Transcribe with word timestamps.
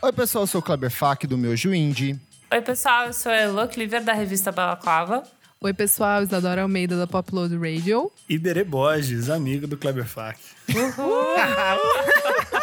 Oi, 0.00 0.12
pessoal, 0.12 0.44
eu 0.44 0.46
sou 0.46 0.60
o 0.60 0.64
Kleber 0.64 0.90
Fak, 0.90 1.26
do 1.26 1.36
meu 1.36 1.54
Indie. 1.54 2.18
Oi, 2.50 2.62
pessoal, 2.62 3.08
eu 3.08 3.12
sou 3.12 3.30
a 3.30 3.36
Elo 3.36 3.68
Cleaver, 3.68 4.02
da 4.02 4.14
revista 4.14 4.50
Balaclava. 4.50 5.22
Oi, 5.60 5.74
pessoal, 5.74 6.22
Isadora 6.22 6.62
Almeida, 6.62 6.96
da 6.96 7.06
Popload 7.06 7.56
Radio. 7.58 8.10
E 8.28 8.38
Berê 8.38 8.64
Borges, 8.64 9.28
amigo 9.28 9.66
do 9.66 9.76
Kleber 9.76 10.06
Fak. 10.06 10.38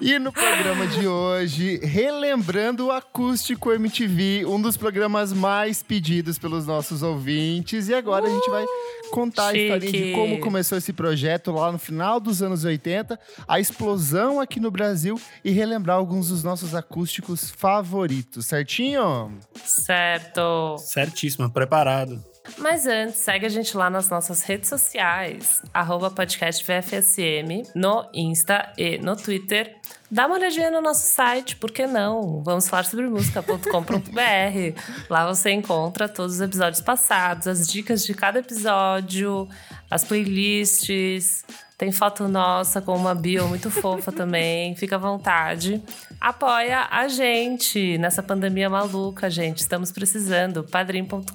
E 0.00 0.18
no 0.18 0.32
programa 0.32 0.86
de 0.86 1.06
hoje, 1.06 1.78
relembrando 1.82 2.86
o 2.86 2.92
Acústico 2.92 3.72
MTV, 3.72 4.44
um 4.46 4.60
dos 4.60 4.76
programas 4.76 5.32
mais 5.32 5.82
pedidos 5.82 6.38
pelos 6.38 6.66
nossos 6.66 7.02
ouvintes. 7.02 7.88
E 7.88 7.94
agora 7.94 8.26
a 8.26 8.30
gente 8.30 8.48
vai 8.50 8.64
contar 9.10 9.52
Chique. 9.52 9.72
a 9.72 9.76
historinha 9.76 10.06
de 10.06 10.12
como 10.12 10.40
começou 10.40 10.78
esse 10.78 10.92
projeto 10.92 11.52
lá 11.52 11.70
no 11.70 11.78
final 11.78 12.18
dos 12.18 12.42
anos 12.42 12.64
80, 12.64 13.18
a 13.46 13.60
explosão 13.60 14.40
aqui 14.40 14.58
no 14.58 14.70
Brasil 14.70 15.20
e 15.44 15.50
relembrar 15.50 15.96
alguns 15.96 16.28
dos 16.28 16.42
nossos 16.42 16.74
acústicos 16.74 17.50
favoritos, 17.50 18.46
certinho? 18.46 19.38
Certo. 19.64 20.76
Certíssimo, 20.78 21.50
preparado. 21.50 22.33
Mas 22.58 22.86
antes, 22.86 23.16
segue 23.16 23.46
a 23.46 23.48
gente 23.48 23.76
lá 23.76 23.88
nas 23.88 24.08
nossas 24.10 24.42
redes 24.42 24.68
sociais, 24.68 25.62
arroba 25.72 26.10
podcast 26.10 26.64
VFSM, 26.64 27.62
no 27.74 28.08
Insta 28.12 28.72
e 28.76 28.98
no 28.98 29.16
Twitter. 29.16 29.76
Dá 30.10 30.26
uma 30.26 30.36
olhadinha 30.36 30.70
no 30.70 30.80
nosso 30.80 31.06
site, 31.06 31.56
por 31.56 31.72
que 31.72 31.86
não? 31.86 32.42
Vamos 32.42 32.68
falar 32.68 32.84
sobre 32.84 33.08
música.com.br. 33.08 34.80
Lá 35.10 35.26
você 35.26 35.50
encontra 35.50 36.08
todos 36.08 36.34
os 36.34 36.40
episódios 36.40 36.80
passados, 36.80 37.48
as 37.48 37.66
dicas 37.66 38.04
de 38.04 38.14
cada 38.14 38.38
episódio, 38.38 39.48
as 39.90 40.04
playlists. 40.04 41.44
Tem 41.76 41.90
foto 41.90 42.28
nossa 42.28 42.80
com 42.80 42.94
uma 42.94 43.14
bio 43.14 43.48
muito 43.48 43.70
fofa 43.70 44.12
também. 44.12 44.76
Fica 44.76 44.94
à 44.94 44.98
vontade. 44.98 45.82
Apoia 46.24 46.88
a 46.90 47.06
gente 47.06 47.98
nessa 47.98 48.22
pandemia 48.22 48.70
maluca, 48.70 49.28
gente. 49.28 49.58
Estamos 49.58 49.92
precisando. 49.92 50.64
padrim.com.br 50.64 51.28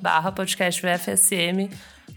barra 0.00 0.30
podcast 0.30 0.80
VFSM. 0.80 1.68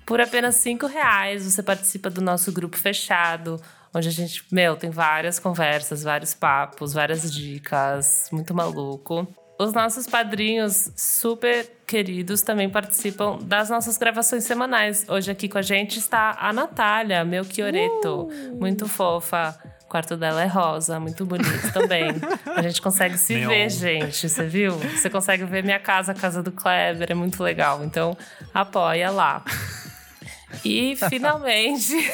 Por 0.05 0.21
apenas 0.21 0.57
cinco 0.57 0.85
reais 0.85 1.43
você 1.43 1.63
participa 1.63 2.07
do 2.11 2.21
nosso 2.21 2.51
grupo 2.51 2.77
fechado, 2.77 3.59
onde 3.91 4.07
a 4.07 4.11
gente, 4.11 4.45
meu, 4.51 4.75
tem 4.75 4.91
várias 4.91 5.39
conversas, 5.39 6.03
vários 6.03 6.35
papos, 6.35 6.93
várias 6.93 7.33
dicas. 7.33 8.29
Muito 8.31 8.53
maluco. 8.53 9.27
Os 9.57 9.73
nossos 9.73 10.05
padrinhos 10.05 10.91
super 10.95 11.67
queridos 11.88 12.43
também 12.43 12.69
participam 12.69 13.39
das 13.41 13.71
nossas 13.71 13.97
gravações 13.97 14.43
semanais. 14.43 15.03
Hoje 15.09 15.31
aqui 15.31 15.49
com 15.49 15.57
a 15.57 15.63
gente 15.63 15.97
está 15.97 16.38
a 16.39 16.53
Natália, 16.53 17.25
meu 17.25 17.43
Chioreto. 17.43 18.29
Muito 18.53 18.88
fofa. 18.88 19.59
O 19.92 19.97
quarto 20.00 20.16
dela 20.16 20.42
é 20.42 20.47
rosa, 20.47 21.02
muito 21.02 21.25
bonito 21.25 21.70
também. 21.73 22.11
A 22.56 22.61
gente 22.61 22.81
consegue 22.81 23.17
se 23.17 23.36
Meu. 23.36 23.50
ver, 23.50 23.70
gente. 23.70 24.30
Você 24.30 24.47
viu? 24.47 24.78
Você 24.78 25.09
consegue 25.09 25.44
ver 25.44 25.66
minha 25.66 25.80
casa, 25.81 26.14
a 26.14 26.16
casa 26.16 26.42
do 26.42 26.50
Kleber. 26.50 27.11
É 27.11 27.14
muito 27.14 27.44
legal. 27.44 27.84
Então, 27.84 28.16
apoia 28.53 29.12
lá. 29.12 29.44
E 30.64 30.95
finalmente. 31.09 31.92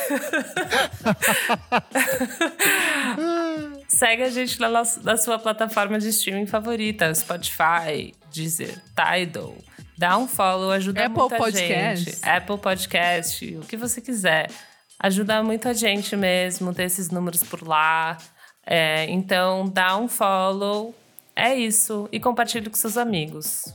Segue 3.87 4.23
a 4.23 4.29
gente 4.31 4.59
na, 4.59 4.69
nossa- 4.69 4.99
na 5.03 5.15
sua 5.15 5.37
plataforma 5.37 5.99
de 5.99 6.09
streaming 6.09 6.47
favorita, 6.47 7.13
Spotify, 7.13 8.11
Deezer, 8.33 8.81
Tidal. 8.95 9.55
Dá 9.95 10.17
um 10.17 10.27
follow, 10.27 10.71
ajuda 10.71 11.05
Apple 11.05 11.19
muito 11.19 11.35
a 11.35 11.37
Podcast. 11.37 12.05
gente. 12.11 12.27
Apple 12.27 12.57
Podcast, 12.57 13.55
o 13.55 13.61
que 13.61 13.77
você 13.77 14.01
quiser. 14.01 14.49
Ajuda 14.99 15.43
muito 15.43 15.67
a 15.69 15.73
gente 15.73 16.15
mesmo, 16.15 16.73
ter 16.73 16.83
esses 16.83 17.09
números 17.09 17.43
por 17.43 17.65
lá. 17.67 18.17
É, 18.65 19.05
então, 19.09 19.69
dá 19.69 19.97
um 19.97 20.07
follow. 20.07 20.93
É 21.35 21.53
isso. 21.55 22.09
E 22.11 22.19
compartilhe 22.19 22.69
com 22.69 22.75
seus 22.75 22.97
amigos. 22.97 23.65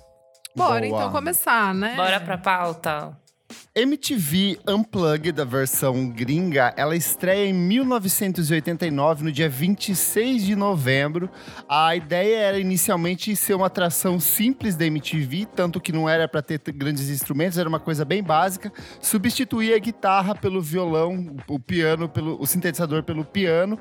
Bora 0.54 0.86
Boa. 0.86 1.00
então 1.00 1.12
começar, 1.12 1.72
né? 1.72 1.94
Bora 1.94 2.20
pra 2.20 2.36
pauta? 2.36 3.16
MTV 3.74 4.58
Unplugged, 4.68 5.40
a 5.40 5.44
versão 5.44 6.08
gringa, 6.08 6.74
ela 6.76 6.94
estreia 6.94 7.48
em 7.48 7.52
1989, 7.52 9.24
no 9.24 9.32
dia 9.32 9.48
26 9.48 10.44
de 10.44 10.54
novembro. 10.54 11.30
A 11.68 11.96
ideia 11.96 12.36
era 12.36 12.58
inicialmente 12.58 13.34
ser 13.36 13.54
uma 13.54 13.66
atração 13.66 14.20
simples 14.20 14.76
da 14.76 14.84
MTV, 14.84 15.46
tanto 15.54 15.80
que 15.80 15.92
não 15.92 16.08
era 16.08 16.28
para 16.28 16.42
ter 16.42 16.60
grandes 16.72 17.08
instrumentos, 17.08 17.58
era 17.58 17.68
uma 17.68 17.80
coisa 17.80 18.04
bem 18.04 18.22
básica. 18.22 18.72
Substituir 19.00 19.74
a 19.74 19.78
guitarra 19.78 20.34
pelo 20.34 20.60
violão, 20.60 21.34
o 21.48 21.58
piano 21.58 22.08
pelo 22.08 22.40
o 22.40 22.46
sintetizador 22.46 23.02
pelo 23.02 23.24
piano. 23.24 23.78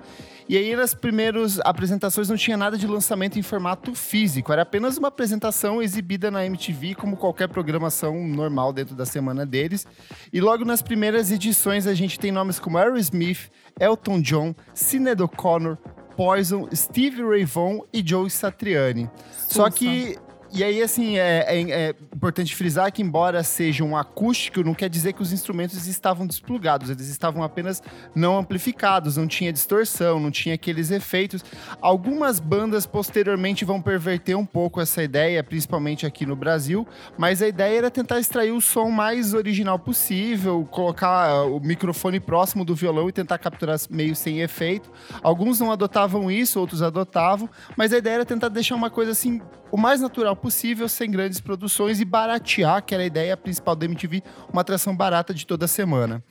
E 0.47 0.57
aí 0.57 0.75
nas 0.75 0.93
primeiras 0.93 1.59
apresentações 1.61 2.27
não 2.27 2.35
tinha 2.35 2.57
nada 2.57 2.77
de 2.77 2.85
lançamento 2.85 3.39
em 3.39 3.41
formato 3.41 3.95
físico, 3.95 4.51
era 4.51 4.63
apenas 4.63 4.97
uma 4.97 5.07
apresentação 5.07 5.81
exibida 5.81 6.29
na 6.29 6.45
MTV 6.45 6.95
como 6.95 7.15
qualquer 7.15 7.47
programação 7.47 8.27
normal 8.27 8.73
dentro 8.73 8.95
da 8.95 9.05
semana 9.05 9.45
deles. 9.61 9.85
E 10.31 10.41
logo 10.41 10.65
nas 10.65 10.81
primeiras 10.81 11.31
edições 11.31 11.87
a 11.87 11.93
gente 11.93 12.19
tem 12.19 12.31
nomes 12.31 12.59
como 12.59 12.77
Aerosmith, 12.77 13.49
Elton 13.79 14.21
John, 14.21 14.55
Sinead 14.73 15.21
O'Connor, 15.21 15.77
Poison, 16.15 16.67
Steve 16.73 17.23
Ray 17.23 17.45
Vaughan 17.45 17.79
e 17.93 18.03
Joe 18.05 18.29
Satriani. 18.29 19.09
Só 19.31 19.69
que 19.69 20.17
e 20.53 20.63
aí, 20.63 20.81
assim, 20.81 21.17
é, 21.17 21.45
é- 21.47 21.71
é 21.71 21.95
importante 22.13 22.55
frisar 22.55 22.91
que, 22.91 23.01
embora 23.01 23.41
seja 23.43 23.83
um 23.83 23.95
acústico, 23.95 24.63
não 24.63 24.73
quer 24.73 24.89
dizer 24.89 25.13
que 25.13 25.21
os 25.21 25.31
instrumentos 25.31 25.87
estavam 25.87 26.27
desplugados, 26.27 26.89
eles 26.89 27.07
estavam 27.07 27.41
apenas 27.43 27.81
não 28.13 28.37
amplificados, 28.37 29.17
não 29.17 29.27
tinha 29.27 29.51
distorção, 29.53 30.19
não 30.19 30.29
tinha 30.29 30.55
aqueles 30.55 30.91
efeitos. 30.91 31.43
Algumas 31.81 32.39
bandas 32.39 32.85
posteriormente 32.85 33.63
vão 33.63 33.81
perverter 33.81 34.35
um 34.35 34.45
pouco 34.45 34.81
essa 34.81 35.01
ideia, 35.01 35.43
principalmente 35.43 36.05
aqui 36.05 36.25
no 36.25 36.35
Brasil, 36.35 36.87
mas 37.17 37.41
a 37.41 37.47
ideia 37.47 37.77
era 37.77 37.91
tentar 37.91 38.19
extrair 38.19 38.51
o 38.51 38.59
som 38.61 38.89
mais 38.89 39.33
original 39.33 39.79
possível, 39.79 40.67
colocar 40.69 41.29
ah, 41.29 41.45
o 41.45 41.59
microfone 41.59 42.19
próximo 42.19 42.65
do 42.65 42.75
violão 42.75 43.07
e 43.07 43.11
tentar 43.11 43.37
capturar 43.37 43.79
meio 43.89 44.15
sem 44.15 44.41
efeito. 44.41 44.91
Alguns 45.23 45.59
não 45.59 45.71
adotavam 45.71 46.29
isso, 46.29 46.59
outros 46.59 46.81
adotavam, 46.81 47.49
mas 47.77 47.93
a 47.93 47.97
ideia 47.97 48.15
era 48.15 48.25
tentar 48.25 48.49
deixar 48.49 48.75
uma 48.75 48.89
coisa 48.89 49.11
assim 49.11 49.41
o 49.71 49.77
mais 49.77 50.01
natural 50.01 50.35
possível, 50.35 50.89
sem 50.89 51.09
grandes 51.09 51.39
produções 51.39 51.99
e 52.01 52.05
baratear, 52.05 52.83
que 52.83 52.93
era 52.93 53.03
a 53.03 53.05
ideia 53.05 53.37
principal 53.37 53.75
da 53.75 53.85
MTV, 53.85 54.21
uma 54.51 54.61
atração 54.61 54.95
barata 54.95 55.33
de 55.33 55.45
toda 55.47 55.67
semana. 55.67 56.23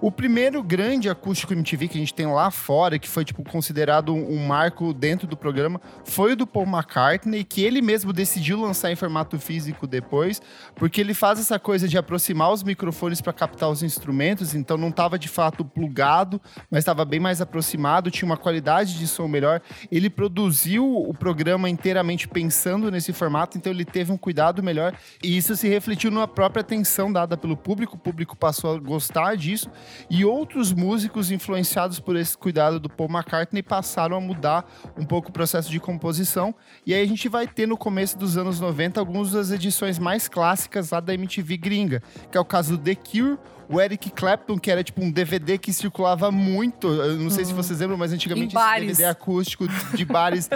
O 0.00 0.10
primeiro 0.10 0.62
grande 0.62 1.08
acústico 1.08 1.52
MTV 1.52 1.88
que 1.88 1.96
a 1.96 2.00
gente 2.00 2.12
tem 2.12 2.26
lá 2.26 2.50
fora, 2.50 2.98
que 2.98 3.08
foi 3.08 3.24
tipo 3.24 3.42
considerado 3.42 4.12
um, 4.14 4.46
marco 4.46 4.92
dentro 4.92 5.26
do 5.26 5.36
programa, 5.36 5.80
foi 6.04 6.32
o 6.32 6.36
do 6.36 6.46
Paul 6.46 6.66
McCartney, 6.66 7.44
que 7.44 7.62
ele 7.62 7.80
mesmo 7.80 8.12
decidiu 8.12 8.60
lançar 8.60 8.90
em 8.90 8.96
formato 8.96 9.38
físico 9.38 9.86
depois, 9.86 10.42
porque 10.74 11.00
ele 11.00 11.14
faz 11.14 11.38
essa 11.38 11.58
coisa 11.58 11.88
de 11.88 11.96
aproximar 11.96 12.52
os 12.52 12.62
microfones 12.62 13.20
para 13.20 13.32
captar 13.32 13.70
os 13.70 13.82
instrumentos, 13.82 14.54
então 14.54 14.76
não 14.76 14.88
estava 14.88 15.18
de 15.18 15.28
fato 15.28 15.64
plugado, 15.64 16.40
mas 16.70 16.80
estava 16.80 17.04
bem 17.04 17.20
mais 17.20 17.40
aproximado, 17.40 18.10
tinha 18.10 18.26
uma 18.26 18.36
qualidade 18.36 18.98
de 18.98 19.06
som 19.06 19.28
melhor. 19.28 19.62
Ele 19.90 20.10
produziu 20.10 20.86
o 20.86 21.14
programa 21.14 21.68
inteiramente 21.68 22.28
pensando 22.28 22.90
nesse 22.90 23.12
formato, 23.12 23.56
então 23.56 23.72
ele 23.72 23.84
teve 23.84 24.12
um 24.12 24.18
cuidado 24.18 24.62
melhor 24.62 24.94
e 25.22 25.36
isso 25.36 25.56
se 25.56 25.68
refletiu 25.68 26.10
na 26.10 26.26
própria 26.26 26.60
atenção 26.60 27.12
dada 27.12 27.36
pelo 27.36 27.56
público. 27.56 27.96
O 27.96 27.98
público 27.98 28.36
passou 28.36 28.74
a 28.74 28.78
gostar 28.78 29.36
disso 29.36 29.70
e 30.08 30.24
outros 30.24 30.72
músicos 30.72 31.30
influenciados 31.30 31.98
por 32.00 32.16
esse 32.16 32.36
cuidado 32.36 32.78
do 32.78 32.88
Paul 32.88 33.10
McCartney 33.10 33.62
passaram 33.62 34.16
a 34.16 34.20
mudar 34.20 34.64
um 34.96 35.04
pouco 35.04 35.30
o 35.30 35.32
processo 35.32 35.70
de 35.70 35.80
composição. 35.80 36.54
E 36.86 36.94
aí 36.94 37.02
a 37.02 37.06
gente 37.06 37.28
vai 37.28 37.46
ter 37.46 37.66
no 37.66 37.76
começo 37.76 38.18
dos 38.18 38.36
anos 38.36 38.60
90 38.60 39.00
algumas 39.00 39.30
das 39.32 39.50
edições 39.50 39.98
mais 39.98 40.28
clássicas 40.28 40.90
lá 40.90 41.00
da 41.00 41.14
MTV 41.14 41.56
gringa, 41.56 42.02
que 42.30 42.36
é 42.36 42.40
o 42.40 42.44
caso 42.44 42.76
do 42.76 42.84
The 42.84 42.94
Cure, 42.94 43.38
o 43.68 43.80
Eric 43.80 44.10
Clapton, 44.10 44.58
que 44.58 44.70
era 44.70 44.84
tipo 44.84 45.02
um 45.02 45.10
DVD 45.10 45.56
que 45.56 45.72
circulava 45.72 46.30
muito. 46.30 46.86
Eu 46.86 47.16
não 47.16 47.30
sei 47.30 47.44
se 47.44 47.52
vocês 47.52 47.80
lembram, 47.80 47.96
mas 47.96 48.12
antigamente 48.12 48.54
esse. 48.54 48.86
DVD 48.88 49.04
acústico 49.06 49.66
de 49.94 50.04
bares 50.04 50.48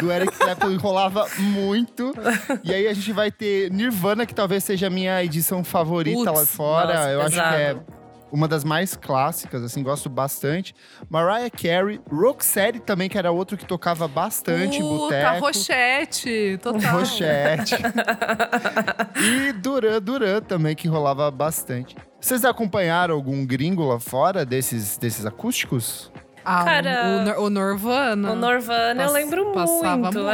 do 0.00 0.10
Eric 0.10 0.36
Clapton 0.36 0.70
enrolava 0.72 1.26
muito. 1.38 2.12
E 2.64 2.74
aí 2.74 2.88
a 2.88 2.94
gente 2.94 3.12
vai 3.12 3.30
ter 3.30 3.70
Nirvana, 3.70 4.26
que 4.26 4.34
talvez 4.34 4.64
seja 4.64 4.88
a 4.88 4.90
minha 4.90 5.22
edição 5.22 5.62
favorita 5.62 6.30
lá 6.30 6.40
Putz, 6.40 6.50
fora. 6.50 6.94
nossa, 6.94 7.10
Eu 7.10 7.20
acho 7.22 7.30
que 7.34 7.40
é 7.40 7.74
pesado. 7.74 7.95
Uma 8.32 8.48
das 8.48 8.64
mais 8.64 8.96
clássicas, 8.96 9.62
assim, 9.62 9.82
gosto 9.82 10.08
bastante. 10.08 10.74
Mariah 11.08 11.50
Carey, 11.50 12.00
Roxette 12.10 12.80
também, 12.80 13.08
que 13.08 13.16
era 13.16 13.30
outro 13.30 13.56
que 13.56 13.64
tocava 13.64 14.06
bastante 14.08 14.78
em 14.78 14.80
Puta, 14.82 14.96
boteco. 14.98 15.40
Rochette, 15.46 16.58
total. 16.62 16.98
Rochette. 16.98 17.74
e 19.16 19.52
Duran 19.52 20.00
Duran 20.00 20.40
também, 20.40 20.74
que 20.74 20.88
rolava 20.88 21.30
bastante. 21.30 21.96
Vocês 22.20 22.44
acompanharam 22.44 23.14
algum 23.14 23.44
gringo 23.46 23.84
lá 23.86 24.00
fora 24.00 24.44
desses, 24.44 24.96
desses 24.98 25.24
acústicos? 25.24 26.10
Ah, 26.44 26.64
Cara, 26.64 27.02
o, 27.06 27.24
Nor- 27.24 27.38
o 27.46 27.50
Norvana. 27.50 28.32
O 28.32 28.36
Norvana 28.36 29.02
eu 29.02 29.06
Pass- 29.06 29.12
lembro 29.14 29.52
Passava 29.52 29.96
muito. 29.96 30.18
muito. 30.20 30.30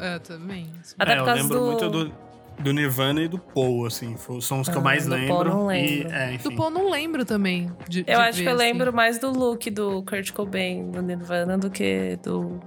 é. 0.00 0.14
É, 0.14 0.18
também. 0.20 0.72
Até 0.98 1.12
É, 1.12 1.14
por 1.16 1.20
eu 1.20 1.24
causa 1.24 1.42
lembro 1.42 1.58
do... 1.58 1.66
muito 1.66 1.90
do, 1.90 2.12
Do 2.58 2.72
Nirvana 2.72 3.22
e 3.22 3.28
do 3.28 3.38
Paul, 3.38 3.86
assim. 3.86 4.16
São 4.40 4.60
os 4.60 4.68
que 4.68 4.74
eu 4.74 4.80
Ah, 4.80 4.84
mais 4.84 5.04
do 5.06 5.10
Paul 5.10 5.20
lembro. 5.44 5.48
não 5.50 5.72
E, 5.72 5.98
lembro. 6.02 6.12
é, 6.14 6.34
enfim. 6.34 6.48
Do 6.50 6.56
Paul 6.56 6.70
não 6.70 6.90
lembro 6.90 7.24
também. 7.24 7.70
de- 7.88 8.02
de 8.02 8.10
Eu 8.12 8.18
acho 8.20 8.38
ver, 8.38 8.42
que 8.44 8.48
eu 8.48 8.54
assim. 8.54 8.64
lembro 8.64 8.92
mais 8.92 9.18
do 9.18 9.30
look 9.30 9.70
do 9.70 10.02
Kurt 10.02 10.32
Cobain, 10.32 10.90
do 10.90 11.00
Nirvana, 11.00 11.56
do 11.56 11.70
que 11.70 12.18
do, 12.22 12.58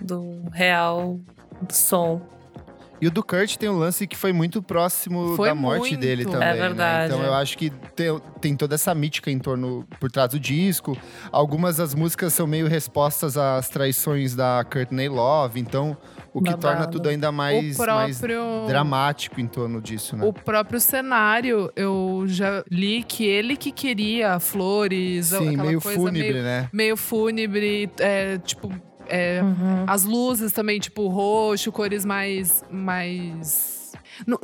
do 0.00 0.42
real 0.52 1.18
som. 1.68 2.20
E 3.02 3.06
o 3.06 3.10
do 3.10 3.24
Kurt 3.24 3.56
tem 3.56 3.66
um 3.70 3.78
lance 3.78 4.06
que 4.06 4.14
foi 4.16 4.30
muito 4.30 4.62
próximo 4.62 5.34
Foi 5.34 5.48
da 5.48 5.54
morte 5.54 5.80
muito. 5.92 6.00
dele 6.00 6.22
É 6.22 6.26
também. 6.26 6.38
né? 6.40 6.54
verdade. 6.54 7.14
Então 7.14 7.24
eu 7.24 7.32
acho 7.32 7.56
que 7.56 7.70
tem, 7.96 8.20
tem 8.42 8.54
toda 8.54 8.74
essa 8.74 8.94
mítica 8.94 9.30
em 9.30 9.38
torno 9.38 9.86
por 9.98 10.10
trás 10.12 10.30
do 10.30 10.38
disco. 10.38 10.94
Algumas 11.32 11.78
das 11.78 11.94
músicas 11.94 12.34
são 12.34 12.46
meio 12.46 12.68
respostas 12.68 13.38
às 13.38 13.70
traições 13.70 14.36
da 14.36 14.62
Courtney 14.70 15.08
Love. 15.08 15.58
Então, 15.58 15.96
o 16.32 16.40
que 16.40 16.50
Babado. 16.50 16.60
torna 16.62 16.86
tudo 16.86 17.08
ainda 17.08 17.32
mais, 17.32 17.78
o 17.78 17.84
mais 17.86 18.18
próprio... 18.18 18.66
dramático 18.68 19.40
em 19.40 19.46
torno 19.46 19.80
disso, 19.80 20.16
né? 20.16 20.24
O 20.26 20.32
próprio 20.32 20.80
cenário, 20.80 21.72
eu 21.74 22.24
já 22.26 22.64
li 22.70 23.02
que 23.02 23.26
ele 23.26 23.56
que 23.56 23.72
queria 23.72 24.38
flores, 24.38 25.26
Sim, 25.26 25.48
aquela 25.50 25.64
meio 25.64 25.80
coisa 25.80 25.98
fúnebre, 25.98 26.32
meio, 26.32 26.42
né? 26.42 26.68
meio 26.72 26.96
fúnebre, 26.96 27.90
é, 27.98 28.38
tipo, 28.38 28.72
é, 29.08 29.40
Uhum. 29.42 29.84
as 29.88 30.04
luzes 30.04 30.52
também, 30.52 30.78
tipo, 30.78 31.08
roxo, 31.08 31.72
cores 31.72 32.04
mais. 32.04 32.62
mais. 32.70 33.79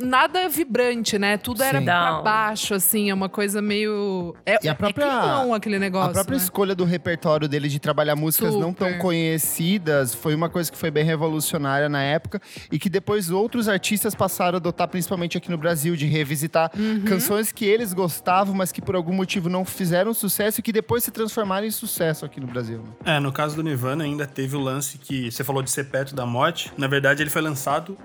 Nada 0.01 0.47
vibrante, 0.49 1.17
né? 1.17 1.37
Tudo 1.37 1.63
era 1.63 1.79
Sim. 1.79 1.85
pra 1.85 2.21
baixo, 2.21 2.73
assim, 2.73 3.09
é 3.09 3.13
uma 3.13 3.29
coisa 3.29 3.61
meio. 3.61 4.35
É, 4.45 4.57
E 4.63 4.69
a 4.69 4.75
própria- 4.75 5.05
é 5.05 5.09
climão 5.09 5.53
aquele 5.53 5.79
negócio. 5.79 6.09
A 6.09 6.13
própria 6.13 6.37
né? 6.37 6.43
escolha 6.43 6.75
do 6.75 6.83
repertório 6.85 7.47
dele 7.47 7.67
de 7.69 7.79
trabalhar 7.79 8.15
músicas 8.15 8.53
não 8.55 8.73
tão 8.73 8.87
Super. 8.87 9.01
conhecidas 9.01 10.13
foi 10.13 10.35
uma 10.35 10.49
coisa 10.49 10.71
que 10.71 10.77
foi 10.77 10.91
bem 10.91 11.03
revolucionária 11.03 11.87
na 11.89 12.01
época 12.01 12.41
e 12.71 12.77
que 12.79 12.89
depois 12.89 13.29
outros 13.29 13.67
artistas 13.69 14.13
passaram 14.15 14.55
a 14.55 14.57
adotar, 14.57 14.87
principalmente 14.87 15.37
aqui 15.37 15.49
no 15.51 15.57
Brasil, 15.57 15.95
de 15.95 16.05
revisitar 16.05 16.71
Uhum. 16.77 17.03
canções 17.05 17.51
que 17.51 17.65
eles 17.65 17.93
gostavam, 17.93 18.53
mas 18.55 18.71
que 18.71 18.81
por 18.81 18.95
algum 18.95 19.13
motivo 19.13 19.49
não 19.49 19.63
fizeram 19.65 20.13
sucesso 20.13 20.59
e 20.59 20.63
que 20.63 20.71
depois 20.71 21.03
se 21.03 21.11
transformaram 21.11 21.65
em 21.65 21.71
sucesso 21.71 22.25
aqui 22.25 22.39
no 22.39 22.47
Brasil. 22.47 22.79
né? 23.03 23.17
É, 23.17 23.19
no 23.19 23.31
caso 23.31 23.55
do 23.55 23.63
Nirvana 23.63 24.03
ainda 24.03 24.25
teve 24.27 24.55
o 24.55 24.59
lance 24.59 24.97
que 24.97 25.31
você 25.31 25.43
falou 25.43 25.61
de 25.63 25.69
ser 25.71 25.85
perto 25.85 26.13
da 26.15 26.25
morte. 26.25 26.71
Na 26.77 26.87
verdade, 26.87 27.21
ele 27.23 27.29
foi 27.29 27.41
lançado 27.41 27.97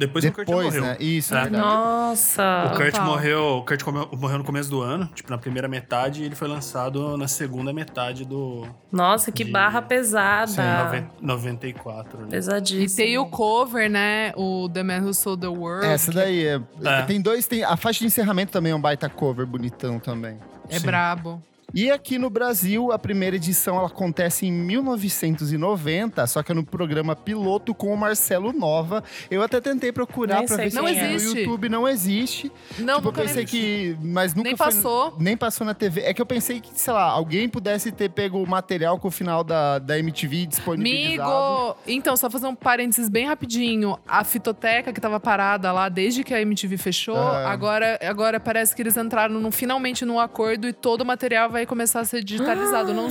depois, 0.00 0.24
que 0.24 0.30
o 0.30 0.34
Kurt 0.34 0.46
Depois, 0.48 0.66
morreu. 0.74 0.82
né? 0.82 0.96
Isso, 0.98 1.34
É. 1.36 1.44
é. 1.46 1.50
Nossa! 1.50 2.72
O 2.72 2.76
Kurt 2.76 2.98
morreu, 3.00 3.42
o 3.58 3.64
Kurt 3.64 3.82
morreu 4.18 4.38
no 4.38 4.44
começo 4.44 4.68
do 4.70 4.80
ano, 4.80 5.06
tipo, 5.14 5.30
na 5.30 5.38
primeira 5.38 5.68
metade, 5.68 6.22
e 6.22 6.26
ele 6.26 6.34
foi 6.34 6.48
lançado 6.48 7.16
na 7.16 7.28
segunda 7.28 7.72
metade 7.72 8.24
do 8.24 8.66
Nossa, 8.90 9.30
que 9.30 9.44
De- 9.44 9.50
barra 9.52 9.80
pesada. 9.82 10.46
Sim, 10.48 10.60
noven- 10.84 11.06
94. 11.20 12.18
Né? 12.20 12.24
E 12.26 12.30
Pesadíssimo. 12.30 12.96
tem 12.96 13.18
o 13.18 13.26
cover, 13.26 13.88
né? 13.90 14.32
O 14.36 14.68
The 14.72 14.82
Man 14.82 15.02
Who 15.02 15.14
Sold 15.14 15.40
the 15.42 15.48
World. 15.48 15.86
Essa 15.86 16.10
daí 16.12 16.44
é, 16.46 16.60
É. 16.82 17.02
Tem 17.02 17.20
dois, 17.20 17.46
tem 17.46 17.62
a 17.62 17.76
faixa 17.76 18.00
de 18.00 18.06
encerramento 18.06 18.50
também 18.52 18.72
é 18.72 18.74
um 18.74 18.80
baita 18.80 19.08
cover 19.08 19.46
bonitão 19.46 19.98
também. 19.98 20.38
É 20.68 20.78
Sim. 20.78 20.86
brabo. 20.86 21.42
E 21.74 21.90
aqui 21.90 22.18
no 22.18 22.28
Brasil, 22.30 22.90
a 22.92 22.98
primeira 22.98 23.36
edição 23.36 23.76
ela 23.76 23.86
acontece 23.86 24.46
em 24.46 24.52
1990, 24.52 26.26
só 26.26 26.42
que 26.42 26.52
é 26.52 26.54
no 26.54 26.64
programa 26.64 27.14
piloto 27.14 27.74
com 27.74 27.92
o 27.92 27.96
Marcelo 27.96 28.52
Nova. 28.52 29.02
Eu 29.30 29.42
até 29.42 29.60
tentei 29.60 29.92
procurar 29.92 30.46
sei 30.48 30.56
ver 30.56 30.70
se 30.70 30.78
é. 30.78 31.34
no. 31.34 31.40
YouTube 31.40 31.68
não 31.68 31.88
existe. 31.88 32.50
Não, 32.78 32.96
tipo, 32.96 33.08
eu 33.08 33.12
pensei 33.12 33.36
nem- 33.36 33.46
que, 33.46 33.96
mas 34.02 34.34
nunca 34.34 34.48
Nem 34.48 34.56
foi- 34.56 34.66
passou. 34.66 35.14
nem 35.18 35.36
passou 35.36 35.66
na 35.66 35.74
TV. 35.74 36.00
É 36.02 36.12
que 36.14 36.20
eu 36.20 36.26
pensei 36.26 36.60
que, 36.60 36.70
sei 36.74 36.92
lá, 36.92 37.04
alguém 37.04 37.48
pudesse 37.48 37.92
ter 37.92 38.08
pego 38.10 38.42
o 38.42 38.46
material 38.48 38.98
com 38.98 39.08
o 39.08 39.10
final 39.10 39.44
da, 39.44 39.78
da 39.78 39.98
MTV 39.98 40.46
disponibilizado. 40.46 41.30
Amigo, 41.30 41.76
então, 41.86 42.16
só 42.16 42.28
fazer 42.30 42.46
um 42.46 42.54
parênteses 42.54 43.08
bem 43.08 43.26
rapidinho. 43.26 43.98
A 44.06 44.24
fitoteca 44.24 44.92
que 44.92 45.00
tava 45.00 45.20
parada 45.20 45.70
lá 45.72 45.88
desde 45.88 46.24
que 46.24 46.34
a 46.34 46.40
MTV 46.40 46.76
fechou, 46.76 47.16
Ah. 47.16 47.50
agora, 47.50 47.98
agora 48.02 48.40
parece 48.40 48.74
que 48.74 48.82
eles 48.82 48.96
entraram 48.96 49.34
num- 49.40 49.52
finalmente 49.52 50.04
num 50.04 50.18
acordo 50.18 50.66
e 50.68 50.72
todo 50.72 51.02
o 51.02 51.04
material 51.06 51.48
vai 51.50 51.59
começar 51.66 52.00
a 52.00 52.04
ser 52.04 52.22
digitalizado. 52.24 52.90
Eu 52.90 52.94
não, 52.94 53.08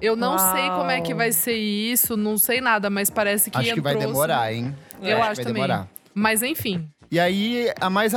eu 0.00 0.16
não 0.16 0.36
Uau. 0.36 0.52
sei 0.54 0.68
como 0.70 0.90
é 0.90 1.00
que 1.00 1.14
vai 1.14 1.32
ser 1.32 1.56
isso, 1.56 2.16
não 2.16 2.36
sei 2.38 2.60
nada, 2.60 2.88
mas 2.90 3.10
parece 3.10 3.50
que 3.50 3.58
Acho 3.58 3.74
que 3.74 3.80
vai 3.80 3.96
demorar, 3.96 4.52
hein? 4.52 4.74
Eu 5.00 5.00
que 5.00 5.12
acho 5.12 5.36
vai 5.36 5.44
também. 5.44 5.62
demorar. 5.62 5.88
Mas 6.14 6.42
enfim. 6.42 6.88
E 7.10 7.20
aí, 7.20 7.70
a 7.80 7.88
mais 7.88 8.12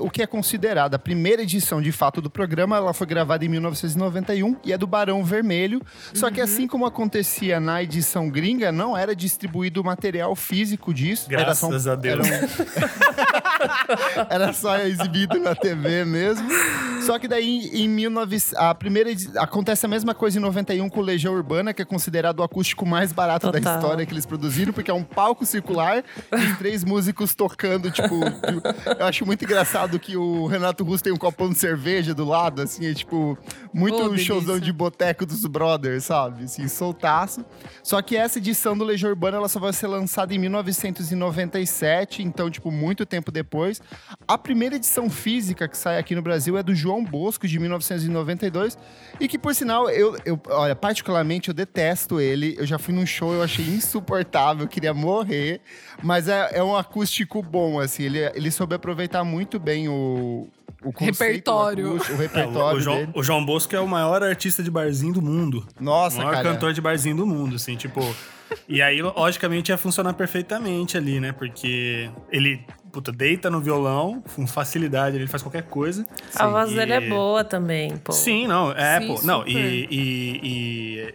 o 0.00 0.10
que 0.10 0.22
é 0.22 0.26
considerada 0.26 0.96
a 0.96 0.98
primeira 0.98 1.42
edição 1.42 1.80
de 1.82 1.90
fato 1.90 2.20
do 2.20 2.30
programa, 2.30 2.76
ela 2.76 2.92
foi 2.94 3.06
gravada 3.06 3.44
em 3.44 3.48
1991 3.48 4.56
e 4.64 4.72
é 4.72 4.78
do 4.78 4.86
Barão 4.86 5.24
Vermelho. 5.24 5.80
Só 6.14 6.26
Uhum. 6.26 6.32
que 6.32 6.40
assim 6.40 6.66
como 6.68 6.86
acontecia 6.86 7.58
na 7.58 7.82
edição 7.82 8.28
gringa, 8.30 8.70
não 8.70 8.96
era 8.96 9.14
distribuído 9.16 9.80
o 9.80 9.84
material 9.84 10.34
físico 10.36 10.94
disso. 10.94 11.26
era 11.32 11.54
só 11.54 11.68
Graças 11.68 11.86
a 11.88 11.94
Deus. 11.96 12.26
Era, 12.26 12.46
um- 12.46 12.48
era 14.30 14.52
só 14.52 14.78
exibido 14.78 15.38
na 15.38 15.54
TV 15.54 16.04
mesmo. 16.04 16.48
Só 17.02 17.18
que 17.18 17.26
daí 17.26 17.68
em 17.72 17.94
19 17.94 18.38
a 18.56 18.74
primeira 18.74 19.10
acontece 19.36 19.84
a 19.86 19.88
mesma 19.88 20.14
coisa 20.14 20.38
em 20.38 20.40
91 20.42 20.88
com 20.88 21.00
o 21.00 21.02
Legião 21.02 21.34
Urbana, 21.34 21.72
que 21.72 21.82
é 21.82 21.84
considerado 21.84 22.40
o 22.40 22.42
acústico 22.42 22.86
mais 22.86 23.12
barato 23.12 23.46
da 23.50 23.58
Total. 23.58 23.74
história 23.76 24.06
que 24.06 24.12
eles 24.12 24.26
produziram, 24.26 24.72
porque 24.72 24.90
é 24.90 24.94
um 24.94 25.02
palco 25.02 25.44
circular 25.44 26.04
e 26.32 26.54
três 26.56 26.84
músicos 26.84 27.34
tocando, 27.34 27.90
tipo, 27.90 28.19
eu 28.98 29.06
acho 29.06 29.24
muito 29.26 29.44
engraçado 29.44 29.98
que 29.98 30.16
o 30.16 30.46
Renato 30.46 30.84
Russo 30.84 31.04
tem 31.04 31.12
um 31.12 31.16
copão 31.16 31.50
de 31.50 31.58
cerveja 31.58 32.14
do 32.14 32.24
lado, 32.24 32.62
assim, 32.62 32.86
é 32.86 32.94
tipo 32.94 33.38
muito 33.72 33.96
Oh, 33.96 34.08
delícia. 34.08 34.26
showzão 34.26 34.58
de 34.58 34.72
boteco 34.72 35.24
dos 35.26 35.44
brothers, 35.46 36.04
sabe? 36.04 36.44
Assim, 36.44 36.66
soltaço. 36.68 37.44
Só 37.82 38.00
que 38.02 38.16
essa 38.16 38.38
edição 38.38 38.76
do 38.76 38.84
Legião 38.84 39.10
Urbana 39.10 39.36
ela 39.36 39.48
só 39.48 39.58
vai 39.60 39.72
ser 39.72 39.86
lançada 39.86 40.34
em 40.34 40.38
1997, 40.38 42.22
então, 42.22 42.50
tipo, 42.50 42.70
muito 42.70 43.04
tempo 43.06 43.30
depois. 43.30 43.80
A 44.26 44.36
primeira 44.38 44.76
edição 44.76 45.08
física 45.10 45.68
que 45.68 45.76
sai 45.76 45.98
aqui 45.98 46.14
no 46.14 46.22
Brasil 46.22 46.56
é 46.56 46.62
do 46.62 46.74
João 46.74 47.04
Bosco, 47.04 47.46
de 47.46 47.58
1992, 47.58 48.76
e 49.18 49.28
que, 49.28 49.38
por 49.38 49.54
sinal, 49.54 49.88
eu, 49.90 50.16
eu 50.24 50.40
olha, 50.48 50.74
particularmente 50.74 51.48
eu 51.48 51.54
detesto 51.54 52.20
ele. 52.20 52.54
Eu 52.58 52.66
já 52.66 52.78
fui 52.78 52.94
num 52.94 53.06
show, 53.06 53.32
eu 53.32 53.42
achei 53.42 53.64
insuportável, 53.66 54.64
eu 54.64 54.68
queria 54.68 54.94
morrer, 54.94 55.60
mas 56.02 56.28
é, 56.28 56.50
é 56.54 56.62
um 56.62 56.76
acústico 56.76 57.42
bom, 57.42 57.78
assim, 57.80 58.04
ele, 58.16 58.32
ele 58.34 58.50
soube 58.50 58.74
aproveitar 58.74 59.24
muito 59.24 59.58
bem 59.58 59.88
o. 59.88 60.48
O 60.82 60.92
conceito, 60.94 61.20
Repertório. 61.20 61.92
O, 61.92 61.96
acústico, 61.96 62.12
o 62.12 62.14
É, 62.14 62.18
o- 62.18 62.22
repertório 62.22 62.78
o, 62.78 62.80
João, 62.80 62.96
dele. 62.96 63.12
o 63.14 63.22
João 63.22 63.44
Bosco 63.44 63.76
é 63.76 63.80
o 63.80 63.86
maior 63.86 64.22
artista 64.22 64.62
de 64.62 64.70
barzinho 64.70 65.12
do 65.12 65.20
mundo. 65.20 65.66
Nossa, 65.78 66.16
o 66.16 66.18
maior 66.20 66.32
cara. 66.32 66.54
cantor 66.54 66.72
de 66.72 66.80
barzinho 66.80 67.16
do 67.16 67.26
mundo, 67.26 67.56
assim, 67.56 67.76
tipo. 67.76 68.00
e 68.66 68.80
aí, 68.80 69.02
logicamente, 69.02 69.70
ia 69.70 69.76
funcionar 69.76 70.14
perfeitamente 70.14 70.96
ali, 70.96 71.20
né? 71.20 71.32
Porque 71.32 72.08
ele, 72.32 72.64
puta, 72.90 73.12
deita 73.12 73.50
no 73.50 73.60
violão 73.60 74.22
com 74.34 74.46
facilidade, 74.46 75.16
ele 75.16 75.26
faz 75.26 75.42
qualquer 75.42 75.64
coisa. 75.64 76.06
A 76.34 76.46
voz 76.48 76.72
E- 76.72 76.74
dele 76.76 76.92
é 76.94 77.00
boa 77.10 77.44
também, 77.44 77.98
pô. 77.98 78.12
Sim, 78.12 78.46
não, 78.46 78.72
é, 78.72 79.00
Sim, 79.02 79.06
pô. 79.06 79.20
Não, 79.22 79.46
e, 79.46 79.86
e, 79.90 80.40
e- 80.42 81.14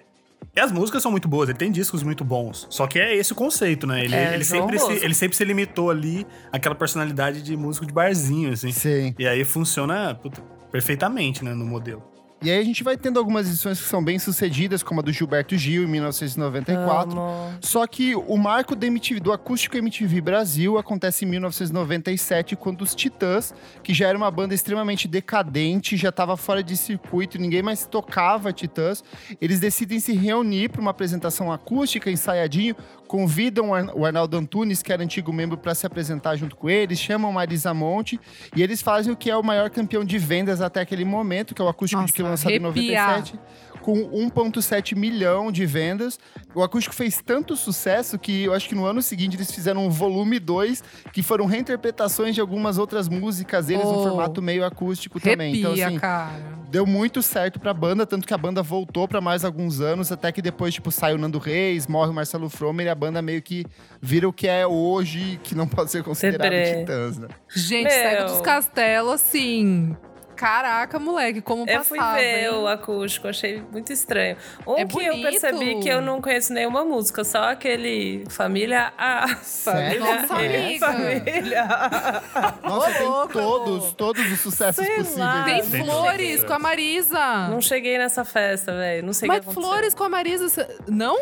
e 0.56 0.60
as 0.60 0.72
músicas 0.72 1.02
são 1.02 1.12
muito 1.12 1.28
boas, 1.28 1.50
ele 1.50 1.58
tem 1.58 1.72
discos 1.72 2.02
muito 2.02 2.24
bons. 2.24 2.66
Só 2.70 2.88
que 2.88 2.98
é 2.98 3.16
esse 3.16 3.34
o 3.34 3.36
conceito, 3.36 3.86
né? 3.86 4.06
Ele, 4.06 4.16
É, 4.16 4.34
ele, 4.34 4.44
sempre 4.44 4.80
se, 4.80 4.92
ele 4.92 5.14
sempre 5.14 5.36
se 5.36 5.44
limitou 5.44 5.90
ali 5.90 6.26
àquela 6.52 6.76
personalidade 6.76 7.42
de 7.42 7.58
músico 7.58 7.86
de 7.86 7.94
barzinho, 7.94 8.52
assim. 8.52 8.72
Sim. 8.72 9.14
E 9.20 9.28
aí 9.28 9.44
funciona 9.44 10.16
puta, 10.16 10.42
perfeitamente, 10.72 11.44
né, 11.44 11.54
no 11.54 11.66
modelo. 11.66 12.15
E 12.44 12.52
aí 12.52 12.60
a 12.60 12.64
gente 12.64 12.84
vai 12.84 12.96
tendo 12.98 13.18
algumas 13.18 13.48
edições 13.48 13.82
que 13.82 13.88
são 13.88 14.04
bem 14.04 14.20
sucedidas, 14.20 14.84
como 14.84 15.00
a 15.00 15.04
do 15.04 15.12
Gilberto 15.12 15.58
Gil, 15.58 15.84
em 15.84 15.88
1994. 15.88 17.18
Amo. 17.18 17.58
Só 17.62 17.88
que 17.88 18.16
o 18.16 18.38
marco 18.38 18.76
do, 18.76 18.86
MTV, 18.86 19.20
do 19.20 19.32
Acústico 19.32 19.78
MTV 19.78 20.22
Brasil 20.22 20.78
acontece 20.78 21.26
em 21.26 21.30
1997, 21.30 22.56
quando 22.56 22.82
os 22.82 22.94
Titãs, 22.94 23.54
que 23.82 23.94
já 23.94 24.10
era 24.10 24.18
uma 24.18 24.30
banda 24.30 24.54
extremamente 24.54 25.08
decadente, 25.08 25.98
já 25.98 26.10
estava 26.10 26.38
fora 26.38 26.62
de 26.62 26.78
circuito, 26.78 27.40
ninguém 27.40 27.64
mais 27.64 27.86
tocava 27.86 28.54
Titãs, 28.54 29.04
eles 29.42 29.60
decidem 29.60 30.00
se 30.00 30.14
reunir 30.14 30.70
para 30.70 30.82
uma 30.82 30.92
apresentação 30.92 31.52
acústica, 31.52 32.12
ensaiadinho, 32.12 32.76
convidam 33.08 33.70
o 33.70 33.74
Ar- 33.74 33.96
o 33.96 34.06
Arnaldo 34.06 34.38
Antunes, 34.38 34.82
que 34.82 34.92
era 34.92 35.04
antigo 35.04 35.32
membro, 35.32 35.58
para 35.58 35.74
se 35.76 35.86
apresentar 35.86 36.36
junto 36.36 36.56
com 36.56 36.70
eles, 36.70 37.00
chamam 37.00 37.32
Marisa 37.32 37.74
Monte, 37.74 38.20
e 38.56 38.62
eles 38.62 38.82
fazem 38.82 39.12
o 39.14 39.16
que 39.16 39.30
é 39.30 39.38
o 39.38 39.44
maior 39.44 39.70
campeão 39.70 40.04
de 40.04 40.18
vendas 40.18 40.62
até 40.62 40.82
aquele 40.82 41.06
momento, 41.06 41.54
que 41.56 41.62
é 41.62 41.66
o 41.66 41.68
Acústico 41.68 42.04
de 42.06 42.12
que 42.14 42.22
Nossa, 42.22 42.32
lançado 42.32 42.52
em 42.52 42.66
arrepia. 42.66 43.02
97 43.02 43.40
com 43.86 43.94
1,7 44.10 44.96
milhão 44.96 45.52
de 45.52 45.64
vendas. 45.64 46.20
O 46.56 46.64
acústico 46.64 46.96
fez 46.96 47.22
tanto 47.24 47.56
sucesso 47.56 48.18
que 48.18 48.46
eu 48.46 48.54
acho 48.56 48.68
que 48.68 48.74
no 48.74 48.84
ano 48.84 49.00
seguinte 49.00 49.38
eles 49.38 49.52
fizeram 49.52 49.86
um 49.86 49.92
volume 49.92 50.40
2, 50.40 50.84
que 51.14 51.22
foram 51.22 51.46
reinterpretações 51.46 52.34
de 52.34 52.42
algumas 52.42 52.80
outras 52.80 53.08
músicas 53.08 53.68
deles 53.68 53.84
no 53.86 54.00
Oh. 54.00 54.04
formato 54.04 54.42
meio 54.42 54.66
acústico 54.66 55.20
também. 55.20 55.52
Arrepia, 55.54 55.60
Então, 55.76 55.88
assim, 55.88 56.00
cara. 56.00 56.32
deu 56.72 56.88
muito 56.88 57.22
certo 57.22 57.60
pra 57.60 57.76
banda, 57.76 58.08
tanto 58.08 58.26
que 58.26 58.34
a 58.34 58.38
banda 58.40 58.64
voltou 58.64 59.08
pra 59.08 59.22
mais 59.22 59.46
alguns 59.46 59.80
anos, 59.82 60.12
até 60.12 60.32
que 60.32 60.42
depois, 60.42 60.74
tipo, 60.74 60.90
sai 60.92 61.14
o 61.14 61.18
Nando 61.20 61.38
Reis, 61.38 61.86
morre 61.86 62.10
o 62.10 62.14
Marcelo 62.14 62.50
Fromer 62.50 62.88
e 62.88 62.90
a 62.90 62.96
banda 62.96 63.22
meio 63.22 63.42
que 63.44 63.66
vira 64.02 64.28
o 64.28 64.34
que 64.34 64.48
é 64.48 64.66
hoje, 64.66 65.40
que 65.44 65.54
não 65.54 65.68
pode 65.70 65.92
ser 65.92 66.02
considerado. 66.04 66.52
Titãs, 66.80 67.20
né? 67.20 67.28
Gente, 67.56 67.84
Meu. 67.84 67.92
Cego 67.92 68.24
dos 68.32 68.42
Castelos, 68.42 69.14
assim. 69.14 69.96
Caraca, 70.36 71.00
moleque, 71.00 71.42
como 71.42 71.68
Eu 71.70 71.84
fui 71.84 71.98
passava, 71.98 72.18
ver 72.18 72.44
hein? 72.44 72.50
o 72.50 72.68
acústico, 72.68 73.28
achei 73.28 73.62
muito 73.72 73.92
estranho. 73.94 74.38
Um 74.68 74.74
É 74.78 74.86
que 74.86 74.98
eu 75.00 75.14
bonito. 75.14 75.22
percebi 75.30 75.80
que 75.82 75.90
eu 75.90 76.02
não 76.02 76.22
conheço 76.22 76.52
nenhuma 76.54 76.84
música, 76.84 77.24
só 77.24 77.50
aquele 77.52 78.24
Família 78.30 78.92
A. 78.98 79.28
Sério? 79.42 80.04
Família 80.06 80.22
Nossa, 80.22 80.36
amiga. 80.36 80.86
Família 80.88 81.64
A. 81.64 82.54
Nossa, 82.68 82.92
tem 82.94 83.28
todos, 83.32 83.94
todos 83.94 84.32
os 84.32 84.40
sucessos 84.40 84.76
Sei 84.86 84.96
possíveis. 84.96 85.18
lá. 85.18 85.44
Tem 85.46 85.62
Tem 85.64 85.84
flores 85.86 86.44
com 86.44 86.54
a 86.54 86.60
Marisa. 86.60 87.48
Não 87.50 87.62
cheguei 87.62 87.98
nessa 87.98 88.24
festa, 88.26 88.72
velho. 88.74 89.06
Não 89.06 89.14
sei 89.14 89.30
o 89.30 89.32
que 89.32 89.46
Mas 89.46 89.54
flores 89.54 89.94
com 89.94 90.04
a 90.04 90.10
Marisa. 90.10 90.68
Não? 90.88 91.18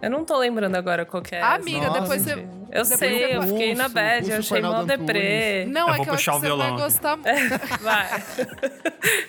Eu 0.00 0.10
não 0.10 0.24
tô 0.24 0.36
lembrando 0.38 0.76
agora 0.76 1.04
qual 1.04 1.22
que 1.22 1.34
é. 1.34 1.42
Amiga, 1.42 1.86
essa. 1.86 2.00
depois 2.00 2.22
você- 2.22 2.46
Eu 2.70 2.82
depois 2.82 2.98
sei, 2.98 3.18
você- 3.28 3.36
eu 3.36 3.42
fiquei 3.42 3.74
na 3.74 3.88
bad, 3.88 4.30
eu 4.30 4.38
achei 4.38 4.60
Fernando 4.60 4.86
deprê. 4.86 5.64
Não, 5.66 5.88
Eu 5.88 5.94
é 5.94 5.96
vou 5.96 6.04
que 6.04 6.10
eu 6.10 6.14
acho 6.14 6.24
puxar 6.24 6.32
que 6.32 6.36
o 6.36 6.40
você 6.40 6.46
violão 6.46 6.70
vai 6.70 6.78
gostar 6.82 7.16
muito. 7.18 7.82
Vai. 7.82 8.22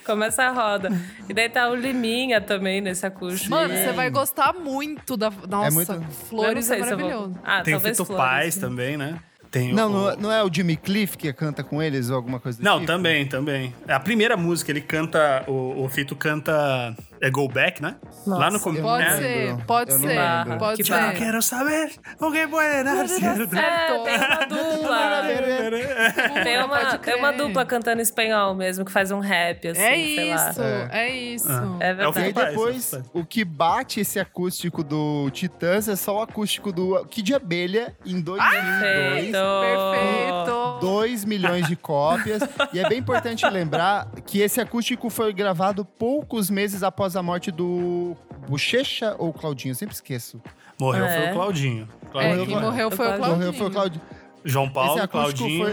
Começa 0.05 0.43
a 0.43 0.51
roda. 0.51 0.89
E 1.27 1.34
daí 1.34 1.50
tá 1.50 1.69
o 1.69 1.75
Liminha 1.75 2.41
também 2.41 2.81
nesse 2.81 3.05
acústico. 3.05 3.51
Mano, 3.51 3.74
você 3.74 3.91
vai 3.93 4.10
gostar 4.10 4.53
muito 4.53 5.15
da. 5.15 5.31
Nossa, 5.48 5.72
muito- 5.72 5.91
Eu 5.91 6.00
não 6.01 6.10
flores 6.12 6.65
é 6.69 6.75
sei 6.75 6.81
eu 6.81 6.86
vou- 6.98 6.98
maravilhoso. 6.98 7.39
Ah, 7.43 7.62
Tem 7.62 7.74
o 7.74 7.77
talvez 7.77 7.98
Fito 7.98 8.05
flores. 8.05 8.25
Paz 8.25 8.58
também, 8.58 8.98
né? 8.98 9.19
Tem 9.51 9.74
Não, 9.74 9.89
o... 9.89 9.93
não, 10.12 10.15
não 10.17 10.31
é 10.31 10.43
o 10.43 10.53
Jimmy 10.53 10.75
Cliff 10.77 11.17
que 11.17 11.31
canta 11.34 11.63
com 11.63 11.81
eles 11.81 12.10
ou 12.12 12.15
alguma 12.15 12.39
coisa 12.39 12.60
do 12.60 12.63
Não, 12.63 12.75
tipo? 12.75 12.86
também, 12.86 13.25
também. 13.25 13.74
A 13.88 14.00
primeira 14.00 14.38
música, 14.38 14.69
ele 14.72 14.81
canta. 14.81 15.43
O, 15.48 15.86
o 15.86 15.89
Fito 15.89 16.15
canta. 16.15 16.96
É 17.21 17.29
Go 17.29 17.47
Back, 17.47 17.81
né? 17.81 17.95
Nossa, 18.25 18.39
Lá 18.39 18.49
no 18.51 18.59
começo. 18.59 18.83
Pode 18.83 19.11
ser, 19.17 19.57
pode 19.65 19.91
Eu 19.91 19.99
não 19.99 20.07
ser. 20.07 20.57
Pode 20.57 20.77
Que 20.77 20.83
ser. 20.83 20.93
barra. 20.93 21.13
Quero 21.13 21.41
saber 21.41 21.91
o 22.19 22.31
que 22.31 22.47
pode 22.47 22.83
dar 22.83 23.07
certo. 23.07 23.55
É, 23.55 23.99
tem 24.03 24.17
uma 24.17 24.45
dupla. 24.45 26.43
tem, 26.43 26.63
uma, 26.63 26.97
tem 26.97 27.15
uma 27.15 27.31
dupla 27.33 27.65
cantando 27.65 28.01
espanhol 28.01 28.55
mesmo, 28.55 28.85
que 28.85 28.91
faz 28.91 29.11
um 29.11 29.19
rap, 29.19 29.67
assim, 29.67 29.81
É 29.81 29.93
sei 29.95 30.33
lá. 30.33 30.49
isso, 30.49 30.61
é, 30.91 31.09
isso. 31.09 31.49
É 31.79 31.89
É 31.89 31.93
o 31.93 31.95
E 31.95 32.03
aí 32.03 32.11
verdade. 32.13 32.27
Fito 32.27 32.33
Paz, 32.39 32.49
depois, 32.49 32.95
o 33.13 33.25
que 33.25 33.43
bate 33.45 33.99
esse 33.99 34.19
acústico 34.19 34.83
do 34.83 35.29
Titãs 35.31 35.88
é 35.88 35.95
só 35.95 36.17
o 36.17 36.21
acústico 36.21 36.71
do 36.71 37.05
Kid 37.05 37.33
Abelha 37.33 37.95
em 38.05 38.21
2002. 38.21 38.79
Perfeito. 38.79 39.38
Perfeito. 39.61 40.79
2 40.81 41.25
milhões 41.25 41.67
de 41.67 41.75
cópias. 41.75 42.41
e 42.73 42.79
é 42.79 42.88
bem 42.88 42.99
importante 42.99 43.45
lembrar 43.49 44.07
que 44.25 44.39
esse 44.41 44.59
acústico 44.61 45.09
foi 45.09 45.33
gravado 45.33 45.83
poucos 45.83 46.49
meses 46.49 46.83
após 46.83 47.08
a 47.15 47.23
morte 47.23 47.51
do 47.51 48.15
Bochecha 48.47 49.15
ou 49.17 49.31
Claudinho, 49.33 49.71
eu 49.71 49.75
sempre 49.75 49.95
esqueço. 49.95 50.41
Morreu 50.79 51.05
É. 51.05 51.21
foi 51.21 51.29
o 51.31 51.33
Claudinho. 51.33 51.89
É, 52.03 52.11
Claudinho 52.11 52.45
quem 52.45 52.55
morreu. 52.55 52.61
morreu 52.71 52.91
foi 52.91 53.05
o 53.05 53.09
Claudinho. 53.15 53.35
Morreu 53.37 53.53
foi 53.53 53.67
o 53.67 53.71
Claudinho. 53.71 54.01
João 54.45 54.69
Paulo, 54.69 55.07
Claudinho 55.09 55.67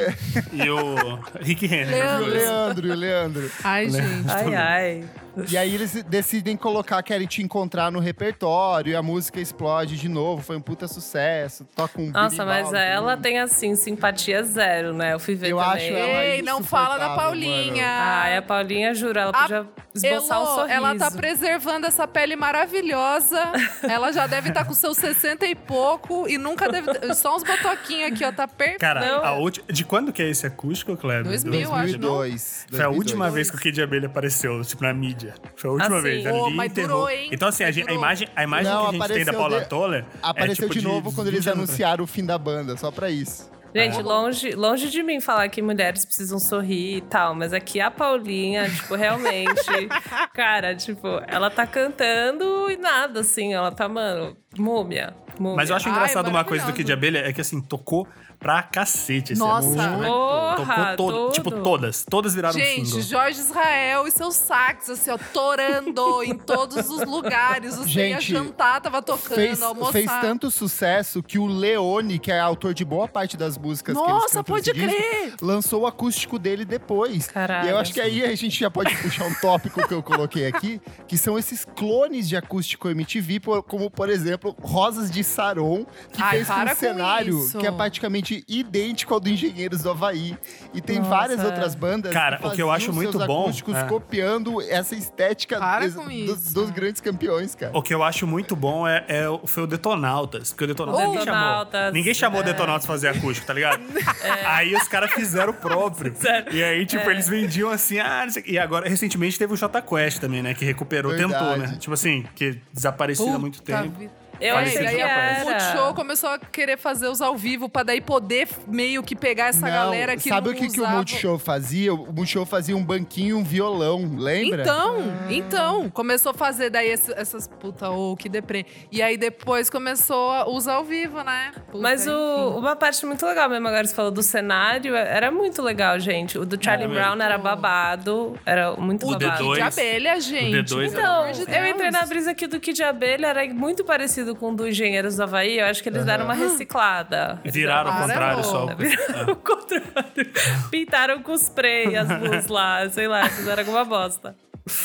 e 0.52 0.68
o 0.70 1.20
Rick 1.40 1.66
Henry. 1.66 1.92
E 1.92 1.94
o 1.94 2.26
Leandro. 2.26 2.30
Leandro, 2.32 2.86
e 2.86 2.90
o 2.90 2.94
Leandro. 2.94 3.50
Ai, 3.62 3.88
gente. 3.88 4.28
Ai, 4.28 4.54
ai. 4.54 5.04
E 5.50 5.56
aí 5.56 5.74
eles 5.74 6.02
decidem 6.04 6.56
colocar 6.56 7.02
Querem 7.02 7.26
Te 7.26 7.42
Encontrar 7.42 7.90
no 7.92 7.98
repertório 8.00 8.92
e 8.92 8.96
a 8.96 9.02
música 9.02 9.40
explode 9.40 9.96
de 9.96 10.08
novo. 10.08 10.42
Foi 10.42 10.56
um 10.56 10.60
puta 10.60 10.88
sucesso. 10.88 11.66
Toca 11.76 12.00
um 12.00 12.10
Nossa, 12.10 12.44
mas 12.44 12.72
ela 12.72 13.16
tem, 13.16 13.38
assim, 13.38 13.74
simpatia 13.76 14.42
zero, 14.42 14.94
né? 14.94 15.12
Eu 15.14 15.18
fui 15.20 15.34
ver 15.34 15.50
Eu 15.50 15.58
também. 15.58 15.72
acho 15.74 15.92
ela 15.94 16.24
Ei, 16.24 16.42
não 16.42 16.62
fala 16.62 16.96
da 16.98 17.14
Paulinha. 17.14 17.86
Ai, 17.86 18.36
a 18.36 18.42
Paulinha, 18.42 18.94
juro, 18.94 19.18
ela 19.18 19.30
A- 19.30 19.42
podia 19.42 19.66
esboçar 19.94 20.38
um 20.40 20.44
Elô, 20.44 20.54
sorriso. 20.54 20.72
ela 20.74 20.94
tá 20.96 21.10
preservando 21.10 21.86
essa 21.86 22.06
pele 22.08 22.36
maravilhosa. 22.36 23.40
ela 23.88 24.12
já 24.12 24.26
deve 24.26 24.48
estar 24.50 24.64
com 24.64 24.74
seus 24.74 24.96
60 24.98 25.46
e 25.46 25.54
pouco 25.54 26.28
e 26.28 26.38
nunca 26.38 26.68
deve. 26.70 27.14
Só 27.14 27.36
uns 27.36 27.42
botoquinhos 27.42 28.12
aqui, 28.12 28.24
ó. 28.24 28.32
Tá 28.32 28.46
perfeito. 28.48 28.80
Cara, 28.80 29.18
a 29.26 29.38
ulti... 29.38 29.62
de 29.70 29.84
quando 29.84 30.12
que 30.12 30.22
é 30.22 30.28
esse 30.30 30.46
acústico, 30.46 30.96
Kleber? 30.96 31.24
2000, 31.24 31.60
eu 31.60 31.74
acho, 31.74 31.92
não? 31.98 32.08
2002. 32.18 32.66
Foi 32.70 32.84
a 32.84 32.88
última 32.88 33.24
2002. 33.30 33.34
vez 33.34 33.50
que 33.50 33.56
o 33.56 33.60
Kid 33.60 33.82
Abelha 33.82 34.06
apareceu, 34.06 34.62
tipo, 34.64 34.82
na 34.82 34.92
mídia. 34.92 35.25
Foi 35.56 35.70
a 35.70 35.72
última 35.72 35.96
Assim, 35.98 36.02
vez. 36.02 36.26
Ali 36.26 36.54
mas 36.54 36.70
enterrou. 36.72 36.88
durou, 37.02 37.10
hein? 37.10 37.28
Então, 37.32 37.48
assim, 37.48 37.64
a, 37.64 37.68
a 37.68 37.92
imagem, 37.92 38.28
a 38.36 38.42
imagem 38.44 38.72
Não, 38.72 38.80
que 38.90 38.96
a 38.96 39.06
gente 39.06 39.12
tem 39.14 39.24
da 39.24 39.32
Paula 39.32 39.60
de- 39.60 39.68
Toller. 39.68 40.04
Apareceu 40.22 40.64
é, 40.66 40.68
tipo, 40.68 40.78
de 40.80 40.84
novo 40.84 41.12
quando 41.12 41.26
20 41.28 41.34
eles 41.36 41.46
anunciaram 41.48 42.04
o 42.04 42.06
fim 42.06 42.24
da 42.24 42.36
banda, 42.38 42.76
só 42.76 42.90
pra 42.90 43.10
isso. 43.10 43.50
Gente, 43.74 44.00
longe, 44.00 44.52
longe 44.52 44.88
de 44.88 45.02
mim 45.02 45.20
falar 45.20 45.50
que 45.50 45.60
mulheres 45.60 46.02
precisam 46.06 46.38
sorrir 46.38 46.96
e 46.96 47.00
tal, 47.02 47.34
mas 47.34 47.52
aqui 47.52 47.78
a 47.78 47.90
Paulinha, 47.90 48.70
tipo, 48.70 48.94
realmente, 48.94 49.60
cara, 50.32 50.74
tipo, 50.74 51.06
ela 51.26 51.50
tá 51.50 51.66
cantando 51.66 52.70
e 52.70 52.76
nada, 52.78 53.20
assim, 53.20 53.52
ela 53.52 53.70
tá, 53.70 53.86
mano, 53.86 54.34
múmia. 54.56 55.14
múmia. 55.38 55.56
Mas 55.56 55.68
eu 55.68 55.76
acho 55.76 55.88
Ai, 55.88 55.94
engraçado 55.94 56.28
uma 56.28 56.42
coisa 56.42 56.64
do 56.64 56.72
Kid. 56.72 56.90
Abelha, 56.90 57.18
é 57.18 57.32
que 57.34 57.40
assim, 57.42 57.60
tocou 57.60 58.08
pra 58.46 58.62
cacete 58.62 59.32
esse 59.32 59.40
Nossa. 59.40 59.66
Porra, 59.66 60.94
Tocou 60.96 61.10
tudo. 61.26 61.32
tipo, 61.32 61.50
todas. 61.50 62.04
Todas 62.08 62.32
viraram 62.32 62.54
Gente, 62.56 62.86
single. 62.86 63.02
Jorge 63.02 63.40
Israel 63.40 64.06
e 64.06 64.10
seus 64.12 64.36
sax, 64.36 64.88
assim, 64.88 65.10
ó, 65.10 65.18
torando 65.32 66.22
em 66.22 66.36
todos 66.38 66.88
os 66.88 67.04
lugares. 67.04 67.74
Você 67.76 68.10
ia 68.10 68.20
Gente, 68.20 68.32
jantar, 68.32 68.80
tava 68.80 69.02
tocando, 69.02 69.34
Fez, 69.34 69.60
almoçar. 69.60 69.90
fez 69.92 70.06
tanto 70.20 70.48
sucesso 70.52 71.24
que 71.24 71.40
o 71.40 71.46
Leone, 71.46 72.20
que 72.20 72.30
é 72.30 72.38
autor 72.38 72.72
de 72.72 72.84
boa 72.84 73.08
parte 73.08 73.36
das 73.36 73.58
músicas 73.58 73.96
que 73.96 74.00
eles 74.00 74.12
Nossa, 74.12 74.44
pode 74.44 74.72
nesse 74.72 74.86
disco, 74.86 74.96
crer! 74.96 75.34
lançou 75.42 75.82
o 75.82 75.86
acústico 75.86 76.38
dele 76.38 76.64
depois. 76.64 77.26
Caralho. 77.26 77.66
E 77.66 77.70
eu 77.72 77.78
acho 77.78 77.92
que 77.92 78.00
aí 78.00 78.24
a 78.24 78.34
gente 78.36 78.60
já 78.60 78.70
pode 78.70 78.94
puxar 78.98 79.24
um 79.26 79.34
tópico 79.34 79.86
que 79.88 79.92
eu 79.92 80.04
coloquei 80.04 80.46
aqui, 80.46 80.80
que 81.08 81.18
são 81.18 81.36
esses 81.36 81.64
clones 81.64 82.28
de 82.28 82.36
acústico 82.36 82.88
MTV, 82.88 83.40
como 83.66 83.90
por 83.90 84.08
exemplo, 84.08 84.54
Rosas 84.62 85.10
de 85.10 85.24
Saron, 85.24 85.84
que 86.12 86.22
Ai, 86.22 86.44
fez 86.44 86.48
um 86.48 86.74
cenário 86.76 87.38
isso. 87.40 87.58
que 87.58 87.66
é 87.66 87.72
praticamente 87.72 88.35
idêntico 88.48 89.12
ao 89.14 89.20
do 89.20 89.28
Engenheiros 89.28 89.82
do 89.82 89.90
Havaí. 89.90 90.36
E 90.74 90.80
tem 90.80 90.98
Nossa, 90.98 91.10
várias 91.10 91.40
é. 91.40 91.44
outras 91.46 91.74
bandas 91.74 92.12
Cara, 92.12 92.40
o 92.42 92.50
que 92.50 92.62
eu 92.62 92.70
acho 92.70 92.92
muito 92.92 93.18
bom, 93.26 93.42
acústicos 93.44 93.74
é. 93.76 93.84
copiando 93.84 94.60
essa 94.62 94.94
estética 94.94 95.58
des- 95.80 95.94
dos, 95.94 96.52
dos 96.52 96.70
grandes 96.70 97.00
campeões, 97.00 97.54
cara. 97.54 97.76
O 97.76 97.82
que 97.82 97.94
eu 97.94 98.02
acho 98.02 98.26
muito 98.26 98.54
bom 98.56 98.86
é, 98.86 99.04
é 99.08 99.28
o- 99.28 99.46
foi 99.46 99.62
o 99.62 99.66
Detonautas. 99.66 100.50
Porque 100.50 100.64
o 100.64 100.66
Detonautas, 100.66 101.02
O 101.04 101.08
ninguém 101.08 101.24
chamou. 101.24 101.40
Detonautas, 101.40 101.92
Ninguém 101.92 102.14
chamou 102.14 102.40
o 102.40 102.42
é. 102.42 102.46
Detonautas 102.46 102.86
fazer 102.86 103.08
acústico, 103.08 103.46
tá 103.46 103.52
ligado? 103.54 103.80
Aí 104.46 104.74
os 104.74 104.88
caras 104.88 105.10
fizeram 105.12 105.50
o 105.50 105.54
próprio. 105.54 106.14
Sério. 106.16 106.52
E 106.54 106.62
aí, 106.62 106.86
tipo, 106.86 107.08
É. 107.08 107.12
eles 107.12 107.28
vendiam 107.28 107.70
assim, 107.70 107.98
ah. 107.98 108.26
E 108.44 108.58
agora, 108.58 108.88
recentemente, 108.88 109.38
teve 109.38 109.52
o 109.52 109.56
Jota 109.56 109.80
Quest 109.82 110.18
também, 110.20 110.42
né? 110.42 110.54
Que 110.54 110.64
recuperou, 110.64 111.12
tentou, 111.16 111.28
Verdade. 111.38 111.72
né? 111.72 111.78
Tipo 111.78 111.94
assim, 111.94 112.24
que 112.34 112.58
desaparecia 112.72 113.34
há 113.34 113.38
muito 113.38 113.62
tempo. 113.62 113.90
vida. 113.98 114.12
Eu 114.40 114.56
achei 114.56 114.86
que 114.86 114.96
rapaz. 114.98 115.38
O 115.38 115.40
era. 115.40 115.44
Multishow 115.50 115.94
começou 115.94 116.30
a 116.30 116.38
querer 116.38 116.76
fazer 116.78 117.08
os 117.08 117.20
ao 117.20 117.36
vivo 117.36 117.68
pra 117.68 117.82
daí 117.82 118.00
poder 118.00 118.48
meio 118.66 119.02
que 119.02 119.14
pegar 119.16 119.46
essa 119.48 119.60
Não, 119.66 119.68
galera 119.72 120.16
que 120.16 120.28
sabe 120.28 120.48
não 120.48 120.54
o 120.54 120.58
que, 120.58 120.68
que 120.68 120.80
o 120.80 120.88
Multishow 120.88 121.38
fazia? 121.38 121.94
O 121.94 122.12
Multishow 122.12 122.44
fazia 122.46 122.76
um 122.76 122.84
banquinho 122.84 123.26
e 123.30 123.34
um 123.34 123.44
violão, 123.44 124.10
lembra? 124.16 124.62
Então, 124.62 124.96
Ah. 125.26 125.32
então, 125.32 125.90
começou 125.90 126.30
a 126.30 126.34
fazer 126.34 126.70
daí 126.70 126.88
esse- 126.90 127.12
essas 127.14 127.46
puta, 127.48 127.90
ô, 127.90 128.16
que 128.16 128.28
deprê. 128.28 128.66
E 128.92 129.02
aí 129.02 129.16
depois 129.16 129.70
começou 129.70 130.30
a 130.32 130.48
usar 130.48 130.74
ao 130.74 130.84
vivo, 130.84 131.22
né? 131.22 131.52
Puta, 131.70 131.78
Mas 131.82 132.06
o- 132.06 132.58
uma 132.58 132.76
parte 132.76 133.04
muito 133.06 133.24
legal 133.26 133.48
mesmo, 133.48 133.66
agora 133.68 133.86
você 133.86 133.94
falou 133.94 134.10
do 134.10 134.22
cenário, 134.22 134.94
era 134.94 135.30
muito 135.30 135.62
legal, 135.62 135.98
gente. 135.98 136.38
O 136.38 136.44
do 136.44 136.62
Charlie 136.62 136.84
Era 136.90 136.94
Brown 136.94 137.22
era 137.22 137.38
babado, 137.38 138.38
era 138.44 138.72
muito 138.76 139.06
O 139.06 139.10
babado. 139.12 139.44
D2. 139.44 139.54
de 139.56 139.60
abelha, 139.62 140.20
gente. 140.20 140.52
D2 140.62 140.90
pelo 140.92 141.00
Então, 141.02 141.22
amor 141.22 141.32
de 141.32 141.40
eu 141.42 141.66
entrei 141.66 141.90
na 141.90 142.04
brisa 142.06 142.30
aqui 142.32 142.46
do 142.46 142.60
Kid 142.60 142.82
Abelha, 142.82 143.26
era 143.28 143.46
muito 143.54 143.84
parecido 143.84 144.25
com 144.34 144.50
o 144.52 144.56
do 144.56 144.66
Engenheiros 144.66 145.16
do 145.16 145.22
Havaí. 145.22 145.58
Eu 145.58 145.66
acho 145.66 145.82
que 145.82 145.88
eles 145.88 146.04
deram 146.04 146.24
uma 146.24 146.34
reciclada. 146.34 147.38
Eles 147.44 147.54
Viraram 147.54 147.92
ao 147.92 148.00
contrário 148.02 148.44
só. 148.44 148.66
Viraram 148.74 149.32
o 149.32 149.36
contrário. 149.36 150.32
Pintaram 150.70 151.22
com 151.22 151.34
spray 151.34 151.96
as 151.96 152.08
luzes 152.20 152.46
lá, 152.48 152.88
sei 152.90 153.06
lá, 153.06 153.28
fizeram 153.28 153.60
alguma 153.60 153.84
bosta. 153.84 154.34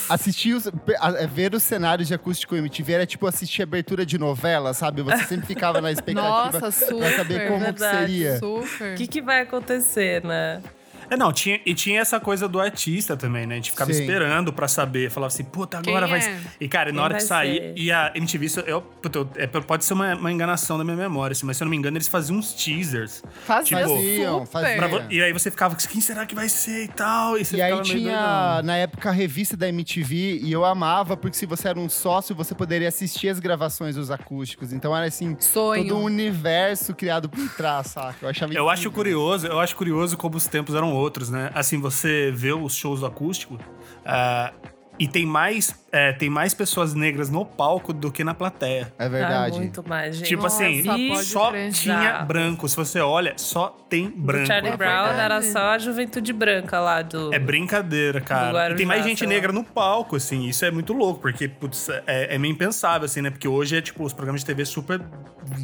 Assistir 0.08 0.54
os, 0.54 0.68
a- 0.68 0.72
é, 1.18 1.26
ver 1.26 1.56
os 1.56 1.64
cenários 1.64 2.08
de 2.08 2.14
acústico 2.14 2.56
MTV 2.56 2.94
era 2.94 3.06
tipo 3.06 3.26
assistir 3.26 3.64
abertura 3.64 4.06
de 4.06 4.16
novela, 4.18 4.76
sabe? 4.76 5.02
Você 5.02 5.24
sempre 5.24 5.48
ficava 5.48 5.82
na 5.82 5.90
expectativa 5.92 6.60
Nossa, 6.60 6.70
super. 6.72 6.98
pra 7.00 7.12
saber 7.18 7.48
como 7.48 7.58
que 7.60 7.64
verdade. 7.66 7.98
seria. 7.98 8.38
Super. 8.38 8.94
O 8.94 8.96
que, 8.96 9.08
que 9.08 9.22
vai 9.24 9.42
acontecer, 9.42 10.24
né? 10.24 10.62
É, 11.12 11.18
não, 11.18 11.34
tinha, 11.34 11.60
e 11.66 11.74
tinha 11.74 12.00
essa 12.00 12.22
coisa 12.22 12.48
do 12.48 12.58
artista 12.58 13.18
também, 13.18 13.46
né? 13.46 13.56
A 13.56 13.58
gente 13.58 13.72
ficava 13.72 13.92
Sim. 13.92 14.00
esperando 14.00 14.54
pra 14.54 14.66
saber. 14.68 15.12
Falava 15.12 15.28
assim, 15.28 15.44
puta, 15.44 15.78
agora 15.80 16.08
Quem 16.08 16.10
vai 16.10 16.20
é? 16.20 16.22
ser. 16.22 16.38
E, 16.60 16.68
cara, 16.70 16.90
e 16.90 16.94
na 16.94 17.00
Quem 17.00 17.04
hora 17.04 17.14
que 17.16 17.24
sair. 17.24 17.74
E 17.76 17.92
a 17.92 18.14
MTV, 18.16 18.46
isso- 18.46 18.60
eu, 18.62 18.82
puta, 18.82 19.20
eu- 19.20 19.30
é, 19.36 19.46
pode 19.46 19.84
ser 19.84 19.94
uma, 19.94 20.16
uma 20.16 20.32
enganação 20.32 20.78
da 20.78 20.86
minha 20.86 20.96
memória, 20.96 21.34
assim, 21.34 21.46
mas 21.46 21.58
se 21.58 21.64
eu 21.64 21.66
não 21.66 21.70
me 21.70 21.76
engano, 21.76 21.98
eles 21.98 22.08
faziam 22.08 22.38
uns 22.40 22.54
teasers. 22.54 23.22
Fazia 23.46 23.80
Tipo, 23.80 23.90
Faziam, 23.94 24.46
faziam. 24.46 24.78
Pra 24.90 25.06
e 25.10 25.22
aí 25.22 25.34
você 25.34 25.52
ficava, 25.52 25.76
quem 25.76 26.00
será 26.00 26.26
que 26.26 26.34
vai 26.34 26.48
ser 26.48 26.86
e 26.86 26.88
tal? 26.88 27.38
E, 27.38 27.44
você 27.44 27.58
E 27.58 27.62
aí 27.62 27.82
tinha, 27.82 28.62
na 28.64 28.78
época, 28.78 29.10
a 29.10 29.12
revista 29.12 29.58
da 29.58 29.68
MTV, 29.68 30.40
e 30.42 30.50
eu 30.50 30.64
amava, 30.64 31.18
porque 31.18 31.36
se 31.36 31.46
você 31.46 31.68
era 31.68 31.78
um 31.78 31.90
sócio, 31.90 32.34
você 32.34 32.56
poderia 32.56 32.88
assistir 32.88 33.28
as 33.28 33.38
gravações 33.38 33.96
dos 33.96 34.10
acústicos. 34.10 34.72
Então 34.72 34.96
era 34.96 35.08
assim, 35.08 35.36
Sonho. 35.42 35.84
todo 35.88 35.98
um 36.00 36.04
universo 36.04 36.94
criado 36.96 37.28
por 37.28 37.50
trás, 37.56 37.88
saca? 37.88 38.16
Eu 38.22 38.30
achava 38.30 38.54
Eu 38.54 38.70
acho 38.70 38.84
incrível. 38.88 38.96
curioso, 38.96 39.48
eu 39.48 39.60
acho 39.60 39.76
curioso 39.76 40.16
como 40.16 40.38
os 40.38 40.48
tempos 40.48 40.74
eram 40.74 41.01
outros, 41.02 41.30
né? 41.30 41.52
Assim, 41.54 41.80
você 41.80 42.32
vê 42.34 42.54
os 42.54 42.76
shows 42.76 43.00
do 43.02 43.06
acústico. 43.06 43.58
ah, 44.06 44.54
E 45.02 45.08
tem 45.08 45.26
mais, 45.26 45.74
é, 45.92 46.14
tem 46.14 46.30
mais 46.30 46.54
pessoas 46.54 46.94
negras 46.94 47.28
no 47.28 47.44
palco 47.44 47.92
do 47.92 48.12
que 48.12 48.24
na 48.24 48.36
plateia. 48.36 48.94
É 49.00 49.10
verdade. 49.10 49.56
Ah, 49.56 49.60
muito 49.60 49.90
mais, 49.90 50.16
gente. 50.16 50.28
Tipo 50.28 50.46
assim, 50.46 50.84
Nossa, 50.84 51.00
pode 51.00 51.26
só 51.26 51.52
tinha 51.72 52.20
branco. 52.20 52.70
Se 52.70 52.76
você 52.76 53.00
olha, 53.00 53.34
só 53.36 53.70
tem 53.90 54.08
branco. 54.08 54.44
O 54.44 54.46
Charlie 54.46 54.78
Brown 54.78 55.08
era 55.08 55.42
só 55.42 55.72
a 55.72 55.80
juventude 55.80 56.32
branca 56.32 56.80
lá 56.80 57.02
do. 57.02 57.34
É 57.34 57.40
brincadeira, 57.40 58.22
cara. 58.22 58.52
Guarujá, 58.52 58.76
E 58.76 58.78
tem 58.78 58.86
mais 58.86 59.04
gente 59.04 59.26
negra 59.26 59.52
no 59.52 59.64
palco, 59.64 60.18
assim. 60.18 60.48
Isso 60.48 60.64
é 60.66 60.70
muito 60.70 60.94
louco, 60.94 61.20
porque, 61.20 61.48
putz, 61.48 61.90
é, 61.90 62.36
é 62.36 62.38
meio 62.38 62.52
impensável, 62.52 63.06
assim, 63.06 63.24
né? 63.24 63.32
Porque 63.32 63.48
hoje 63.48 63.78
é, 63.78 63.82
tipo, 63.82 64.04
os 64.04 64.14
programas 64.14 64.42
de 64.42 64.46
TV 64.46 64.66
super 64.66 65.02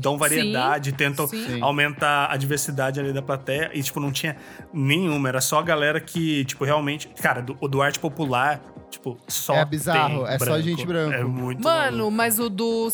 dão 0.02 0.18
variedade, 0.18 0.92
tentam 0.94 1.28
sim. 1.28 1.62
aumentar 1.62 2.32
a 2.32 2.38
diversidade 2.38 3.00
ali 3.00 3.14
da 3.14 3.22
plateia. 3.22 3.70
E, 3.72 3.84
tipo, 3.84 4.00
não 4.00 4.12
tinha 4.12 4.36
nenhuma. 4.74 5.30
Era 5.30 5.42
só 5.42 5.60
a 5.60 5.64
galera 5.64 6.02
que, 6.02 6.44
tipo, 6.46 6.66
realmente... 6.66 7.08
Cara, 7.22 7.40
do, 7.40 7.56
o 7.62 7.68
do 7.68 7.84
arte 7.84 8.00
popular, 8.00 8.60
tipo, 8.90 9.18
só 9.28 9.56
É 9.56 9.66
bizarro, 9.66 10.26
tem 10.26 10.34
é 10.34 10.40
só 10.40 10.60
gente 10.60 10.86
branco. 10.86 11.14
É 11.14 11.24
muito 11.24 11.64
Mano, 11.64 11.98
maluco. 11.98 12.12
mas 12.12 12.40
o 12.40 12.50
do. 12.50 12.88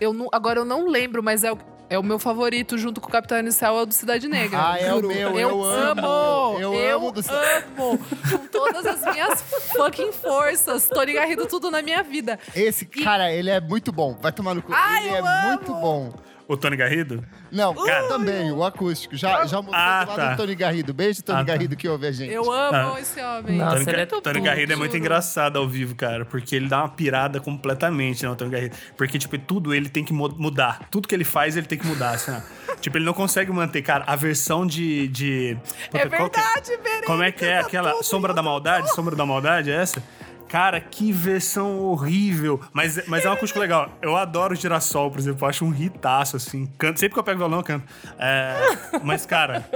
Eu 0.00 0.12
não, 0.12 0.28
agora 0.32 0.60
eu 0.60 0.64
não 0.64 0.88
lembro, 0.88 1.22
mas 1.22 1.44
é 1.44 1.52
o, 1.52 1.58
é 1.88 1.98
o 1.98 2.02
meu 2.02 2.18
favorito, 2.18 2.76
junto 2.78 3.00
com 3.00 3.08
o 3.08 3.12
Capitão 3.12 3.38
Inicial, 3.38 3.78
é 3.78 3.82
o 3.82 3.86
do 3.86 3.94
Cidade 3.94 4.28
Negra. 4.28 4.58
Ah, 4.72 4.78
é 4.78 4.92
o 4.92 5.00
meu, 5.02 5.10
eu, 5.12 5.38
eu 5.38 5.64
amo! 5.64 6.06
amo, 6.06 6.60
eu 6.60 6.74
Eu 6.74 6.96
amo 6.96 7.12
do- 7.12 7.20
amo! 7.30 7.98
Com 8.30 8.46
todas 8.48 8.84
as 8.86 9.02
minhas 9.12 9.42
fucking 9.76 10.12
forças. 10.12 10.88
Tony 10.88 11.12
Garrido, 11.12 11.46
tudo 11.46 11.70
na 11.70 11.82
minha 11.82 12.02
vida. 12.02 12.38
Esse 12.54 12.84
cara, 12.86 13.30
ele 13.32 13.50
é 13.50 13.60
muito 13.60 13.92
bom. 13.92 14.16
Vai 14.20 14.32
tomar 14.32 14.54
no 14.54 14.62
cu. 14.62 14.72
Ai, 14.74 15.04
ele 15.08 15.10
eu 15.18 15.26
é 15.26 15.38
amo! 15.44 15.48
muito 15.48 15.72
bom. 15.74 16.12
O 16.48 16.56
Tony 16.56 16.76
Garrido? 16.76 17.24
Não, 17.50 17.74
Cara. 17.74 18.06
também, 18.06 18.52
o 18.52 18.62
acústico. 18.62 19.16
Já, 19.16 19.44
já 19.46 19.56
mostrou 19.56 19.74
Ah, 19.74 20.04
do 20.04 20.10
lado 20.10 20.16
tá. 20.20 20.30
do 20.32 20.36
Tony 20.36 20.54
Garrido. 20.54 20.94
Beijo, 20.94 21.20
Tony 21.24 21.40
Ah, 21.40 21.44
tá. 21.44 21.52
Garrido, 21.52 21.74
que 21.76 21.88
ouve 21.88 22.06
a 22.06 22.12
gente. 22.12 22.32
Eu 22.32 22.52
amo 22.52 22.94
Ah. 22.94 23.00
esse 23.00 23.20
homem. 23.20 23.58
Nossa, 23.58 23.78
Tony, 23.78 23.90
ele 23.90 24.00
é 24.00 24.06
Tony 24.06 24.40
Garrido 24.40 24.72
é 24.72 24.76
muito 24.76 24.96
engraçado 24.96 25.58
ao 25.58 25.66
vivo, 25.68 25.96
cara, 25.96 26.24
porque 26.24 26.54
ele 26.54 26.68
dá 26.68 26.78
uma 26.82 26.88
pirada 26.88 27.40
completamente, 27.40 28.22
né, 28.22 28.30
o 28.30 28.36
Tony 28.36 28.50
Garrido. 28.50 28.76
Porque, 28.96 29.18
tipo, 29.18 29.36
tudo 29.38 29.74
ele 29.74 29.88
tem 29.88 30.04
que 30.04 30.12
mu- 30.12 30.34
mudar. 30.38 30.86
Tudo 30.88 31.08
que 31.08 31.14
ele 31.16 31.24
faz, 31.24 31.56
ele 31.56 31.66
tem 31.66 31.76
que 31.78 31.86
mudar, 31.86 32.10
assim, 32.10 32.30
ó. 32.30 32.40
Tipo, 32.80 32.98
ele 32.98 33.04
não 33.06 33.14
consegue 33.14 33.50
manter, 33.50 33.82
cara, 33.82 34.04
a 34.06 34.14
versão 34.14 34.64
de... 34.66 35.08
de 35.08 35.56
É 35.92 36.04
Puta, 36.06 36.08
que 36.08 36.08
verdade, 36.40 36.70
Verênica. 36.82 37.06
Como 37.06 37.22
é 37.24 37.32
que 37.32 37.44
é 37.44 37.58
aquela 37.58 38.02
Sombra 38.04 38.32
da 38.32 38.42
Maldade? 38.42 38.94
Sombra 38.94 39.16
da 39.16 39.26
Maldade, 39.26 39.70
é 39.70 39.74
essa? 39.82 40.00
Cara, 40.56 40.80
que 40.80 41.12
versão 41.12 41.80
horrível. 41.80 42.58
Mas, 42.72 43.06
mas 43.06 43.26
é 43.26 43.28
um 43.28 43.32
acústico 43.34 43.60
legal. 43.60 43.90
Eu 44.00 44.16
adoro 44.16 44.54
Girassol, 44.54 45.10
por 45.10 45.18
exemplo. 45.20 45.44
Eu 45.44 45.48
acho 45.50 45.66
um 45.66 45.74
hitaço, 45.74 46.34
assim. 46.36 46.64
Canto, 46.78 46.98
sempre 46.98 47.12
que 47.12 47.18
eu 47.18 47.24
pego 47.24 47.40
violão, 47.40 47.58
eu 47.58 47.62
canto. 47.62 47.84
É, 48.18 48.56
mas, 49.02 49.26
cara, 49.26 49.68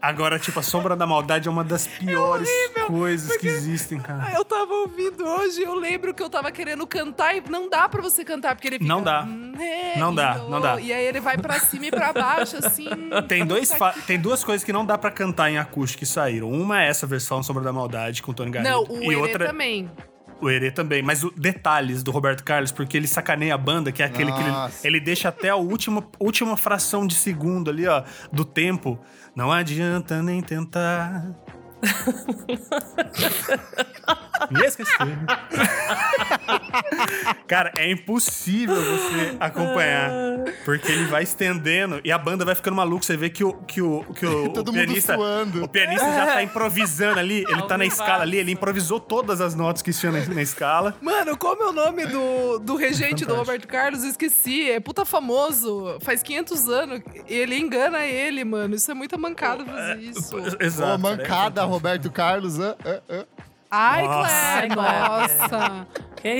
agora, 0.00 0.38
tipo, 0.38 0.60
a 0.60 0.62
Sombra 0.62 0.94
da 0.94 1.06
Maldade 1.08 1.48
é 1.48 1.50
uma 1.50 1.64
das 1.64 1.88
piores 1.88 2.48
coisas 2.86 3.36
que 3.36 3.48
existem, 3.48 3.98
cara. 3.98 4.32
Eu 4.36 4.44
tava 4.44 4.72
ouvindo 4.74 5.24
hoje, 5.26 5.62
eu 5.62 5.74
lembro 5.74 6.14
que 6.14 6.22
eu 6.22 6.30
tava 6.30 6.52
querendo 6.52 6.86
cantar 6.86 7.34
e 7.36 7.42
não 7.50 7.68
dá 7.68 7.88
pra 7.88 8.00
você 8.00 8.24
cantar, 8.24 8.54
porque 8.54 8.68
ele 8.68 8.78
fica... 8.78 8.86
Não 8.88 9.02
dá. 9.02 9.24
"Né", 9.24 9.94
Não 9.96 10.14
dá, 10.14 10.36
e 10.46 10.50
não 10.50 10.60
dá. 10.60 10.80
E 10.80 10.92
aí 10.92 11.04
ele 11.04 11.18
vai 11.20 11.36
pra 11.36 11.58
cima 11.58 11.86
e 11.86 11.90
pra 11.90 12.12
baixo, 12.12 12.56
assim. 12.64 12.86
Tem, 13.26 13.44
dois 13.44 13.72
fa- 13.72 13.92
que- 13.92 14.02
tem 14.02 14.20
duas 14.20 14.44
coisas 14.44 14.62
que 14.64 14.72
não 14.72 14.84
dá 14.86 14.96
pra 14.96 15.10
cantar 15.10 15.50
em 15.50 15.58
acústico 15.58 15.98
que 16.00 16.06
saíram. 16.06 16.48
Uma 16.50 16.82
é 16.84 16.88
essa 16.88 17.06
versão 17.08 17.42
Sombra 17.42 17.64
da 17.64 17.72
Maldade 17.72 18.22
com 18.22 18.30
o 18.30 18.34
Tony 18.34 18.50
Garrido. 18.52 18.70
Não, 18.70 18.84
o 18.84 19.02
e 19.02 19.06
Herê 19.06 19.16
outra 19.16 19.46
também. 19.46 19.90
O 20.40 20.50
Herê 20.50 20.70
também, 20.70 21.02
mas 21.02 21.24
o 21.24 21.30
detalhes 21.30 22.02
do 22.02 22.10
Roberto 22.10 22.44
Carlos, 22.44 22.70
porque 22.70 22.96
ele 22.96 23.06
sacaneia 23.06 23.54
a 23.54 23.58
banda, 23.58 23.90
que 23.90 24.02
é 24.02 24.06
aquele 24.06 24.30
que 24.30 24.40
ele, 24.40 24.50
Nossa. 24.50 24.86
ele 24.86 25.00
deixa 25.00 25.30
até 25.30 25.48
a 25.48 25.56
última, 25.56 26.06
última 26.20 26.56
fração 26.56 27.06
de 27.06 27.14
segundo 27.14 27.70
ali, 27.70 27.86
ó, 27.86 28.02
do 28.30 28.44
tempo. 28.44 28.98
Não 29.34 29.50
adianta 29.50 30.22
nem 30.22 30.42
tentar. 30.42 31.24
Me 34.50 34.66
esqueci. 34.66 34.92
Cara, 37.46 37.72
é 37.76 37.90
impossível 37.90 38.76
você 38.76 39.36
acompanhar. 39.38 40.10
Porque 40.64 40.90
ele 40.90 41.04
vai 41.06 41.22
estendendo 41.22 42.00
e 42.04 42.12
a 42.12 42.18
banda 42.18 42.44
vai 42.44 42.54
ficando 42.54 42.76
maluca. 42.76 43.04
Você 43.04 43.16
vê 43.16 43.30
que 43.30 43.44
o, 43.44 43.52
que 43.52 43.80
o, 43.80 44.04
que 44.14 44.26
o, 44.26 44.50
Todo 44.52 44.68
o 44.68 44.72
pianista. 44.72 45.16
O 45.18 45.68
pianista 45.68 46.06
já 46.06 46.26
tá 46.26 46.42
improvisando 46.42 47.18
ali. 47.18 47.44
Ele 47.48 47.62
tá 47.62 47.78
na 47.78 47.86
escala 47.86 48.22
ali, 48.22 48.38
ele 48.38 48.52
improvisou 48.52 49.00
todas 49.00 49.40
as 49.40 49.54
notas 49.54 49.82
que 49.82 49.92
tinha 49.92 50.12
na, 50.12 50.24
na 50.26 50.42
escala. 50.42 50.96
Mano, 51.00 51.36
como 51.36 51.62
é 51.62 51.68
o 51.68 51.72
nome 51.72 52.06
do, 52.06 52.58
do 52.58 52.76
regente 52.76 53.24
do 53.24 53.34
Fantástico. 53.34 53.36
Roberto 53.36 53.68
Carlos? 53.68 54.04
Esqueci. 54.04 54.70
É 54.70 54.80
puta 54.80 55.04
famoso. 55.04 55.98
Faz 56.00 56.22
500 56.22 56.68
anos. 56.68 57.00
Ele 57.26 57.56
engana 57.56 58.04
ele, 58.04 58.44
mano. 58.44 58.74
Isso 58.74 58.90
é 58.90 58.94
muita 58.94 59.16
mancada 59.16 59.64
fazer 59.64 60.00
isso. 60.00 60.36
Exato. 60.60 60.94
Ô, 60.94 60.98
mancada, 60.98 61.64
Roberto 61.64 62.10
Carlos. 62.10 62.60
ah, 62.60 62.76
ah, 62.84 63.00
ah. 63.08 63.24
Ai, 63.70 64.06
Nossa. 64.06 64.28
Claire, 64.28 64.74
nossa. 64.76 65.86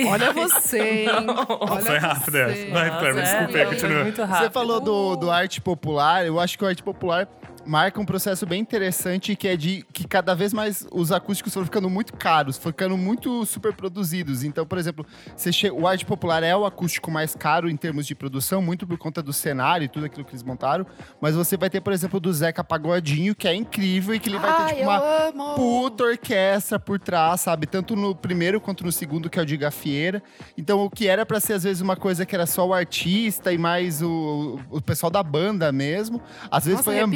Olha 0.09 0.33
você, 0.33 0.79
hein? 0.79 1.07
Olha 1.59 1.81
Foi 1.81 1.97
rápido 1.97 2.35
essa. 2.37 2.71
Vai, 2.71 2.89
Claire, 2.89 3.13
Nossa, 3.15 3.31
desculpa, 3.37 3.57
é, 3.57 3.65
continua. 3.65 3.93
foi 3.93 4.03
muito 4.03 4.21
rápido. 4.23 4.43
Você 4.43 4.49
falou 4.49 4.79
do, 4.79 5.15
do 5.15 5.31
arte 5.31 5.61
popular. 5.61 6.25
Eu 6.25 6.39
acho 6.39 6.57
que 6.57 6.63
o 6.63 6.67
arte 6.67 6.83
popular 6.83 7.27
marca 7.67 7.99
um 7.99 8.05
processo 8.05 8.45
bem 8.45 8.61
interessante 8.61 9.35
que 9.35 9.47
é 9.47 9.57
de 9.57 9.85
que 9.93 10.07
cada 10.07 10.33
vez 10.33 10.53
mais 10.53 10.87
os 10.91 11.11
acústicos 11.11 11.53
foram 11.53 11.65
ficando 11.65 11.89
muito 11.89 12.13
caros, 12.13 12.57
ficando 12.57 12.95
muito 12.97 13.45
super 13.45 13.73
produzidos. 13.73 14.43
Então, 14.43 14.65
por 14.65 14.77
exemplo, 14.77 15.05
você 15.35 15.51
che- 15.51 15.69
o 15.71 15.85
arte 15.87 16.05
popular 16.05 16.43
é 16.43 16.55
o 16.55 16.65
acústico 16.65 17.11
mais 17.11 17.35
caro 17.35 17.69
em 17.69 17.75
termos 17.75 18.07
de 18.07 18.15
produção, 18.15 18.61
muito 18.61 18.87
por 18.87 18.97
conta 18.97 19.21
do 19.21 19.33
cenário 19.33 19.85
e 19.85 19.87
tudo 19.87 20.05
aquilo 20.05 20.23
que 20.25 20.31
eles 20.31 20.43
montaram. 20.43 20.85
Mas 21.19 21.35
você 21.35 21.57
vai 21.57 21.69
ter, 21.69 21.81
por 21.81 21.91
exemplo, 21.93 22.19
do 22.19 22.31
Zeca 22.33 22.63
Pagodinho, 22.63 23.35
que 23.35 23.47
é 23.47 23.53
incrível 23.53 24.15
e 24.15 24.19
que 24.19 24.29
ele 24.29 24.39
vai 24.39 24.55
ter 24.55 24.61
Ai, 24.61 24.67
tipo, 24.69 24.79
eu 24.81 24.83
uma 24.87 25.27
amo. 25.27 25.55
puta 25.55 26.03
orquestra 26.05 26.79
por 26.79 26.99
trás, 26.99 27.41
sabe? 27.41 27.67
Tanto 27.67 27.95
no 27.95 28.15
primeiro 28.15 28.61
quanto 28.61 28.85
no 28.85 28.91
segundo, 28.91 29.29
que 29.29 29.39
é 29.39 29.41
o 29.41 29.45
de 29.45 29.57
Gafieira. 29.57 30.23
Então, 30.57 30.79
o 30.83 30.89
que 30.89 31.07
era 31.07 31.25
pra 31.25 31.39
ser, 31.39 31.53
às 31.53 31.63
vezes, 31.63 31.81
uma 31.81 31.95
coisa 31.95 32.25
que 32.25 32.33
era 32.35 32.45
só 32.45 32.65
o 32.65 32.73
artista 32.73 33.51
e 33.51 33.57
mais 33.57 34.01
o, 34.01 34.59
o 34.69 34.81
pessoal 34.81 35.09
da 35.09 35.21
banda 35.21 35.71
mesmo, 35.71 36.21
às 36.49 36.65
vezes 36.65 36.79
Nossa, 36.79 36.91
foi 36.91 36.99
am-. 36.99 37.11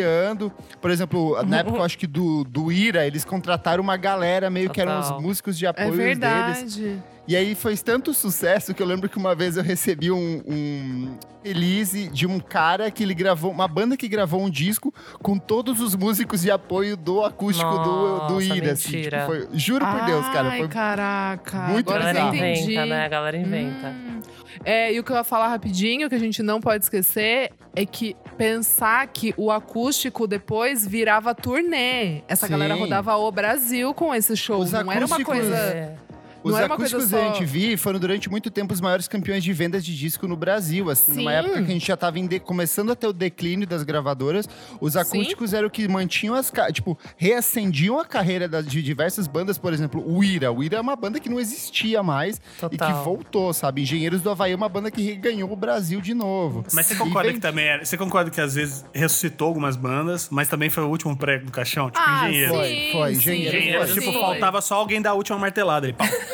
Ampliando. 0.00 0.52
Por 0.80 0.90
exemplo, 0.90 1.42
na 1.44 1.58
época, 1.58 1.78
eu 1.78 1.82
acho 1.82 1.98
que 1.98 2.06
do, 2.06 2.44
do 2.44 2.70
Ira, 2.72 3.06
eles 3.06 3.24
contrataram 3.24 3.82
uma 3.82 3.96
galera 3.96 4.48
meio 4.50 4.70
que 4.70 4.80
eram 4.80 5.00
Total. 5.00 5.16
os 5.18 5.22
músicos 5.22 5.58
de 5.58 5.66
É 5.66 5.68
apoio 5.68 5.90
deles. 5.92 6.04
verdade. 6.18 7.02
E 7.28 7.36
aí 7.36 7.54
foi 7.54 7.76
tanto 7.76 8.12
sucesso 8.12 8.74
que 8.74 8.82
eu 8.82 8.86
lembro 8.86 9.08
que 9.08 9.16
uma 9.16 9.32
vez 9.32 9.56
eu 9.56 9.62
recebi 9.62 10.10
um, 10.10 10.42
um 10.44 11.16
release 11.44 12.08
de 12.08 12.26
um 12.26 12.40
cara 12.40 12.90
que 12.90 13.04
ele 13.04 13.14
gravou, 13.14 13.52
uma 13.52 13.68
banda 13.68 13.96
que 13.96 14.08
gravou 14.08 14.42
um 14.42 14.50
disco 14.50 14.92
com 15.22 15.38
todos 15.38 15.80
os 15.80 15.94
músicos 15.94 16.40
de 16.40 16.50
apoio 16.50 16.96
do 16.96 17.24
acústico 17.24 17.70
do, 17.78 18.26
do 18.26 18.34
Nossa, 18.34 18.42
Ira. 18.56 18.72
Assim, 18.72 18.96
mentira. 18.96 19.18
tipo, 19.20 19.26
foi- 19.30 19.48
juro 19.56 19.86
por 19.86 20.04
Deus, 20.04 20.26
cara. 20.30 20.48
Ai, 20.48 20.58
Foi 20.58 20.68
caraca. 20.68 21.58
muito 21.68 21.88
Agora 21.92 22.06
A 22.06 22.10
eu 22.10 22.14
galera 22.14 22.30
bizarro. 22.32 22.56
inventa, 22.64 22.86
né? 22.86 23.04
A 23.04 23.08
galera 23.08 23.36
inventa. 23.36 23.88
Hum. 23.88 24.20
É, 24.64 24.92
e 24.92 24.98
o 25.00 25.04
que 25.04 25.12
eu 25.12 25.16
ia 25.16 25.24
falar 25.24 25.48
rapidinho, 25.48 26.08
que 26.08 26.14
a 26.14 26.18
gente 26.18 26.42
não 26.42 26.60
pode 26.60 26.84
esquecer, 26.84 27.50
é 27.74 27.86
que 27.86 28.16
pensar 28.36 29.06
que 29.08 29.32
o 29.36 29.50
acústico 29.50 30.26
depois 30.26 30.86
virava 30.86 31.34
turnê. 31.34 32.22
Essa 32.28 32.46
Sim. 32.46 32.52
galera 32.52 32.74
rodava 32.74 33.16
o 33.16 33.30
Brasil 33.32 33.92
com 33.94 34.14
esse 34.14 34.36
show. 34.36 34.60
Os 34.60 34.72
não 34.72 34.80
era 34.92 35.06
uma 35.06 35.16
acústicos- 35.16 35.24
coisa. 35.34 35.56
É. 35.56 35.96
Os 36.44 36.52
coisa 36.52 36.66
acústicos 36.66 37.04
só- 37.08 37.16
da 37.16 37.26
MTV 37.28 37.76
foram 37.76 37.98
durante 37.98 38.28
muito 38.30 38.50
tempo 38.50 38.72
os 38.74 38.80
maiores 38.80 39.06
campeões 39.08 39.42
de 39.44 39.52
vendas 39.52 39.84
de 39.84 39.96
disco 39.96 40.26
no 40.26 40.36
Brasil, 40.36 40.90
assim, 40.90 41.12
numa 41.14 41.30
Sim. 41.30 41.36
época 41.36 41.54
que 41.62 41.70
a 41.70 41.74
gente 41.74 41.86
já 41.86 41.94
estava 41.94 42.16
começando 42.44 42.90
a 42.92 42.96
ter 42.96 43.06
o 43.06 43.12
declínio 43.12 43.66
das 43.66 43.82
gravadoras, 43.82 44.48
os 44.80 44.96
acústicos 44.96 45.52
eram 45.54 45.68
o 45.68 45.70
que 45.70 45.86
mantinham 45.88 46.34
as, 46.34 46.50
ca- 46.50 46.70
tipo, 46.72 46.98
reacendiam 47.16 47.98
a 47.98 48.04
carreira 48.04 48.48
das- 48.48 48.66
de 48.66 48.82
diversas 48.82 49.26
bandas, 49.26 49.56
por 49.58 49.72
exemplo, 49.72 50.02
o 50.06 50.22
Ira. 50.24 50.50
O 50.52 50.62
Ira 50.62 50.78
é 50.78 50.80
uma 50.80 50.96
banda 50.96 51.18
que 51.20 51.28
não 51.28 51.38
existia 51.40 52.02
mais 52.02 52.36
e 52.36 52.40
que 52.70 52.78
Total. 52.78 53.04
voltou, 53.04 53.52
sabe? 53.52 53.82
Engenheiros 53.82 54.20
do 54.22 54.30
Havaí 54.30 54.52
é 54.52 54.56
uma 54.56 54.68
banda 54.68 54.90
que 54.90 55.14
ganhou 55.16 55.50
o 55.52 55.56
Brasil 55.56 56.00
de 56.00 56.14
novo. 56.14 56.64
Mas 56.72 56.86
você 56.86 56.94
concorda 56.94 57.28
vem- 57.28 57.34
que 57.36 57.40
também 57.40 57.64
era, 57.66 57.84
Você 57.84 57.96
concorda 57.96 58.30
que 58.30 58.40
às 58.40 58.54
vezes 58.54 58.84
ressuscitou 58.92 59.48
algumas 59.48 59.76
bandas, 59.76 60.28
mas 60.30 60.48
também 60.48 60.70
foi 60.70 60.82
o 60.84 60.88
último 60.88 61.16
prego 61.16 61.46
do 61.46 61.52
caixão? 61.52 61.90
Tipo, 61.90 62.02
Ah, 62.04 62.28
engenheiro. 62.28 62.54
Foi, 62.54 62.68
sim, 62.68 62.92
foi, 62.92 63.14
sim, 63.14 63.20
engenheiro, 63.46 63.86
tipo, 63.86 64.00
sim. 64.00 64.12
faltava 64.20 64.60
só 64.60 64.76
alguém 64.76 65.00
dar 65.02 65.10
a 65.10 65.14
última 65.14 65.38
martelada 65.38 65.86
ali. 65.86 65.92
pau. 65.92 66.06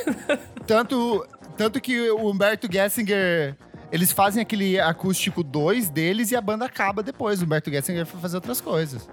Tanto, 0.67 1.27
tanto 1.57 1.81
que 1.81 2.11
o 2.11 2.31
Humberto 2.31 2.69
Gessinger. 2.71 3.57
Eles 3.91 4.13
fazem 4.13 4.43
aquele 4.43 4.79
acústico 4.79 5.43
2 5.43 5.89
deles 5.89 6.31
e 6.31 6.37
a 6.37 6.41
banda 6.43 6.67
acaba 6.67 7.03
depois. 7.03 7.41
O 7.41 7.47
Humberto 7.47 7.71
Gessinger 7.71 8.05
foi 8.05 8.21
fazer 8.21 8.37
outras 8.37 8.61
coisas. 8.61 9.09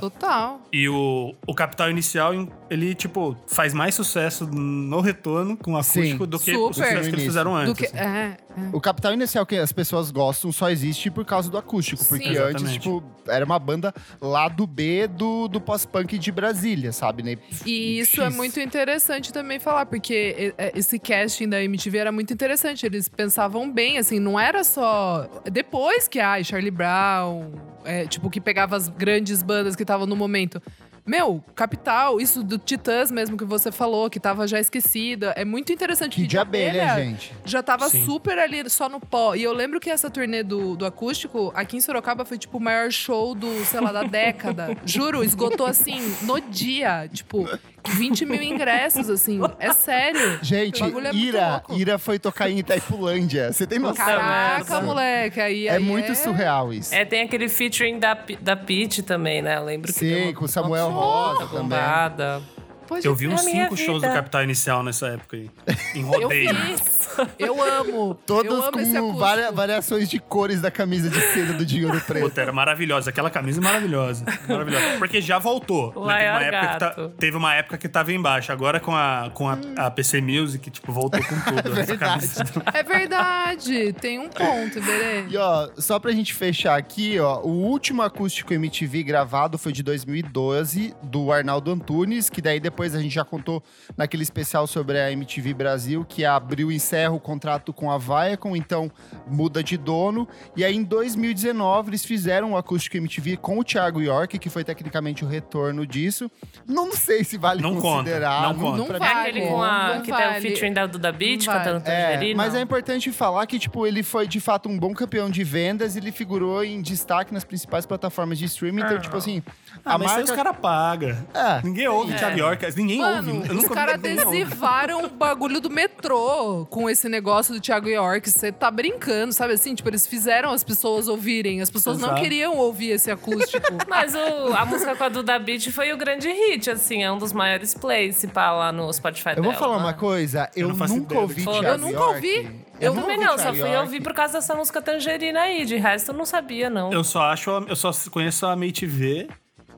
Total. 0.00 0.60
E 0.72 0.88
o, 0.88 1.34
o 1.46 1.54
Capital 1.54 1.90
Inicial, 1.90 2.32
ele, 2.68 2.94
tipo, 2.94 3.36
faz 3.46 3.72
mais 3.72 3.94
sucesso 3.94 4.46
no 4.46 5.00
retorno 5.00 5.56
com 5.56 5.74
o 5.74 5.76
acústico 5.76 6.24
Sim. 6.24 6.30
do 6.30 6.38
que 6.38 6.52
Super. 6.52 6.58
o 6.58 6.72
sucesso 6.72 7.08
que 7.08 7.14
eles 7.14 7.24
fizeram 7.24 7.54
antes. 7.54 7.72
Do 7.72 7.76
que, 7.76 7.86
assim. 7.86 7.98
é, 7.98 8.02
é. 8.02 8.36
O 8.72 8.80
Capital 8.80 9.12
Inicial 9.12 9.44
que 9.44 9.56
as 9.56 9.72
pessoas 9.72 10.10
gostam 10.10 10.50
só 10.50 10.70
existe 10.70 11.10
por 11.10 11.24
causa 11.24 11.50
do 11.50 11.58
acústico. 11.58 12.02
Sim. 12.02 12.08
Porque 12.08 12.38
antes, 12.38 12.72
tipo, 12.72 13.02
era 13.28 13.44
uma 13.44 13.58
banda 13.58 13.94
lá 14.20 14.48
do 14.48 14.66
B 14.66 15.06
do, 15.06 15.48
do 15.48 15.60
pós-punk 15.60 16.18
de 16.18 16.32
Brasília, 16.32 16.92
sabe? 16.92 17.22
Né? 17.22 17.36
E 17.64 17.98
isso 17.98 18.20
é 18.22 18.30
muito 18.30 18.58
interessante 18.60 19.32
também 19.32 19.58
falar, 19.58 19.86
porque 19.86 20.54
e- 20.58 20.78
esse 20.78 20.98
casting 20.98 21.48
da 21.48 21.62
MTV 21.62 21.98
era 21.98 22.12
muito 22.12 22.32
interessante. 22.32 22.86
Eles 22.86 23.08
pensavam 23.08 23.70
bem, 23.70 23.98
assim, 23.98 24.18
não 24.18 24.38
era 24.38 24.64
só. 24.64 25.28
Depois 25.50 26.08
que, 26.08 26.18
ai, 26.18 26.42
Charlie 26.44 26.70
Brown, 26.70 27.52
é, 27.84 28.06
tipo, 28.06 28.30
que 28.30 28.40
pegava 28.40 28.76
as 28.76 28.88
grandes 28.88 29.42
bandas 29.42 29.76
que 29.76 29.82
estavam 29.82 30.06
no 30.06 30.16
momento. 30.16 30.62
Meu, 31.06 31.42
Capital, 31.54 32.20
isso 32.20 32.42
do 32.42 32.58
Titãs 32.58 33.12
mesmo 33.12 33.36
que 33.36 33.44
você 33.44 33.70
falou, 33.70 34.10
que 34.10 34.18
tava 34.18 34.46
já 34.48 34.58
esquecida. 34.58 35.32
É 35.36 35.44
muito 35.44 35.72
interessante. 35.72 36.16
Que 36.16 36.26
de 36.26 36.36
abelha, 36.36 36.96
gente. 36.96 37.32
Já 37.44 37.62
tava 37.62 37.88
Sim. 37.88 38.04
super 38.04 38.38
ali 38.38 38.68
só 38.68 38.88
no 38.88 38.98
pó. 38.98 39.36
E 39.36 39.42
eu 39.44 39.52
lembro 39.52 39.78
que 39.78 39.88
essa 39.88 40.10
turnê 40.10 40.42
do, 40.42 40.76
do 40.76 40.84
acústico, 40.84 41.52
aqui 41.54 41.76
em 41.76 41.80
Sorocaba, 41.80 42.24
foi 42.24 42.38
tipo 42.38 42.58
o 42.58 42.60
maior 42.60 42.90
show 42.90 43.34
do, 43.34 43.64
sei 43.64 43.80
lá, 43.80 43.92
da 43.92 44.02
década. 44.02 44.76
Juro, 44.84 45.22
esgotou 45.22 45.66
assim, 45.66 46.00
no 46.22 46.40
dia. 46.40 47.08
Tipo, 47.12 47.48
20 47.88 48.26
mil 48.26 48.42
ingressos, 48.42 49.08
assim. 49.10 49.40
É 49.58 49.72
sério. 49.72 50.38
Gente, 50.42 50.82
é 50.82 51.14
Ira. 51.14 51.62
Ira 51.70 51.98
foi 51.98 52.18
tocar 52.18 52.50
em 52.50 52.58
Itaipulândia. 52.58 53.52
Você 53.52 53.66
tem 53.66 53.78
noção 53.78 54.04
Caraca, 54.04 54.80
moleque. 54.80 55.40
Aí, 55.40 55.68
É 55.68 55.72
aí 55.76 55.82
muito 55.82 56.14
surreal 56.14 56.72
isso. 56.72 56.94
É, 56.94 57.04
tem 57.04 57.22
aquele 57.22 57.48
featuring 57.48 57.98
da, 57.98 58.16
da 58.40 58.56
Peach 58.56 59.02
também, 59.02 59.42
né? 59.42 59.56
Eu 59.56 59.64
lembro 59.64 59.92
que 59.92 59.98
Sim, 59.98 60.08
deu 60.08 60.22
uma- 60.24 60.34
com 60.34 60.44
o 60.44 60.48
Samuel 60.48 60.88
uma 60.88 61.00
Rosa 61.00 61.46
também. 61.46 61.62
bombada. 61.62 62.42
Pode 62.86 63.04
Eu 63.06 63.14
vi 63.14 63.26
crer. 63.26 63.34
uns 63.34 63.46
É 63.46 63.50
cinco 63.50 63.76
shows 63.76 64.02
do. 64.02 64.08
Capital 64.08 64.42
Inicial 64.44 64.82
nessa 64.82 65.08
época 65.08 65.36
aí. 65.36 65.50
Em 65.94 66.00
Eu 66.02 66.06
rodeio. 66.06 66.54
fiz. 66.54 67.08
Eu 67.38 67.62
amo. 67.62 68.10
eu 68.10 68.14
Todos 68.26 68.64
amo 68.64 68.80
esse 68.80 68.98
com 68.98 69.16
varia- 69.16 69.50
variações 69.52 70.08
de 70.08 70.18
cores 70.18 70.60
da 70.60 70.70
camisa 70.70 71.08
de 71.10 71.20
seda 71.20 71.52
do 71.54 71.64
Dinheiro 71.66 72.00
Preto. 72.02 72.24
Puta, 72.24 72.40
era 72.42 72.52
maravilhosa. 72.52 73.10
Aquela 73.10 73.30
camisa 73.30 73.60
é 73.60 73.64
maravilhosa. 73.64 74.24
Maravilhosa. 74.48 74.84
Porque 74.98 75.20
já 75.20 75.38
voltou. 75.38 75.92
Né? 76.06 76.16
Teve, 76.16 76.26
uma 76.26 76.32
maior 76.32 76.42
época 76.42 76.68
que 76.72 76.78
tá- 76.78 77.08
teve 77.18 77.36
uma 77.36 77.54
época 77.54 77.78
que 77.78 77.88
tava 77.88 78.12
embaixo. 78.12 78.52
Agora 78.52 78.78
com 78.80 78.94
a, 78.94 79.30
com 79.34 79.48
a, 79.48 79.58
a 79.76 79.90
PC 79.90 80.20
Music, 80.20 80.70
tipo, 80.70 80.92
voltou 80.92 81.20
com 81.24 81.40
tudo. 81.40 81.68
Essa 81.80 81.84
verdade. 81.96 82.26
É 82.74 82.82
verdade. 82.82 83.92
Tem 83.94 84.18
um 84.18 84.28
ponto, 84.28 84.80
Berê. 84.80 85.26
E 85.28 85.36
ó, 85.36 85.68
só 85.76 85.98
pra 85.98 86.12
gente 86.12 86.34
fechar 86.34 86.76
aqui, 86.76 87.18
ó, 87.18 87.40
o 87.40 87.48
último 87.50 88.02
acústico 88.02 88.52
MTV 88.54 89.02
gravado 89.02 89.56
foi 89.58 89.72
de 89.72 89.82
2012, 89.82 90.94
do 91.02 91.32
Arnaldo 91.32 91.70
Antunes, 91.70 92.28
que 92.30 92.40
daí 92.42 92.60
depois 92.76 92.94
a 92.94 93.00
gente 93.00 93.14
já 93.14 93.24
contou 93.24 93.62
naquele 93.96 94.22
especial 94.22 94.66
sobre 94.66 95.00
a 95.00 95.10
MTV 95.10 95.54
Brasil, 95.54 96.04
que 96.06 96.26
abriu 96.26 96.70
e 96.70 96.74
encerra 96.76 97.12
o 97.14 97.18
contrato 97.18 97.72
com 97.72 97.90
a 97.90 97.96
Viacom, 97.96 98.54
então 98.54 98.92
muda 99.26 99.62
de 99.64 99.78
dono. 99.78 100.28
E 100.54 100.62
aí 100.62 100.76
em 100.76 100.82
2019 100.84 101.88
eles 101.88 102.04
fizeram 102.04 102.52
o 102.52 102.56
acústico 102.58 102.98
MTV 102.98 103.38
com 103.38 103.58
o 103.58 103.64
Thiago 103.64 104.02
York, 104.02 104.38
que 104.38 104.50
foi 104.50 104.62
tecnicamente 104.62 105.24
o 105.24 105.26
retorno 105.26 105.86
disso. 105.86 106.30
Não 106.68 106.92
sei 106.92 107.24
se 107.24 107.38
vale 107.38 107.62
Não 107.62 107.76
conta, 107.76 107.96
considerar. 108.10 108.42
não 108.42 108.54
conta. 108.54 108.76
Não 108.76 108.86
vale. 108.98 109.04
Aquele 109.06 109.46
com 109.46 109.62
a. 109.62 109.94
Não 109.94 110.00
que 110.02 110.12
tem 110.12 110.26
o 110.26 110.28
vale. 110.30 110.40
featuring 110.42 110.72
da 110.74 110.86
Duda 110.86 111.12
Beat 111.12 111.46
Não 111.46 111.52
vale. 111.54 111.64
cantando 111.64 111.88
É, 111.88 112.34
mas 112.34 112.54
é 112.54 112.60
importante 112.60 113.10
falar 113.10 113.46
que, 113.46 113.58
tipo, 113.58 113.86
ele 113.86 114.02
foi 114.02 114.28
de 114.28 114.38
fato 114.38 114.68
um 114.68 114.78
bom 114.78 114.92
campeão 114.92 115.30
de 115.30 115.42
vendas 115.42 115.96
e 115.96 115.98
ele 115.98 116.12
figurou 116.12 116.62
em 116.62 116.82
destaque 116.82 117.32
nas 117.32 117.42
principais 117.42 117.86
plataformas 117.86 118.38
de 118.38 118.44
streaming. 118.44 118.82
Então, 118.82 118.98
tipo 119.00 119.16
assim, 119.16 119.42
Ah, 119.82 119.94
a 119.94 119.98
mas 119.98 120.08
aí 120.10 120.16
marca. 120.18 120.30
os 120.30 120.36
caras 120.36 120.56
pagam. 120.60 121.16
É. 121.32 121.62
Ninguém 121.64 121.88
ouve 121.88 122.12
É. 122.12 122.16
Thiago 122.18 122.38
York. 122.38 122.65
Ninguém 122.74 122.98
Mano, 122.98 123.34
ouve. 123.36 123.48
Eu 123.48 123.56
os 123.56 123.62
nunca 123.62 123.74
caras 123.74 123.94
adesivaram 123.94 125.04
o 125.04 125.08
bagulho 125.08 125.60
do 125.60 125.70
metrô 125.70 126.66
com 126.70 126.88
esse 126.90 127.08
negócio 127.08 127.54
do 127.54 127.60
Thiago 127.60 127.88
York. 127.88 128.30
Você 128.30 128.50
tá 128.50 128.70
brincando, 128.70 129.32
sabe 129.32 129.52
assim? 129.54 129.74
Tipo, 129.74 129.90
eles 129.90 130.06
fizeram 130.06 130.50
as 130.52 130.64
pessoas 130.64 131.06
ouvirem. 131.08 131.60
As 131.60 131.70
pessoas 131.70 131.98
não 131.98 132.08
Exato. 132.08 132.22
queriam 132.22 132.56
ouvir 132.56 132.90
esse 132.90 133.10
acústico. 133.10 133.66
Mas 133.88 134.14
o- 134.14 134.54
a 134.56 134.64
música 134.64 134.96
com 134.96 135.04
a 135.04 135.08
Duda 135.08 135.38
Beat 135.38 135.70
foi 135.70 135.92
o 135.92 135.96
grande 135.96 136.28
hit, 136.28 136.70
assim, 136.70 137.02
é 137.04 137.12
um 137.12 137.18
dos 137.18 137.32
maiores 137.32 137.74
plays, 137.74 138.16
se 138.16 138.26
pá, 138.26 138.50
lá 138.50 138.72
no 138.72 138.92
Spotify 138.92 139.30
Eu 139.36 139.42
vou 139.42 139.52
dela, 139.52 139.54
falar 139.54 139.76
né? 139.76 139.84
uma 139.84 139.94
coisa, 139.94 140.50
eu, 140.56 140.68
não 140.68 140.74
faço 140.74 140.96
nunca 140.96 141.18
ouvi 141.18 141.42
Thiago. 141.44 141.64
Eu 141.64 141.78
nunca 141.78 142.04
ouvi. 142.04 142.50
Eu 142.78 142.92
nunca 142.94 143.08
também 143.08 143.26
não, 143.26 143.38
só 143.38 143.54
fui 143.54 143.74
ouvir 143.76 144.02
por 144.02 144.12
causa 144.12 144.34
dessa 144.34 144.54
música 144.54 144.82
Tangerina 144.82 145.40
aí. 145.40 145.64
De 145.64 145.76
resto, 145.76 146.10
eu 146.12 146.16
não 146.16 146.26
sabia, 146.26 146.68
não. 146.68 146.92
Eu 146.92 147.02
só 147.02 147.22
acho, 147.22 147.50
eu 147.68 147.74
só 147.76 147.90
conheço 148.10 148.44
a 148.46 148.52
Amei 148.52 148.70
TV. 148.72 149.28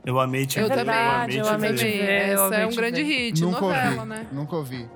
Eu 0.09 0.18
amei 0.18 0.47
TV. 0.47 0.64
Eu 0.64 0.71
também. 0.71 0.94
eu 1.37 1.47
amei 1.49 1.71
também. 1.71 1.75
te 1.75 1.85
ver, 1.99 2.29
eu 2.29 2.33
Essa 2.33 2.47
amei 2.47 2.61
é 2.61 2.66
um 2.66 2.71
te 2.71 2.77
grande 2.77 3.03
ver. 3.03 3.09
hit, 3.12 3.42
Nunca 3.42 3.61
novela, 3.61 3.90
ouvi. 3.97 4.09
né? 4.09 4.27
Nunca 4.33 4.57
ouvi. 4.57 4.88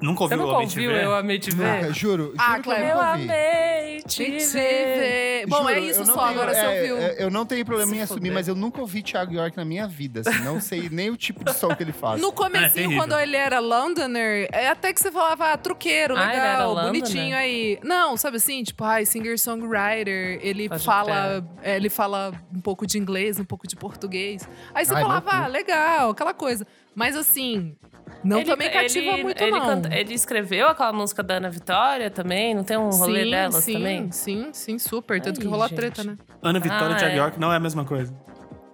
Nunca 0.00 0.22
ouviu 0.24 0.38
Você 0.38 0.42
o 0.42 0.46
nunca 0.46 0.56
Amei 0.56 0.66
ouviu 0.66 0.90
TV? 0.90 1.04
Eu 1.04 1.14
Amei 1.14 1.38
Te 1.38 1.50
Ver? 1.50 1.74
Nunca, 1.82 1.92
juro. 1.92 2.34
Ah, 2.38 2.46
juro 2.46 2.58
eu 2.58 2.62
Cleber. 2.62 2.88
Eu 2.90 2.96
ouvi. 2.96 3.22
amei 3.22 4.02
te 4.02 4.08
Te 4.24 4.24
ver. 4.30 4.98
ver. 4.98 5.46
Bom, 5.46 5.56
Juro, 5.58 5.68
é 5.70 5.78
eu 5.78 5.84
isso 5.84 5.98
não 6.04 6.14
só. 6.14 6.26
tenho- 6.26 6.30
Agora 6.40 6.52
é, 6.52 6.54
você 6.54 6.90
ouviu. 6.92 7.06
é, 7.06 7.16
Eu 7.24 7.30
não 7.30 7.44
tenho 7.46 7.64
problema 7.66 7.92
Se 7.92 7.98
em 7.98 8.02
assumir, 8.02 8.20
fuder. 8.20 8.32
mas 8.32 8.48
eu 8.48 8.54
nunca 8.54 8.80
ouvi 8.80 9.02
Thiago 9.02 9.32
York 9.34 9.56
na 9.56 9.64
minha 9.64 9.86
vida. 9.86 10.20
Assim, 10.20 10.42
não 10.42 10.58
sei 10.60 10.88
nem 10.90 11.10
o 11.10 11.16
tipo 11.16 11.44
de 11.44 11.52
som 11.54 11.68
que 11.74 11.82
ele 11.82 11.92
faz. 11.92 12.20
No 12.20 12.28
É 12.28 12.32
comecinho, 12.32 12.72
terrível. 12.72 12.98
quando 12.98 13.18
ele 13.18 13.36
era 13.36 13.58
Londoner, 13.60 14.48
é 14.52 14.68
até 14.68 14.92
que 14.92 15.00
você 15.00 15.10
falava, 15.12 15.52
ah, 15.52 15.56
truqueiro, 15.58 16.16
Ah, 16.16 16.24
ele 16.24 16.32
era 16.36 16.50
legal, 16.52 16.68
Londoner? 16.74 16.92
bonitinho 17.02 17.36
aí. 17.36 17.78
Não, 17.84 18.16
sabe 18.16 18.38
assim, 18.38 18.62
tipo, 18.62 18.82
ai, 18.84 19.04
singer-songwriter, 19.04 20.38
ele 20.42 20.68
Pode 20.68 20.84
fala, 20.84 21.44
é, 21.62 21.76
ele 21.76 21.90
fala 21.90 22.32
um 22.54 22.60
pouco 22.60 22.86
de 22.86 22.98
inglês, 22.98 23.38
um 23.38 23.44
pouco 23.44 23.66
de 23.66 23.76
português. 23.76 24.48
Aí 24.74 24.84
você 24.84 24.94
Ai, 24.94 25.02
falava, 25.02 25.30
meu 25.30 25.40
cu. 25.40 25.44
ah, 25.44 25.46
legal, 25.46 26.10
aquela 26.10 26.32
coisa. 26.34 26.66
Mas 27.00 27.16
assim, 27.16 27.74
não 28.22 28.40
Ele- 28.40 28.50
também 28.50 28.70
cativa 28.70 29.12
ele- 29.12 29.22
muito, 29.22 29.40
ele 29.42 29.50
não. 29.52 29.60
canta- 29.66 29.96
ele 29.96 30.12
escreveu 30.12 30.68
aquela 30.68 30.92
música 30.92 31.22
da 31.22 31.36
Ana 31.36 31.48
Vitória 31.48 32.10
também? 32.10 32.54
Não 32.54 32.62
tem 32.62 32.76
um 32.76 32.90
rolê 32.90 33.24
sim, 33.24 33.30
delas 33.30 33.64
sim, 33.64 33.72
também? 33.72 34.12
Sim, 34.12 34.50
sim, 34.52 34.78
super. 34.78 35.18
Tanto 35.18 35.40
que 35.40 35.46
rolou 35.46 35.64
a 35.64 35.68
gente. 35.68 35.76
treta, 35.78 36.04
né? 36.04 36.18
Ana 36.42 36.60
Vitória 36.60 36.88
Ah, 36.88 36.92
e 36.92 36.96
Thiago 36.98 37.14
é. 37.14 37.16
York 37.16 37.40
não 37.40 37.50
é 37.50 37.56
a 37.56 37.60
mesma 37.60 37.86
coisa. 37.86 38.14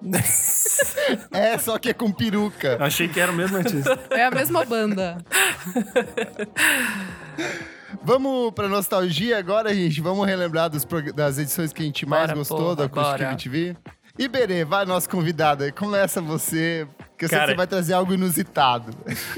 É, 1.31 1.57
só 1.57 1.79
que 1.79 1.91
é 1.91 1.95
com 1.95 2.11
peruca. 2.11 2.77
Achei 2.81 3.07
que 3.07 3.21
era 3.21 3.31
o 3.31 3.35
mesmo 3.35 3.57
artista. 3.57 3.97
É 4.11 4.25
a 4.25 4.31
mesma 4.31 4.65
banda. 4.65 5.19
Vamos 8.03 8.53
pra 8.53 8.69
nostalgia 8.69 9.39
agora, 9.39 9.73
gente. 9.75 10.01
Vamos 10.01 10.27
relembrar 10.27 10.69
dos 10.69 10.85
das 11.15 11.39
edições 11.39 11.73
que 11.73 11.83
a 11.83 11.87
gente 11.87 12.05
mais 12.05 12.27
Bora, 12.27 12.35
gostou 12.39 12.59
porra, 12.59 12.77
da 12.77 12.85
Acústica. 12.87 13.25
MTV. 13.31 13.77
Iberê, 14.19 14.65
vai 14.65 14.85
nosso 14.87 15.09
convidado 15.09 15.65
aí. 15.65 15.73
Começa 15.73 16.21
você, 16.21 16.87
que 17.19 17.25
eu 17.27 17.29
sei 17.29 17.37
que 17.37 17.41
Cara- 17.41 17.53
você 17.53 17.57
vai 17.57 17.67
trazer 17.67 17.93
algo 17.93 18.15
inusitado. 18.15 18.91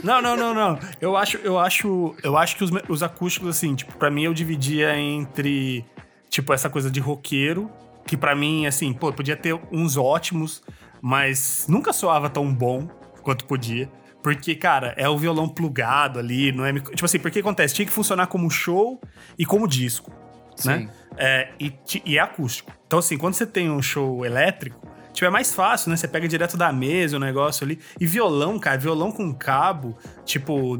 Não, 0.04 0.22
não, 0.22 0.36
não, 0.36 0.54
não. 0.54 0.78
Eu 1.00 1.16
acho, 1.16 1.36
eu 1.38 1.58
acho, 1.58 2.14
eu 2.22 2.36
acho 2.36 2.56
que 2.56 2.64
os, 2.64 2.70
os 2.88 3.02
acústicos, 3.02 3.48
assim, 3.48 3.74
tipo, 3.74 3.96
pra 3.96 4.10
mim 4.10 4.22
eu 4.24 4.34
dividia 4.34 4.96
entre, 4.96 5.84
tipo, 6.30 6.52
essa 6.52 6.70
coisa 6.70 6.90
de 6.90 7.00
roqueiro, 7.00 7.70
que 8.06 8.16
pra 8.16 8.34
mim, 8.36 8.66
assim, 8.66 8.92
pô, 8.92 9.12
podia 9.12 9.36
ter 9.36 9.58
uns 9.72 9.96
ótimos, 9.96 10.62
mas 11.02 11.66
nunca 11.68 11.92
soava 11.92 12.30
tão 12.30 12.52
bom 12.54 12.86
quanto 13.22 13.44
podia. 13.46 13.90
Porque, 14.22 14.54
cara, 14.54 14.94
é 14.96 15.08
o 15.08 15.16
violão 15.16 15.48
plugado 15.48 16.18
ali, 16.18 16.50
não 16.52 16.64
é. 16.64 16.72
Tipo 16.72 17.04
assim, 17.04 17.18
porque 17.18 17.38
acontece? 17.40 17.74
Tinha 17.74 17.86
que 17.86 17.92
funcionar 17.92 18.26
como 18.26 18.50
show 18.50 19.00
e 19.38 19.44
como 19.44 19.66
disco, 19.66 20.12
né? 20.64 20.88
É, 21.18 21.48
e, 21.58 21.72
e 22.04 22.16
é 22.16 22.20
acústico. 22.20 22.72
Então, 22.86 23.00
assim, 23.00 23.18
quando 23.18 23.34
você 23.34 23.44
tem 23.44 23.68
um 23.68 23.82
show 23.82 24.24
elétrico, 24.24 24.80
tipo, 25.12 25.26
é 25.26 25.30
mais 25.30 25.52
fácil, 25.52 25.90
né? 25.90 25.96
Você 25.96 26.06
pega 26.06 26.28
direto 26.28 26.56
da 26.56 26.72
mesa 26.72 27.16
o 27.16 27.20
negócio 27.20 27.64
ali. 27.64 27.80
E 28.00 28.06
violão, 28.06 28.58
cara, 28.58 28.78
violão 28.78 29.10
com 29.10 29.34
cabo, 29.34 29.98
tipo, 30.24 30.78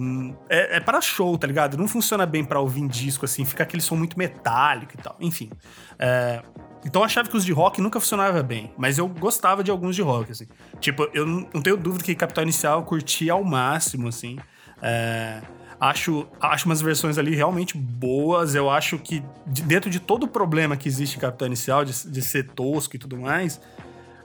é, 0.48 0.77
é 0.77 0.81
para 0.81 1.01
show, 1.01 1.37
tá 1.37 1.46
ligado? 1.46 1.77
Não 1.77 1.88
funciona 1.88 2.24
bem 2.24 2.44
pra 2.44 2.61
ouvir 2.61 2.87
disco, 2.87 3.24
assim, 3.24 3.44
fica 3.44 3.64
aquele 3.64 3.83
som 3.83 3.96
muito 3.96 4.16
metálico 4.16 4.92
e 4.96 5.03
tal. 5.03 5.16
Enfim. 5.20 5.51
É, 5.98 6.40
então 6.87 7.03
eu 7.03 7.07
achava 7.07 7.29
que 7.29 7.37
os 7.37 7.44
de 7.44 7.53
rock 7.53 7.81
nunca 7.81 7.98
funcionava 7.98 8.40
bem, 8.40 8.72
mas 8.79 8.96
eu 8.96 9.09
gostava 9.09 9.64
de 9.64 9.70
alguns 9.72 9.96
de 9.96 10.03
rock, 10.03 10.31
assim. 10.31 10.46
Tipo, 10.79 11.09
eu 11.12 11.27
não 11.27 11.48
não 11.53 11.61
tenho 11.61 11.77
dúvida 11.77 12.05
que 12.05 12.14
Capital 12.14 12.44
Inicial 12.44 12.79
eu 12.79 12.85
curti 12.85 13.29
ao 13.29 13.42
máximo, 13.42 14.07
assim. 14.07 14.38
É, 14.81 15.40
acho, 15.81 16.27
acho 16.41 16.67
umas 16.67 16.81
versões 16.81 17.19
ali 17.19 17.35
realmente 17.35 17.77
boas. 17.77 18.55
Eu 18.55 18.69
acho 18.71 18.99
que 18.99 19.23
de- 19.47 19.62
dentro 19.62 19.88
de 19.91 20.01
todo 20.01 20.25
o 20.25 20.29
problema 20.29 20.77
que 20.77 20.88
existe 20.88 21.17
em 21.17 21.21
Capital 21.21 21.47
Inicial, 21.47 21.85
de, 21.85 22.09
de 22.09 22.23
ser 22.23 22.49
tosco 22.51 22.97
e 22.97 22.99
tudo 22.99 23.17
mais, 23.17 23.61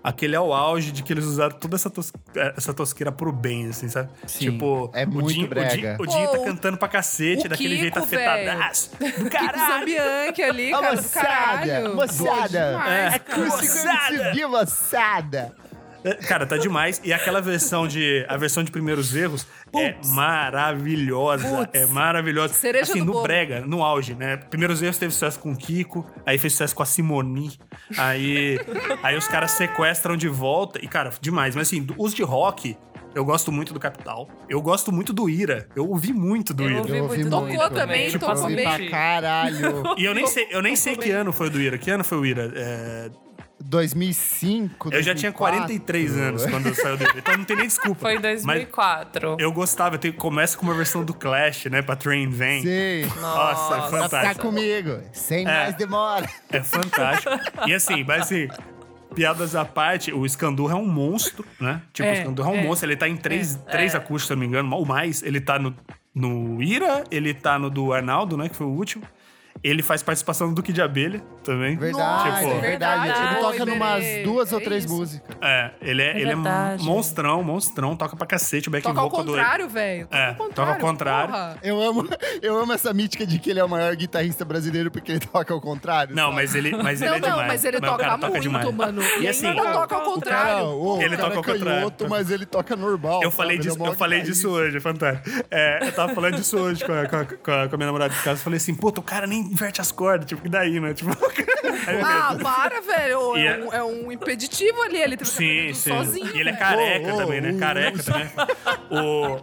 aquele 0.03 0.35
é 0.35 0.39
o 0.39 0.53
auge 0.53 0.91
de 0.91 1.01
que 1.03 1.13
eles 1.13 1.23
usaram 1.25 1.55
toda 1.57 1.75
essa, 1.75 1.89
tos, 1.89 2.11
essa 2.57 2.73
tosqueira 2.73 3.11
pro 3.11 3.31
bem, 3.31 3.69
assim, 3.69 3.87
sabe? 3.87 4.09
Sim, 4.27 4.51
tipo, 4.51 4.91
é 4.93 5.05
o 5.05 5.09
muito 5.09 5.29
Dinho, 5.33 5.45
o 5.45 5.49
brega. 5.49 5.75
Dinho, 5.75 5.95
o 6.01 6.05
Dinho 6.07 6.27
tá 6.29 6.37
Pô, 6.37 6.43
cantando 6.43 6.77
pra 6.77 6.87
cacete, 6.89 7.45
o 7.45 7.49
daquele 7.49 7.77
jeito 7.77 7.93
Kiko, 8.01 8.07
velho. 8.07 8.29
afetadaço. 8.29 8.89
Do 8.99 9.05
Kiko 9.05 9.29
caralho! 9.29 9.79
Zambianchi 9.79 10.41
ali, 10.43 10.71
cara, 10.71 10.89
do 10.89 10.95
moçada, 11.01 11.23
caralho. 11.67 11.95
moçada. 11.95 12.47
Demais, 12.71 13.13
É, 13.13 13.19
cara. 13.19 13.45
Moçada! 14.49 15.55
É, 16.03 16.13
Cara, 16.15 16.45
tá 16.45 16.57
demais. 16.57 16.99
E 17.03 17.13
aquela 17.13 17.41
versão 17.41 17.87
de. 17.87 18.25
A 18.27 18.37
versão 18.37 18.63
de 18.63 18.71
primeiros 18.71 19.15
erros 19.15 19.47
é 19.75 19.95
maravilhosa. 20.07 21.47
Putz. 21.47 21.69
É 21.73 21.85
maravilhosa. 21.85 22.53
Cereja 22.53 22.91
assim, 22.91 22.99
do 22.99 23.05
no 23.05 23.11
bolo. 23.13 23.23
Brega, 23.23 23.61
no 23.61 23.83
auge, 23.83 24.13
né? 24.15 24.37
Primeiros 24.37 24.81
erros 24.81 24.97
teve 24.97 25.13
sucesso 25.13 25.39
com 25.39 25.51
o 25.51 25.55
Kiko, 25.55 26.05
aí 26.25 26.37
fez 26.37 26.53
sucesso 26.53 26.75
com 26.75 26.83
a 26.83 26.85
Simoni. 26.85 27.57
Aí, 27.97 28.59
aí 29.01 29.17
os 29.17 29.27
caras 29.27 29.51
sequestram 29.51 30.15
de 30.17 30.27
volta. 30.27 30.79
E, 30.83 30.87
cara, 30.87 31.11
demais. 31.21 31.55
Mas 31.55 31.67
assim, 31.67 31.85
os 31.97 32.13
de 32.13 32.23
rock. 32.23 32.77
Eu 33.15 33.23
gosto 33.23 33.51
muito 33.51 33.75
do 33.75 33.79
Capital. 33.79 34.27
Eu 34.49 34.59
gosto 34.59 34.91
muito 34.91 35.13
do 35.13 35.29
Ira. 35.29 35.67
Eu 35.75 35.87
ouvi 35.87 36.11
muito 36.11 36.51
do 36.51 36.63
Eu 36.63 36.69
Ira. 36.71 36.79
ouvi 36.79 36.97
Eu 36.97 37.03
ouvi 37.03 37.23
muito 37.25 37.53
Ira 37.53 37.69
também, 37.69 38.09
Tipo, 38.09 38.25
tocou 38.25 38.41
ouvi 38.41 38.55
bem. 38.55 38.65
pra 38.65 38.89
caralho. 38.89 39.83
E 39.97 40.03
eu 40.05 40.15
nem 40.15 40.25
sei, 40.27 40.47
eu 40.49 40.63
nem 40.63 40.75
sei 40.75 40.95
que 40.95 41.11
ano 41.11 41.31
foi 41.31 41.45
o 41.45 41.49
do 41.51 41.61
Ira. 41.61 41.77
Que 41.77 41.91
ano 41.91 42.03
foi 42.03 42.17
o 42.17 42.25
Ira? 42.25 42.51
É, 42.55 43.09
2005, 43.63 44.89
eu 44.93 45.01
já 45.01 45.15
tinha 45.15 45.31
2004. 45.31 45.33
43 45.33 46.17
anos 46.17 46.45
quando 46.45 46.73
saiu 46.75 46.97
do 46.97 47.03
Ira. 47.03 47.13
Então 47.17 47.37
não 47.37 47.43
tem 47.45 47.55
nem 47.57 47.67
desculpa. 47.67 48.01
Foi 48.01 48.11
em 48.11 48.15
Mas 48.15 48.43
2004. 48.43 49.37
eu 49.39 49.51
gostava. 49.51 49.97
Tem, 49.97 50.11
começa 50.11 50.57
com 50.57 50.65
uma 50.65 50.73
versão 50.73 51.03
do 51.03 51.13
Clash, 51.13 51.65
né? 51.65 51.81
Pra 51.81 51.95
Train 51.95 52.29
Vem. 52.29 52.61
Sim. 52.61 53.19
Nossa, 53.19 53.73
é 53.75 53.77
Pra 53.77 53.85
ficar 53.87 53.99
fantástico. 54.03 54.47
comigo. 54.47 54.99
Sem 55.13 55.41
É. 55.41 55.45
mais 55.45 55.75
demora. 55.75 56.29
É 56.49 56.61
fantástico. 56.61 57.31
E 57.67 57.73
assim, 57.73 58.03
mas 58.03 58.23
assim, 58.23 58.47
piadas 59.15 59.55
à 59.55 59.63
parte, 59.65 60.11
o 60.13 60.27
Scandurra 60.27 60.73
é 60.73 60.77
um 60.77 60.85
monstro, 60.85 61.45
né? 61.59 61.81
Tipo, 61.93 62.09
É, 62.09 62.13
o 62.13 62.15
Scandurra 62.17 62.49
é 62.51 62.53
um 62.53 62.57
é. 62.59 62.63
monstro. 62.63 62.89
Ele 62.89 62.95
tá 62.97 63.07
em 63.07 63.15
três, 63.17 63.55
três 63.71 63.95
acústicos, 63.95 64.27
se 64.27 64.33
eu 64.33 64.37
não 64.37 64.41
me 64.41 64.47
engano, 64.47 64.75
ou 64.75 64.85
mais. 64.85 65.21
Ele 65.23 65.39
tá 65.41 65.57
no, 65.59 65.75
no 66.13 66.61
Ira, 66.61 67.03
ele 67.11 67.33
tá 67.33 67.57
no 67.57 67.69
do 67.69 67.93
Arnaldo, 67.93 68.37
né? 68.37 68.49
Que 68.49 68.55
foi 68.55 68.67
o 68.67 68.71
último. 68.71 69.03
Ele 69.63 69.81
faz 69.81 70.03
participação 70.03 70.49
do 70.49 70.55
Duque 70.55 70.73
de 70.73 70.81
Abelha 70.81 71.21
também. 71.43 71.77
Verdade, 71.77 72.39
Tipo- 72.39 72.51
é 72.51 72.59
verdade. 72.59 73.09
Ele 73.33 73.35
toca 73.41 73.65
numas 73.65 74.03
duas 74.23 74.51
ou 74.51 74.59
É 74.59 74.63
três 74.63 74.83
isso. 74.85 74.93
músicas. 74.93 75.37
É, 75.41 75.71
ele 75.81 76.01
é, 76.01 76.19
ele 76.19 76.31
é 76.31 76.35
monstrão, 76.35 77.41
monstrão, 77.43 77.95
toca 77.95 78.15
pra 78.15 78.27
cacete 78.27 78.67
o 78.67 78.71
back 78.71 78.83
Toca 78.83 78.99
ao 78.99 79.09
vocal 79.09 79.23
do 79.23 79.31
contrário, 79.31 79.69
velho. 79.69 80.05
Toca 80.07 80.17
É, 80.17 80.27
ao 80.29 80.35
contrário. 80.35 80.53
toca 80.55 80.71
ao 80.71 80.79
contrário. 80.79 81.29
porra. 81.31 81.57
Eu 81.63 81.81
amo, 81.81 82.07
eu 82.41 82.59
amo 82.59 82.73
essa 82.73 82.93
mítica 82.93 83.25
de 83.25 83.39
que 83.39 83.49
ele 83.51 83.59
é 83.59 83.63
o 83.63 83.69
maior 83.69 83.95
guitarrista 83.95 84.43
brasileiro 84.43 84.91
porque 84.91 85.11
ele 85.13 85.19
toca 85.21 85.53
ao 85.53 85.61
contrário. 85.61 86.15
Não, 86.15 86.23
sabe? 86.25 86.35
mas 86.35 86.55
ele, 86.55 86.75
mas 86.83 87.01
ele 87.01 87.09
Não, 87.11 87.17
é 87.17 87.19
não, 87.21 87.29
demais. 87.29 87.47
mas 87.47 87.65
ele 87.65 87.77
o 87.77 87.81
toca 87.81 88.03
toca 88.03 88.27
muito, 88.29 88.41
demais. 88.41 88.75
mano. 88.75 89.01
E 89.21 89.27
assim, 89.27 89.47
ainda 89.47 89.63
não 89.63 89.71
toca 89.71 89.95
ao 89.95 90.01
O 90.01 90.03
cara, 90.03 90.13
contrário. 90.13 91.01
Ele 91.01 91.15
o 91.15 91.17
cara 91.17 91.17
toca 91.17 91.25
ao 91.25 91.31
é 91.31 91.35
contrário. 91.59 91.63
canhoto, 91.81 92.09
mas 92.09 92.31
ele 92.31 92.45
toca 92.45 92.75
normal. 92.75 93.23
Eu 93.23 93.31
falei? 93.31 93.57
Ele 93.57 93.67
é 93.67 93.69
disso, 93.71 93.85
eu 93.85 93.93
falei 93.93 94.21
disso 94.21 94.49
hoje, 94.49 94.77
é 94.77 94.79
fantástico. 94.79 95.29
É, 95.49 95.87
eu 95.87 95.91
tava 95.93 96.13
falando 96.13 96.35
disso 96.35 96.57
hoje 96.57 96.83
com 96.85 96.91
a, 96.91 97.77
minha 97.77 97.85
namorada 97.85 98.13
de 98.13 98.19
casa. 98.21 98.39
Eu 98.39 98.43
falei 98.43 98.57
assim, 98.57 98.73
puta, 98.75 98.99
o 98.99 99.03
cara 99.03 99.27
nem 99.27 99.52
inverte 99.53 99.79
as 99.79 99.91
cordas, 99.91 100.25
tipo, 100.27 100.41
que 100.41 100.49
daí, 100.49 100.79
né? 100.79 100.93
Tipo, 100.93 101.11
eu 101.87 102.05
Ah, 102.05 102.35
para, 102.41 102.81
velho. 102.81 103.35
É, 103.37 103.45
é- 103.45 103.57
um, 103.63 103.73
é 103.73 103.83
um 103.83 104.11
impeditivo 104.11 104.81
ali. 104.83 104.97
Ele 104.97 105.15
teve 105.17 105.29
que 105.29 105.35
Sim, 105.37 105.73
sim. 105.73 105.89
sozinho. 105.95 106.35
e 106.35 106.39
ele 106.39 106.49
é 106.49 106.55
careca 106.55 107.11
Ô, 107.11 107.15
ô, 107.15 107.17
também, 107.17 107.41
né? 107.41 107.51
ô, 107.53 107.59
Careca 107.59 108.03
também. 108.03 108.29
O... 108.91 109.39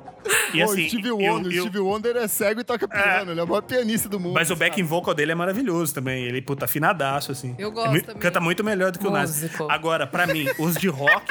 E 0.55 0.63
assim, 0.63 0.89
Steve 0.89 1.09
eu- 1.09 1.17
Wonder, 1.19 1.53
eu- 1.53 1.63
Steve 1.63 1.79
Wonder 1.79 2.17
é 2.17 2.29
cego 2.29 2.61
e 2.61 2.65
toca 2.65 2.87
piano. 2.89 3.31
Ele 3.33 3.41
é 3.41 3.43
o 3.43 3.47
maior 3.47 3.63
pianista 3.63 4.09
do 4.09 4.19
mundo. 4.21 4.35
mas 4.35 4.51
o 4.51 4.57
backing 4.57 4.83
vocal 4.85 5.15
dele 5.15 5.33
é 5.33 5.35
maravilhoso 5.35 5.95
também. 5.95 6.25
Ele, 6.25 6.43
puta, 6.43 6.65
afinadaço, 6.67 7.33
assim. 7.33 7.55
Eu 7.59 7.71
gosto 7.71 7.97
É 7.97 8.01
também. 8.01 8.21
Canta 8.21 8.41
muito 8.41 8.63
melhor 8.65 8.91
do 8.91 8.99
que 8.99 9.07
o 9.07 9.11
Nas. 9.11 9.45
Agora, 9.69 10.07
pra 10.07 10.27
mim, 10.27 10.47
os 10.59 10.77
de 10.77 10.89
rock... 10.89 11.25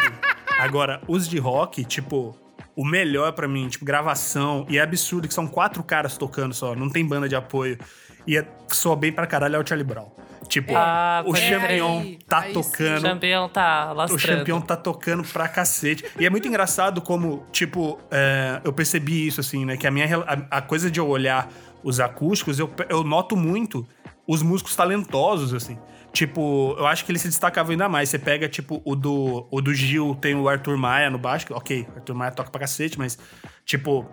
agora, 0.59 1.01
os 1.07 1.27
de 1.27 1.37
rock, 1.37 1.83
tipo... 1.85 2.35
O 2.75 2.85
melhor 2.85 3.33
pra 3.33 3.47
mim, 3.47 3.67
tipo, 3.67 3.83
gravação. 3.85 4.65
E 4.69 4.77
é 4.77 4.81
absurdo 4.81 5.27
que 5.27 5.33
são 5.33 5.47
quatro 5.47 5.83
caras 5.83 6.17
tocando 6.17 6.53
só. 6.53 6.75
Não 6.75 6.89
tem 6.89 7.05
banda 7.05 7.27
de 7.27 7.35
apoio. 7.35 7.77
E 8.25 8.37
é, 8.37 8.47
soa 8.69 8.95
bem 8.95 9.11
pra 9.11 9.25
caralho 9.27 9.55
é 9.55 9.59
o 9.59 9.65
Charlie 9.67 9.85
Brown. 9.85 10.07
Tipo, 10.47 10.73
Ah, 10.75 11.21
o 11.25 11.35
Champion 11.35 12.01
crer. 12.01 12.17
tá 12.27 12.39
Aí 12.39 12.53
sim. 12.53 12.59
O 12.59 12.63
tocando. 12.63 13.01
campeão 13.01 13.49
tá 13.49 13.91
O 13.91 13.95
lastrando. 13.95 14.39
campeão 14.39 14.61
tá 14.61 14.75
tocando 14.75 15.23
pra 15.23 15.47
cacete. 15.47 16.05
E 16.19 16.25
é 16.25 16.29
muito 16.29 16.47
engraçado 16.47 17.01
como, 17.01 17.45
tipo, 17.51 17.99
é, 18.09 18.61
eu 18.63 18.71
percebi 18.73 19.27
isso, 19.27 19.39
assim, 19.41 19.65
né? 19.65 19.77
Que 19.77 19.85
a 19.85 19.91
minha 19.91 20.07
a, 20.17 20.57
a 20.57 20.61
coisa 20.61 20.89
de 20.89 20.99
eu 20.99 21.07
olhar 21.07 21.49
os 21.83 21.99
acústicos, 21.99 22.57
eu, 22.59 22.69
eu 22.89 23.03
noto 23.03 23.35
muito 23.35 23.85
os 24.27 24.41
músicos 24.41 24.75
talentosos, 24.75 25.53
assim. 25.53 25.77
Tipo, 26.11 26.75
eu 26.77 26.87
acho 26.87 27.05
que 27.05 27.11
ele 27.11 27.19
se 27.19 27.27
destacava 27.27 27.71
ainda 27.71 27.87
mais. 27.87 28.09
Você 28.09 28.17
pega, 28.17 28.49
tipo, 28.49 28.81
o 28.83 28.95
do, 28.95 29.47
o 29.51 29.61
do 29.61 29.73
Gil, 29.73 30.15
tem 30.19 30.35
o 30.35 30.49
Arthur 30.49 30.75
Maia 30.77 31.09
no 31.09 31.19
baixo. 31.19 31.45
Ok, 31.51 31.87
o 31.93 31.95
Arthur 31.97 32.15
Maia 32.15 32.31
toca 32.31 32.49
pra 32.49 32.61
cacete, 32.61 32.97
mas, 32.97 33.17
tipo, 33.65 34.05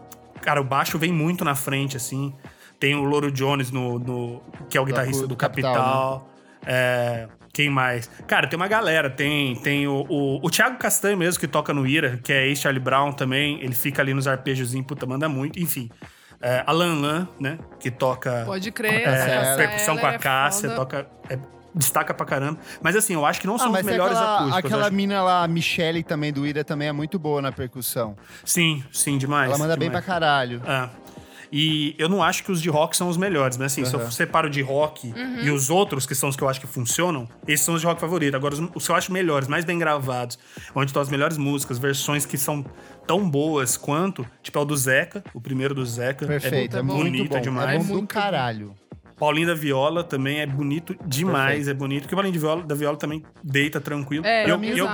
cara, 0.43 0.61
o 0.61 0.65
baixo 0.65 0.99
vem 0.99 1.11
muito 1.13 1.45
na 1.45 1.55
frente, 1.55 1.97
assim. 1.97 2.35
Tem 2.79 2.95
o 2.95 3.03
Loro 3.05 3.31
Jones, 3.33 3.71
no, 3.71 3.99
no- 3.99 4.43
que 4.69 4.77
é 4.77 4.81
o 4.81 4.85
guitarrista 4.85 5.27
do 5.27 5.35
Capital, 5.35 5.73
Capital. 5.75 6.31
É, 6.67 7.27
quem 7.55 7.71
mais? 7.71 8.11
Cara, 8.27 8.47
tem 8.47 8.57
uma 8.59 8.69
galera. 8.69 9.09
Tem, 9.09 9.57
tem 9.57 9.87
o, 9.89 10.05
o, 10.09 10.47
o 10.47 10.51
Thiago 10.51 10.77
Castanho 10.77 11.17
mesmo, 11.17 11.41
que 11.41 11.49
toca 11.49 11.73
no 11.73 11.87
Ira, 11.87 12.19
que 12.23 12.31
é 12.31 12.47
ex-Charlie 12.47 12.79
Brown 12.83 13.13
também. 13.13 13.59
Ele 13.63 13.75
fica 13.75 14.03
ali 14.03 14.13
nos 14.13 14.29
arpejozinhos, 14.29 14.87
puta, 14.87 15.07
manda 15.07 15.27
muito. 15.31 15.59
Enfim. 15.59 15.89
É, 16.43 16.63
Alan 16.67 17.01
Lan, 17.01 17.29
né? 17.41 17.59
Que 17.81 17.91
toca 17.91 18.43
Pode 18.45 18.71
crer. 18.71 18.93
é, 18.93 19.03
essa 19.05 19.57
percussão 19.57 19.95
ela 19.95 20.01
com 20.03 20.07
a 20.09 20.13
é 20.13 20.19
Cássia, 20.19 20.69
foda. 20.69 20.77
toca. 20.77 21.07
é, 21.31 21.39
destaca 21.77 22.15
pra 22.15 22.25
caramba. 22.27 22.59
Mas 22.83 22.97
assim, 22.97 23.13
eu 23.15 23.25
acho 23.27 23.41
que 23.41 23.47
não 23.47 23.57
Ah, 23.57 23.59
são 23.59 23.67
os 23.69 23.73
mas 23.75 23.85
tem 23.85 23.93
melhores 23.93 24.17
aquela, 24.17 24.37
acústicos. 24.39 24.65
aquela 24.65 24.87
acho. 24.87 24.95
mina 24.95 25.23
lá, 25.23 25.45
a 25.45 25.49
Michelle 25.49 26.03
também 26.03 26.33
do 26.33 26.47
Ira, 26.47 26.65
também 26.65 26.89
é 26.89 26.93
muito 26.93 27.19
boa 27.19 27.43
na 27.43 27.53
percussão. 27.53 28.17
Sim, 28.45 28.83
sim, 28.91 29.19
demais. 29.19 29.51
Ela 29.51 29.59
manda 29.59 29.77
bem 29.77 29.91
pra 29.91 30.01
demais. 30.01 30.07
caralho. 30.21 30.63
É. 30.67 30.89
E 31.53 31.95
eu 31.97 32.09
não 32.09 32.25
acho 32.25 32.43
que 32.43 32.51
os 32.51 32.61
de 32.61 32.69
rock 32.69 32.97
são 32.97 33.09
os 33.09 33.17
melhores, 33.17 33.57
mas 33.57 33.73
assim, 33.73 33.85
se 33.85 33.95
eu 33.95 34.11
separo 34.11 34.51
de 34.51 34.61
rock 34.63 35.13
Uhum. 35.17 35.43
e 35.45 35.51
os 35.51 35.71
outros, 35.71 36.05
que 36.05 36.13
são 36.15 36.29
os 36.29 36.35
que 36.35 36.43
eu 36.43 36.49
acho 36.49 36.61
que 36.61 36.67
funcionam, 36.67 37.29
esses 37.47 37.65
são 37.65 37.75
os 37.75 37.81
de 37.81 37.87
rock 37.87 38.01
favorito. 38.01 38.35
Agora, 38.35 38.53
os, 38.55 38.61
os 38.75 38.85
que 38.85 38.91
eu 38.91 38.97
acho 38.97 39.13
melhores, 39.13 39.47
mais 39.47 39.65
bem 39.65 39.79
gravados, 39.79 40.39
onde 40.75 40.87
estão 40.91 41.01
as 41.01 41.09
melhores 41.09 41.39
músicas, 41.39 41.79
versões 41.79 42.27
que 42.27 42.37
são 42.37 42.65
tão 43.07 43.31
boas 43.31 43.77
quanto, 43.77 44.27
tipo, 44.43 44.59
é 44.59 44.63
o 44.63 44.65
do 44.65 44.77
Zeca, 44.77 45.23
o 45.33 45.41
primeiro 45.41 45.73
do 45.73 45.87
Zeca. 45.87 46.27
Perfeito, 46.27 46.77
é, 46.77 46.81
é, 46.81 46.83
muito 46.83 47.05
bonito 47.05 47.31
bom. 47.35 47.41
demais. 47.41 47.81
É 47.85 47.89
bom 47.95 48.01
do 48.01 48.07
caralho. 48.09 48.75
Paulinho 49.19 49.47
da 49.47 49.55
Viola 49.55 50.05
também 50.05 50.41
é 50.41 50.47
bonito 50.47 50.95
demais, 51.07 51.57
Perfeito. 51.57 51.71
é 51.71 51.75
bonito. 51.75 52.03
Porque 52.03 52.15
o 52.15 52.17
Paulinho 52.17 52.33
de 52.33 52.39
Viola, 52.39 52.63
da 52.63 52.75
Viola 52.75 52.97
também 52.97 53.23
deita 53.43 53.81
tranquilo. 53.81 54.25
É, 54.27 54.45
eu, 54.51 54.63
eu- 54.63 54.87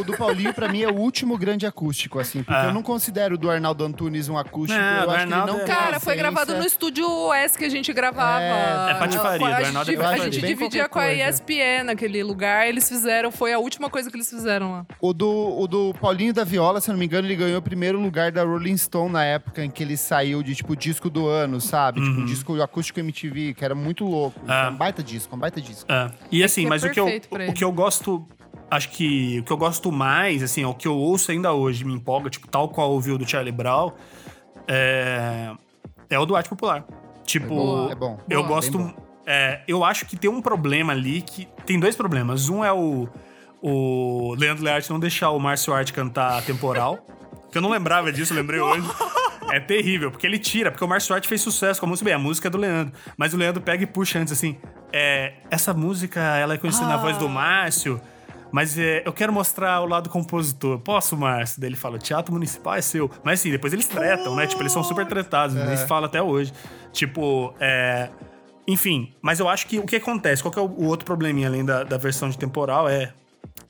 o, 0.00 0.04
do 0.04 0.16
Paulinho, 0.16 0.54
pra 0.54 0.68
mim, 0.68 0.82
é 0.82 0.88
o 0.88 0.94
último 0.94 1.36
grande 1.36 1.66
acústico, 1.66 2.18
assim. 2.18 2.42
Porque 2.42 2.60
Ah. 2.60 2.66
eu 2.66 2.74
não 2.74 2.82
considero 2.82 3.34
o 3.34 3.38
do 3.38 3.50
Arnaldo 3.50 3.84
Antunes 3.84 4.28
um 4.28 4.38
acústico. 4.38 4.78
Não, 4.80 5.00
eu 5.00 5.04
do 5.06 5.10
acho 5.10 5.20
Arnaldo 5.20 5.52
que 5.54 5.58
ele 5.60 5.66
não 5.68 5.74
é- 5.74 5.76
Cara, 5.76 6.00
foi 6.00 6.16
gravado 6.16 6.54
no 6.56 6.64
estúdio 6.64 7.32
S 7.32 7.58
que 7.58 7.64
a 7.64 7.68
gente 7.68 7.92
gravava. 7.92 8.40
É, 8.42 8.90
é 8.90 8.94
patifaria, 8.94 9.46
A 9.46 9.60
do 9.60 9.66
Arnaldo 9.66 9.90
é 9.90 9.92
div- 9.94 10.00
a 10.00 10.04
patifaria. 10.08 10.32
gente 10.32 10.46
dividia 10.46 10.88
com 10.88 10.98
a. 10.98 11.12
ESPN 11.12 11.84
naquele 11.84 12.22
lugar. 12.22 12.68
Eles 12.68 12.88
fizeram, 12.88 13.30
foi 13.32 13.52
a 13.52 13.58
última 13.58 13.88
coisa 13.90 14.10
que 14.10 14.16
eles 14.16 14.28
fizeram 14.28 14.72
lá. 14.72 14.86
O 15.00 15.12
do, 15.12 15.28
o 15.60 15.66
do 15.66 15.94
Paulinho 16.00 16.32
da 16.32 16.44
Viola, 16.44 16.80
se 16.80 16.90
eu 16.90 16.92
não 16.92 16.98
me 16.98 17.06
engano, 17.06 17.26
ele 17.26 17.36
ganhou 17.36 17.58
o 17.58 17.62
primeiro 17.62 18.00
lugar 18.00 18.30
da 18.32 18.42
Rolling 18.44 18.76
Stone 18.76 19.10
na 19.12 19.24
época 19.24 19.64
em 19.64 19.70
que 19.70 19.82
ele 19.82 19.96
saiu 19.96 20.42
de, 20.42 20.54
tipo, 20.54 20.76
disco 20.76 21.08
do 21.10 21.26
ano, 21.26 21.60
sabe? 21.60 22.00
Tipo, 22.00 22.20
um 22.20 22.24
disco 22.24 22.60
acústico 22.62 23.00
MTV, 23.00 23.54
que 23.64 23.66
era 23.66 23.74
muito 23.74 24.04
louco. 24.04 24.38
Ah. 24.46 24.68
Um 24.70 24.76
baita 24.76 25.02
disco, 25.02 25.34
um 25.34 25.38
baita 25.38 25.58
disco. 25.60 25.90
É. 25.90 26.10
E 26.30 26.44
assim, 26.44 26.66
é 26.66 26.68
mas 26.68 26.84
o 26.84 26.90
que, 26.90 27.00
eu, 27.00 27.06
o 27.06 27.52
que 27.54 27.64
eu 27.64 27.72
gosto. 27.72 28.26
Acho 28.70 28.90
que 28.90 29.40
o 29.40 29.44
que 29.44 29.52
eu 29.52 29.56
gosto 29.56 29.90
mais, 29.90 30.42
assim, 30.42 30.62
é 30.62 30.66
o 30.66 30.74
que 30.74 30.86
eu 30.88 30.96
ouço 30.96 31.30
ainda 31.30 31.52
hoje, 31.52 31.84
me 31.84 31.94
empolga, 31.94 32.28
tipo, 32.28 32.46
tal 32.48 32.68
qual 32.68 32.90
ouviu 32.90 33.16
do 33.16 33.28
Charlie 33.28 33.52
Brown, 33.52 33.92
é, 34.66 35.52
é 36.10 36.18
o 36.18 36.26
do 36.26 36.34
arte 36.34 36.48
popular. 36.48 36.84
Tipo. 37.24 37.88
É 37.90 37.94
bom. 37.94 38.18
eu 38.28 38.42
Boa, 38.42 38.54
gosto. 38.56 38.76
bem 38.76 38.86
bom. 38.88 38.94
é, 39.26 39.62
eu 39.66 39.84
acho 39.84 40.04
que 40.06 40.16
tem 40.16 40.30
um 40.30 40.42
problema 40.42 40.92
ali 40.92 41.22
que. 41.22 41.48
Tem 41.64 41.78
dois 41.80 41.96
problemas. 41.96 42.48
Um 42.48 42.62
é 42.62 42.72
o, 42.72 43.08
o 43.62 44.34
Leandro 44.36 44.64
Learte 44.64 44.90
não 44.90 45.00
deixar 45.00 45.30
o 45.30 45.38
Márcio 45.38 45.72
Arte 45.72 45.92
cantar 45.92 46.42
temporal. 46.42 46.98
que 47.50 47.56
eu 47.56 47.62
não 47.62 47.70
lembrava 47.70 48.12
disso, 48.12 48.32
eu 48.32 48.36
lembrei 48.36 48.60
hoje. 48.60 48.86
É 49.54 49.60
terrível, 49.60 50.10
porque 50.10 50.26
ele 50.26 50.36
tira, 50.36 50.72
porque 50.72 50.84
o 50.84 50.88
Márcio 50.88 51.14
Arte 51.14 51.28
fez 51.28 51.40
sucesso 51.40 51.78
com 51.78 51.86
a 51.86 51.88
música. 51.88 52.04
Bem, 52.06 52.14
a 52.14 52.18
música 52.18 52.48
é 52.48 52.50
do 52.50 52.58
Leandro. 52.58 52.92
Mas 53.16 53.32
o 53.32 53.36
Leandro 53.36 53.62
pega 53.62 53.84
e 53.84 53.86
puxa 53.86 54.18
antes 54.18 54.32
assim. 54.32 54.56
É, 54.92 55.34
essa 55.48 55.72
música, 55.72 56.20
ela 56.20 56.54
é 56.54 56.58
conhecida 56.58 56.88
na 56.88 56.96
voz 56.96 57.16
do 57.18 57.28
Márcio. 57.28 58.00
Mas 58.50 58.76
é, 58.76 59.04
eu 59.06 59.12
quero 59.12 59.32
mostrar 59.32 59.80
o 59.80 59.86
lado 59.86 60.10
compositor. 60.10 60.80
Posso, 60.80 61.16
Márcio? 61.16 61.60
Daí 61.60 61.70
ele 61.70 61.76
fala, 61.76 61.98
teatro 61.98 62.32
municipal 62.32 62.74
é 62.74 62.80
seu. 62.80 63.08
Mas 63.22 63.38
assim, 63.38 63.52
depois 63.52 63.72
eles 63.72 63.86
tretam, 63.86 64.34
né? 64.34 64.44
Tipo, 64.48 64.62
eles 64.62 64.72
são 64.72 64.82
super 64.82 65.06
tretados, 65.06 65.54
né? 65.54 65.68
eles 65.68 65.82
falam 65.84 66.06
até 66.06 66.20
hoje. 66.20 66.52
Tipo, 66.92 67.54
é... 67.60 68.10
Enfim, 68.66 69.14
mas 69.22 69.38
eu 69.38 69.48
acho 69.48 69.68
que 69.68 69.78
o 69.78 69.84
que 69.84 69.96
acontece, 69.96 70.42
qual 70.42 70.50
que 70.50 70.58
é 70.58 70.62
o, 70.62 70.66
o 70.66 70.86
outro 70.86 71.04
probleminha 71.04 71.46
além 71.46 71.64
da, 71.64 71.84
da 71.84 71.96
versão 71.96 72.28
de 72.28 72.36
temporal 72.36 72.88
é... 72.88 73.12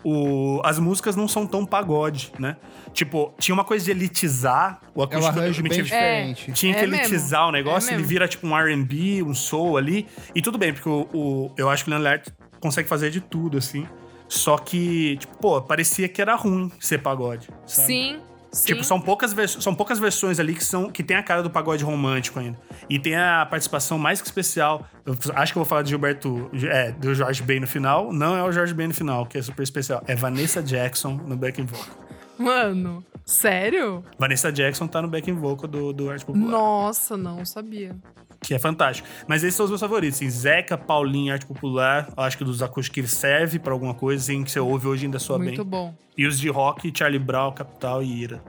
O, 0.02 0.60
as 0.64 0.78
músicas 0.78 1.16
não 1.16 1.26
são 1.26 1.46
tão 1.46 1.64
pagode, 1.64 2.30
né? 2.38 2.56
Tipo, 2.92 3.32
tinha 3.38 3.54
uma 3.54 3.64
coisa 3.64 3.84
de 3.84 3.90
elitizar 3.90 4.80
o 4.94 5.00
É 5.00 5.04
um 5.04 5.04
acústico 5.06 5.32
do 5.34 5.40
arranjo 5.40 5.62
bem 5.62 5.82
diferente. 5.82 6.52
Tinha 6.52 6.74
que 6.74 6.80
É 6.80 6.86
mesmo. 6.86 6.96
elitizar 7.02 7.48
o 7.48 7.52
negócio, 7.52 7.88
É 7.88 7.92
ele 7.92 7.96
mesmo. 7.98 8.08
vira 8.08 8.28
tipo 8.28 8.46
um 8.46 8.56
R&B, 8.56 9.22
um 9.22 9.34
soul 9.34 9.76
ali. 9.78 10.06
E 10.34 10.42
tudo 10.42 10.58
bem, 10.58 10.72
porque 10.74 10.88
o, 10.88 11.08
o- 11.12 11.52
eu 11.56 11.70
acho 11.70 11.84
que 11.84 11.90
o 11.90 11.94
Leonard 11.94 12.24
consegue 12.60 12.88
fazer 12.88 13.10
de 13.10 13.20
tudo, 13.20 13.56
assim. 13.58 13.86
Só 14.28 14.56
que, 14.58 15.16
tipo, 15.18 15.36
pô, 15.38 15.60
parecia 15.62 16.08
que 16.08 16.20
era 16.20 16.34
ruim 16.34 16.70
ser 16.80 16.98
pagode, 17.02 17.48
sabe? 17.66 17.86
Sim, 17.86 18.20
sim. 18.54 18.66
Tipo, 18.66 18.84
são 18.84 19.00
poucas, 19.00 19.34
são 19.60 19.74
poucas 19.74 19.98
versões 19.98 20.38
ali 20.40 20.54
que, 20.54 20.64
são, 20.64 20.90
que 20.90 21.02
tem 21.02 21.16
a 21.16 21.22
cara 21.22 21.42
do 21.42 21.50
pagode 21.50 21.84
romântico 21.84 22.38
ainda. 22.38 22.58
E 22.88 22.98
tem 22.98 23.16
a 23.16 23.46
participação 23.46 23.98
mais 23.98 24.20
que 24.20 24.26
especial. 24.26 24.86
Eu 25.04 25.14
acho 25.34 25.52
que 25.52 25.58
eu 25.58 25.62
vou 25.62 25.68
falar 25.68 25.82
de 25.82 25.90
Gilberto. 25.90 26.50
É, 26.64 26.92
do 26.92 27.14
Jorge 27.14 27.42
Ben 27.42 27.60
no 27.60 27.66
final. 27.66 28.12
Não 28.12 28.36
é 28.36 28.42
o 28.42 28.52
Jorge 28.52 28.72
Ben 28.72 28.88
no 28.88 28.94
final, 28.94 29.26
que 29.26 29.36
é 29.36 29.42
super 29.42 29.62
especial. 29.62 30.02
É 30.06 30.14
Vanessa 30.14 30.62
Jackson 30.62 31.20
no 31.26 31.36
backing 31.36 31.66
vocal. 31.66 32.04
Mano, 32.38 33.04
sério? 33.24 34.04
Vanessa 34.18 34.52
Jackson 34.52 34.86
tá 34.86 35.00
no 35.02 35.08
backing 35.08 35.34
vocal 35.34 35.68
do, 35.68 35.92
do 35.92 36.10
Arte 36.10 36.24
Popular. 36.24 36.48
Nossa, 36.50 37.16
não 37.16 37.44
sabia. 37.44 37.96
Que 38.40 38.54
é 38.54 38.58
fantástico. 38.58 39.08
Mas 39.26 39.42
esses 39.42 39.54
são 39.54 39.64
os 39.64 39.70
meus 39.70 39.80
favoritos. 39.80 40.18
Assim, 40.18 40.28
Zeca, 40.28 40.76
Paulinho, 40.76 41.32
Arte 41.32 41.46
Popular. 41.46 42.12
Eu 42.14 42.22
acho 42.22 42.36
que 42.36 42.44
dos 42.44 42.62
acústicos 42.62 43.02
que 43.02 43.08
serve 43.16 43.58
pra 43.58 43.72
alguma 43.72 43.94
coisa, 43.94 44.22
assim, 44.22 44.44
que 44.44 44.50
você 44.50 44.60
ouve 44.60 44.86
hoje 44.86 45.06
ainda 45.06 45.18
soa 45.18 45.38
Muito 45.38 45.64
bem. 45.64 45.70
bom. 45.70 45.94
E 46.16 46.26
os 46.26 46.38
de 46.38 46.50
rock, 46.50 46.92
Charlie 46.94 47.18
Brown, 47.18 47.52
Capital 47.52 48.02
e 48.02 48.22
Ira. 48.22 48.42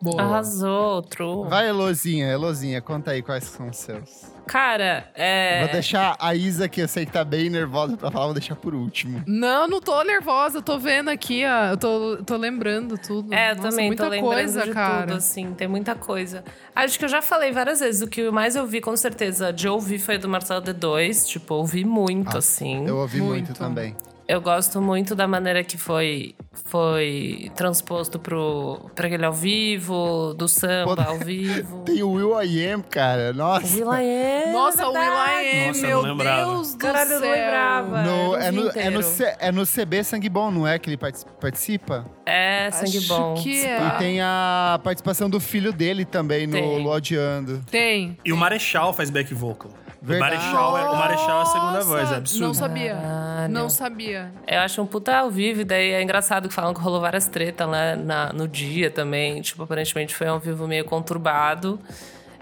Boa. 0.00 0.22
Arrasou, 0.22 1.02
true. 1.02 1.48
Vai, 1.48 1.68
Elozinha, 1.68 2.26
Elozinha, 2.28 2.80
conta 2.80 3.10
aí 3.10 3.22
quais 3.22 3.44
são 3.44 3.68
os 3.70 3.76
seus. 3.78 4.33
Cara, 4.46 5.10
é. 5.14 5.60
Vou 5.64 5.72
deixar 5.72 6.16
a 6.18 6.34
Isa, 6.34 6.68
que 6.68 6.80
eu 6.82 6.88
sei 6.88 7.06
que 7.06 7.12
tá 7.12 7.24
bem 7.24 7.48
nervosa 7.50 7.96
pra 7.96 8.10
falar, 8.10 8.26
vou 8.26 8.34
deixar 8.34 8.54
por 8.56 8.74
último. 8.74 9.22
Não, 9.26 9.66
não 9.66 9.80
tô 9.80 10.02
nervosa. 10.02 10.58
Eu 10.58 10.62
tô 10.62 10.78
vendo 10.78 11.08
aqui, 11.08 11.44
ó. 11.46 11.70
Eu 11.70 11.76
tô, 11.76 12.16
tô 12.24 12.36
lembrando 12.36 12.96
tudo. 12.98 13.32
É, 13.32 13.52
eu 13.52 13.56
Nossa, 13.56 13.70
também 13.70 13.86
muita 13.86 14.04
tô 14.04 14.10
lembrando 14.10 14.34
coisa, 14.34 14.62
de 14.64 14.70
cara. 14.72 15.06
tudo, 15.06 15.16
assim, 15.16 15.52
tem 15.54 15.66
muita 15.68 15.94
coisa. 15.94 16.44
Acho 16.74 16.98
que 16.98 17.04
eu 17.04 17.08
já 17.08 17.22
falei 17.22 17.52
várias 17.52 17.80
vezes, 17.80 18.02
o 18.02 18.06
que 18.06 18.30
mais 18.30 18.54
eu 18.56 18.66
vi, 18.66 18.80
com 18.80 18.96
certeza, 18.96 19.52
de 19.52 19.68
ouvir 19.68 19.98
foi 19.98 20.18
do 20.18 20.28
Marcelo 20.28 20.62
D2, 20.62 21.26
tipo, 21.26 21.54
ouvi 21.54 21.84
muito, 21.84 22.34
Ah, 22.34 22.38
assim. 22.38 22.86
Eu 22.86 22.98
ouvi 22.98 23.18
muito, 23.20 23.46
Muito. 23.46 23.54
também. 23.58 23.96
Eu 24.26 24.40
gosto 24.40 24.80
muito 24.80 25.14
da 25.14 25.28
maneira 25.28 25.62
que 25.62 25.76
foi, 25.76 26.34
foi 26.64 27.50
transposto 27.54 28.18
pro, 28.18 28.90
pra 28.94 29.06
aquele 29.06 29.24
ao 29.26 29.32
vivo, 29.34 30.32
do 30.32 30.48
samba 30.48 30.96
Pô, 30.96 31.02
ao 31.10 31.18
vivo. 31.18 31.80
Tem 31.84 32.02
o 32.02 32.10
Will 32.12 32.42
I 32.42 32.64
Am, 32.72 32.82
cara. 32.82 33.34
Nossa. 33.34 33.66
O 33.84 33.90
Will.i.am, 33.90 34.52
Nossa, 34.52 34.88
o 34.88 34.92
Will. 34.92 35.02
I 35.02 35.64
Am, 35.64 35.66
Nossa, 35.68 35.86
eu 35.86 36.02
meu. 36.02 36.16
Deus 36.16 36.72
do 36.72 36.78
Caralho, 36.78 37.12
eu 37.12 37.20
céu. 37.20 37.28
não 37.28 37.36
lembrava. 37.36 38.02
No- 38.02 38.08
eu 38.08 38.36
é, 38.36 38.50
no, 38.50 38.60
é, 38.60 38.62
no, 38.62 38.68
inteiro. 38.70 39.02
C- 39.02 39.36
é 39.38 39.52
no 39.52 39.66
CB 39.66 40.04
Sangue 40.04 40.28
Bom, 40.30 40.50
não 40.50 40.66
é? 40.66 40.78
Que 40.78 40.88
ele 40.88 40.96
partic- 40.96 41.28
participa? 41.38 42.06
É, 42.24 42.70
sangue 42.70 42.96
Acho 42.98 43.08
bom. 43.08 43.34
que 43.34 43.62
é. 43.64 43.86
E 43.86 43.90
tem 43.98 44.20
a 44.22 44.80
participação 44.82 45.28
do 45.28 45.38
filho 45.38 45.70
dele 45.70 46.06
também 46.06 46.46
no 46.46 46.54
Tem. 46.54 46.82
Lodeando. 46.82 47.62
Tem. 47.70 48.16
E 48.24 48.32
o 48.32 48.36
Marechal 48.38 48.94
faz 48.94 49.10
back 49.10 49.34
vocal. 49.34 49.70
O 50.04 50.06
Verdade. 50.06 50.36
Marechal, 50.36 50.76
é, 50.78 50.90
o 50.90 50.96
Marechal 50.96 51.38
é 51.38 51.42
a 51.42 51.46
segunda 51.46 51.72
Nossa, 51.72 51.86
voz, 51.88 52.12
é 52.12 52.16
absurdo. 52.16 52.46
Não 52.46 52.52
sabia. 52.54 52.94
Caralho. 52.94 53.52
Não 53.54 53.70
sabia. 53.70 54.32
Eu 54.46 54.60
acho 54.60 54.82
um 54.82 54.86
puta 54.86 55.16
ao 55.16 55.30
vivo, 55.30 55.62
e 55.62 55.64
daí 55.64 55.92
é 55.92 56.02
engraçado 56.02 56.46
que 56.46 56.54
falam 56.54 56.74
que 56.74 56.80
rolou 56.80 57.00
várias 57.00 57.26
tretas 57.26 57.66
lá 57.66 57.96
na- 57.96 58.32
no 58.32 58.46
dia 58.46 58.90
também. 58.90 59.40
Tipo, 59.40 59.62
aparentemente 59.62 60.14
foi 60.14 60.26
um 60.28 60.32
ao 60.32 60.38
vivo 60.38 60.68
meio 60.68 60.84
conturbado. 60.84 61.80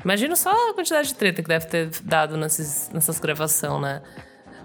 Imagino 0.05 0.35
só 0.35 0.51
a 0.71 0.75
quantidade 0.75 1.07
de 1.09 1.15
treta 1.15 1.41
que 1.41 1.49
deve 1.49 1.67
ter 1.67 1.89
dado 2.03 2.37
nesses, 2.37 2.91
nessas 2.93 3.21
gravações, 3.21 3.81
né? 3.81 4.03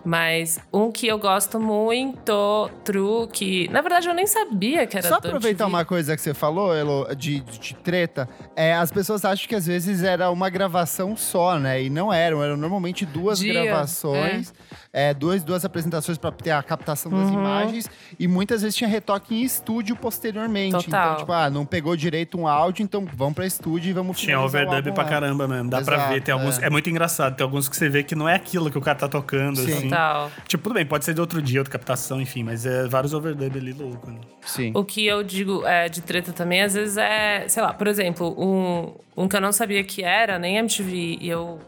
Mas 0.05 0.59
um 0.71 0.91
que 0.91 1.07
eu 1.07 1.17
gosto 1.19 1.59
muito, 1.59 2.69
True, 2.83 3.27
que 3.27 3.67
na 3.69 3.81
verdade 3.81 4.07
eu 4.07 4.13
nem 4.13 4.25
sabia 4.27 4.87
que 4.87 4.97
era 4.97 5.07
Só 5.07 5.15
aproveitar 5.15 5.63
MTV. 5.65 5.69
uma 5.69 5.85
coisa 5.85 6.15
que 6.15 6.21
você 6.21 6.33
falou, 6.33 6.73
Elo, 6.75 7.07
de, 7.15 7.39
de 7.41 7.75
treta. 7.75 8.27
É, 8.55 8.73
as 8.73 8.91
pessoas 8.91 9.25
acham 9.25 9.47
que 9.47 9.55
às 9.55 9.65
vezes 9.67 10.03
era 10.03 10.29
uma 10.31 10.49
gravação 10.49 11.15
só, 11.17 11.57
né? 11.59 11.83
E 11.83 11.89
não 11.89 12.11
eram. 12.11 12.43
Eram 12.43 12.57
normalmente 12.57 13.05
duas 13.05 13.39
Dia, 13.39 13.63
gravações. 13.63 14.53
é, 14.93 15.13
duas, 15.13 15.43
duas 15.43 15.65
apresentações 15.65 16.17
para 16.17 16.31
ter 16.31 16.51
a 16.51 16.63
captação 16.63 17.11
das 17.11 17.29
imagens. 17.29 17.89
E 18.19 18.27
muitas 18.27 18.61
vezes 18.61 18.75
tinha 18.75 18.87
retoque 18.89 19.35
em 19.35 19.43
estúdio 19.43 19.95
posteriormente. 19.95 20.71
Total. 20.85 21.05
Então, 21.05 21.17
tipo, 21.17 21.31
ah, 21.31 21.49
não 21.49 21.65
pegou 21.65 21.95
direito 21.95 22.37
um 22.39 22.47
áudio, 22.47 22.83
então 22.83 23.05
vamos 23.13 23.33
pra 23.35 23.45
estúdio 23.45 23.89
e 23.89 23.93
vamos 23.93 24.17
Tinha 24.19 24.39
overdub 24.39 24.91
pra 24.93 25.03
lá. 25.03 25.09
caramba 25.09 25.47
mesmo. 25.47 25.69
Dá 25.69 25.81
pra 25.81 25.95
Exato, 25.95 26.13
ver. 26.13 26.21
Tem 26.21 26.33
alguns, 26.33 26.59
é. 26.59 26.65
é. 26.67 26.69
muito 26.69 26.89
engraçado. 26.89 27.35
Tem 27.35 27.43
alguns 27.43 27.67
que 27.69 27.75
você 27.75 27.89
vê 27.89 28.03
que 28.03 28.15
não 28.15 28.27
é 28.27 28.35
aquilo 28.35 28.71
que 28.71 28.77
o 28.77 28.81
cara 28.81 28.97
tá 28.97 29.07
tocando, 29.07 29.57
Sim. 29.57 29.73
assim. 29.73 29.87
Total. 29.97 30.31
Tipo, 30.47 30.63
tudo 30.63 30.73
bem, 30.73 30.85
pode 30.85 31.05
ser 31.05 31.13
de 31.13 31.21
outro 31.21 31.41
dia, 31.41 31.59
outra 31.59 31.71
captação, 31.71 32.21
enfim, 32.21 32.43
mas 32.43 32.65
é 32.65 32.87
vários 32.87 33.13
overdub 33.13 33.57
ali 33.57 33.73
louco. 33.73 34.11
Né? 34.11 34.19
Sim. 34.45 34.71
O 34.75 34.85
que 34.85 35.05
eu 35.05 35.23
digo 35.23 35.65
é, 35.65 35.89
de 35.89 36.01
treta 36.01 36.31
também, 36.31 36.61
às 36.61 36.75
vezes 36.75 36.97
é, 36.97 37.47
sei 37.47 37.63
lá, 37.63 37.73
por 37.73 37.87
exemplo, 37.87 38.35
um, 38.37 38.93
um 39.15 39.27
que 39.27 39.35
eu 39.35 39.41
não 39.41 39.51
sabia 39.51 39.83
que 39.83 40.03
era, 40.03 40.37
nem 40.37 40.57
MTV, 40.57 41.17
e 41.19 41.29
eu 41.29 41.59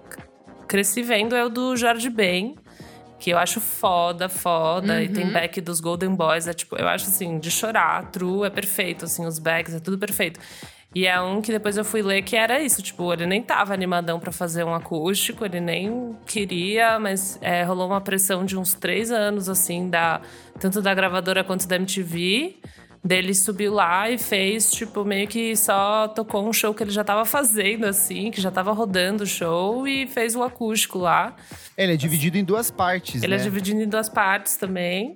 cresci 0.68 1.02
vendo, 1.02 1.36
é 1.36 1.44
o 1.44 1.50
do 1.50 1.76
Jorge 1.76 2.10
Ben, 2.10 2.56
que 3.20 3.32
eu 3.32 3.38
acho 3.38 3.60
foda, 3.60 4.30
foda, 4.30 5.04
e 5.04 5.10
tem 5.10 5.30
back 5.30 5.60
dos 5.60 5.80
Golden 5.82 6.15
Boys, 6.15 6.48
é 6.48 6.54
tipo, 6.54 6.78
eu 6.78 6.88
acho 6.88 7.08
assim, 7.08 7.39
de 7.39 7.52
chorar, 7.52 8.10
true, 8.12 8.46
é 8.46 8.50
perfeito, 8.50 9.06
assim, 9.06 9.26
os 9.26 9.39
backs, 9.39 9.74
é 9.74 9.80
tudo 9.80 9.98
perfeito. 9.98 10.39
E 10.93 11.06
é 11.06 11.21
um 11.21 11.39
que 11.39 11.52
depois 11.52 11.78
eu 11.78 11.86
fui 11.86 12.02
ler 12.02 12.23
que 12.23 12.36
era 12.36 12.60
isso, 12.60 12.82
tipo, 12.82 13.13
ele 13.13 13.28
nem 13.28 13.43
tava 13.43 13.73
animadão 13.75 14.19
pra 14.19 14.32
fazer 14.32 14.63
um 14.63 14.73
acústico, 14.73 15.45
ele 15.45 15.60
nem 15.60 16.15
queria, 16.25 16.99
mas 16.99 17.38
é, 17.41 17.63
rolou 17.63 17.88
uma 17.88 18.02
pressão 18.02 18.43
de 18.43 18.58
uns 18.58 18.73
três 18.73 19.12
anos, 19.12 19.47
assim, 19.47 19.88
da, 19.88 20.19
tanto 20.60 20.82
da 20.82 20.91
gravadora 20.93 21.43
quanto 21.43 21.67
da 21.67 21.75
MTV. 21.75 22.56
Dele 23.02 23.34
subiu 23.34 23.73
lá 23.73 24.10
e 24.10 24.17
fez, 24.17 24.71
tipo, 24.71 25.06
meio 25.06 25.25
que 25.25 25.56
só 25.56 26.10
tocou 26.10 26.45
um 26.45 26.52
show 26.52 26.73
que 26.73 26.84
ele 26.84 26.91
já 26.91 27.02
tava 27.04 27.23
fazendo, 27.23 27.86
assim, 27.86 28.30
que 28.30 28.41
já 28.41 28.52
tava 28.52 28.73
rodando 28.73 29.23
o 29.23 29.28
show 29.28 29.88
e 29.88 30.06
fez 30.06 30.36
o 30.36 30.43
acústico 30.43 30.97
lá. 30.97 31.34
Ele 31.78 31.93
é 31.93 31.95
dividido 31.95 32.38
em 32.38 32.43
duas 32.43 32.69
partes, 32.69 33.23
Ele 33.23 33.36
né? 33.36 33.39
é 33.41 33.43
dividido 33.43 33.80
em 33.80 33.88
duas 33.88 34.10
partes 34.10 34.58
também. 34.58 35.15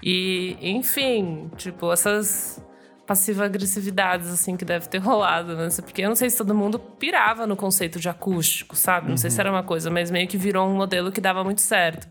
E, 0.00 0.56
enfim, 0.60 1.50
tipo, 1.56 1.92
essas 1.92 2.62
passiva-agressividades, 3.06 4.28
assim, 4.30 4.56
que 4.56 4.64
deve 4.64 4.88
ter 4.88 4.98
rolado, 4.98 5.54
né? 5.56 5.68
Porque 5.82 6.02
eu 6.02 6.08
não 6.08 6.16
sei 6.16 6.28
se 6.28 6.36
todo 6.36 6.54
mundo 6.54 6.78
pirava 6.78 7.46
no 7.46 7.56
conceito 7.56 8.00
de 8.00 8.08
acústico, 8.08 8.74
sabe? 8.76 9.08
Não 9.08 9.16
sei 9.16 9.30
se 9.30 9.40
era 9.40 9.50
uma 9.50 9.62
coisa, 9.62 9.90
mas 9.90 10.10
meio 10.10 10.26
que 10.26 10.36
virou 10.36 10.66
um 10.68 10.74
modelo 10.74 11.12
que 11.12 11.20
dava 11.20 11.44
muito 11.44 11.60
certo. 11.60 12.08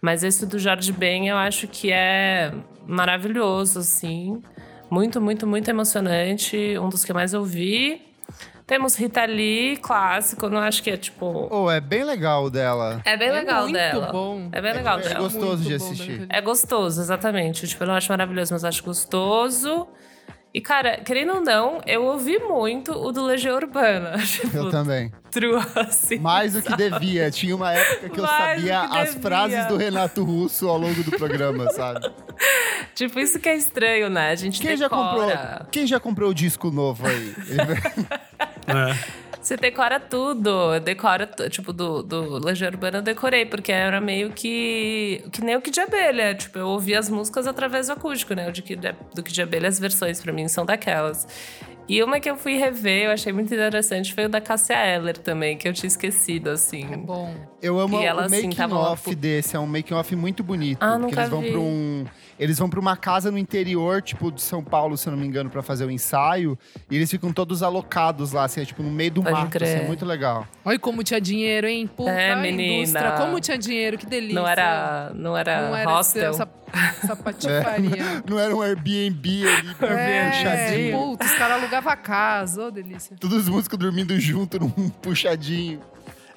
Mas 0.00 0.22
esse 0.22 0.44
do 0.44 0.58
Jorge 0.58 0.92
Ben, 0.92 1.28
eu 1.28 1.36
acho 1.36 1.66
que 1.66 1.90
é 1.90 2.52
maravilhoso, 2.86 3.78
assim. 3.78 4.42
Muito, 4.90 5.20
muito, 5.20 5.46
muito 5.46 5.68
emocionante. 5.70 6.78
Um 6.78 6.88
dos 6.88 7.04
que 7.04 7.10
eu 7.10 7.14
mais 7.14 7.32
ouvi. 7.32 8.02
Temos 8.66 8.94
Rita 8.96 9.24
Lee, 9.26 9.76
clássico. 9.78 10.48
Não 10.48 10.58
acho 10.58 10.82
que 10.82 10.90
é, 10.90 10.96
tipo... 10.96 11.48
Oh, 11.50 11.70
é 11.70 11.80
bem 11.80 12.04
legal 12.04 12.44
o 12.44 12.50
dela. 12.50 13.00
É 13.04 13.16
bem 13.16 13.28
É 13.28 13.32
legal 13.32 13.62
muito 13.62 13.74
dela. 13.74 14.12
bom. 14.12 14.48
É 14.52 14.60
bem 14.60 14.72
legal 14.72 14.98
é 14.98 15.02
dela. 15.02 15.20
gostoso 15.20 15.46
Muito 15.46 15.62
de 15.68 15.74
assistir. 15.74 16.18
Dani 16.18 16.26
É 16.30 16.40
gostoso, 16.40 17.00
exatamente. 17.00 17.66
Tipo, 17.66 17.84
eu 17.84 17.88
não 17.88 17.94
acho 17.94 18.10
maravilhoso, 18.10 18.52
mas 18.54 18.64
acho 18.64 18.82
gostoso. 18.84 19.86
E, 20.56 20.60
cara, 20.60 20.98
querendo 21.04 21.32
ou 21.34 21.40
não, 21.40 21.80
eu 21.84 22.04
ouvi 22.04 22.38
muito 22.38 22.92
o 22.92 23.10
do 23.10 23.24
Legião 23.24 23.56
Urbana. 23.56 24.16
Tipo, 24.24 24.56
Eu 24.56 24.70
também. 24.70 25.10
true, 25.28 25.60
assim. 25.74 26.18
Mais 26.20 26.52
do 26.52 26.62
que 26.62 26.76
devia. 26.76 27.28
Tinha 27.28 27.56
uma 27.56 27.72
época 27.72 28.08
que 28.08 28.20
eu 28.20 28.22
Mais 28.22 28.62
do 28.62 28.68
sabia 28.68 28.88
que 28.88 28.98
as 28.98 29.14
frases 29.16 29.66
do 29.66 29.76
Renato 29.76 30.22
Russo 30.22 30.68
ao 30.68 30.78
longo 30.78 31.02
do 31.02 31.10
programa, 31.10 31.68
sabe? 31.72 32.08
Tipo, 32.94 33.18
isso 33.18 33.40
que 33.40 33.48
é 33.48 33.56
estranho, 33.56 34.08
né? 34.08 34.30
A 34.30 34.34
gente 34.36 34.60
Quem 34.60 34.76
já 34.76 34.88
comprou, 34.88 35.26
decora. 35.26 35.66
quem 35.72 35.86
já 35.88 35.98
comprou 35.98 36.30
o 36.30 36.34
disco 36.34 36.70
novo 36.70 37.04
aí? 37.04 37.34
É. 38.66 39.23
Você 39.44 39.58
decora 39.58 40.00
tudo. 40.00 40.80
Decora, 40.80 41.26
tipo, 41.50 41.70
do, 41.70 42.02
do 42.02 42.42
Legião 42.42 42.70
Urbana 42.70 42.98
eu 42.98 43.02
decorei, 43.02 43.44
porque 43.44 43.70
era 43.70 44.00
meio 44.00 44.30
que. 44.30 45.22
Que 45.30 45.44
nem 45.44 45.54
o 45.54 45.60
Kid 45.60 45.74
de 45.74 45.80
Abelha. 45.82 46.34
Tipo, 46.34 46.60
eu 46.60 46.68
ouvia 46.68 46.98
as 46.98 47.10
músicas 47.10 47.46
através 47.46 47.88
do 47.88 47.92
acústico, 47.92 48.32
né? 48.32 48.48
O 48.48 48.52
de 48.52 48.62
do 48.62 49.22
Kid 49.22 49.34
de 49.34 49.42
Abelha, 49.42 49.68
as 49.68 49.78
versões 49.78 50.22
pra 50.22 50.32
mim 50.32 50.48
são 50.48 50.64
daquelas. 50.64 51.28
E 51.86 52.02
uma 52.02 52.18
que 52.18 52.30
eu 52.30 52.36
fui 52.36 52.56
rever, 52.56 53.04
eu 53.04 53.10
achei 53.10 53.30
muito 53.32 53.52
interessante, 53.52 54.14
foi 54.14 54.24
o 54.24 54.28
da 54.28 54.40
Cássia 54.40 54.74
Eller 54.74 55.18
também, 55.18 55.58
que 55.58 55.68
eu 55.68 55.72
tinha 55.74 55.88
esquecido, 55.88 56.48
assim. 56.48 56.86
É 56.90 56.96
bom. 56.96 57.34
Eu 57.60 57.78
amo 57.78 58.00
E 58.00 58.04
ela, 58.04 58.22
o 58.22 58.24
assim, 58.24 58.46
making 58.46 58.72
lá 58.72 58.92
off 58.92 59.14
desse, 59.14 59.54
é 59.54 59.58
um 59.58 59.66
making 59.66 59.92
off 59.92 60.16
muito 60.16 60.42
bonito. 60.42 60.78
Ah, 60.80 60.92
porque 60.92 61.02
nunca 61.02 61.20
eles 61.20 61.30
vão 61.30 61.40
vi. 61.42 61.50
para 61.50 61.60
um, 61.60 62.06
eles 62.38 62.58
vão 62.58 62.68
para 62.68 62.80
uma 62.80 62.96
casa 62.96 63.30
no 63.30 63.38
interior, 63.38 64.02
tipo 64.02 64.30
de 64.32 64.42
São 64.42 64.62
Paulo, 64.62 64.96
se 64.96 65.06
eu 65.06 65.12
não 65.12 65.18
me 65.18 65.26
engano, 65.26 65.48
pra 65.50 65.62
fazer 65.62 65.84
o 65.84 65.90
ensaio, 65.90 66.58
e 66.90 66.96
eles 66.96 67.10
ficam 67.10 67.32
todos 67.32 67.62
alocados 67.62 68.32
lá, 68.32 68.44
assim, 68.44 68.60
é, 68.60 68.64
tipo 68.64 68.82
no 68.82 68.90
meio 68.90 69.10
do 69.10 69.22
Pode 69.22 69.34
mato, 69.36 69.50
crer. 69.50 69.68
assim, 69.76 69.84
é 69.84 69.86
muito 69.86 70.04
legal. 70.04 70.46
Olha 70.64 70.78
como 70.78 71.02
tinha 71.04 71.20
dinheiro, 71.20 71.66
hein? 71.66 71.86
Puta 71.86 72.10
É, 72.10 72.34
menina. 72.36 72.62
indústria. 72.82 73.12
Como 73.12 73.40
tinha 73.40 73.58
dinheiro, 73.58 73.96
que 73.98 74.06
delícia. 74.06 74.34
Não 74.40 74.46
era, 74.48 75.12
não 75.14 75.36
era, 75.36 75.68
Não 75.68 75.76
era 75.76 75.90
hostel. 75.90 76.30
essa, 76.30 76.48
essa 77.02 77.14
patifaria. 77.16 78.22
Não 78.28 78.38
era 78.38 78.54
um 78.54 78.60
Airbnb 78.62 79.46
ali, 79.46 79.76
É, 79.80 80.30
puxadinho. 80.30 80.98
puta, 80.98 81.24
os 81.24 81.32
caras 81.34 81.58
alugavam 81.62 81.92
a 81.92 81.96
casa, 81.96 82.64
ô 82.64 82.70
delícia. 82.70 83.16
Todos 83.20 83.38
os 83.44 83.48
músicos 83.48 83.78
dormindo 83.78 84.18
junto 84.18 84.58
num 84.58 84.70
puxadinho. 84.88 85.80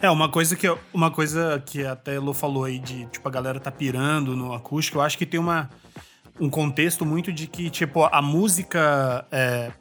É, 0.02 0.10
uma 0.10 0.30
coisa 0.30 0.56
que 0.56 0.68
uma 0.94 1.10
coisa 1.10 1.62
que 1.66 1.86
até 1.86 2.12
a 2.12 2.16
Elo 2.16 2.34
falou 2.34 2.66
aí 2.66 2.78
de, 2.78 3.06
tipo, 3.08 3.28
a 3.28 3.32
galera 3.32 3.60
tá 3.60 3.72
pirando 3.72 4.36
no 4.36 4.54
acústico, 4.54 5.00
eu 5.00 5.02
acho 5.02 5.18
que 5.18 5.26
tem 5.26 5.40
uma, 5.40 5.70
um 6.40 6.50
contexto 6.50 7.06
muito 7.06 7.34
de 7.34 7.48
que, 7.48 7.70
tipo, 7.70 8.04
a 8.04 8.22
música 8.22 9.26
é, 9.32 9.72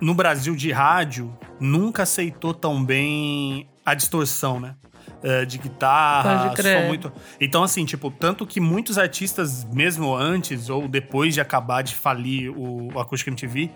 no 0.00 0.14
Brasil 0.14 0.56
de 0.56 0.72
rádio 0.72 1.36
nunca 1.60 2.02
aceitou 2.02 2.52
tão 2.52 2.84
bem 2.84 3.68
a 3.84 3.94
distorção, 3.94 4.58
né? 4.58 4.74
É, 5.22 5.44
de 5.44 5.58
guitarra, 5.58 6.48
Pode 6.48 6.56
crer. 6.56 6.80
som 6.82 6.88
muito. 6.88 7.12
Então, 7.40 7.62
assim, 7.62 7.84
tipo, 7.84 8.10
tanto 8.10 8.44
que 8.44 8.58
muitos 8.58 8.98
artistas, 8.98 9.64
mesmo 9.72 10.12
antes 10.16 10.68
ou 10.68 10.88
depois 10.88 11.34
de 11.34 11.40
acabar 11.40 11.82
de 11.82 11.94
falir 11.94 12.50
o, 12.50 12.92
o 12.92 12.98
Acústico 12.98 13.30
MTV, 13.30 13.70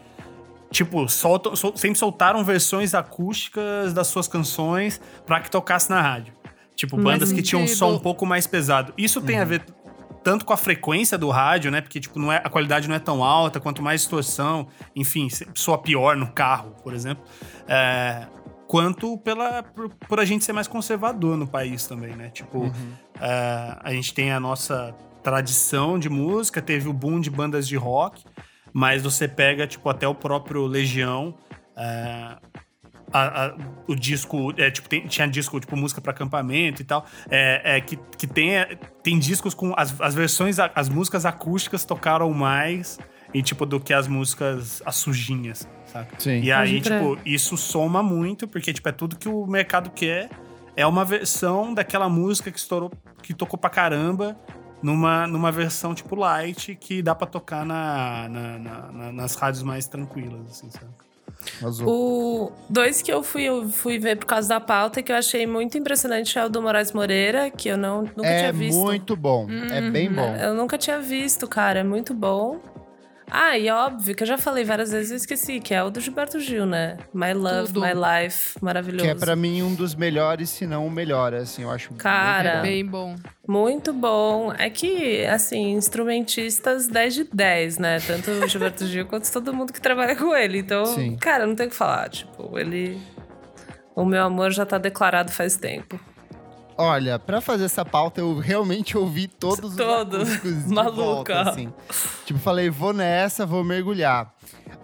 tipo, 0.70 1.08
soltam, 1.08 1.54
sol- 1.56 1.76
sempre 1.76 1.98
soltaram 1.98 2.44
versões 2.44 2.94
acústicas 2.94 3.92
das 3.92 4.06
suas 4.08 4.28
canções 4.28 5.00
pra 5.26 5.40
que 5.40 5.50
tocasse 5.50 5.88
na 5.90 6.00
rádio. 6.00 6.32
Tipo, 6.74 6.96
bandas 6.96 7.32
que 7.32 7.42
tinham 7.42 7.62
um 7.62 7.66
som 7.68 7.86
um 7.94 7.98
pouco 7.98 8.26
mais 8.26 8.46
pesado. 8.46 8.92
Isso 8.98 9.20
tem 9.22 9.38
a 9.38 9.44
ver 9.44 9.64
tanto 10.22 10.44
com 10.44 10.52
a 10.52 10.56
frequência 10.56 11.16
do 11.16 11.30
rádio, 11.30 11.70
né? 11.70 11.80
Porque, 11.80 12.00
tipo, 12.00 12.18
não 12.18 12.32
é, 12.32 12.36
a 12.44 12.50
qualidade 12.50 12.88
não 12.88 12.94
é 12.94 12.98
tão 12.98 13.22
alta, 13.24 13.60
quanto 13.60 13.80
mais 13.80 14.00
distorção, 14.02 14.66
enfim, 14.94 15.28
soa 15.54 15.78
pior 15.78 16.16
no 16.16 16.26
carro, 16.32 16.72
por 16.82 16.92
exemplo. 16.92 17.24
É, 17.68 18.26
quanto 18.66 19.16
pela, 19.18 19.62
por, 19.62 19.88
por 19.88 20.20
a 20.20 20.24
gente 20.24 20.44
ser 20.44 20.52
mais 20.52 20.66
conservador 20.66 21.36
no 21.36 21.46
país 21.46 21.86
também, 21.86 22.14
né? 22.16 22.28
Tipo, 22.30 22.70
é, 23.20 23.76
a 23.82 23.92
gente 23.92 24.12
tem 24.12 24.32
a 24.32 24.40
nossa 24.40 24.92
tradição 25.22 25.98
de 25.98 26.08
música, 26.10 26.60
teve 26.60 26.88
o 26.88 26.92
boom 26.92 27.20
de 27.20 27.30
bandas 27.30 27.66
de 27.66 27.76
rock, 27.76 28.22
mas 28.78 29.02
você 29.02 29.26
pega, 29.26 29.66
tipo, 29.66 29.88
até 29.88 30.06
o 30.06 30.14
próprio 30.14 30.66
Legião. 30.66 31.34
é, 31.78 32.36
a- 33.12 33.44
a- 33.46 33.54
o 33.86 33.94
disco, 33.94 34.52
é, 34.58 34.70
tipo, 34.70 34.88
tem- 34.88 35.06
tinha 35.06 35.26
disco, 35.28 35.58
tipo, 35.60 35.76
música 35.76 36.00
para 36.00 36.10
acampamento 36.12 36.82
e 36.82 36.84
tal, 36.84 37.06
é, 37.30 37.76
é, 37.76 37.80
que, 37.80 37.96
que 38.18 38.26
tem, 38.26 38.56
é, 38.56 38.76
tem 39.02 39.18
discos 39.18 39.54
com 39.54 39.72
as, 39.76 39.98
as 40.00 40.14
versões, 40.14 40.58
as 40.58 40.88
músicas 40.88 41.24
acústicas 41.24 41.84
tocaram 41.84 42.30
mais 42.32 42.98
e, 43.32 43.42
tipo, 43.42 43.64
do 43.66 43.78
que 43.78 43.92
as 43.94 44.08
músicas, 44.08 44.82
as 44.86 44.96
sujinhas, 44.96 45.68
saca? 45.86 46.16
Sim. 46.18 46.40
E 46.42 46.50
aí, 46.50 46.80
tipo, 46.80 47.18
isso 47.24 47.56
soma 47.56 48.02
muito, 48.02 48.48
porque, 48.48 48.72
tipo, 48.72 48.88
é 48.88 48.92
tudo 48.92 49.16
que 49.16 49.28
o 49.28 49.46
mercado 49.46 49.90
quer, 49.90 50.28
é 50.74 50.86
uma 50.86 51.04
versão 51.04 51.72
daquela 51.74 52.08
música 52.08 52.50
que 52.50 52.58
estourou, 52.58 52.90
que 53.22 53.32
tocou 53.34 53.58
pra 53.58 53.70
caramba, 53.70 54.36
numa, 54.82 55.26
numa 55.26 55.50
versão 55.52 55.94
tipo 55.94 56.14
light 56.14 56.74
que 56.76 57.02
dá 57.02 57.14
pra 57.14 57.26
tocar 57.26 57.64
na, 57.64 58.28
na- 58.28 58.58
na- 58.58 58.92
na- 58.92 59.12
nas 59.12 59.34
rádios 59.34 59.62
mais 59.62 59.86
tranquilas, 59.86 60.40
assim, 60.50 60.70
sabe? 60.70 60.86
Azul. 61.64 61.86
O 61.88 62.52
dois 62.68 63.02
que 63.02 63.12
eu 63.12 63.22
fui, 63.22 63.44
eu 63.44 63.68
fui 63.68 63.98
ver 63.98 64.16
por 64.16 64.26
causa 64.26 64.48
da 64.48 64.60
pauta 64.60 64.98
e 64.98 65.02
que 65.02 65.12
eu 65.12 65.16
achei 65.16 65.46
muito 65.46 65.78
impressionante 65.78 66.36
é 66.38 66.44
o 66.44 66.48
do 66.48 66.60
Moraes 66.60 66.92
Moreira, 66.92 67.50
que 67.50 67.68
eu 67.68 67.76
não, 67.76 68.02
nunca 68.02 68.26
é 68.28 68.38
tinha 68.40 68.52
visto. 68.52 68.78
muito 68.80 69.14
bom. 69.16 69.46
É 69.70 69.80
bem 69.90 70.10
bom. 70.12 70.34
Eu 70.36 70.54
nunca 70.54 70.76
tinha 70.76 70.98
visto, 71.00 71.46
cara. 71.46 71.80
É 71.80 71.84
muito 71.84 72.12
bom. 72.14 72.58
Ah, 73.30 73.58
e 73.58 73.68
óbvio 73.70 74.14
que 74.14 74.22
eu 74.22 74.26
já 74.26 74.38
falei 74.38 74.64
várias 74.64 74.92
vezes 74.92 75.10
e 75.10 75.14
esqueci, 75.16 75.60
que 75.60 75.74
é 75.74 75.82
o 75.82 75.90
do 75.90 76.00
Gilberto 76.00 76.38
Gil, 76.38 76.64
né? 76.64 76.96
My 77.12 77.32
Love, 77.32 77.72
Tudo. 77.72 77.80
My 77.80 77.92
Life, 77.92 78.56
maravilhoso. 78.62 79.04
Que 79.04 79.10
é 79.10 79.14
pra 79.14 79.34
mim 79.34 79.62
um 79.62 79.74
dos 79.74 79.94
melhores, 79.94 80.50
se 80.50 80.66
não 80.66 80.86
o 80.86 80.90
melhor, 80.90 81.34
assim, 81.34 81.62
eu 81.62 81.70
acho. 81.70 81.92
Cara, 81.94 82.62
muito 82.62 82.62
bom. 82.62 82.62
Bem 82.62 82.86
bom. 82.86 83.16
Muito 83.48 83.92
bom. 83.92 84.52
É 84.56 84.70
que, 84.70 85.24
assim, 85.26 85.72
instrumentistas 85.72 86.86
10 86.86 87.14
de 87.14 87.24
10, 87.32 87.78
né? 87.78 88.00
Tanto 88.00 88.30
o 88.30 88.48
Gilberto 88.48 88.86
Gil 88.86 89.06
quanto 89.06 89.30
todo 89.30 89.52
mundo 89.52 89.72
que 89.72 89.80
trabalha 89.80 90.14
com 90.14 90.34
ele. 90.34 90.58
Então, 90.58 90.86
Sim. 90.86 91.16
cara, 91.16 91.46
não 91.46 91.54
tem 91.54 91.66
o 91.66 91.70
que 91.70 91.76
falar. 91.76 92.08
Tipo, 92.08 92.58
ele. 92.58 93.00
O 93.94 94.04
meu 94.04 94.22
amor 94.22 94.50
já 94.50 94.66
tá 94.66 94.78
declarado 94.78 95.32
faz 95.32 95.56
tempo. 95.56 95.98
Olha, 96.78 97.18
pra 97.18 97.40
fazer 97.40 97.64
essa 97.64 97.84
pauta, 97.84 98.20
eu 98.20 98.38
realmente 98.38 98.96
ouvi 98.98 99.26
todos 99.26 99.74
Todos. 99.76 100.22
os 100.22 100.34
acústicos 100.34 100.64
de 100.66 100.74
Maluca. 100.74 100.94
volta, 101.02 101.40
assim. 101.50 101.72
Tipo, 102.26 102.38
falei, 102.38 102.68
vou 102.68 102.92
nessa, 102.92 103.46
vou 103.46 103.64
mergulhar. 103.64 104.32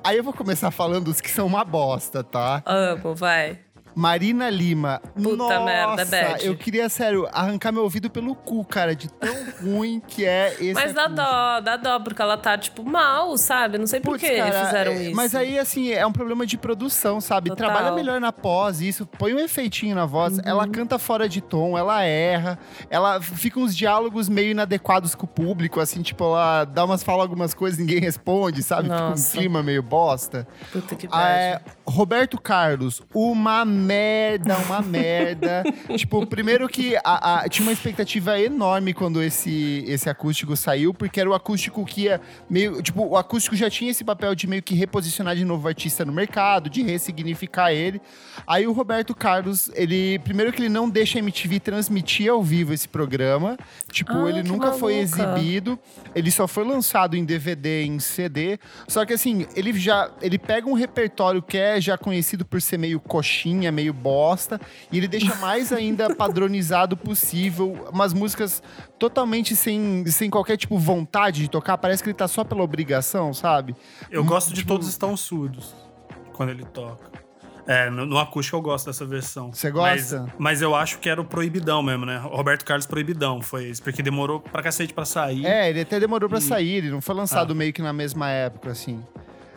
Aí 0.02 0.16
eu 0.16 0.24
vou 0.24 0.32
começar 0.32 0.70
falando 0.70 1.08
os 1.08 1.20
que 1.20 1.30
são 1.30 1.46
uma 1.46 1.64
bosta, 1.64 2.24
tá? 2.24 2.62
Amo, 2.64 3.14
vai. 3.14 3.58
Marina 3.94 4.48
Lima. 4.50 5.00
Puta 5.14 5.36
Nossa, 5.36 5.60
merda, 5.60 6.04
Beth. 6.04 6.38
eu 6.42 6.56
queria, 6.56 6.88
sério, 6.88 7.28
arrancar 7.32 7.72
meu 7.72 7.82
ouvido 7.82 8.08
pelo 8.10 8.34
cu, 8.34 8.64
cara, 8.64 8.94
de 8.94 9.08
tão 9.08 9.34
ruim 9.62 10.00
que 10.06 10.24
é 10.24 10.54
esse 10.54 10.74
Mas 10.74 10.92
dá 10.92 11.06
dó, 11.06 11.60
dá 11.60 11.76
dó, 11.76 12.00
porque 12.00 12.20
ela 12.20 12.36
tá, 12.36 12.56
tipo, 12.56 12.84
mal, 12.84 13.36
sabe? 13.36 13.78
Não 13.78 13.86
sei 13.86 14.00
por 14.00 14.18
que 14.18 14.36
cara, 14.36 14.66
fizeram 14.66 14.92
é, 14.92 15.02
isso. 15.04 15.16
Mas 15.16 15.34
aí, 15.34 15.58
assim, 15.58 15.90
é 15.90 16.06
um 16.06 16.12
problema 16.12 16.46
de 16.46 16.56
produção, 16.56 17.20
sabe? 17.20 17.50
Total. 17.50 17.68
Trabalha 17.68 17.94
melhor 17.94 18.20
na 18.20 18.32
pós, 18.32 18.80
isso. 18.80 19.06
Põe 19.06 19.34
um 19.34 19.38
efeitinho 19.38 19.94
na 19.94 20.06
voz. 20.06 20.38
Uhum. 20.38 20.42
Ela 20.44 20.68
canta 20.68 20.98
fora 20.98 21.28
de 21.28 21.40
tom, 21.40 21.76
ela 21.76 22.02
erra. 22.02 22.58
Ela 22.90 23.20
fica 23.20 23.60
uns 23.60 23.76
diálogos 23.76 24.28
meio 24.28 24.50
inadequados 24.50 25.14
com 25.14 25.26
o 25.26 25.28
público, 25.28 25.80
assim, 25.80 26.02
tipo, 26.02 26.24
ela 26.24 26.64
dá 26.64 26.84
umas, 26.84 27.02
fala 27.02 27.22
algumas 27.22 27.54
coisas 27.54 27.78
ninguém 27.78 28.00
responde, 28.00 28.62
sabe? 28.62 28.84
Fica 28.84 29.02
um 29.04 29.10
Nossa. 29.10 29.36
clima 29.36 29.62
meio 29.62 29.82
bosta. 29.82 30.46
Puta 30.72 30.94
que 30.94 31.08
Ah, 31.10 31.28
é. 31.28 31.60
Roberto 31.86 32.40
Carlos, 32.40 33.02
uma 33.14 33.64
merda, 33.82 34.56
uma 34.58 34.80
merda. 34.80 35.62
tipo, 35.96 36.24
primeiro 36.26 36.68
que 36.68 36.96
a- 37.04 37.42
a- 37.42 37.48
tinha 37.48 37.66
uma 37.66 37.72
expectativa 37.72 38.40
enorme 38.40 38.94
quando 38.94 39.22
esse, 39.22 39.84
esse 39.86 40.08
acústico 40.08 40.56
saiu, 40.56 40.94
porque 40.94 41.20
era 41.20 41.28
o 41.28 41.34
acústico 41.34 41.84
que 41.84 42.02
ia 42.02 42.20
meio. 42.48 42.80
Tipo, 42.82 43.02
o 43.06 43.16
acústico 43.16 43.54
já 43.56 43.68
tinha 43.68 43.90
esse 43.90 44.04
papel 44.04 44.34
de 44.34 44.46
meio 44.46 44.62
que 44.62 44.74
reposicionar 44.74 45.36
de 45.36 45.44
novo 45.44 45.64
o 45.64 45.68
artista 45.68 46.04
no 46.04 46.12
mercado, 46.12 46.70
de 46.70 46.82
ressignificar 46.82 47.72
ele. 47.72 48.00
Aí 48.46 48.66
o 48.66 48.72
Roberto 48.72 49.14
Carlos, 49.14 49.70
ele. 49.74 50.18
Primeiro 50.20 50.52
que 50.52 50.62
ele 50.62 50.68
não 50.68 50.88
deixa 50.88 51.18
a 51.18 51.20
MTV 51.20 51.60
transmitir 51.60 52.30
ao 52.30 52.42
vivo 52.42 52.72
esse 52.72 52.88
programa. 52.88 53.56
Tipo, 53.90 54.12
Ah, 54.12 54.28
ele 54.30 54.42
nunca 54.42 54.72
foi 54.72 54.94
maluca. 54.94 55.02
exibido 55.02 55.32
exibido. 55.32 55.78
Ele 56.14 56.30
só 56.30 56.46
foi 56.46 56.64
lançado 56.64 57.16
em 57.16 57.24
DVD, 57.24 57.84
em 57.84 57.98
CD. 57.98 58.58
Só 58.86 59.04
que 59.04 59.12
assim, 59.12 59.46
ele 59.56 59.72
já 59.78 60.10
ele 60.20 60.38
pega 60.38 60.68
um 60.68 60.74
repertório 60.74 61.42
que 61.42 61.56
é 61.58 61.80
já 61.80 61.96
conhecido 61.96 62.44
por 62.44 62.60
ser 62.60 62.78
meio 62.78 63.00
coxinha, 63.00 63.71
meio 63.72 63.92
bosta, 63.92 64.60
e 64.92 64.98
ele 64.98 65.08
deixa 65.08 65.34
mais 65.36 65.72
ainda 65.72 66.12
padronizado 66.14 66.96
possível, 66.96 67.88
umas 67.92 68.12
músicas 68.12 68.62
totalmente 68.98 69.56
sem, 69.56 70.04
sem 70.06 70.30
qualquer 70.30 70.56
tipo 70.56 70.78
vontade 70.78 71.40
de 71.42 71.48
tocar, 71.50 71.76
parece 71.78 72.02
que 72.02 72.08
ele 72.10 72.14
tá 72.14 72.28
só 72.28 72.44
pela 72.44 72.62
obrigação, 72.62 73.32
sabe? 73.34 73.74
Eu 74.10 74.24
gosto 74.24 74.48
de 74.50 74.56
tipo- 74.56 74.68
Todos 74.72 74.88
Estão 74.88 75.16
Surdos 75.16 75.74
quando 76.32 76.50
ele 76.50 76.64
toca. 76.64 77.10
É, 77.64 77.88
no, 77.90 78.04
no 78.04 78.18
acústico 78.18 78.56
eu 78.56 78.60
gosto 78.60 78.86
dessa 78.86 79.06
versão. 79.06 79.52
Você 79.52 79.70
gosta? 79.70 80.22
Mas, 80.22 80.32
mas 80.38 80.62
eu 80.62 80.74
acho 80.74 80.98
que 80.98 81.08
era 81.08 81.20
o 81.20 81.24
Proibidão 81.24 81.80
mesmo, 81.80 82.04
né? 82.04 82.18
Roberto 82.18 82.64
Carlos 82.64 82.86
Proibidão 82.86 83.40
foi 83.40 83.68
esse, 83.68 83.80
porque 83.80 84.02
demorou 84.02 84.40
pra 84.40 84.60
cacete 84.62 84.92
pra 84.92 85.04
sair. 85.04 85.46
É, 85.46 85.70
ele 85.70 85.82
até 85.82 86.00
demorou 86.00 86.28
pra 86.28 86.40
sair, 86.40 86.78
ele 86.78 86.90
não 86.90 87.00
foi 87.00 87.14
lançado 87.14 87.52
Ah. 87.52 87.54
meio 87.54 87.72
que 87.72 87.80
na 87.80 87.92
mesma 87.92 88.28
época, 88.30 88.70
assim. 88.72 89.00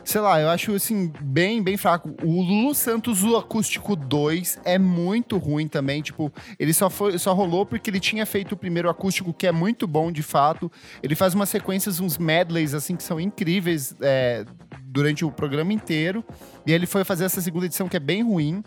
Sei 0.06 0.22
lá, 0.22 0.40
eu 0.40 0.50
acho, 0.50 0.72
assim, 0.76 1.12
bem, 1.20 1.64
bem 1.64 1.78
fraco. 1.78 2.16
O 2.24 2.40
Lulu 2.40 2.76
Santos, 2.76 3.24
o 3.24 3.36
Acústico 3.36 3.96
2, 3.96 4.60
é 4.64 4.78
muito 4.78 5.38
ruim 5.38 5.68
também. 5.68 6.00
Tipo, 6.04 6.32
ele 6.60 6.74
só, 6.74 6.92
foi, 6.92 7.18
só 7.18 7.34
rolou 7.34 7.66
porque 7.66 7.90
ele 7.90 8.00
tinha 8.00 8.24
feito 8.24 8.52
o 8.52 8.58
primeiro 8.58 8.88
acústico, 8.88 9.34
que 9.34 9.48
é 9.48 9.52
muito 9.52 9.88
bom, 9.88 10.12
de 10.12 10.22
fato. 10.22 10.72
Ele 11.02 11.16
faz 11.16 11.34
umas 11.34 11.50
sequências, 11.50 12.00
uns 12.00 12.20
medleys, 12.20 12.76
assim, 12.76 12.96
que 12.96 13.02
são 13.02 13.20
incríveis 13.20 13.96
é, 14.00 14.46
durante 14.84 15.26
o 15.26 15.32
programa 15.32 15.74
inteiro. 15.74 16.24
E 16.68 16.72
ele 16.72 16.86
foi 16.86 17.04
fazer 17.04 17.26
essa 17.26 17.42
segunda 17.42 17.66
edição, 17.66 17.90
que 17.90 17.98
é 17.98 18.00
bem 18.00 18.22
ruim. 18.22 18.64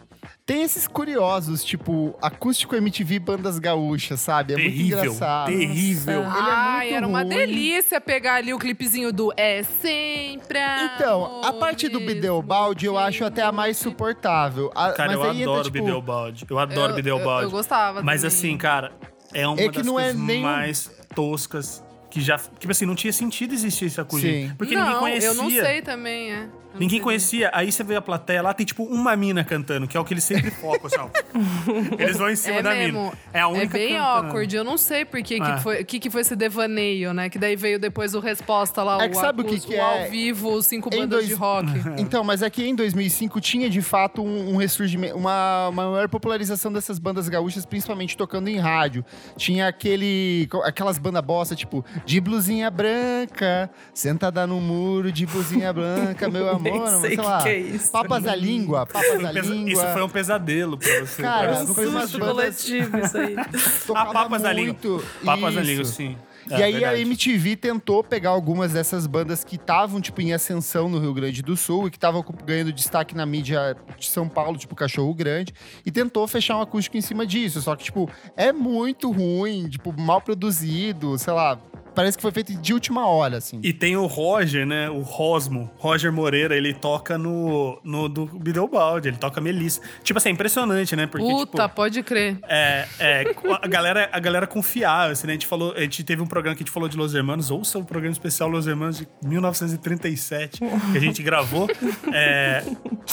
Tem 0.47 0.63
esses 0.63 0.89
curiosos, 0.89 1.63
tipo, 1.63 2.17
acústico 2.23 2.75
MTV 2.75 3.19
Bandas 3.19 3.59
Gaúchas, 3.59 4.21
sabe? 4.21 4.55
É 4.55 4.57
muito 4.57 4.71
terrível, 4.71 4.99
engraçado. 4.99 5.47
terrível. 5.47 6.23
Nossa. 6.25 6.39
Ele 6.39 6.49
é 6.49 6.53
Ai, 6.53 6.81
muito 6.87 6.97
era 6.97 7.07
uma 7.07 7.19
ruim. 7.23 7.29
delícia 7.29 8.01
pegar 8.01 8.35
ali 8.37 8.55
o 8.55 8.59
clipezinho 8.59 9.13
do 9.13 9.33
É 9.37 9.63
Sempre 9.63 10.59
Então, 10.95 11.43
a 11.45 11.53
parte 11.53 11.89
do 11.89 12.01
Bideobaldi 12.01 12.87
eu 12.87 12.97
acho 12.99 13.25
até 13.25 13.43
a 13.43 13.53
mais 13.53 13.77
suportável. 13.77 14.71
A- 14.75 14.93
Cara, 14.93 15.09
mas 15.13 15.17
eu 15.17 15.23
aí 15.31 15.43
adoro 15.43 15.59
entra, 15.59 15.71
tipo, 15.73 15.85
Bideobaldi. 15.85 16.47
Eu 16.49 16.59
adoro 16.59 16.93
Eu- 16.93 16.97
Bideobaldi. 16.97 17.43
eu- 17.43 17.49
eu 17.49 17.51
gostava 17.51 18.03
Mas 18.03 18.23
também. 18.23 18.37
assim, 18.37 18.57
cara, 18.57 18.93
é 19.35 19.47
uma 19.47 19.61
É 19.61 19.69
que 19.69 19.79
das 19.79 19.87
não 19.87 19.99
é 20.01 20.05
coisas 20.05 20.21
nem 20.23 20.39
um- 20.41 20.43
mais 20.47 20.91
toscas 21.15 21.83
que 22.11 22.21
já... 22.21 22.39
Tipo 22.39 22.71
assim, 22.71 22.87
não 22.87 22.95
tinha 22.95 23.13
sentido 23.13 23.53
existir 23.55 23.87
esse. 23.87 24.03
Sim. 24.21 24.53
Porque 24.57 24.75
não, 24.75 24.85
ninguém 24.85 24.99
conhecia. 25.01 25.29
eu 25.29 25.35
não 25.35 25.51
sei 25.51 25.83
também, 25.83 26.33
é. 26.33 26.49
Não 26.71 26.81
Ninguém 26.81 26.99
sei. 26.99 27.05
conhecia. 27.05 27.51
Aí 27.55 27.73
você 27.73 27.83
vê 27.83 27.97
a 27.97 28.01
plateia 28.03 28.43
lá, 28.43 28.53
tem 28.53 28.65
tipo 28.67 28.85
uma 28.85 29.17
mina 29.17 29.43
cantando, 29.43 29.89
que 29.89 29.97
é 29.97 30.01
o 30.01 30.05
que 30.05 30.13
eles 30.13 30.23
sempre 30.23 30.51
focam, 30.51 30.87
assim, 30.87 30.99
ó. 30.99 31.09
Eles 31.99 32.19
vão 32.19 32.29
em 32.31 32.37
cima 32.37 32.59
É 32.59 32.63
da 32.63 32.75
mesmo. 32.75 33.01
mina. 33.05 33.13
É 33.33 33.41
a 33.41 33.49
única 33.49 33.65
É 33.65 33.81
bem 33.81 33.95
cantando. 33.95 34.27
awkward. 34.27 34.55
Eu 34.57 34.65
não 34.65 34.77
sei 34.77 35.05
por 35.05 35.21
que, 35.23 35.37
que, 35.37 35.43
Ah. 35.43 35.57
foi, 35.59 35.83
que, 35.83 35.99
que 35.99 36.11
foi 36.11 36.21
esse 36.21 36.37
devaneio, 36.37 37.15
né? 37.15 37.31
Que 37.31 37.39
daí 37.39 37.57
veio 37.57 37.79
depois 37.81 38.15
o 38.15 38.21
resposta 38.21 38.83
lá, 38.83 39.03
É 39.03 39.09
que 39.09 39.17
o, 39.17 39.21
sabe 39.21 39.41
o 39.41 39.45
que 39.47 39.59
que 39.61 39.75
é? 39.77 39.81
ao 39.81 40.11
vivo, 40.11 40.61
cinco 40.63 40.91
Em 40.95 40.99
bandas 41.01 41.11
dois- 41.21 41.29
de 41.29 41.35
rock. 41.35 41.69
Então, 41.99 42.23
mas 42.23 42.43
é 42.43 42.51
que 42.51 42.63
em 42.65 42.75
2005 42.75 43.41
tinha 43.41 43.71
de 43.71 43.81
fato 43.81 44.23
um, 44.23 44.53
um 44.53 44.57
ressurgimento, 44.57 45.17
uma, 45.17 45.69
uma 45.71 45.91
maior 45.91 46.09
popularização 46.09 46.71
dessas 46.71 46.99
bandas 46.99 47.31
gaúchas, 47.31 47.65
principalmente 47.65 48.15
tocando 48.17 48.47
em 48.49 48.59
rádio. 48.59 49.03
Tinha 49.39 49.69
aquele, 49.69 50.47
aquelas 50.65 50.99
bandas 50.99 51.25
bosta, 51.25 51.57
tipo, 51.57 51.83
de 52.05 52.21
blusinha 52.21 52.71
branca, 52.71 53.71
sentada 53.95 54.47
no 54.47 54.61
muro, 54.61 55.11
de 55.13 55.27
blusinha 55.27 55.73
branca, 55.73 56.29
meu 56.29 56.49
amor, 56.51 56.89
sei 56.89 57.01
sei 57.01 57.11
que 57.17 57.23
lá. 57.23 57.43
que 57.43 57.49
é 57.49 57.59
isso. 57.59 57.91
Papas 57.91 58.23
da 58.23 58.35
língua, 58.35 58.87
papas 58.87 59.11
um 59.11 59.19
pesa- 59.27 59.41
língua. 59.51 59.73
isso 59.73 59.93
foi 59.93 60.03
um 60.03 60.09
pesadelo 60.09 60.79
pra 60.79 61.01
você. 61.01 61.23
Cara, 61.23 61.63
Um 61.63 61.67
foi 61.75 61.87
bandas- 61.91 62.17
coletivo 62.17 62.99
isso 62.99 63.19
aí. 63.19 63.37
Ah, 63.95 64.07
Papas 64.07 64.43
da 64.43 64.53
Língua. 64.53 64.67
muito. 64.73 65.05
Papas 65.25 65.55
da 65.55 65.61
Isso. 65.63 65.71
Língua, 65.71 65.85
sim. 65.85 66.17
E 66.51 66.55
É, 66.55 66.63
aí 66.65 66.73
verdade. 66.73 66.95
a 66.95 66.99
MTV 67.01 67.57
tentou 67.57 68.03
pegar 68.03 68.31
algumas 68.31 68.73
dessas 68.73 69.07
bandas 69.07 69.45
que 69.45 69.57
estavam, 69.57 70.01
tipo, 70.01 70.21
em 70.23 70.33
ascensão 70.33 70.89
no 70.89 70.99
Rio 70.99 71.13
Grande 71.13 71.43
do 71.43 71.55
Sul 71.57 71.89
e 71.89 71.91
que 71.91 71.97
estavam 71.99 72.25
ganhando 72.45 72.73
destaque 72.73 73.15
na 73.15 73.27
mídia 73.27 73.77
de 73.99 74.07
São 74.07 74.27
Paulo, 74.29 74.57
tipo 74.57 74.75
Cachorro 74.75 75.13
Grande, 75.13 75.53
e 75.85 75.91
tentou 75.91 76.27
fechar 76.27 76.57
um 76.57 76.63
acústico 76.63 76.97
em 76.97 77.03
cima 77.03 77.27
disso. 77.27 77.61
Só 77.61 77.77
que, 77.77 77.85
tipo, 77.85 78.09
é 78.35 78.51
muito 78.51 79.11
ruim, 79.11 79.69
tipo, 79.69 79.93
mal 80.01 80.23
produzido, 80.23 81.19
sei 81.19 81.33
lá. 81.35 81.59
Parece 81.99 82.17
que 82.17 82.23
foi 82.23 82.31
feito 82.31 82.55
de 82.55 82.73
última 82.73 83.09
hora, 83.09 83.39
assim. 83.39 83.59
E 83.61 83.73
tem 83.73 83.97
o 83.97 84.07
Roger, 84.07 84.65
né? 84.65 84.89
O 84.89 85.01
Rosmo. 85.01 85.69
Roger 85.79 86.13
Moreira, 86.13 86.57
ele 86.57 86.73
toca 86.73 87.19
no, 87.19 87.81
no 87.83 88.09
do 88.09 88.25
Bideobaldi, 88.25 89.09
ele 89.09 89.17
toca 89.17 89.41
Melissa. 89.41 89.81
Tipo 90.05 90.19
assim, 90.19 90.29
é 90.29 90.33
impressionante, 90.33 90.95
né? 90.95 91.09
Porque, 91.09 91.27
Puta, 91.27 91.65
tipo, 91.65 91.75
pode 91.75 92.01
crer. 92.05 92.39
é, 92.45 92.87
é, 93.01 93.25
a 93.61 93.67
galera, 93.67 94.09
a 94.13 94.21
galera 94.21 94.47
confiava, 94.47 95.11
assim, 95.11 95.27
né? 95.27 95.33
A 95.33 95.35
gente, 95.35 95.49
falou, 95.49 95.73
a 95.73 95.81
gente 95.81 96.05
teve 96.05 96.23
um 96.23 96.27
programa 96.29 96.55
que 96.55 96.63
a 96.63 96.65
gente 96.65 96.73
falou 96.73 96.89
de 96.89 96.97
Los 96.97 97.17
Hermanos, 97.17 97.51
ouça 97.51 97.81
o 97.81 97.85
programa 97.85 98.13
especial 98.13 98.49
Los 98.49 98.69
Hermanos 98.69 98.99
de 98.99 99.09
1937, 99.25 100.61
que 100.61 100.97
a 100.99 101.01
gente 101.01 101.21
gravou, 101.21 101.69
é, 102.15 102.63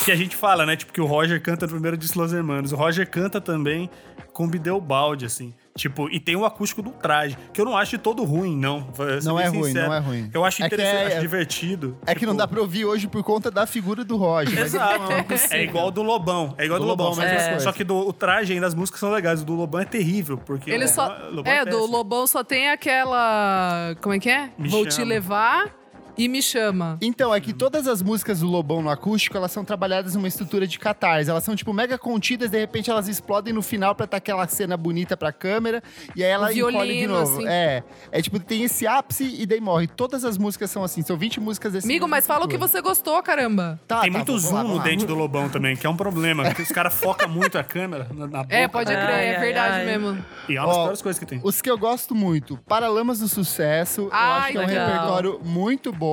que 0.06 0.12
a 0.12 0.16
gente 0.16 0.36
fala, 0.36 0.64
né? 0.64 0.76
Tipo, 0.76 0.94
que 0.94 1.02
o 1.02 1.08
Roger 1.08 1.42
canta 1.42 1.66
no 1.66 1.72
primeiro 1.72 1.98
disco 1.98 2.20
Los 2.20 2.32
Hermanos. 2.32 2.72
O 2.72 2.76
Roger 2.76 3.10
canta 3.10 3.42
também 3.42 3.90
com 4.32 4.48
Bideobaldi, 4.48 5.26
assim. 5.26 5.56
Tipo, 5.78 6.10
e 6.10 6.22
tem 6.22 6.38
o 6.38 6.46
acústico 6.46 6.82
do 6.82 6.92
traje, 6.92 7.38
que 7.52 7.60
eu 7.60 7.66
não 7.66 7.76
acho 7.76 7.92
de 7.92 7.98
todo 7.98 8.24
ruim, 8.24 8.56
não. 8.58 8.88
Ser 8.94 9.22
Não 9.26 9.38
é 9.38 9.48
ruim, 9.48 9.64
sincero. 9.66 9.88
não 9.88 9.94
é 9.94 10.00
ruim. 10.00 10.30
Eu 10.34 10.46
acho 10.46 10.64
É 10.64 10.70
que 10.70 10.74
interessante, 10.76 11.04
é- 11.04 11.08
acho 11.16 11.20
divertido. 11.22 11.98
É 12.06 12.16
que 12.16 12.26
não 12.26 12.32
Tipo, 12.32 12.38
dá 12.44 12.48
pra 12.48 12.62
ouvir 12.62 12.86
hoje 12.86 13.08
por 13.08 13.22
conta 13.24 13.52
da 13.52 13.68
figura 13.68 14.06
do 14.06 14.16
Roger. 14.16 14.56
mas 14.56 14.74
Exato. 14.74 15.12
não 15.12 15.24
possível. 15.26 15.58
É 15.58 15.64
igual 15.64 15.92
do 15.92 16.02
Lobão. 16.02 16.56
É 16.58 16.64
igual 16.64 16.80
do, 16.80 16.86
Do 16.86 16.90
Lobão. 16.92 17.08
Lobão, 17.10 17.22
só 17.22 17.28
que- 17.28 17.34
mesma 17.36 17.50
coisa. 17.50 17.64
Só 17.66 17.72
que 17.74 17.84
do, 17.84 18.08
o 18.08 18.14
traje 18.14 18.54
ainda, 18.54 18.68
as 18.68 18.74
músicas 18.74 19.02
são 19.02 19.12
legais. 19.12 19.42
O 19.42 19.46
do 19.46 19.54
Lobão 19.54 19.82
é 19.82 19.86
terrível, 19.86 20.38
porque... 20.38 20.72
Ele 20.72 20.86
o 20.86 20.88
só. 20.88 21.08
Lobão 21.30 21.52
É, 21.52 21.66
do. 21.66 21.86
Lobão 21.86 22.26
só 22.26 22.42
tem 22.42 22.70
aquela. 22.70 23.96
Como 24.02 24.16
é 24.16 24.20
que 24.20 24.30
é? 24.30 24.52
Me 24.58 24.70
Vou 24.70 24.86
te 24.86 24.94
chama. 24.94 25.08
levar. 25.10 25.76
E 26.18 26.28
me 26.28 26.42
chama. 26.42 26.98
Então, 27.02 27.34
é 27.34 27.40
que 27.40 27.54
todas 27.54 27.88
as 27.88 28.02
músicas 28.02 28.40
do 28.40 28.48
Lobão 28.48 28.82
no 28.82 28.90
acústico, 28.90 29.36
elas 29.38 29.52
são 29.52 29.64
trabalhadas 29.66 30.16
numa 30.16 30.28
estrutura 30.28 30.66
de 30.68 30.78
catarse. 30.80 31.30
Elas 31.30 31.44
são, 31.44 31.56
tipo, 31.56 31.74
mega 31.74 31.98
contidas, 31.98 32.50
de 32.50 32.58
repente 32.60 32.90
elas 32.90 33.08
explodem 33.08 33.54
no 33.54 33.62
final 33.62 33.94
pra 33.96 34.06
estar 34.06 34.18
aquela 34.18 34.48
cena 34.48 34.78
bonita 34.78 35.16
pra 35.18 35.32
câmera, 35.32 35.82
e 36.16 36.24
aí 36.24 36.30
ela 36.30 36.48
O 36.48 36.52
encolhe 36.52 36.76
de 36.78 36.84
violino, 36.84 37.14
novo. 37.20 37.38
assim. 37.38 37.48
É. 37.48 37.84
É 38.12 38.22
tipo, 38.22 38.40
tem 38.40 38.64
esse 38.64 38.88
ápice 38.88 39.24
e 39.40 39.46
daí 39.46 39.60
morre. 39.62 39.88
Todas 39.88 40.24
as 40.26 40.38
músicas 40.38 40.72
são 40.72 40.84
assim, 40.84 41.02
são 41.02 41.18
20 41.18 41.40
músicas 41.40 41.74
desse 41.74 41.86
Amigo, 41.88 42.08
mas 42.08 42.26
fala 42.26 42.46
o 42.46 42.48
que 42.48 42.58
você 42.58 42.82
gostou, 42.82 43.22
caramba. 43.22 43.80
Tá, 43.88 44.02
Tem 44.02 44.12
tá, 44.12 44.18
muito 44.18 44.38
zoom 44.40 44.54
lá, 44.56 44.64
no 44.64 44.80
dente 44.80 45.06
do 45.06 45.16
Lobão 45.16 45.50
também, 45.50 45.76
que 45.76 45.86
é 45.86 45.90
um 45.90 45.98
problema. 45.98 46.44
Porque 46.46 46.62
os 46.62 46.70
caras 46.70 46.94
focam 46.94 47.28
muito 47.30 47.58
a 47.58 47.64
câmera 47.64 48.08
na, 48.14 48.28
na 48.28 48.44
boca. 48.44 48.56
É, 48.56 48.68
pode 48.68 48.92
crer, 48.92 49.00
é 49.10 49.36
ai, 49.36 49.40
verdade 49.42 49.76
ai. 49.80 49.86
mesmo. 49.86 50.26
E 50.48 50.56
é 50.56 50.62
uma 50.62 50.68
das 50.68 50.76
Ó, 50.78 50.84
piores 50.84 51.02
coisas 51.02 51.20
que 51.20 51.26
tem. 51.26 51.40
Os 51.44 51.62
que 51.62 51.70
eu 51.70 51.78
gosto 51.78 52.14
muito, 52.16 52.58
Paralamas 52.68 53.20
do 53.20 53.28
Sucesso, 53.28 54.02
eu 54.02 54.10
Ai, 54.12 54.40
acho 54.40 54.52
que 54.52 54.58
é 54.58 54.62
um 54.62 54.66
legal. 54.68 54.88
repertório 54.88 55.40
muito 55.44 55.92
bom. 55.92 56.05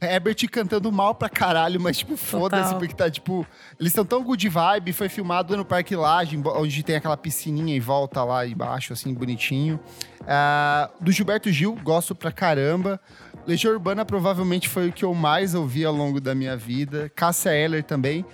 Herbert 0.00 0.36
cantando 0.50 0.90
mal 0.90 1.14
pra 1.14 1.28
caralho, 1.28 1.80
mas 1.80 1.98
tipo, 1.98 2.16
foda-se, 2.16 2.74
porque 2.74 2.94
tá 2.94 3.10
tipo. 3.10 3.46
Eles 3.78 3.92
estão 3.92 4.04
tão 4.04 4.22
good 4.22 4.48
vibe, 4.48 4.92
foi 4.92 5.08
filmado 5.08 5.56
no 5.56 5.64
Parque 5.64 5.94
Lage, 5.94 6.40
onde 6.44 6.82
tem 6.82 6.96
aquela 6.96 7.16
piscininha 7.16 7.76
em 7.76 7.80
volta 7.80 8.22
lá 8.24 8.46
embaixo, 8.46 8.92
assim, 8.92 9.12
bonitinho. 9.12 9.78
Ah, 10.26 10.90
do 11.00 11.12
Gilberto 11.12 11.50
Gil, 11.50 11.78
gosto 11.82 12.14
pra 12.14 12.32
caramba. 12.32 13.00
Legião 13.46 13.72
Urbana 13.72 14.04
provavelmente 14.04 14.68
foi 14.68 14.88
o 14.88 14.92
que 14.92 15.04
eu 15.04 15.14
mais 15.14 15.54
ouvi 15.54 15.84
ao 15.84 15.94
longo 15.94 16.20
da 16.20 16.34
minha 16.34 16.56
vida. 16.56 17.10
Cássia 17.14 17.50
Eller 17.54 17.84
também. 17.84 18.24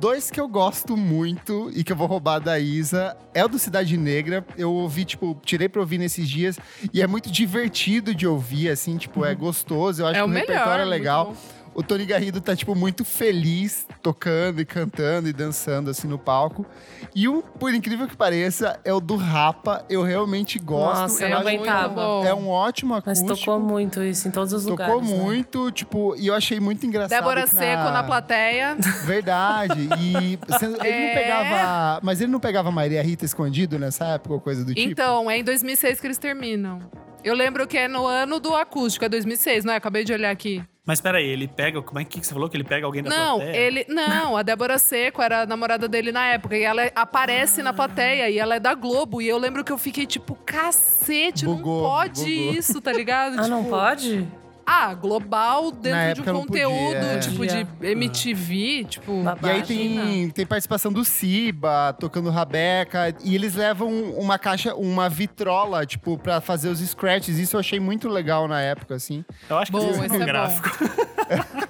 Dois 0.00 0.30
que 0.30 0.40
eu 0.40 0.48
gosto 0.48 0.96
muito 0.96 1.70
e 1.74 1.84
que 1.84 1.92
eu 1.92 1.96
vou 1.96 2.06
roubar 2.06 2.38
da 2.38 2.58
Isa 2.58 3.14
é 3.34 3.44
o 3.44 3.48
do 3.48 3.58
Cidade 3.58 3.98
Negra. 3.98 4.42
Eu 4.56 4.72
ouvi, 4.72 5.04
tipo, 5.04 5.38
tirei 5.44 5.68
pra 5.68 5.78
ouvir 5.82 5.98
nesses 5.98 6.26
dias 6.26 6.58
e 6.92 7.02
é 7.02 7.06
muito 7.06 7.30
divertido 7.30 8.14
de 8.14 8.26
ouvir, 8.26 8.70
assim, 8.70 8.96
tipo, 8.96 9.26
é 9.26 9.34
gostoso. 9.34 10.00
Eu 10.00 10.06
acho 10.06 10.16
É 10.18 10.22
que 10.22 10.24
o 10.24 10.28
melhor, 10.28 10.48
repertório 10.48 10.82
é 10.82 10.84
muito 10.86 10.90
legal. 10.90 11.26
bom. 11.26 11.59
O 11.80 11.82
Tony 11.82 12.04
Garrido 12.04 12.42
tá, 12.42 12.54
tipo, 12.54 12.74
muito 12.74 13.06
feliz 13.06 13.86
tocando 14.02 14.60
e 14.60 14.66
cantando 14.66 15.30
e 15.30 15.32
dançando, 15.32 15.88
assim, 15.88 16.06
no 16.06 16.18
palco. 16.18 16.66
E 17.14 17.26
o, 17.26 17.42
por 17.42 17.72
incrível 17.72 18.06
que 18.06 18.14
pareça, 18.14 18.78
é 18.84 18.92
o 18.92 19.00
do 19.00 19.16
Rapa. 19.16 19.82
Eu 19.88 20.02
realmente 20.02 20.58
gosto. 20.58 21.00
Nossa, 21.00 21.24
eu 21.24 21.30
não 21.30 21.38
aguentava. 21.38 22.02
É 22.26 22.34
um 22.34 22.50
ótimo 22.50 23.00
Mas 23.06 23.18
acústico. 23.22 23.50
tocou 23.50 23.58
muito 23.58 24.02
isso 24.02 24.28
em 24.28 24.30
todos 24.30 24.52
os 24.52 24.66
lugares. 24.66 24.92
Tocou 24.94 25.08
né? 25.08 25.16
muito, 25.16 25.70
tipo, 25.70 26.14
e 26.18 26.26
eu 26.26 26.34
achei 26.34 26.60
muito 26.60 26.84
engraçado. 26.84 27.18
Débora 27.18 27.44
que 27.44 27.48
Seco 27.48 27.84
na 27.84 28.02
plateia. 28.02 28.76
Verdade. 29.06 29.88
E 29.98 30.14
ele 30.14 30.38
É. 30.86 31.06
não 31.06 31.14
pegava. 31.14 32.00
Mas 32.02 32.20
ele 32.20 32.30
não 32.30 32.40
pegava 32.40 32.70
Maria 32.70 33.02
Rita 33.02 33.24
escondido 33.24 33.78
nessa 33.78 34.04
época 34.04 34.34
ou 34.34 34.40
coisa 34.40 34.66
do 34.66 34.74
tipo? 34.74 34.86
Então, 34.90 35.30
é 35.30 35.38
em 35.38 35.44
2006 35.44 35.98
que 35.98 36.06
eles 36.06 36.18
terminam. 36.18 36.78
Eu 37.24 37.34
lembro 37.34 37.66
que 37.66 37.78
é 37.78 37.88
no 37.88 38.06
ano 38.06 38.38
do 38.38 38.54
acústico, 38.54 39.04
é 39.04 39.08
2006, 39.08 39.64
não 39.64 39.72
é? 39.72 39.76
Acabei 39.76 40.04
de 40.04 40.12
olhar 40.12 40.30
aqui. 40.30 40.62
Mas 40.84 41.00
peraí, 41.00 41.26
ele 41.28 41.46
pega. 41.46 41.80
Como 41.82 42.00
é 42.00 42.04
que 42.04 42.24
você 42.24 42.32
falou 42.32 42.48
que 42.48 42.56
ele 42.56 42.64
pega 42.64 42.86
alguém 42.86 43.02
da 43.02 43.10
Não, 43.10 43.36
plateia? 43.38 43.56
ele. 43.56 43.84
Não, 43.88 44.36
a 44.36 44.42
Débora 44.42 44.78
Seco 44.78 45.20
era 45.22 45.42
a 45.42 45.46
namorada 45.46 45.86
dele 45.88 46.10
na 46.10 46.26
época. 46.26 46.56
E 46.56 46.62
ela 46.62 46.90
aparece 46.94 47.62
na 47.62 47.72
plateia 47.72 48.28
e 48.30 48.38
ela 48.38 48.56
é 48.56 48.60
da 48.60 48.74
Globo. 48.74 49.20
E 49.20 49.28
eu 49.28 49.36
lembro 49.38 49.62
que 49.62 49.70
eu 49.70 49.78
fiquei 49.78 50.06
tipo, 50.06 50.34
cacete, 50.46 51.44
Bugou, 51.44 51.82
não 51.82 51.88
pode 51.90 52.24
bugou. 52.24 52.54
isso, 52.54 52.80
tá 52.80 52.92
ligado? 52.92 53.38
Ah, 53.38 53.46
não 53.46 53.58
Tipo, 53.64 53.70
pode? 53.76 54.28
Ah, 54.72 54.94
global 54.94 55.72
dentro 55.72 56.22
de 56.22 56.30
um 56.30 56.32
não 56.32 56.46
podia, 56.46 56.64
conteúdo, 56.64 57.04
é. 57.04 57.18
tipo 57.18 57.44
de 57.44 57.66
MTV, 57.88 58.84
tipo. 58.88 59.22
Babado. 59.24 59.48
E 59.48 59.50
aí 59.50 59.62
tem, 59.64 60.30
tem 60.30 60.46
participação 60.46 60.92
do 60.92 61.04
Siba, 61.04 61.92
tocando 61.98 62.30
Rabeca. 62.30 63.12
E 63.24 63.34
eles 63.34 63.56
levam 63.56 63.90
uma 64.12 64.38
caixa, 64.38 64.72
uma 64.76 65.08
vitrola, 65.08 65.84
tipo, 65.84 66.16
pra 66.16 66.40
fazer 66.40 66.68
os 66.68 66.78
scratches. 66.78 67.36
Isso 67.36 67.56
eu 67.56 67.60
achei 67.60 67.80
muito 67.80 68.08
legal 68.08 68.46
na 68.46 68.60
época, 68.60 68.94
assim. 68.94 69.24
Eu 69.48 69.58
acho 69.58 69.72
que 69.72 69.76
Bom, 69.76 69.90
isso 69.90 70.04
é 70.04 70.18
um 70.18 70.22
é 70.22 70.24
gráfico. 70.24 70.68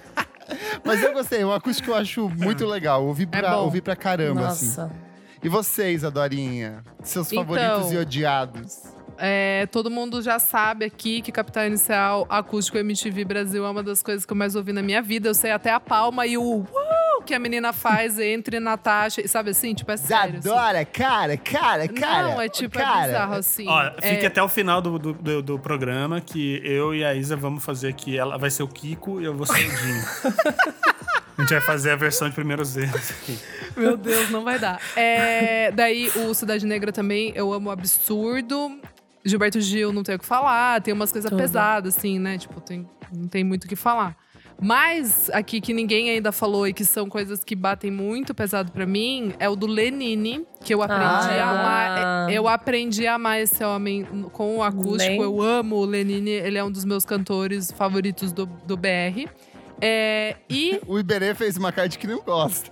Mas 0.85 1.03
eu 1.03 1.13
gostei, 1.15 1.43
o 1.43 1.53
acústico 1.53 1.93
eu 1.93 1.95
acho 1.95 2.29
muito 2.29 2.67
legal. 2.67 3.05
Ouvi 3.07 3.25
pra, 3.25 3.53
bom. 3.53 3.65
ouvi 3.65 3.81
pra 3.81 3.97
caramba, 3.97 4.49
assim. 4.49 4.67
Nossa. 4.67 4.91
E 5.43 5.49
vocês, 5.49 6.05
Adorinha? 6.05 6.83
Seus 7.03 7.33
Então, 7.33 7.47
favoritos 7.47 7.93
e 7.93 7.97
odiados? 7.97 8.83
É, 9.21 9.67
todo 9.71 9.91
mundo 9.91 10.23
já 10.23 10.39
sabe 10.39 10.85
aqui 10.87 11.21
que 11.21 11.31
Capital 11.31 11.67
Inicial 11.67 12.27
Acústico 12.29 12.79
MTV 12.79 13.25
Brasil 13.25 13.65
é 13.67 13.71
uma 13.71 13.83
das 13.83 14.03
coisas 14.03 14.25
que 14.25 14.33
eu 14.33 14.37
mais 14.37 14.57
ouvi 14.57 14.73
na 14.73 14.83
minha 14.83 15.03
vida. 15.03 15.29
Eu 15.29 15.35
sei 15.35 15.51
até 15.51 15.71
a 15.71 15.79
palma 15.79 16.27
e 16.27 16.39
o 16.39 16.61
uh, 16.61 17.23
que 17.27 17.35
a 17.35 17.39
menina 17.39 17.73
faz 17.73 18.19
entre 18.19 18.59
Natasha. 18.59 19.27
Sabe 19.29 19.51
assim? 19.51 19.75
Tipo, 19.75 19.93
é 19.93 19.97
sério. 19.97 20.39
assim. 20.39 20.49
Adora, 20.49 20.85
cara, 20.85 21.37
cara, 21.37 21.87
cara. 21.87 22.29
Não, 22.29 22.41
é 22.41 22.49
tipo, 22.49 22.79
cara. 22.79 23.03
é 23.03 23.07
bizarro 23.09 23.35
assim. 23.35 23.69
Ó, 23.69 23.83
É, 24.01 24.15
fique 24.15 24.27
até 24.27 24.43
o 24.43 24.49
final 24.49 24.81
do, 24.81 24.99
do, 24.99 25.13
do- 25.13 25.43
do 25.43 25.59
programa 25.59 26.21
que 26.21 26.61
eu 26.65 26.95
e 26.95 27.05
a 27.05 27.15
Isa 27.15 27.37
vamos 27.37 27.63
fazer 27.65 27.89
aqui. 27.89 28.17
Ela 28.19 28.39
vai 28.39 28.51
ser 28.51 28.63
o 28.63 28.69
Kiko 28.69 29.21
e 29.21 29.25
eu 29.25 29.35
vou 29.37 29.45
ser 29.47 29.53
o 29.67 29.77
Dinho. 29.77 30.05
a 31.37 31.41
gente 31.43 31.51
vai 31.51 31.61
fazer 31.61 31.91
a 31.91 31.97
versão 31.97 32.29
de 32.29 32.35
primeiros 32.35 32.77
erros 32.77 33.11
aqui. 33.11 33.39
Meu 33.77 33.97
Deus, 33.97 34.31
não 34.31 34.43
vai 34.45 34.59
dar. 34.59 34.81
É, 34.97 35.71
daí, 35.73 36.11
o 36.17 36.35
Cidade 36.35 36.67
Negra 36.67 36.91
também, 36.93 37.33
eu 37.35 37.53
amo 37.53 37.71
absurdo. 37.71 38.81
Gilberto 39.25 39.61
Gil, 39.61 39.93
não 39.93 40.03
tem 40.03 40.15
o 40.15 40.19
que 40.19 40.25
falar. 40.27 40.81
Tem 40.81 40.93
umas 40.95 41.13
coisas 41.13 41.29
Tudo. 41.31 41.39
pesadas, 41.41 41.97
assim, 41.97 42.19
né? 42.19 42.39
Tipo, 42.39 42.61
tem, 42.61 42.89
não 43.15 43.29
tem 43.29 43.45
muito 43.45 43.65
o 43.65 43.69
que 43.69 43.77
falar. 43.77 44.17
Mas, 44.63 45.31
aqui 45.33 45.59
que 45.59 45.73
ninguém 45.73 46.11
ainda 46.11 46.31
falou 46.31 46.69
e 46.69 46.75
que 46.75 46.85
são 46.85 47.09
coisas 47.09 47.43
que 47.43 47.57
batem 47.57 47.91
muito 47.91 48.35
pesado 48.35 48.71
pra 48.71 48.85
mim, 48.85 49.33
é 49.39 49.49
o 49.49 49.57
do 49.57 49.67
Lenine, 49.67 50.47
que 50.63 50.75
eu 50.75 50.83
aprendi 50.83 51.03
Ah. 51.39 51.45
a 51.47 51.51
amar. 51.51 52.31
Eu 52.31 52.47
aprendi 52.47 53.07
a 53.07 53.15
amar 53.15 53.41
esse 53.41 53.65
homem 53.65 54.05
com 54.33 54.59
o 54.59 54.63
acústico. 54.63 54.97
Nem- 54.99 55.21
Eu 55.21 55.41
amo 55.41 55.77
o 55.77 55.85
Lenine, 55.87 56.31
ele 56.31 56.59
é 56.59 56.65
um 56.65 56.71
dos 56.71 56.85
meus 56.85 57.07
cantores 57.07 57.73
favoritos 57.73 58.33
do, 58.33 58.45
do 58.45 58.77
BR. 58.77 59.27
É, 59.81 60.37
e 60.49 60.79
O 60.87 60.99
Iberê 60.99 61.35
fez 61.35 61.57
uma 61.57 61.73
card 61.73 61.97
que 61.99 62.07
não 62.07 62.21
gosta. 62.21 62.71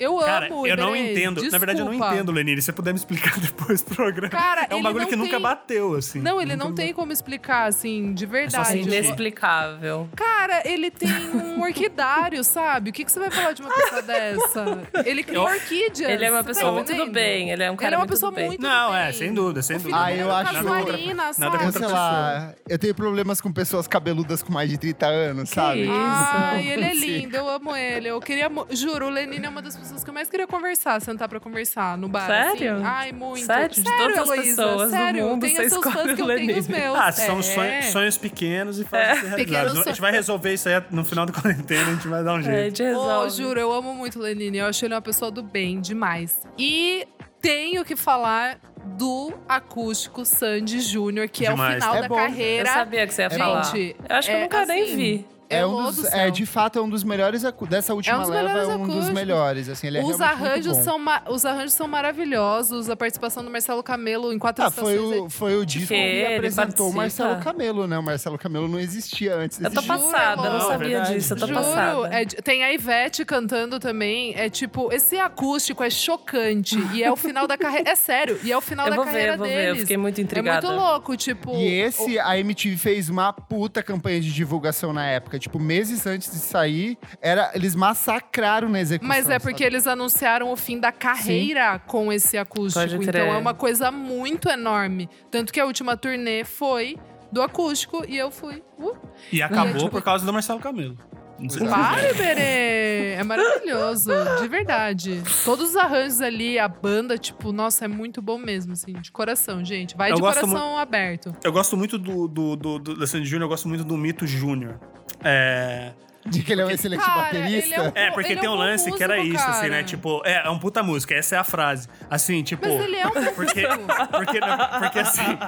Eu 0.00 0.16
Cara, 0.18 0.46
amo 0.46 0.66
eu 0.66 0.76
não 0.76 0.94
entendo. 0.96 1.42
Na 1.50 1.58
verdade, 1.58 1.78
eu 1.80 1.84
não 1.84 1.92
desculpa. 1.92 2.14
entendo, 2.14 2.32
Lenine. 2.32 2.60
Se 2.60 2.66
você 2.66 2.72
puder 2.72 2.92
me 2.92 2.98
explicar 2.98 3.38
depois 3.40 3.82
do 3.82 3.94
programa. 3.94 4.28
Cara, 4.30 4.66
é 4.68 4.74
um 4.74 4.78
ele 4.78 4.82
bagulho 4.84 5.02
não 5.04 5.10
que 5.10 5.16
nunca 5.16 5.30
tem- 5.30 5.40
bateu, 5.40 5.94
assim. 5.94 6.20
Não, 6.20 6.40
ele 6.40 6.52
Nunca 6.52 6.64
não 6.64 6.70
me- 6.70 6.76
tem 6.76 6.92
como 6.94 7.12
explicar, 7.12 7.66
assim, 7.66 8.12
de 8.14 8.24
só 8.26 8.30
verdade. 8.32 8.68
sentir. 8.68 8.88
Inexplicável. 8.88 10.08
Cara, 10.16 10.62
ele 10.64 10.90
tem 10.90 11.10
um 11.34 11.60
orquidário, 11.62 12.42
sabe? 12.44 12.90
O 12.90 12.92
que, 12.92 13.04
que 13.04 13.12
você 13.12 13.18
vai 13.18 13.30
falar 13.30 13.52
de 13.52 13.62
uma 13.62 13.72
pessoa 13.74 14.02
dessa? 14.02 14.78
Ele 15.04 15.22
criou 15.22 15.48
Eu- 15.48 15.54
orquídeas. 15.54 16.10
Ele 16.10 16.24
é 16.24 16.30
uma 16.30 16.42
você 16.42 16.48
pessoa 16.48 16.66
tá 16.66 16.72
muito 16.72 16.94
do 16.94 17.10
bem. 17.12 17.50
Ele 17.50 17.62
é 17.62 17.70
um 17.70 17.76
cara 17.76 17.88
Ele 17.88 17.94
é 17.94 17.98
uma 17.98 18.02
muito 18.02 18.10
pessoa 18.10 18.32
bem. 18.32 18.46
muito 18.46 18.62
Não, 18.62 18.90
do 18.90 18.96
é, 18.96 19.04
bem. 19.04 19.12
sem 19.12 19.32
dúvida, 19.34 19.62
sem 19.62 19.76
dúvida. 19.78 19.96
Ah, 20.02 20.12
eu 20.14 20.30
é 20.30 20.34
acho- 20.34 20.52
casuarina, 20.54 21.14
Nada 21.14 21.32
sabe? 21.34 21.56
Eu, 21.56 21.60
contra 21.60 21.78
sei 21.80 21.88
lá, 21.88 22.54
eu 22.68 22.78
tenho 22.78 22.94
problemas 22.94 23.40
com 23.40 23.52
pessoas 23.52 23.86
cabeludas 23.86 24.42
com 24.42 24.52
mais 24.52 24.68
de 24.70 24.78
30 24.78 25.06
anos, 25.06 25.50
sabe? 25.50 25.82
isso? 25.82 25.92
Ai, 25.92 26.68
ele 26.68 26.84
é 26.84 26.94
lindo, 26.94 27.36
eu 27.36 27.48
amo 27.48 27.74
ele. 27.76 28.08
Eu 28.08 28.20
queria. 28.20 28.50
Juro, 28.70 29.06
o 29.06 29.10
Lenine 29.10 29.46
é 29.46 29.48
uma 29.48 29.62
das 29.62 29.76
pessoas 29.76 29.87
que 30.04 30.10
eu 30.10 30.14
mais 30.14 30.28
queria 30.30 30.46
conversar, 30.46 31.00
sentar 31.00 31.28
pra 31.28 31.40
conversar 31.40 31.96
no 31.98 32.08
bar. 32.08 32.26
Sério? 32.26 32.74
Assim. 32.76 32.84
Ai, 32.84 33.12
muito. 33.12 33.44
Sério? 33.44 33.68
De 33.74 33.82
todas 33.82 34.18
as 34.18 34.28
Heloísa, 34.28 34.62
pessoas 34.62 34.90
do 34.90 34.96
sério. 34.96 35.26
mundo, 35.26 35.40
tem 35.40 35.54
você 35.56 35.62
os 35.66 35.72
seus 35.72 35.84
fãs 35.92 36.14
que 36.14 36.22
eu 36.22 36.26
tenho 36.26 36.58
os 36.58 36.68
meus. 36.68 36.98
Ah, 36.98 37.12
são 37.12 37.38
É. 37.38 37.42
sonhos, 37.42 37.84
sonhos 37.86 38.16
pequenos 38.18 38.78
e 38.78 38.84
fazem 38.84 39.30
ser 39.30 39.36
Pequenos. 39.36 39.78
A 39.78 39.82
gente 39.84 40.00
vai 40.00 40.12
resolver 40.12 40.54
isso 40.54 40.68
aí 40.68 40.82
no 40.90 41.04
final 41.04 41.26
da 41.26 41.32
quarentena, 41.32 41.90
a 41.90 41.94
gente 41.94 42.08
vai 42.08 42.22
dar 42.24 42.34
um 42.34 42.38
É, 42.40 42.42
jeito. 42.42 42.74
de 42.76 42.82
Ô, 42.82 42.86
resolve. 42.86 43.30
juro, 43.36 43.60
eu 43.60 43.72
amo 43.72 43.94
muito 43.94 44.18
o 44.18 44.22
Lenine. 44.22 44.58
Eu 44.58 44.66
acho 44.66 44.84
ele 44.84 44.94
uma 44.94 45.02
pessoa 45.02 45.30
do 45.30 45.42
bem 45.42 45.80
demais. 45.80 46.40
E 46.58 47.06
tenho 47.40 47.84
que 47.84 47.94
falar 47.96 48.58
do 48.96 49.32
acústico 49.48 50.24
Sandy 50.24 50.80
Júnior, 50.80 51.28
que 51.28 51.44
é 51.46 51.50
o 51.50 51.52
Demais. 51.52 51.74
final 51.82 51.96
É 51.96 52.00
da 52.02 52.08
bom. 52.08 52.14
Eu 52.18 52.20
carreira. 52.26 52.72
sabia 52.72 53.06
que 53.06 53.14
você 53.14 53.22
ia 53.22 53.26
É 53.26 53.30
falar. 53.30 53.62
Gente, 53.64 53.96
Eu 54.08 54.16
acho 54.16 54.28
que 54.28 54.34
eu 54.34 54.38
é 54.38 54.42
nunca 54.42 54.66
nem 54.66 54.82
assim, 54.84 54.96
vi. 54.96 55.26
É 55.50 55.64
um 55.66 55.70
Elô 55.78 55.82
dos, 55.84 55.96
do 56.02 56.06
é, 56.08 56.30
de 56.30 56.44
fato, 56.46 56.78
é 56.78 56.82
um 56.82 56.88
dos 56.88 57.02
melhores 57.04 57.42
dessa 57.68 57.94
última 57.94 58.18
dos 58.18 58.28
leva, 58.28 58.58
é 58.58 58.66
um 58.76 58.86
dos 58.86 59.08
melhores. 59.10 59.68
Assim, 59.68 59.86
ele 59.86 59.98
é 59.98 60.04
os 60.04 60.20
arranjos, 60.20 60.76
bom. 60.76 60.82
são 60.84 61.04
os 61.30 61.44
arranjos 61.44 61.72
são 61.72 61.88
maravilhosos. 61.88 62.90
A 62.90 62.96
participação 62.96 63.44
do 63.44 63.50
Marcelo 63.50 63.82
Camelo 63.82 64.32
em 64.32 64.38
quatro 64.38 64.64
Ah, 64.64 64.70
foi 64.70 64.98
o, 64.98 65.30
foi 65.30 65.56
o 65.56 65.64
disco 65.64 65.88
que 65.88 65.94
ele 65.94 66.34
apresentou 66.36 66.90
o? 66.90 66.92
Marcelo 66.92 67.40
Camelo, 67.40 67.86
né? 67.86 67.98
O 67.98 68.02
Marcelo 68.02 68.38
Camelo 68.38 68.68
não 68.68 68.78
existia 68.78 69.34
antes 69.36 69.58
Eu 69.60 69.70
desse 69.70 69.74
tô 69.74 69.80
disco. 69.80 70.10
passada, 70.10 70.42
eu 70.42 70.52
não 70.52 70.58
Não, 70.58 70.66
é 70.68 70.72
sabia 70.72 70.88
verdade. 70.88 71.14
disso. 71.14 71.32
Eu 71.32 71.36
tô 71.38 71.46
Juro, 71.46 71.58
passada. 71.60 72.14
é 72.14 72.24
tem 72.26 72.64
a 72.64 72.72
Ivete 72.72 73.24
cantando 73.24 73.78
também. 73.78 74.34
É 74.36 74.48
tipo, 74.50 74.92
esse 74.92 75.18
acústico 75.18 75.82
é 75.82 75.90
chocante. 75.90 76.78
e 76.92 77.02
é 77.02 77.10
o 77.10 77.16
final 77.16 77.46
da 77.46 77.56
carreira. 77.56 77.90
É 77.90 77.94
sério, 77.94 78.38
e 78.42 78.52
é 78.52 78.56
o 78.56 78.60
final 78.60 78.86
Eu 78.86 78.90
da 78.90 78.96
vou 78.96 79.04
ver, 79.04 79.10
carreira 79.12 79.36
ver. 79.36 79.42
deles. 79.48 79.68
Eu 79.68 79.76
fiquei 79.80 79.96
muito 79.96 80.18
É 80.18 80.22
intrigada. 80.22 80.66
muito 80.66 80.80
louco, 80.80 81.16
tipo. 81.16 81.54
E 81.56 81.66
esse, 81.80 82.18
a 82.18 82.38
MTV 82.38 82.76
fez 82.76 83.08
uma 83.08 83.32
puta 83.32 83.82
campanha 83.82 84.20
de 84.20 84.32
divulgação 84.32 84.92
na 84.92 85.06
época. 85.06 85.37
Tipo, 85.38 85.58
meses 85.58 86.06
antes 86.06 86.30
de 86.30 86.38
sair, 86.38 86.98
era, 87.20 87.50
eles 87.54 87.74
massacraram 87.74 88.68
na 88.68 88.80
execução. 88.80 89.08
Mas 89.08 89.28
é 89.28 89.38
porque 89.38 89.64
sabe? 89.64 89.74
eles 89.74 89.86
anunciaram 89.86 90.50
o 90.52 90.56
fim 90.56 90.78
da 90.78 90.92
carreira 90.92 91.78
com 91.80 92.12
esse 92.12 92.36
acústico. 92.36 92.80
Pode 92.80 92.98
crer. 93.06 93.22
Então 93.22 93.34
é 93.34 93.38
uma 93.38 93.54
coisa 93.54 93.90
muito 93.90 94.48
enorme. 94.48 95.08
Tanto 95.30 95.52
que 95.52 95.60
a 95.60 95.64
última 95.66 95.96
turnê 95.96 96.44
foi 96.44 96.96
do 97.30 97.42
acústico 97.42 98.04
e 98.08 98.16
eu 98.16 98.30
fui. 98.30 98.62
Uh, 98.78 98.96
E 99.32 99.42
acabou 99.42 99.74
tipo- 99.76 99.90
por 99.90 100.02
causa 100.02 100.24
do 100.24 100.32
Marcelo 100.32 100.60
Camelo. 100.60 100.96
Não 101.38 101.48
sei 101.48 101.66
Para, 101.66 102.14
Berê! 102.14 103.14
É 103.14 103.22
maravilhoso, 103.24 104.10
de 104.40 104.48
verdade. 104.48 105.22
Todos 105.44 105.70
os 105.70 105.76
arranjos 105.76 106.20
ali, 106.20 106.58
a 106.58 106.68
banda, 106.68 107.16
tipo, 107.16 107.52
nossa, 107.52 107.84
é 107.84 107.88
muito 107.88 108.20
bom 108.20 108.38
mesmo, 108.38 108.72
assim, 108.72 108.92
de 108.92 109.12
coração, 109.12 109.64
gente. 109.64 109.96
Vai 109.96 110.10
Eu 110.10 110.16
de 110.16 110.20
coração 110.20 110.76
aberto. 110.76 111.34
Eu 111.42 111.52
gosto 111.52 111.76
muito 111.76 111.98
do, 111.98 112.26
do, 112.28 112.56
do, 112.56 112.78
do 112.78 112.96
da 112.96 113.06
Sandy 113.06 113.26
Júnior, 113.26 113.44
eu 113.44 113.48
gosto 113.48 113.68
muito 113.68 113.84
do 113.84 113.96
Mito 113.96 114.26
Júnior. 114.26 114.80
É. 115.22 115.92
De 116.26 116.42
que 116.42 116.52
ele 116.52 116.60
é 116.60 116.66
um 116.66 116.70
excelente 116.70 117.00
Cara, 117.02 117.22
baterista. 117.22 117.66
ele 117.66 117.74
é 117.74 117.80
um- 117.82 117.92
É, 117.94 118.10
porque 118.10 118.32
é 118.32 118.36
tem 118.36 118.48
um 118.48 118.52
um 118.52 118.56
lance 118.56 118.90
que 118.92 119.02
era 119.02 119.18
isso, 119.18 119.42
assim, 119.48 119.68
né? 119.68 119.82
Tipo, 119.82 120.20
é, 120.26 120.46
é 120.46 120.50
um 120.50 120.58
puta 120.58 120.82
música, 120.82 121.14
essa 121.14 121.36
é 121.36 121.38
a 121.38 121.44
frase. 121.44 121.88
Assim, 122.10 122.42
tipo. 122.42 122.68
Mas 122.68 122.84
ele 122.84 122.96
é 122.96 123.06
um 123.06 123.10
Porque, 123.10 123.62
porque, 124.10 124.40
não, 124.40 124.58
porque 124.80 124.98
assim, 124.98 125.38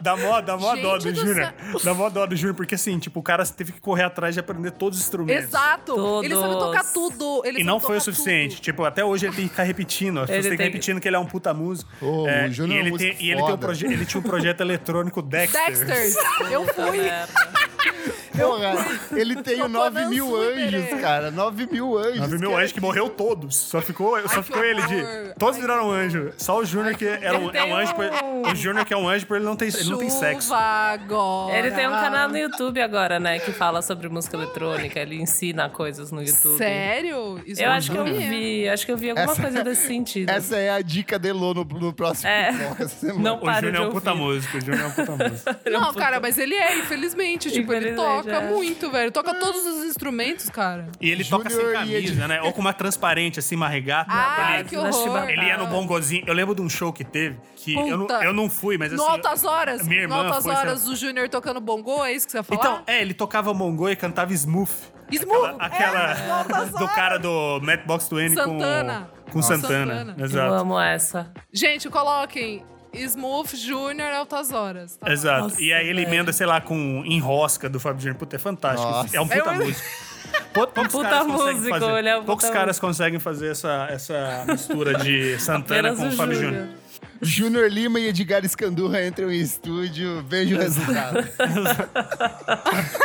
dá 0.00 0.16
mó, 0.16 0.40
dá 0.40 0.56
mó 0.56 0.74
dó 0.76 0.96
do 0.98 1.12
do 1.12 1.14
Júnior. 1.14 1.52
Dá 1.84 1.92
mó 1.94 2.08
dó 2.08 2.26
do 2.26 2.36
Júnior, 2.36 2.54
porque 2.54 2.74
assim, 2.76 2.98
tipo, 2.98 3.20
o 3.20 3.22
cara 3.22 3.44
teve 3.44 3.72
que 3.72 3.80
correr 3.80 4.04
atrás 4.04 4.34
de 4.34 4.40
aprender 4.40 4.70
todos 4.70 4.98
os 4.98 5.04
instrumentos. 5.04 5.44
Exato! 5.44 6.22
Ele 6.24 6.34
sabe 6.34 6.46
Todos. 6.54 6.66
tocar 6.66 6.84
tudo. 6.92 7.42
Ele 7.44 7.60
E 7.60 7.64
não 7.64 7.78
foi 7.80 7.96
o 7.96 8.00
suficiente. 8.00 8.54
tudo. 8.56 8.64
Tipo, 8.64 8.84
até 8.84 9.04
hoje 9.04 9.26
ele 9.26 9.34
tem 9.34 9.44
que 9.44 9.50
ficar 9.50 9.64
repetindo. 9.64 10.20
As 10.20 10.26
pessoas 10.26 10.46
Ele 10.46 10.56
têm 10.56 10.56
que 10.56 10.62
tem- 10.62 10.72
repetindo 10.72 11.00
que 11.00 11.08
ele 11.08 11.16
é 11.16 11.18
um 11.18 11.26
puta 11.26 11.52
músico. 11.52 11.90
Ô, 12.00 12.26
É, 12.28 12.46
o 12.46 12.52
Júnior 12.52 12.76
e 12.76 12.80
é 12.80 12.82
um 12.84 12.86
ele, 12.86 12.98
tem, 12.98 13.16
e 13.26 13.30
ele, 13.32 13.42
tem 13.42 13.52
um 13.54 13.58
proje- 13.58 13.86
ele 13.86 14.06
tinha 14.06 14.20
um 14.20 14.24
projeto 14.24 14.60
eletrônico 14.60 15.20
Dexter. 15.22 15.66
Dexter! 15.86 16.52
Eu 16.52 16.64
fui! 16.66 17.10
Porra, 18.36 18.74
ele 19.16 19.42
tem 19.42 19.54
o 19.62 19.68
Tocou 19.68 19.90
9 19.90 20.06
mil 20.06 20.36
anjos, 20.36 21.00
cara. 21.00 21.30
9 21.30 21.68
mil 21.70 21.98
anjos. 21.98 22.18
9 22.18 22.38
mil 22.38 22.56
anjos 22.56 22.72
que 22.72 22.80
morreu 22.80 23.08
todos. 23.08 23.56
Só 23.56 23.80
ficou, 23.80 24.16
só 24.28 24.42
ficou 24.42 24.64
ele 24.64 24.82
de. 24.82 25.34
Todos 25.38 25.56
Ai, 25.56 25.60
viraram 25.62 25.90
anjo. 25.90 26.32
Só 26.36 26.58
o 26.58 26.64
Júnior 26.64 26.94
que 26.96 27.06
era 27.06 27.38
um, 27.38 27.50
é 27.50 27.64
um 27.64 27.74
anjo. 27.76 27.94
por- 27.94 28.04
um- 28.04 28.42
O 28.50 28.54
Júnior 28.54 28.84
que 28.84 28.94
é 28.94 28.96
um 28.96 29.08
anjo 29.08 29.26
porque 29.26 29.38
ele 29.40 29.44
não 29.48 29.56
tem, 29.56 29.68
ele 29.68 29.90
não 29.90 29.98
tem 29.98 30.10
sexo. 30.10 30.52
Agora. 30.54 31.58
Ele 31.58 31.70
tem 31.70 31.86
um 31.88 31.92
canal 31.92 32.28
no 32.28 32.36
YouTube 32.38 32.80
agora, 32.80 33.18
né? 33.20 33.38
Que 33.38 33.52
fala 33.52 33.82
sobre 33.82 34.08
música 34.08 34.36
eletrônica. 34.36 34.98
Ele 34.98 35.16
ensina 35.20 35.68
coisas 35.68 36.10
no 36.10 36.22
YouTube. 36.22 36.58
Sério? 36.58 37.40
Isso 37.46 37.62
Eu 37.62 37.70
acho 37.70 37.90
que 37.90 37.96
eu 37.96 38.04
vi, 38.04 38.68
acho 38.68 38.86
que 38.86 38.92
eu 38.92 38.96
vi 38.96 39.10
alguma 39.10 39.32
Essa- 39.32 39.42
coisa 39.42 39.64
desse 39.64 39.86
sentido. 39.86 40.30
Essa 40.30 40.56
é 40.56 40.70
a 40.70 40.80
dica 40.80 41.18
de 41.18 41.28
Elô 41.28 41.54
no, 41.54 41.64
no 41.64 41.92
próximo 41.92 42.28
É. 42.28 42.50
Não 43.18 43.36
O 43.36 43.40
paro 43.40 43.66
Júnior 43.66 43.84
é 43.84 43.88
um 43.88 43.90
puta 43.92 44.14
músico. 44.14 44.56
O 44.56 44.60
Júnior 44.60 44.80
é 44.82 44.86
um 44.86 44.90
puta 44.92 45.12
músico. 45.28 45.56
Não, 45.70 45.92
cara, 45.94 46.20
mas 46.20 46.38
ele 46.38 46.54
é, 46.54 46.78
infelizmente. 46.78 47.50
Tipo, 47.50 47.72
ele 47.72 47.90
Infelizmente, 47.90 48.19
toca 48.22 48.36
é. 48.36 48.50
muito, 48.50 48.90
velho. 48.90 49.10
Toca 49.10 49.34
todos 49.34 49.66
os 49.66 49.84
instrumentos, 49.84 50.48
cara. 50.48 50.88
E 51.00 51.10
ele 51.10 51.24
toca 51.24 51.50
sem 51.50 51.72
camisa, 51.72 52.28
né? 52.28 52.42
Ou 52.42 52.52
com 52.52 52.60
uma 52.60 52.72
transparente, 52.72 53.38
assim, 53.38 53.56
uma 53.56 53.68
regata. 53.68 54.10
Ai, 54.12 54.60
ele, 54.60 54.68
que 54.68 54.76
horror. 54.76 55.28
ele 55.28 55.44
ia 55.46 55.56
no 55.56 55.66
bongozinho. 55.66 56.24
Eu 56.26 56.34
lembro 56.34 56.54
de 56.54 56.62
um 56.62 56.68
show 56.68 56.92
que 56.92 57.04
teve, 57.04 57.38
que 57.56 57.74
eu 57.74 57.96
não, 57.96 58.22
eu 58.22 58.32
não 58.32 58.48
fui, 58.50 58.78
mas 58.78 58.92
No 58.92 59.02
assim... 59.02 59.12
Altas 59.12 59.44
Horas. 59.44 59.86
minha 59.86 60.02
irmã 60.02 60.22
no 60.22 60.28
Altas 60.28 60.44
foi, 60.44 60.54
Horas, 60.54 60.86
o 60.86 60.96
Júnior 60.96 61.28
tocando 61.28 61.60
bongô, 61.60 62.04
é 62.04 62.12
isso 62.12 62.26
que 62.26 62.32
você 62.32 62.38
ia 62.38 62.42
falar? 62.42 62.60
Então, 62.60 62.82
é, 62.86 63.00
ele 63.00 63.14
tocava 63.14 63.52
mongo 63.54 63.88
e 63.88 63.96
cantava 63.96 64.32
smooth. 64.32 64.70
Smooth, 65.10 65.56
Aquela, 65.58 66.10
é, 66.10 66.12
aquela 66.12 66.38
Altas 66.38 66.70
do 66.70 66.88
cara 66.88 67.18
do 67.18 67.60
Matchbox 67.62 68.08
20 68.08 68.34
Santana. 68.34 69.10
com, 69.24 69.32
com 69.32 69.42
Santana. 69.42 69.94
Santana. 69.94 70.14
Eu 70.16 70.24
Exato. 70.24 70.54
amo 70.54 70.80
essa. 70.80 71.32
Gente, 71.52 71.88
coloquem 71.88 72.62
Smooth 72.92 73.56
Júnior 73.56 74.12
Altas 74.12 74.50
Horas. 74.52 74.96
tá? 74.96 75.10
Exato. 75.12 75.42
Nossa, 75.44 75.62
e 75.62 75.72
aí 75.72 75.88
ele 75.88 76.00
velho. 76.00 76.08
emenda, 76.14 76.32
sei 76.32 76.46
lá, 76.46 76.60
com 76.60 77.02
Enrosca 77.06 77.68
do 77.68 77.78
Fábio 77.80 78.00
Júnior. 78.00 78.18
Puta, 78.18 78.36
é 78.36 78.38
fantástico. 78.38 78.90
Nossa. 78.90 79.16
É 79.16 79.20
um 79.20 79.28
puta 79.28 79.50
É 79.50 79.54
músico. 79.54 79.80
Pou- 80.54 80.66
Poucos 80.68 80.92
Puta 80.92 81.08
caras 81.08 81.26
músico, 81.26 81.68
fazer. 81.78 82.06
é 82.06 82.18
um 82.18 82.24
Poucos 82.24 82.44
puta 82.44 82.56
caras 82.56 82.78
conseguem 82.78 83.18
fazer 83.18 83.50
essa, 83.52 83.88
essa 83.90 84.44
mistura 84.46 84.94
de 84.98 85.38
Santana 85.40 85.90
Apenas 85.90 85.98
com 85.98 86.08
o 86.08 86.12
Fábio 86.16 86.38
Júnior. 86.38 86.68
Júnior. 87.20 87.68
Lima 87.70 87.98
e 88.00 88.08
Edgar 88.08 88.44
Escandurra 88.44 89.04
entram 89.04 89.30
em 89.30 89.40
estúdio, 89.40 90.24
veja 90.28 90.56
o 90.56 90.58
resultado. 90.58 91.18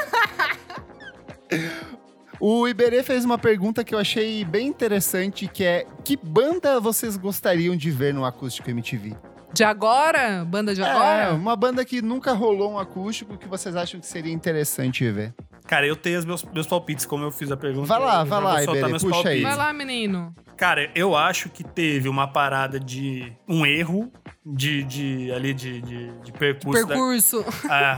o 2.40 2.68
Iberê 2.68 3.04
fez 3.04 3.24
uma 3.26 3.38
pergunta 3.38 3.84
que 3.84 3.94
eu 3.96 4.00
achei 4.00 4.44
bem 4.44 4.68
interessante, 4.68 5.48
que 5.48 5.64
é 5.64 5.86
que 6.04 6.18
banda 6.18 6.80
vocês 6.80 7.18
gostariam 7.18 7.76
de 7.76 7.90
ver 7.92 8.14
no 8.14 8.26
Acústico 8.26 8.70
MTV? 8.70 9.16
De 9.56 9.64
agora? 9.64 10.44
Banda 10.46 10.76
de 10.76 10.82
É, 10.82 10.86
agora? 10.86 11.34
uma 11.34 11.56
banda 11.56 11.86
que 11.86 12.02
nunca 12.02 12.34
rolou 12.34 12.74
um 12.74 12.78
acústico 12.78 13.38
que 13.38 13.48
vocês 13.48 13.74
acham 13.76 14.02
que 14.02 14.06
seria 14.06 14.34
interessante 14.34 15.10
ver. 15.10 15.34
Cara, 15.66 15.88
eu 15.88 15.96
tenho 15.96 16.20
os 16.20 16.26
meus, 16.26 16.44
meus 16.44 16.68
palpites, 16.68 17.06
como 17.06 17.24
eu 17.24 17.32
fiz 17.32 17.50
a 17.50 17.56
pergunta. 17.58 17.88
Vai 17.88 18.00
lá, 18.00 18.20
eu 18.22 18.26
vai 18.26 18.42
lá, 18.42 18.64
Iberê, 18.64 18.88
meus 18.88 19.02
puxa 19.02 19.16
aí. 19.16 19.24
palpites. 19.24 19.44
Vai 19.44 19.56
lá, 19.56 19.72
menino. 19.74 20.36
Cara, 20.58 20.92
eu 20.94 21.16
acho 21.16 21.50
que 21.50 21.64
teve 21.64 22.10
uma 22.10 22.28
parada 22.28 22.78
de. 22.80 23.32
um 23.48 23.66
erro 23.66 24.12
de. 24.46 24.84
de 24.84 25.32
ali 25.32 25.54
de, 25.54 25.82
de, 25.82 26.12
de 26.20 26.32
percurso. 26.34 26.82
da- 26.86 26.88
Percurso. 26.94 27.46
Ah, 27.70 27.98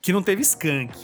que 0.00 0.12
não 0.12 0.22
teve 0.22 0.40
skunk. 0.42 0.96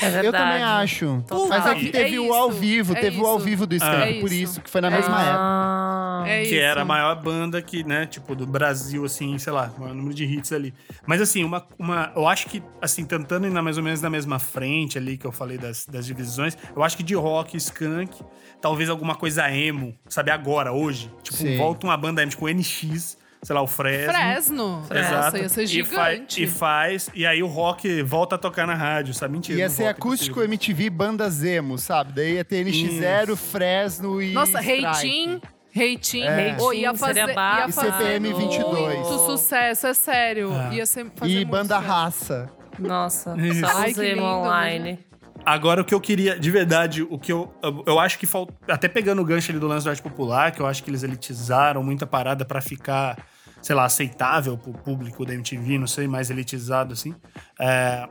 É 0.00 0.04
verdade. 0.10 0.26
Eu 0.26 0.32
também 0.32 0.62
acho. 0.62 1.24
Total. 1.28 1.48
Mas 1.48 1.66
aqui 1.66 1.88
É 1.88 1.90
teve 1.92 2.18
o 2.18 2.24
isso, 2.24 2.32
ao 2.34 2.50
vivo, 2.50 2.92
é 2.96 3.00
teve 3.00 3.20
o 3.20 3.26
ao 3.26 3.36
isso. 3.36 3.44
vivo 3.44 3.66
do 3.66 3.74
Skank, 3.74 4.02
É 4.18 4.20
por 4.20 4.32
isso. 4.32 4.42
isso, 4.52 4.60
que 4.60 4.70
foi 4.70 4.80
na 4.80 4.88
É 4.88 4.90
mesma 4.90 5.20
época. 5.20 5.38
Ah, 5.38 6.24
É 6.26 6.42
que 6.42 6.48
isso. 6.48 6.54
era 6.60 6.82
a 6.82 6.84
maior 6.84 7.14
banda 7.22 7.60
que, 7.60 7.84
né, 7.84 8.06
tipo, 8.06 8.34
do 8.34 8.46
Brasil, 8.46 9.04
assim, 9.04 9.36
sei 9.38 9.52
lá, 9.52 9.72
o 9.76 9.80
maior 9.80 9.94
número 9.94 10.14
de 10.14 10.24
hits 10.24 10.52
ali. 10.52 10.72
Mas, 11.06 11.20
assim, 11.20 11.44
uma, 11.44 11.66
uma. 11.78 12.12
Eu 12.14 12.26
acho 12.28 12.46
que, 12.48 12.62
assim, 12.80 13.04
tentando 13.04 13.46
ir 13.46 13.50
na, 13.50 13.60
mais 13.62 13.76
ou 13.76 13.82
menos 13.82 14.00
na 14.00 14.08
mesma 14.10 14.38
frente 14.38 14.96
ali 14.98 15.16
que 15.18 15.26
eu 15.26 15.32
falei 15.32 15.58
das, 15.58 15.86
das 15.86 16.06
divisões, 16.06 16.56
eu 16.74 16.82
acho 16.82 16.96
que 16.96 17.02
de 17.02 17.14
rock, 17.14 17.56
skunk, 17.56 18.22
talvez 18.60 18.88
alguma 18.88 19.14
coisa 19.14 19.50
emo, 19.50 19.94
sabe, 20.08 20.30
agora, 20.30 20.72
hoje. 20.72 21.10
Tipo, 21.22 21.36
Sim. 21.38 21.56
volta 21.56 21.86
uma 21.86 21.96
banda 21.96 22.22
emo, 22.22 22.30
tipo, 22.30 22.48
NX, 22.48 23.18
sei 23.44 23.54
lá, 23.54 23.62
o 23.62 23.66
Fresno. 23.66 24.12
Fresno. 24.12 24.84
Fresno. 24.86 25.16
Nossa, 25.16 25.38
ia 25.38 25.48
ser 25.48 25.64
E, 25.64 25.84
fa- 25.84 26.10
gigante. 26.14 26.42
e 26.42 26.46
faz, 26.46 27.10
e 27.14 27.26
aí 27.26 27.42
o 27.42 27.46
rock 27.46 28.02
volta 28.02 28.36
a 28.36 28.38
tocar 28.38 28.66
na 28.66 28.74
rádio, 28.74 29.12
sabe? 29.14 29.32
Mentira. 29.34 29.58
Ia 29.58 29.68
ser 29.68 29.84
volta, 29.84 29.98
acústico 29.98 30.40
impossível. 30.42 30.74
MTV 30.74 30.90
bandas 30.90 31.42
emo, 31.44 31.76
sabe? 31.78 32.12
Daí 32.12 32.34
ia 32.34 32.44
ter 32.44 32.64
NX0, 32.64 33.36
Fresno 33.36 34.22
e. 34.22 34.32
Nossa. 34.32 34.60
Reitinho. 34.60 35.40
Reitinho. 35.74 36.26
É. 36.28 36.56
Oh, 36.60 36.72
ia 36.72 36.94
fazer, 36.94 37.28
ia 37.28 37.34
bafo. 37.34 37.70
E 37.70 37.72
fazer 37.72 37.92
CPM 37.92 38.32
22. 38.34 38.98
muito 38.98 39.18
sucesso, 39.26 39.86
é 39.86 39.94
sério. 39.94 40.52
Ah. 40.52 40.68
Ia 40.74 40.84
ser, 40.84 41.06
fazer 41.16 41.32
E 41.32 41.36
muito 41.36 41.48
banda 41.48 41.76
sucesso. 41.76 41.92
raça. 41.92 42.50
Nossa, 42.78 43.34
Isso. 43.40 43.60
só 43.60 43.78
Ai, 43.78 43.90
os 43.90 43.96
que 43.96 44.02
emo 44.04 44.14
lindo, 44.20 44.24
online. 44.24 44.98
Agora, 45.44 45.82
o 45.82 45.84
que 45.84 45.94
eu 45.94 46.00
queria, 46.00 46.38
de 46.38 46.50
verdade, 46.50 47.02
o 47.02 47.18
que 47.18 47.32
eu. 47.32 47.52
Eu, 47.86 47.98
acho 47.98 48.18
que 48.18 48.26
falta. 48.26 48.54
Até 48.68 48.88
pegando 48.88 49.20
o 49.22 49.24
gancho 49.24 49.50
ali 49.50 49.58
do 49.58 49.66
lance 49.66 49.84
do 49.84 49.90
arte 49.90 50.02
popular, 50.02 50.52
que 50.52 50.60
eu 50.60 50.66
acho 50.66 50.82
que 50.82 50.90
eles 50.90 51.02
elitizaram 51.02 51.82
muita 51.82 52.06
parada 52.06 52.44
pra 52.44 52.60
ficar, 52.60 53.18
sei 53.60 53.74
lá, 53.74 53.84
aceitável 53.84 54.56
pro 54.56 54.72
público 54.72 55.24
da 55.24 55.34
MTV, 55.34 55.78
não 55.78 55.86
sei, 55.86 56.06
mais 56.06 56.30
elitizado 56.30 56.92
assim. 56.92 57.14
É, 57.58 58.08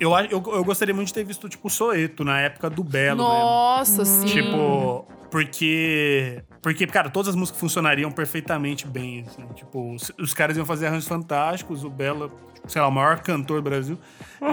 eu, 0.00 0.10
eu, 0.30 0.42
eu 0.54 0.64
gostaria 0.64 0.94
muito 0.94 1.08
de 1.08 1.14
ter 1.14 1.24
visto, 1.24 1.48
tipo, 1.48 1.68
o 1.68 1.70
Soeto 1.70 2.24
na 2.24 2.40
época 2.40 2.68
do 2.70 2.82
Belo 2.82 3.18
mesmo. 3.18 3.32
Nossa, 3.32 4.04
sim. 4.04 4.26
Tipo, 4.26 5.06
porque. 5.30 6.42
Porque, 6.62 6.86
cara, 6.86 7.08
todas 7.08 7.28
as 7.28 7.34
músicas 7.36 7.60
funcionariam 7.60 8.10
perfeitamente 8.10 8.86
bem, 8.86 9.24
assim. 9.26 9.46
Tipo, 9.54 9.94
os, 9.94 10.10
os 10.18 10.34
caras 10.34 10.56
iam 10.56 10.66
fazer 10.66 10.86
arranjos 10.88 11.08
fantásticos, 11.08 11.84
o 11.84 11.88
Belo, 11.90 12.30
sei 12.66 12.82
lá, 12.82 12.88
o 12.88 12.90
maior 12.90 13.20
cantor 13.20 13.62
do 13.62 13.62
Brasil. 13.62 13.98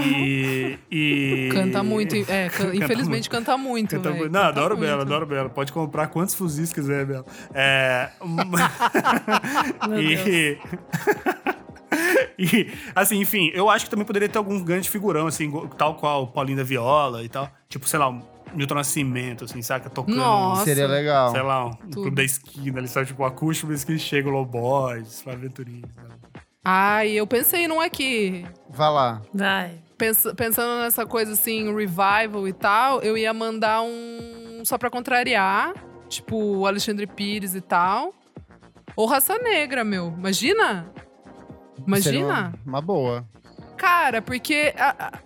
E. 0.06 0.78
e- 0.90 1.50
Canta 1.52 1.84
muito. 1.84 2.16
É, 2.16 2.48
can- 2.50 2.66
Canta 2.72 2.76
infelizmente 2.76 3.10
muito. 3.10 3.30
canta 3.30 3.58
muito. 3.58 3.90
Canta 3.96 4.10
muito. 4.12 4.32
Não, 4.32 4.40
Canta 4.42 4.48
adoro 4.48 4.76
o 4.76 4.78
muito. 4.78 4.90
Belo, 4.90 5.02
adoro 5.02 5.26
o 5.26 5.28
Belo. 5.28 5.50
Pode 5.50 5.74
comprar 5.74 6.08
quantos 6.08 6.34
fuzis 6.36 6.72
quiser, 6.72 7.06
Belo. 7.06 7.26
É. 7.54 8.10
E. 10.00 10.58
e, 12.38 12.72
assim, 12.96 13.20
enfim, 13.20 13.52
eu 13.54 13.70
acho 13.70 13.86
que 13.86 13.92
também 13.92 14.06
poderia 14.06 14.28
ter 14.30 14.38
algum 14.38 14.62
grande 14.64 14.90
figurão, 14.90 15.28
assim, 15.28 15.52
tal 15.78 15.96
qual 15.96 16.24
o 16.24 16.28
Paulinho 16.28 16.58
da 16.58 16.64
Viola 16.64 17.24
e 17.24 17.30
tal. 17.30 17.50
Tipo, 17.70 17.88
sei 17.88 18.00
lá, 18.00 18.12
Milton 18.54 18.76
Nascimento, 18.76 19.46
assim, 19.46 19.62
saca? 19.62 19.90
Tocando. 19.90 20.18
Nossa. 20.18 20.66
Seria 20.66 20.88
legal. 20.88 21.32
Sei 21.32 21.42
lá, 21.42 21.66
um 21.68 21.72
Tudo. 21.72 21.94
clube 22.02 22.16
da 22.16 22.24
esquina, 22.24 22.80
ali, 22.80 22.88
sabe? 22.88 23.08
Tipo, 23.08 23.24
o 23.24 23.26
acústico, 23.26 23.72
mas 23.72 23.84
que 23.84 23.98
chega 23.98 24.28
o 24.28 24.32
Loboys, 24.32 25.22
Flávio 25.22 25.42
Venturini. 25.42 25.84
sabe? 25.96 26.08
Ai, 26.64 27.12
eu 27.12 27.26
pensei 27.26 27.68
num 27.68 27.80
aqui. 27.80 28.46
Vai 28.70 28.90
lá. 28.92 29.22
Vai. 29.34 29.80
Pens- 29.98 30.34
pensando 30.36 30.82
nessa 30.82 31.06
coisa 31.06 31.32
assim, 31.32 31.74
revival 31.74 32.48
e 32.48 32.54
tal, 32.54 33.02
eu 33.02 33.18
ia 33.18 33.34
mandar 33.34 33.82
um 33.82 34.62
só 34.64 34.78
pra 34.78 34.90
contrariar, 34.90 35.74
tipo 36.10 36.36
o 36.38 36.68
Alexandre 36.68 37.08
Pires 37.08 37.56
e 37.56 37.62
tal. 37.62 38.14
Ou 38.96 39.06
Raça 39.08 39.38
Negra, 39.40 39.84
meu. 39.84 40.14
Imagina? 40.18 40.92
Imagina? 41.86 42.26
uma, 42.26 42.54
uma 42.66 42.82
boa. 42.82 43.28
Cara, 43.78 44.22
porque 44.22 44.74
a- 44.78 44.96
a- 45.08 45.20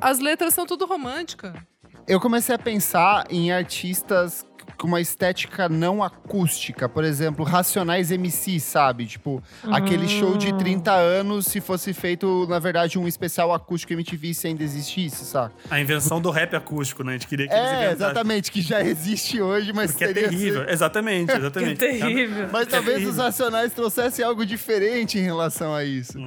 as 0.00 0.18
letras 0.18 0.54
são 0.54 0.64
tudo 0.66 0.86
romântica. 0.86 1.66
Eu 2.06 2.18
comecei 2.20 2.54
a 2.54 2.58
pensar 2.58 3.26
em 3.30 3.52
artistas 3.52 4.46
com 4.78 4.86
uma 4.86 5.00
estética 5.00 5.68
não 5.68 6.02
acústica. 6.02 6.88
Por 6.88 7.04
exemplo, 7.04 7.44
Racionais 7.44 8.10
MC, 8.10 8.60
sabe? 8.60 9.06
Tipo, 9.06 9.42
aquele 9.70 10.08
show 10.08 10.36
de 10.36 10.56
30 10.56 10.92
anos 10.92 11.46
se 11.46 11.60
fosse 11.60 11.92
feito, 11.92 12.46
na 12.48 12.58
verdade, 12.58 12.98
um 12.98 13.06
especial 13.08 13.52
acústico 13.52 13.92
MTV 13.92 14.34
se 14.34 14.46
ainda 14.46 14.62
existisse, 14.62 15.24
sabe? 15.24 15.52
A 15.70 15.80
invenção 15.80 16.20
do 16.20 16.30
rap 16.30 16.54
acústico, 16.54 17.02
né? 17.02 17.10
A 17.10 17.12
gente 17.14 17.26
queria 17.26 17.48
que 17.48 17.54
É, 17.54 17.90
exatamente, 17.92 18.50
que 18.52 18.60
já 18.62 18.80
existe 18.82 19.40
hoje, 19.42 19.72
mas 19.72 19.90
Porque 19.90 20.04
é 20.04 20.12
terrível. 20.12 20.60
sido- 20.62 20.70
Exatamente, 20.70 21.32
exatamente. 21.36 21.72
Que 21.74 21.76
terrível. 21.98 22.48
Mas 22.52 22.68
É 22.68 22.70
talvez 22.70 22.92
terrível. 22.98 23.10
os 23.12 23.18
Racionais 23.18 23.72
trouxessem 23.72 24.24
algo 24.24 24.46
diferente 24.46 25.18
em 25.18 25.22
relação 25.22 25.74
a 25.74 25.84
isso. 25.84 26.18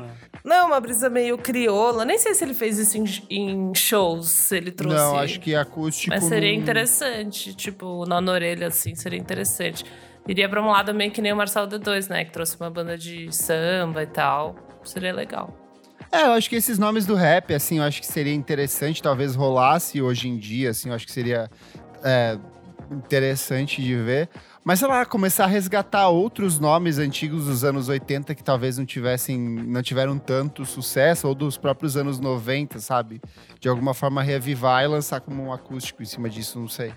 Não, 0.44 0.68
uma 0.68 0.80
brisa 0.80 1.10
meio 1.10 1.38
crioula. 1.38 2.04
Nem 2.04 2.18
sei 2.18 2.34
se 2.34 2.44
ele 2.44 2.54
fez 2.54 2.78
isso 2.80 2.98
em, 2.98 3.06
em 3.30 3.76
shows, 3.76 4.28
se 4.30 4.58
ele 4.58 4.72
trouxe. 4.72 4.98
Não, 4.98 5.18
acho 5.18 5.40
que 5.40 5.54
acústico. 5.56 6.14
Mas 6.14 6.24
seria 6.26 6.52
não- 6.52 6.60
interessante, 6.60 7.54
tipo, 7.54 8.06
na 8.08 8.20
orelha, 8.42 8.68
assim, 8.68 8.96
seria 8.96 9.20
interessante. 9.20 9.86
Iria 10.28 10.50
pra 10.50 10.62
um 10.62 10.68
lado 10.68 10.94
meio 10.94 11.12
que 11.12 11.22
nem 11.22 11.32
o 11.32 11.36
Marcelo 11.36 11.68
D2, 11.68 12.10
né? 12.10 12.26
Que 12.26 12.32
trouxe 12.32 12.58
uma 12.60 12.70
banda 12.70 12.98
de 12.98 13.32
samba 13.32 14.04
e 14.04 14.08
tal. 14.08 14.56
Seria 14.84 15.14
legal. 15.14 15.56
É, 16.12 16.24
eu 16.24 16.34
acho 16.34 16.50
que 16.50 16.56
esses 16.56 16.78
nomes 16.78 17.06
do 17.06 17.16
rap, 17.16 17.54
assim, 17.54 17.78
eu 17.78 17.84
acho 17.84 18.02
que 18.02 18.08
seria 18.08 18.34
interessante, 18.34 19.02
talvez 19.02 19.34
rolasse 19.34 20.02
hoje 20.02 20.28
em 20.28 20.38
dia, 20.38 20.72
assim, 20.72 20.90
eu 20.90 20.96
acho 20.96 21.06
que 21.06 21.12
seria 21.12 21.50
é, 22.04 22.38
interessante 22.92 23.82
de 23.82 23.96
ver. 23.96 24.30
Mas, 24.64 24.80
sei 24.80 24.88
lá, 24.90 25.06
começar 25.06 25.46
a 25.46 25.48
resgatar 25.48 26.10
outros 26.10 26.60
nomes 26.60 27.00
antigos 27.00 27.46
dos 27.46 27.64
anos 27.64 27.88
80 27.88 28.36
que 28.36 28.44
talvez 28.44 28.78
não 28.78 28.86
tivessem, 28.86 29.40
não 29.40 29.82
tiveram 29.82 30.20
tanto 30.20 30.66
sucesso, 30.66 31.28
ou 31.28 31.34
dos 31.34 31.58
próprios 31.58 31.96
anos 31.96 32.20
90, 32.20 32.80
sabe? 32.80 33.22
De 33.60 33.70
alguma 33.70 33.94
forma 33.94 34.22
reavivar 34.22 34.84
e 34.84 34.88
lançar 34.88 35.22
como 35.22 35.42
um 35.42 35.54
acústico 35.54 36.04
em 36.04 36.06
cima 36.06 36.30
disso, 36.30 36.60
não 36.60 36.68
sei. 36.68 36.94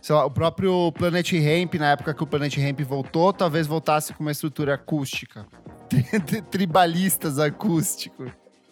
Sei 0.00 0.14
lá, 0.14 0.24
o 0.24 0.30
próprio 0.30 0.92
Planet 0.92 1.32
Ramp, 1.32 1.74
na 1.74 1.90
época 1.90 2.14
que 2.14 2.22
o 2.22 2.26
Planet 2.26 2.56
Ramp 2.56 2.80
voltou, 2.82 3.32
talvez 3.32 3.66
voltasse 3.66 4.12
com 4.14 4.22
uma 4.22 4.30
estrutura 4.30 4.74
acústica. 4.74 5.46
Tribalistas 6.50 7.38
acústico. 7.38 8.24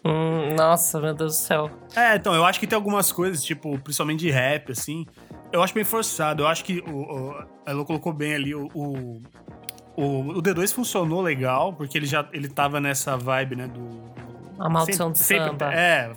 Hum, 0.05 0.53
nossa, 0.55 1.01
meu 1.01 1.15
Deus 1.15 1.33
do 1.33 1.37
céu. 1.37 1.71
É, 1.95 2.15
então, 2.15 2.35
eu 2.35 2.45
acho 2.45 2.59
que 2.59 2.67
tem 2.67 2.75
algumas 2.75 3.11
coisas, 3.11 3.43
tipo, 3.43 3.77
principalmente 3.79 4.19
de 4.19 4.29
rap, 4.29 4.71
assim. 4.71 5.05
Eu 5.51 5.63
acho 5.63 5.73
bem 5.73 5.83
forçado. 5.83 6.43
Eu 6.43 6.47
acho 6.47 6.63
que 6.63 6.79
o, 6.87 6.91
o, 6.91 7.31
a 7.65 7.71
Elo 7.71 7.83
colocou 7.85 8.13
bem 8.13 8.35
ali 8.35 8.53
o, 8.53 8.69
o, 8.75 9.21
o, 9.95 10.19
o 10.37 10.41
D2 10.43 10.71
funcionou 10.73 11.21
legal, 11.21 11.73
porque 11.73 11.97
ele 11.97 12.05
já 12.05 12.27
ele 12.31 12.47
tava 12.47 12.79
nessa 12.79 13.17
vibe, 13.17 13.55
né, 13.55 13.67
do. 13.67 14.13
A 14.59 14.69
maldição 14.69 15.11
do 15.11 15.17
sempre, 15.17 15.49
samba. 15.49 15.73
É, 15.73 16.13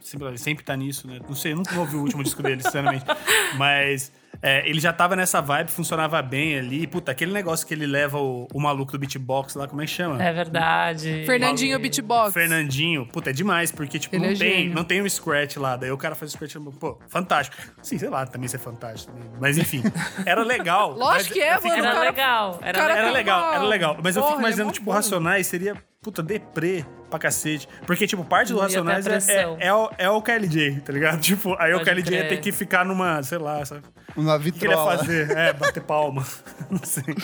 sempre, 0.00 0.38
sempre 0.38 0.64
tá 0.64 0.76
nisso, 0.76 1.06
né? 1.06 1.18
Não 1.28 1.34
sei, 1.34 1.52
eu 1.52 1.56
nunca 1.56 1.78
ouvi 1.78 1.96
o 1.96 2.00
último 2.00 2.22
disco 2.22 2.42
dele, 2.42 2.62
sinceramente. 2.62 3.04
Mas 3.58 4.12
é, 4.42 4.68
ele 4.68 4.80
já 4.80 4.92
tava 4.92 5.14
nessa 5.14 5.40
vibe, 5.40 5.70
funcionava 5.70 6.20
bem 6.20 6.58
ali. 6.58 6.86
Puta, 6.86 7.12
aquele 7.12 7.32
negócio 7.32 7.64
que 7.66 7.72
ele 7.72 7.86
leva 7.86 8.18
o, 8.18 8.48
o 8.52 8.60
maluco 8.60 8.90
do 8.92 8.98
beatbox 8.98 9.54
lá, 9.54 9.68
como 9.68 9.80
é 9.80 9.84
que 9.86 9.90
chama? 9.92 10.22
É 10.22 10.32
verdade. 10.32 11.22
Fernandinho 11.24 11.78
Beatbox. 11.78 12.32
Fernandinho. 12.34 13.06
Puta, 13.06 13.30
é 13.30 13.32
demais, 13.32 13.70
porque, 13.70 13.98
tipo, 13.98 14.16
Ele 14.16 14.26
não, 14.26 14.32
é 14.32 14.36
tem, 14.36 14.50
gênio. 14.58 14.74
não 14.74 14.84
tem 14.84 15.00
um 15.00 15.08
scratch 15.08 15.56
lá. 15.56 15.76
Daí 15.76 15.90
o 15.92 15.96
cara 15.96 16.14
faz 16.14 16.32
o 16.32 16.34
scratch, 16.34 16.56
pô, 16.80 16.98
fantástico. 17.08 17.56
Sim, 17.82 17.98
sei 17.98 18.08
lá, 18.08 18.26
também 18.26 18.48
ser 18.48 18.58
fantástico. 18.58 19.12
também. 19.12 19.30
Mas 19.40 19.56
enfim, 19.58 19.82
era 20.26 20.42
legal. 20.42 20.90
Lógico 20.90 21.04
mas 21.12 21.28
que 21.28 21.40
é, 21.40 21.54
eu 21.56 21.62
fico- 21.62 21.68
mano. 21.76 21.82
Era 21.86 21.92
cara- 21.94 22.04
legal. 22.10 22.58
Era 22.62 22.78
cara- 22.78 22.94
legal. 22.94 23.02
Era 23.04 23.12
legal, 23.12 23.42
uma- 23.44 23.54
era 23.54 23.64
legal. 23.64 23.96
Mas 24.02 24.16
eu 24.16 24.22
Porra, 24.22 24.32
fico 24.34 24.40
ele 24.40 24.46
é 24.46 24.48
imaginando, 24.48 24.66
mó 24.68 24.72
tipo, 24.72 24.86
bom. 24.86 24.92
Racionais 24.92 25.46
seria, 25.46 25.76
puta, 26.02 26.22
deprê 26.22 26.84
pra 27.08 27.18
cacete. 27.18 27.68
Porque, 27.86 28.06
tipo, 28.06 28.24
parte 28.24 28.48
do 28.48 28.54
Não 28.54 28.60
ia 28.62 28.64
Racionais 28.64 29.28
é, 29.28 29.42
é, 29.42 29.56
é 29.68 29.74
o, 29.74 29.90
é 29.98 30.10
o 30.10 30.20
KLJ, 30.20 30.80
tá 30.80 30.92
ligado? 30.92 31.20
Tipo, 31.22 31.54
aí 31.60 31.72
o 31.72 31.78
Pode 31.78 31.90
KLJ 31.90 32.12
ia 32.14 32.18
crer. 32.24 32.28
ter 32.28 32.36
que 32.40 32.50
ficar 32.52 32.84
numa, 32.84 33.22
sei 33.22 33.38
lá, 33.38 33.64
sabe? 33.64 33.82
Uma 34.16 34.34
O 34.36 34.40
que 34.40 34.48
ele 34.48 34.56
ia 34.56 34.60
vitrola. 34.70 34.98
fazer? 34.98 35.30
É, 35.30 35.52
bater 35.52 35.82
palma. 35.82 36.26
Não 36.68 36.80
sei. 36.82 37.04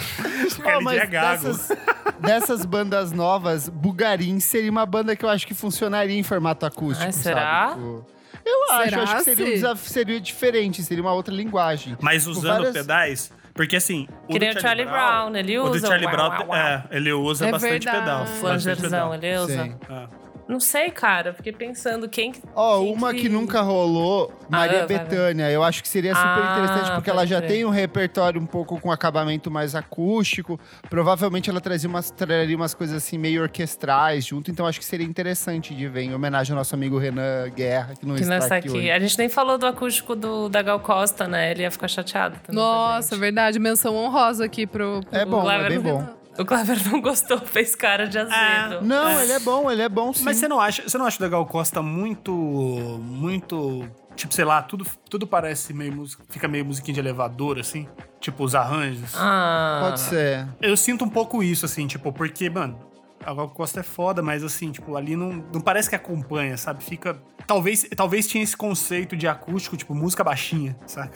O 0.59 0.62
KLJ 0.62 0.99
é 1.01 1.07
gago. 1.07 1.45
Dessas, 1.49 1.79
dessas 2.20 2.64
bandas 2.64 3.11
novas, 3.12 3.68
Bugarim 3.68 4.39
seria 4.41 4.70
uma 4.70 4.87
banda 4.87 5.16
que 5.16 5.24
eu 5.24 5.29
acho 5.29 5.47
que 5.47 5.55
funcionaria 5.55 6.16
em 6.16 6.22
formato 6.22 6.64
acústico. 6.64 7.05
Ai, 7.05 7.12
será? 7.12 7.70
sabe? 7.70 7.81
Tipo, 7.83 8.07
eu 8.47 8.72
acho, 8.72 8.85
Será, 8.91 9.03
acho 9.03 9.16
que 9.16 9.22
seria 9.24 9.72
um 9.72 9.76
seria 9.76 10.20
diferente, 10.20 10.83
seria 10.83 11.03
uma 11.03 11.12
outra 11.12 11.35
linguagem. 11.35 11.97
Mas 12.01 12.24
Com 12.24 12.31
usando 12.31 12.53
várias- 12.59 12.72
pedais, 12.72 13.33
porque 13.59 13.74
assim. 13.76 14.06
O 14.24 14.32
Que 14.32 14.38
do 14.38 14.44
nem 14.44 14.50
o 14.56 14.61
Charlie 14.61 14.86
Brown, 14.86 15.34
ele 15.36 15.59
O 15.59 15.64
do 15.64 15.70
usa 15.72 15.86
o 15.86 15.90
Charlie 15.90 16.06
uau, 16.06 16.14
Brown, 16.16 16.28
uau, 16.30 16.46
uau. 16.48 16.56
é, 16.56 16.84
ele 16.92 17.12
usa 17.12 17.46
É 17.48 17.50
bastante 17.50 17.72
verdade. 17.84 17.98
pedal. 17.98 18.18
bastante 18.20 18.38
Flangerzão, 18.40 19.11
pedal. 19.11 19.14
ele 19.14 19.36
usa. 19.36 19.64
Sim. 19.64 19.76
É. 19.90 20.28
Não 20.49 20.59
sei, 20.59 20.90
cara. 20.90 21.34
Fiquei 21.34 21.53
pensando 21.53 22.09
quem. 22.09 22.32
Ó, 22.55 22.80
quem 22.80 22.94
uma 22.94 23.12
que 23.12 23.28
nunca 23.28 23.61
rolou, 23.61 24.32
Maria 24.49 24.84
Ah, 24.84 24.86
vai, 24.86 24.96
vai. 24.96 25.05
Bethânia. 25.07 25.51
Eu 25.51 25.62
acho 25.62 25.82
que 25.82 25.88
seria 25.88 26.14
super 26.14 26.26
Ah, 26.26 26.57
interessante, 26.59 26.94
porque 26.94 27.11
ela 27.11 27.26
já 27.26 27.42
tem 27.42 27.66
um 27.66 27.70
repertório 27.70 28.40
um 28.40 28.46
pouco 28.46 28.80
com 28.80 28.90
acabamento 28.90 29.51
mais 29.51 29.74
acústico. 29.74 30.59
Provavelmente 30.88 31.51
ela 31.51 31.61
trazia 31.61 31.88
umas, 31.88 32.11
traria 32.11 32.57
umas 32.57 32.72
coisas 32.72 32.96
assim 32.96 33.18
meio 33.18 33.42
orquestrais 33.42 34.24
junto, 34.24 34.51
então 34.51 34.66
acho 34.66 34.78
que 34.78 34.84
seria 34.86 35.07
interessante 35.07 35.74
de 35.74 35.86
ver, 35.86 36.03
em 36.05 36.14
homenagem 36.14 36.53
ao 36.53 36.59
nosso 36.59 36.74
amigo 36.74 36.96
Renan 36.99 37.51
Guerra, 37.51 37.94
que 37.99 38.07
não 38.07 38.14
Que 38.14 38.22
está 38.22 38.36
aqui. 38.57 38.68
aqui. 38.68 38.70
hoje. 38.70 38.90
A 38.90 38.99
gente 38.99 39.18
nem 39.18 39.28
falou 39.28 39.59
do 39.59 39.66
acústico 39.66 40.16
do, 40.16 40.49
da 40.49 40.62
Gal 40.62 40.80
Costa, 40.80 41.28
né? 41.28 41.51
Ele 41.51 41.62
ia 41.62 41.70
ficar 41.70 41.88
chateado 41.88 42.36
também. 42.42 42.61
Nossa, 42.61 43.16
verdade. 43.16 43.59
Menção 43.59 43.94
honrosa 43.94 44.44
aqui 44.46 44.66
pro. 44.66 45.01
pro 45.09 45.18
É 45.18 45.24
bom, 45.26 45.51
é 45.51 45.68
bem 45.68 45.80
bom. 45.80 46.18
O 46.39 46.45
Clever 46.45 46.89
não 46.89 47.01
gostou, 47.01 47.39
fez 47.41 47.74
cara 47.74 48.07
de 48.07 48.18
azedo. 48.18 48.82
Não, 48.84 49.20
ele 49.20 49.32
é 49.32 49.41
bom, 49.41 49.70
ele 49.70 49.82
é 49.82 49.89
bom 49.89 50.12
sim. 50.12 50.24
Mas 50.24 50.36
você 50.36 50.47
não 50.47 50.61
acha, 50.61 50.89
você 50.89 50.97
não 50.97 51.05
acha 51.07 51.16
o 51.16 51.20
da 51.20 51.28
Gal 51.28 51.45
Costa 51.47 51.82
muito. 51.82 52.32
muito. 52.32 53.89
Tipo, 54.14 54.34
sei 54.34 54.45
lá, 54.45 54.62
tudo, 54.62 54.84
tudo 55.09 55.26
parece 55.26 55.72
meio 55.72 55.93
música. 55.93 56.22
Fica 56.28 56.47
meio 56.49 56.64
musiquinha 56.64 56.95
de 56.95 57.01
elevador, 57.01 57.59
assim? 57.59 57.89
Tipo, 58.20 58.45
os 58.45 58.55
arranjos. 58.55 59.12
Ah, 59.16 59.80
Pode 59.84 60.01
ser. 60.01 60.47
Eu 60.61 60.76
sinto 60.76 61.05
um 61.05 61.09
pouco 61.09 61.43
isso, 61.43 61.64
assim, 61.64 61.86
tipo, 61.86 62.12
porque, 62.12 62.49
mano, 62.51 62.78
a 63.25 63.35
Gal 63.35 63.49
Costa 63.51 63.81
é 63.81 63.83
foda, 63.83 64.23
mas 64.23 64.43
assim, 64.45 64.71
tipo, 64.71 64.97
ali 64.97 65.16
não, 65.16 65.45
não 65.53 65.61
parece 65.61 65.89
que 65.89 65.95
acompanha, 65.97 66.57
sabe? 66.57 66.83
Fica. 66.85 67.16
Talvez, 67.47 67.87
talvez 67.97 68.27
tinha 68.29 68.43
esse 68.45 68.57
conceito 68.57 69.16
de 69.16 69.27
acústico, 69.27 69.77
tipo, 69.77 69.95
música 69.95 70.23
baixinha, 70.23 70.77
saca? 70.87 71.12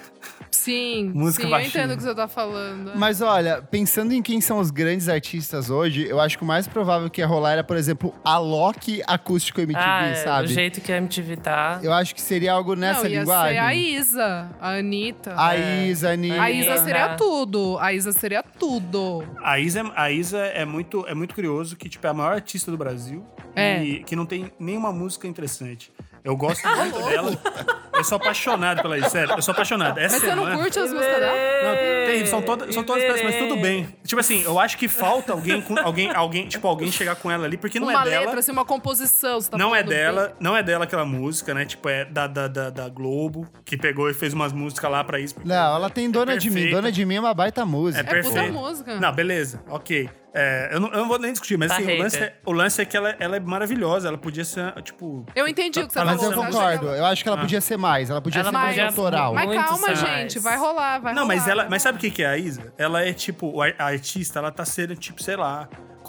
Sim, 0.50 1.10
Música 1.14 1.44
sim, 1.44 1.50
baixinha. 1.50 1.68
eu 1.82 1.84
entendo 1.86 1.94
o 1.94 1.96
que 1.96 2.02
você 2.02 2.14
tá 2.14 2.28
falando. 2.28 2.92
Mas 2.94 3.20
olha, 3.20 3.60
pensando 3.62 4.12
em 4.12 4.22
quem 4.22 4.40
são 4.40 4.58
os 4.58 4.70
grandes 4.70 5.08
artistas 5.08 5.68
hoje, 5.70 6.06
eu 6.08 6.20
acho 6.20 6.38
que 6.38 6.44
o 6.44 6.46
mais 6.46 6.66
provável 6.68 7.10
que 7.10 7.20
ia 7.20 7.26
rolar 7.26 7.52
era, 7.52 7.64
por 7.64 7.76
exemplo, 7.76 8.14
a 8.24 8.38
Loki 8.38 9.02
acústico 9.06 9.60
MTV, 9.60 9.84
ah, 9.84 10.06
é, 10.08 10.14
sabe? 10.14 10.48
do 10.48 10.52
jeito 10.54 10.80
que 10.80 10.92
a 10.92 10.96
MTV 10.98 11.36
tá. 11.38 11.80
Eu 11.82 11.92
acho 11.92 12.14
que 12.14 12.20
seria 12.20 12.52
algo 12.52 12.74
nessa 12.74 13.02
não, 13.04 13.10
ia 13.10 13.20
linguagem. 13.20 13.54
ser 13.54 13.58
a 13.60 13.74
Isa, 13.74 14.50
a 14.60 14.70
Anitta. 14.76 15.34
A 15.36 15.56
É. 15.56 15.86
Isa, 15.86 16.08
a 16.08 16.12
Anitta. 16.12 16.42
A 16.42 16.50
Isa 16.50 16.76
seria 16.84 17.16
tudo. 17.16 17.78
A 17.78 17.92
Isa 17.92 18.12
seria 18.12 18.42
tudo. 18.42 19.24
A 19.42 19.58
Isa, 19.58 19.80
é- 19.80 19.92
a 19.96 20.10
Isa 20.10 20.38
é, 20.38 20.64
muito, 20.64 21.04
é 21.06 21.14
muito 21.14 21.34
curioso 21.34 21.76
que, 21.76 21.88
tipo, 21.88 22.01
é 22.06 22.10
a 22.10 22.14
maior 22.14 22.32
artista 22.34 22.70
do 22.70 22.76
Brasil 22.76 23.24
É. 23.54 23.82
e 23.82 24.04
que 24.04 24.14
não 24.16 24.26
tem 24.26 24.52
nenhuma 24.58 24.92
música 24.92 25.26
interessante. 25.26 25.92
Eu 26.24 26.36
gosto 26.36 26.64
muito 26.68 27.02
dela. 27.02 27.32
Eu 27.94 28.04
sou 28.04 28.14
apaixonado 28.14 28.80
pela 28.80 28.96
Isa, 28.96 29.08
sério. 29.08 29.34
Eu 29.34 29.42
sou 29.42 29.50
apaixonado. 29.50 29.98
Essa 29.98 30.14
Mas 30.14 30.22
você 30.24 30.34
não 30.36 30.44
semana- 30.44 30.62
curte 30.62 30.78
as 30.78 30.92
músicas 30.92 31.18
dela? 31.18 31.32
Não, 31.64 31.74
terrível, 32.06 32.26
são, 32.28 32.42
todas 32.42 32.74
são 32.74 32.84
todas 32.84 33.02
péssimas, 33.02 33.34
mas 33.34 33.42
tudo 33.48 33.60
bem. 33.60 33.88
Tipo 34.06 34.20
assim, 34.20 34.42
eu 34.44 34.58
acho 34.60 34.78
que 34.78 34.86
falta 34.86 35.32
alguém 35.32 35.60
com 35.60 35.76
alguém, 35.80 36.10
alguém, 36.14 36.46
tipo, 36.46 36.66
alguém 36.68 36.92
chegar 36.92 37.16
com 37.16 37.28
ela 37.28 37.44
ali, 37.44 37.56
porque 37.56 37.80
não 37.80 37.88
uma 37.88 38.00
é 38.02 38.04
dela. 38.04 38.20
letra, 38.26 38.38
assim, 38.38 38.52
uma 38.52 38.64
composição. 38.64 39.40
Você 39.40 39.50
tá 39.50 39.58
não 39.58 39.74
é 39.74 39.82
dela, 39.82 40.32
não 40.38 40.56
é 40.56 40.62
dela 40.62 40.84
aquela 40.84 41.04
música, 41.04 41.52
né? 41.54 41.64
Tipo, 41.64 41.88
é 41.88 42.04
da, 42.04 42.28
da, 42.28 42.46
da, 42.46 42.70
da 42.70 42.88
Globo, 42.88 43.44
que 43.64 43.76
pegou 43.76 44.08
e 44.08 44.14
fez 44.14 44.32
umas 44.32 44.52
músicas 44.52 44.88
lá 44.92 45.02
pra 45.02 45.18
isso. 45.18 45.34
Não, 45.44 45.74
ela 45.76 45.90
tem 45.90 46.08
Dona 46.08 46.34
é 46.34 46.36
de 46.36 46.48
Mim. 46.50 46.54
perfeita. 46.54 46.76
Dona 46.76 46.92
de 46.92 47.04
Mim 47.04 47.16
é 47.16 47.20
uma 47.20 47.34
baita 47.34 47.66
música. 47.66 47.98
É 47.98 48.18
É 48.18 48.22
puta 48.22 48.32
perfeito. 48.34 48.52
música. 48.54 48.94
Não, 49.00 49.12
beleza, 49.12 49.60
ok. 49.68 50.08
É, 50.34 50.70
eu, 50.72 50.80
não, 50.80 50.88
eu 50.88 50.98
não 50.98 51.08
vou 51.08 51.18
nem 51.18 51.30
discutir, 51.30 51.58
mas 51.58 51.68
Tá 51.68 51.76
assim, 51.76 51.92
o 51.94 52.02
lance, 52.02 52.18
é, 52.18 52.34
o 52.46 52.52
lance 52.52 52.80
é 52.80 52.84
que 52.86 52.96
ela, 52.96 53.14
ela 53.18 53.36
é 53.36 53.40
maravilhosa. 53.40 54.08
Ela 54.08 54.16
podia 54.16 54.44
ser, 54.44 54.72
tipo. 54.82 55.26
Eu 55.34 55.46
entendi 55.46 55.80
o 55.80 55.86
que 55.86 55.92
você 55.92 55.98
falou. 55.98 56.14
Mas 56.14 56.22
eu 56.22 56.32
concordo. 56.32 56.86
Eu 56.88 57.04
acho 57.04 57.22
que 57.22 57.28
ela 57.28 57.38
podia 57.38 57.60
ser 57.60 57.76
mais. 57.76 58.08
Ela 58.08 58.20
podia 58.22 58.40
Ela 58.40 58.50
ser 58.50 58.56
mais 58.56 58.78
autoral. 58.78 59.34
Mas 59.34 59.54
calma, 59.54 59.86
mais. 59.86 59.98
gente. 60.00 60.38
Vai 60.38 60.56
rolar, 60.56 60.98
vai 61.00 61.14
Não, 61.14 61.22
rolar. 61.24 61.36
mas 61.36 61.48
ela. 61.48 61.66
Mas 61.68 61.82
sabe 61.82 61.98
o 61.98 62.10
que 62.10 62.22
é 62.22 62.26
a 62.26 62.38
Isa? 62.38 62.72
Ela 62.78 63.02
é 63.04 63.12
tipo, 63.12 63.60
a 63.60 63.72
a 63.78 63.84
artista, 63.86 64.38
ela 64.38 64.50
tá 64.50 64.64
sendo, 64.64 64.96
tipo, 64.96 65.22
sei 65.22 65.36
lá. 65.36 65.68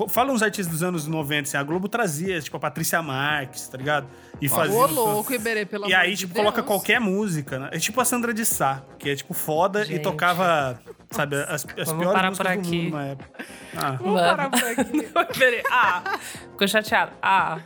Fala 0.09 0.31
uns 0.31 0.41
artistas 0.41 0.71
dos 0.73 0.81
anos 0.83 1.05
90, 1.07 1.47
assim, 1.47 1.57
a 1.57 1.63
Globo 1.63 1.87
trazia, 1.87 2.41
tipo, 2.41 2.57
a 2.57 2.59
Patrícia 2.59 3.01
Marques, 3.01 3.67
tá 3.67 3.77
ligado? 3.77 4.07
E 4.41 4.49
fazia. 4.49 4.75
Ô, 4.75 4.87
louco, 4.87 5.33
Iberê, 5.33 5.65
pelo 5.65 5.87
E 5.87 5.93
amor 5.93 6.03
aí, 6.05 6.11
de 6.13 6.17
tipo, 6.21 6.33
Deus. 6.33 6.43
coloca 6.45 6.63
qualquer 6.63 6.99
música, 6.99 7.59
né? 7.59 7.69
É 7.71 7.77
tipo 7.79 8.01
a 8.01 8.05
Sandra 8.05 8.33
de 8.33 8.43
Sá, 8.45 8.81
que 8.97 9.09
é, 9.11 9.15
tipo, 9.15 9.33
foda 9.33 9.83
e 9.83 9.85
Gente. 9.85 10.01
tocava, 10.01 10.79
sabe, 11.11 11.35
as, 11.43 11.65
as 11.77 11.87
Vamos 11.87 12.01
piores 12.01 12.13
parar 12.13 12.29
músicas 12.29 12.47
por 12.55 12.61
do 12.61 12.67
aqui. 12.67 12.81
mundo 12.83 12.93
na 12.95 13.05
época. 13.05 13.29
Ah. 13.77 13.91
Vamos 14.01 14.21
parar 14.21 14.49
por 14.49 14.63
aqui. 14.65 15.37
Peraí, 15.39 15.63
ah, 15.71 16.19
ficou 16.51 16.67
chateado. 16.67 17.11
Ah. 17.21 17.59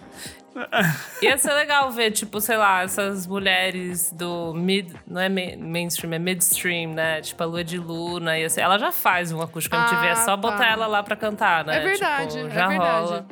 Ia 1.22 1.38
ser 1.38 1.53
legal 1.53 1.91
ver, 1.91 2.12
tipo, 2.12 2.39
sei 2.41 2.58
lá, 2.58 2.84
essas 2.84 3.26
mulheres 3.28 4.12
do 4.12 4.53
mid. 4.53 4.91
Não 5.05 5.22
é 5.22 5.30
ma- 5.30 5.58
mainstream, 5.58 6.14
é 6.14 6.20
midstream, 6.20 6.93
né? 6.93 7.22
Tipo, 7.22 7.43
a 7.43 7.45
Lua 7.45 7.64
de 7.64 7.78
Luna. 7.78 8.38
Ia 8.38 8.49
ser, 8.49 8.62
ela 8.62 8.78
já 8.78 8.91
faz 8.91 9.32
um 9.32 9.41
acústico 9.41 9.76
Ah, 9.76 9.82
MTV, 9.89 10.08
é 10.08 10.16
só 10.16 10.26
tá. 10.32 10.38
botar 10.38 10.68
ela 10.72 10.88
lá 10.88 11.03
pra 11.03 11.16
cantar, 11.16 11.66
né? 11.66 11.78
É 11.78 11.80
verdade, 11.80 12.34
Tipo, 12.36 12.47
é 12.47 12.49
já 12.51 12.68
verdade. 12.68 13.05
rola. 13.05 13.26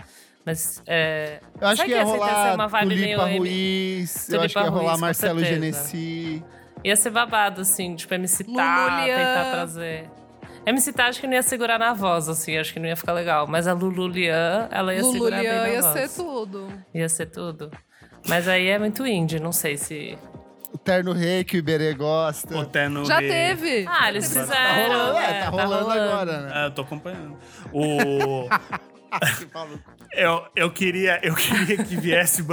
Mas 0.46 0.84
é. 0.86 1.40
Eu 1.60 1.68
acho 1.70 1.84
que 1.84 1.90
ia 1.92 2.06
ser 2.06 2.12
rolar 2.12 2.54
uma 2.56 2.68
vibe 2.68 2.86
meio 2.96 3.18
Tulipa 3.18 3.30
M- 3.30 3.38
Ruiz. 3.40 4.30
eu 4.30 4.40
Tulipa 4.40 4.46
acho 4.46 4.54
que 4.54 4.60
ia 4.60 4.70
rolar 4.70 4.90
Ruiz, 4.92 5.02
Marcelo. 5.02 5.44
Genesi. 5.44 6.44
Ia 6.84 6.96
ser 6.96 7.10
babado, 7.10 7.62
assim, 7.62 7.96
tipo, 7.96 8.14
MC 8.14 8.44
Tá, 8.44 9.02
tentar 9.06 9.52
trazer. 9.52 10.08
MC 10.66 10.92
Tá 10.94 11.08
acho 11.08 11.20
que 11.22 11.28
não 11.28 11.34
ia 11.34 11.44
segurar 11.44 11.78
na 11.78 11.94
voz, 11.94 12.28
assim, 12.30 12.58
acho 12.58 12.74
que 12.74 12.80
não 12.80 12.88
ia 12.88 12.96
ficar 12.96 13.14
legal. 13.14 13.46
Mas 13.48 13.68
a 13.68 13.74
Lulu 13.74 14.08
Lian, 14.08 14.68
ela 14.72 14.94
ia 14.94 15.02
Lulu 15.02 15.14
segurar 15.14 15.38
bem 15.38 15.44
Lian 15.50 15.62
na 15.62 15.70
ia 15.70 15.82
voz. 15.82 15.94
ser 16.12 16.24
tudo. 16.24 16.68
Ia 16.94 17.10
ser 17.10 17.26
tudo. 17.28 17.72
Mas 18.28 18.48
aí 18.48 18.68
é 18.68 18.80
muito 18.80 19.06
indie, 19.06 19.40
não 19.40 19.52
sei 19.52 19.78
se. 19.78 20.18
O 20.74 20.78
Terno 20.78 21.14
Rei, 21.14 21.44
que 21.44 21.56
o 21.56 21.60
Iberê 21.60 21.94
gosta. 21.94 22.58
O 22.58 22.66
Terno 22.66 23.06
Já 23.06 23.20
Rei. 23.20 23.30
teve. 23.30 23.86
Ah, 23.88 24.10
eles 24.10 24.28
Tá 24.34 24.42
fizeram. 24.42 24.88
rolando, 24.98 25.18
é, 25.20 25.24
é, 25.38 25.42
tá 25.42 25.50
rolando 25.50 25.92
agora, 25.92 26.42
né? 26.42 26.52
É, 26.56 26.66
eu 26.66 26.72
tô 26.72 26.82
acompanhando. 26.82 27.38
O. 27.72 28.50
eu, 30.14 30.46
eu, 30.56 30.72
queria, 30.72 31.20
eu 31.24 31.36
queria 31.36 31.84
que 31.84 31.96
viesse. 31.96 32.46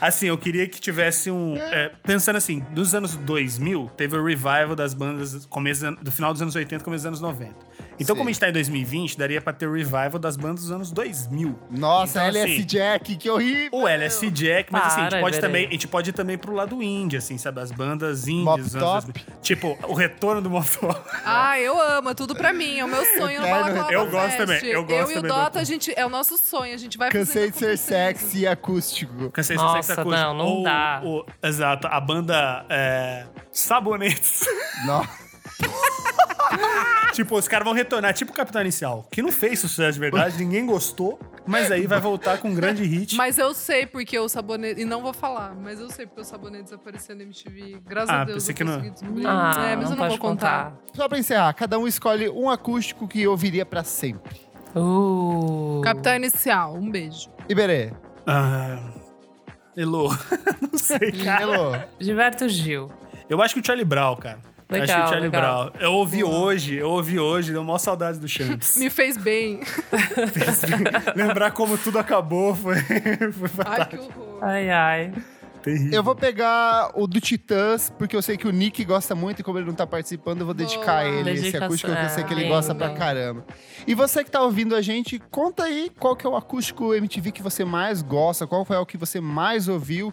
Assim, 0.00 0.26
eu 0.26 0.38
queria 0.38 0.66
que 0.68 0.80
tivesse 0.80 1.30
um. 1.30 1.56
é, 1.56 1.90
pensando 2.02 2.36
assim, 2.36 2.60
dos 2.70 2.94
anos 2.94 3.16
2000, 3.16 3.90
teve 3.96 4.16
o 4.16 4.24
revival 4.24 4.74
das 4.74 4.94
bandas 4.94 5.46
começo, 5.46 5.90
do 5.96 6.12
final 6.12 6.32
dos 6.32 6.42
anos 6.42 6.54
80 6.54 6.84
começo 6.84 7.02
dos 7.02 7.06
anos 7.06 7.20
90. 7.20 7.54
Então, 8.00 8.14
Sim. 8.14 8.18
como 8.18 8.28
a 8.28 8.32
gente 8.32 8.40
tá 8.40 8.48
em 8.48 8.52
2020, 8.52 9.18
daria 9.18 9.40
pra 9.40 9.52
ter 9.52 9.66
o 9.66 9.72
revival 9.72 10.18
das 10.18 10.36
bandas 10.36 10.62
dos 10.62 10.70
anos 10.70 10.92
2000. 10.92 11.58
Nossa, 11.70 12.18
Então, 12.20 12.28
LS 12.28 12.52
assim, 12.52 12.64
Jack, 12.64 13.16
que 13.16 13.28
horrível. 13.30 13.70
O 13.80 13.88
LS 13.88 14.30
Jack, 14.30 14.72
mas 14.72 14.86
assim, 14.86 15.00
a 15.00 15.02
gente, 15.04 15.10
Para, 15.10 15.20
pode 15.20 15.40
também, 15.40 15.66
a 15.66 15.70
gente 15.70 15.88
pode 15.88 16.10
ir 16.10 16.12
também 16.12 16.38
pro 16.38 16.54
lado 16.54 16.82
indie, 16.82 17.16
assim, 17.16 17.36
sabe? 17.38 17.60
As 17.60 17.72
bandas 17.72 18.28
indies. 18.28 18.72
Top. 18.72 19.12
2000. 19.12 19.38
Tipo, 19.42 19.78
o 19.88 19.94
retorno 19.94 20.40
do 20.40 20.48
Mop 20.50 20.66
Top. 20.78 21.00
Ah, 21.24 21.58
eu 21.60 21.80
amo, 21.80 22.10
é 22.10 22.14
tudo 22.14 22.34
pra 22.34 22.52
mim, 22.52 22.78
é 22.78 22.84
o 22.84 22.88
meu 22.88 23.04
sonho 23.18 23.40
no 23.42 23.48
Balaclava 23.48 23.92
Eu 23.92 24.06
gosto 24.10 24.36
Fest. 24.36 24.38
também, 24.38 24.64
eu 24.66 24.84
gosto 24.84 24.92
Eu 24.94 24.98
e 24.98 25.02
o 25.02 25.06
também 25.16 25.22
do 25.22 25.28
Dota, 25.28 25.42
Dota. 25.44 25.58
a 25.60 25.64
gente, 25.64 25.92
é 25.96 26.06
o 26.06 26.08
nosso 26.08 26.38
sonho, 26.38 26.74
a 26.74 26.76
gente 26.76 26.96
vai 26.96 27.10
Cansei 27.10 27.50
de 27.50 27.58
ser 27.58 27.76
sexy 27.76 28.38
e 28.40 28.46
acústico. 28.46 29.30
Cansei 29.30 29.56
de 29.56 29.62
Nossa, 29.62 29.82
ser 29.82 29.94
sexy 29.94 30.00
acústico. 30.00 30.24
não, 30.26 30.34
não 30.34 30.46
Ou 30.46 30.62
dá. 30.62 31.00
o- 31.04 31.26
exato, 31.42 31.86
a 31.88 32.00
banda 32.00 32.64
é, 32.68 33.24
Sabonetes. 33.52 34.44
Nossa. 34.86 35.08
tipo, 37.12 37.36
os 37.36 37.46
caras 37.48 37.64
vão 37.64 37.74
retornar, 37.74 38.12
tipo 38.14 38.30
o 38.32 38.34
Capitão 38.34 38.60
Inicial, 38.60 39.06
que 39.10 39.20
não 39.22 39.30
fez 39.32 39.58
sucesso 39.58 39.94
de 39.94 40.00
verdade, 40.00 40.36
ninguém 40.42 40.64
gostou, 40.66 41.18
mas 41.46 41.70
aí 41.72 41.86
vai 41.86 42.00
voltar 42.00 42.38
com 42.38 42.48
um 42.50 42.54
grande 42.54 42.84
hit. 42.84 43.16
Mas 43.16 43.38
eu 43.38 43.54
sei 43.54 43.86
porque 43.86 44.18
o 44.18 44.28
sabonete. 44.28 44.80
E 44.80 44.84
não 44.84 45.00
vou 45.02 45.12
falar, 45.12 45.54
mas 45.54 45.80
eu 45.80 45.90
sei 45.90 46.06
porque 46.06 46.20
o 46.20 46.24
sabonete 46.24 46.64
desapareceu 46.64 47.16
na 47.16 47.22
MTV. 47.22 47.80
Graças 47.86 48.10
Ah, 48.10 48.20
a 48.20 48.24
Deus. 48.24 48.36
pensei 48.44 48.52
eu 48.52 48.56
que 48.56 48.64
não- 48.64 48.80
descobrir. 48.90 49.26
Ah, 49.26 49.52
é, 49.70 49.76
mas 49.76 49.90
eu 49.90 49.96
não 49.96 50.08
vou 50.08 50.18
contar. 50.18 50.74
Só 50.94 51.08
pra 51.08 51.18
encerrar, 51.18 51.52
cada 51.54 51.78
um 51.78 51.86
escolhe 51.88 52.28
um 52.28 52.48
acústico 52.50 53.06
que 53.08 53.26
ouviria 53.26 53.64
pra 53.66 53.82
sempre. 53.84 54.40
Uh. 54.76 55.80
Capitão 55.82 56.14
Inicial, 56.16 56.74
um 56.74 56.90
beijo. 56.90 57.30
Iberê. 57.48 57.92
Ah, 58.26 58.78
Elô, 59.76 60.08
não 60.60 60.78
sei, 60.78 61.12
cara. 61.24 61.42
Elô. 61.42 61.72
Gilberto 61.98 62.48
Gil. 62.48 62.90
Eu 63.28 63.40
acho 63.40 63.54
que 63.54 63.60
o 63.60 63.64
Charlie 63.64 63.84
Brown, 63.84 64.16
cara. 64.16 64.38
Legal, 64.70 64.84
acho 64.84 64.94
que 64.94 65.00
o 65.00 65.08
Charlie 65.08 65.30
legal. 65.30 65.70
Brown. 65.70 65.82
Eu 65.82 65.92
ouvi 65.94 66.22
hoje, 66.24 66.74
eu 66.76 66.90
ouvi 66.90 67.18
hoje, 67.18 67.52
deu 67.52 67.64
maior 67.64 67.78
saudade 67.78 68.18
do 68.18 68.28
Champs. 68.28 68.76
Me 68.76 68.90
fez 68.90 69.16
bem. 69.16 69.60
Lembrar 71.16 71.50
como 71.52 71.76
tudo 71.78 71.98
acabou 71.98 72.54
foi, 72.54 72.76
foi 73.32 73.50
Ai, 73.66 73.86
que 73.86 73.96
horror. 73.96 74.38
Ai, 74.42 74.70
ai. 74.70 75.12
terrível. 75.62 75.92
Eu 75.94 76.02
vou 76.02 76.14
pegar 76.14 76.90
o 76.94 77.06
do 77.06 77.20
Titãs, 77.20 77.90
porque 77.98 78.14
eu 78.14 78.22
sei 78.22 78.36
que 78.36 78.46
o 78.46 78.50
Nick 78.52 78.84
gosta 78.84 79.14
muito 79.14 79.40
e 79.40 79.42
como 79.42 79.58
ele 79.58 79.66
não 79.66 79.74
tá 79.74 79.86
participando, 79.86 80.40
eu 80.40 80.46
vou 80.46 80.54
dedicar 80.54 80.98
a 81.00 81.04
Boa. 81.04 81.14
ele 81.20 81.30
esse 81.30 81.40
Dedicação, 81.42 81.66
acústico 81.66 81.92
que 81.94 82.02
eu 82.04 82.08
sei 82.10 82.24
que 82.24 82.34
ele 82.34 82.48
gosta 82.48 82.74
bem. 82.74 82.88
pra 82.88 82.96
caramba. 82.96 83.44
E 83.86 83.94
você 83.94 84.22
que 84.22 84.30
tá 84.30 84.42
ouvindo 84.42 84.74
a 84.76 84.82
gente, 84.82 85.18
conta 85.30 85.64
aí 85.64 85.90
qual 85.98 86.14
que 86.14 86.26
é 86.26 86.30
o 86.30 86.36
acústico 86.36 86.94
MTV 86.94 87.32
que 87.32 87.42
você 87.42 87.64
mais 87.64 88.02
gosta, 88.02 88.46
qual 88.46 88.64
foi 88.64 88.76
o 88.76 88.86
que 88.86 88.96
você 88.96 89.20
mais 89.20 89.66
ouviu, 89.66 90.12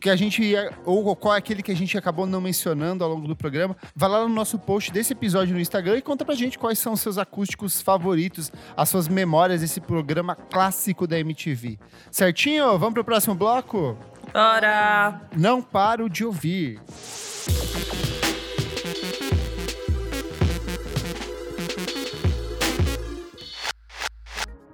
que 0.00 0.08
a 0.08 0.16
gente 0.16 0.42
ia- 0.42 0.72
ou 0.84 1.14
qual 1.14 1.34
é 1.34 1.38
aquele 1.38 1.62
que 1.62 1.70
a 1.70 1.76
gente 1.76 1.96
acabou 1.98 2.26
não 2.26 2.40
mencionando 2.40 3.04
ao 3.04 3.10
longo 3.10 3.28
do 3.28 3.36
programa. 3.36 3.76
Vai 3.94 4.08
lá 4.08 4.22
no 4.22 4.28
nosso 4.34 4.58
post 4.58 4.90
desse 4.90 5.12
episódio 5.12 5.54
no 5.54 5.60
Instagram 5.60 5.98
e 5.98 6.02
conta 6.02 6.24
pra 6.24 6.34
gente 6.34 6.58
quais 6.58 6.78
são 6.78 6.92
os 6.94 7.00
seus 7.00 7.18
acústicos 7.18 7.80
favoritos, 7.82 8.50
as 8.76 8.88
suas 8.88 9.06
memórias 9.08 9.60
desse 9.60 9.80
programa 9.80 10.34
clássico 10.34 11.06
da 11.06 11.18
MTV. 11.18 11.78
Certinho? 12.10 12.78
Vamos 12.78 12.94
pro 12.94 13.04
próximo 13.04 13.34
bloco? 13.34 13.96
Ora! 14.32 15.20
Não 15.36 15.60
paro 15.60 16.08
de 16.08 16.24
ouvir. 16.24 16.80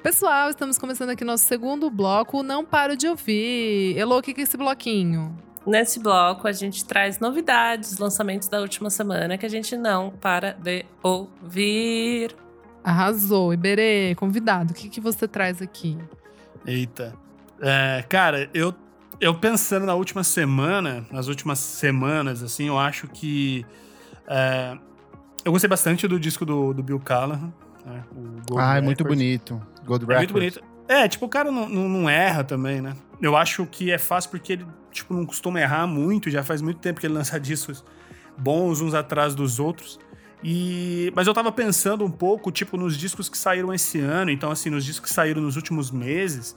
Pessoal, 0.06 0.50
estamos 0.50 0.78
começando 0.78 1.10
aqui 1.10 1.24
nosso 1.24 1.46
segundo 1.46 1.90
bloco. 1.90 2.40
Não 2.40 2.64
paro 2.64 2.96
de 2.96 3.08
ouvir. 3.08 3.98
Elô, 3.98 4.18
o 4.18 4.22
que 4.22 4.40
é 4.40 4.44
esse 4.44 4.56
bloquinho? 4.56 5.36
Nesse 5.66 5.98
bloco, 5.98 6.46
a 6.46 6.52
gente 6.52 6.84
traz 6.84 7.18
novidades, 7.18 7.98
lançamentos 7.98 8.46
da 8.46 8.60
última 8.60 8.88
semana 8.88 9.36
que 9.36 9.44
a 9.44 9.48
gente 9.48 9.76
não 9.76 10.10
para 10.10 10.52
de 10.52 10.84
ouvir. 11.02 12.36
Arrasou. 12.84 13.52
Iberê, 13.52 14.14
convidado, 14.14 14.70
o 14.70 14.76
que, 14.76 14.88
que 14.88 15.00
você 15.00 15.26
traz 15.26 15.60
aqui? 15.60 15.98
Eita. 16.64 17.12
É, 17.60 18.04
cara, 18.08 18.48
eu, 18.54 18.72
eu 19.20 19.34
pensando 19.34 19.86
na 19.86 19.94
última 19.96 20.22
semana, 20.22 21.04
nas 21.10 21.26
últimas 21.26 21.58
semanas, 21.58 22.44
assim, 22.44 22.68
eu 22.68 22.78
acho 22.78 23.08
que. 23.08 23.66
é, 24.28 24.78
eu 25.44 25.50
gostei 25.50 25.68
bastante 25.68 26.06
do 26.06 26.20
disco 26.20 26.46
do, 26.46 26.72
do 26.72 26.80
Bill 26.80 27.00
Callahan. 27.00 27.52
né, 27.84 28.04
Ah, 28.56 28.78
é 28.78 28.80
muito 28.80 29.02
bonito. 29.02 29.60
Gold 29.86 30.04
É 30.04 30.06
Record. 30.06 30.18
muito 30.18 30.32
bonito. 30.32 30.60
É, 30.88 31.08
tipo, 31.08 31.26
o 31.26 31.28
cara 31.28 31.50
não, 31.50 31.68
não, 31.68 31.88
não 31.88 32.08
erra 32.08 32.44
também, 32.44 32.80
né? 32.80 32.94
Eu 33.20 33.36
acho 33.36 33.66
que 33.66 33.90
é 33.90 33.98
fácil 33.98 34.30
porque 34.30 34.52
ele, 34.52 34.66
tipo, 34.92 35.14
não 35.14 35.24
costuma 35.24 35.60
errar 35.60 35.86
muito, 35.86 36.30
já 36.30 36.42
faz 36.42 36.60
muito 36.60 36.78
tempo 36.78 37.00
que 37.00 37.06
ele 37.06 37.14
lança 37.14 37.38
discos 37.40 37.84
bons 38.36 38.80
uns 38.80 38.94
atrás 38.94 39.34
dos 39.34 39.58
outros. 39.58 39.98
E... 40.44 41.12
Mas 41.16 41.26
eu 41.26 41.34
tava 41.34 41.50
pensando 41.50 42.04
um 42.04 42.10
pouco, 42.10 42.52
tipo, 42.52 42.76
nos 42.76 42.96
discos 42.96 43.28
que 43.28 43.38
saíram 43.38 43.72
esse 43.72 43.98
ano, 43.98 44.30
então, 44.30 44.50
assim, 44.50 44.70
nos 44.70 44.84
discos 44.84 45.08
que 45.10 45.14
saíram 45.14 45.40
nos 45.42 45.56
últimos 45.56 45.90
meses, 45.90 46.54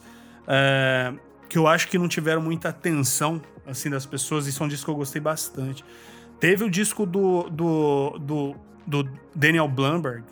é, 0.48 1.14
que 1.48 1.58
eu 1.58 1.66
acho 1.66 1.88
que 1.88 1.98
não 1.98 2.08
tiveram 2.08 2.42
muita 2.42 2.70
atenção, 2.70 3.42
assim, 3.66 3.90
das 3.90 4.06
pessoas, 4.06 4.46
e 4.48 4.52
são 4.52 4.68
discos 4.68 4.86
que 4.86 4.92
eu 4.92 4.96
gostei 4.96 5.22
bastante. 5.22 5.84
Teve 6.40 6.64
o 6.64 6.70
disco 6.70 7.06
do, 7.06 7.50
do, 7.50 8.20
do, 8.20 8.56
do 8.86 9.10
Daniel 9.36 9.68
Blumberg. 9.68 10.24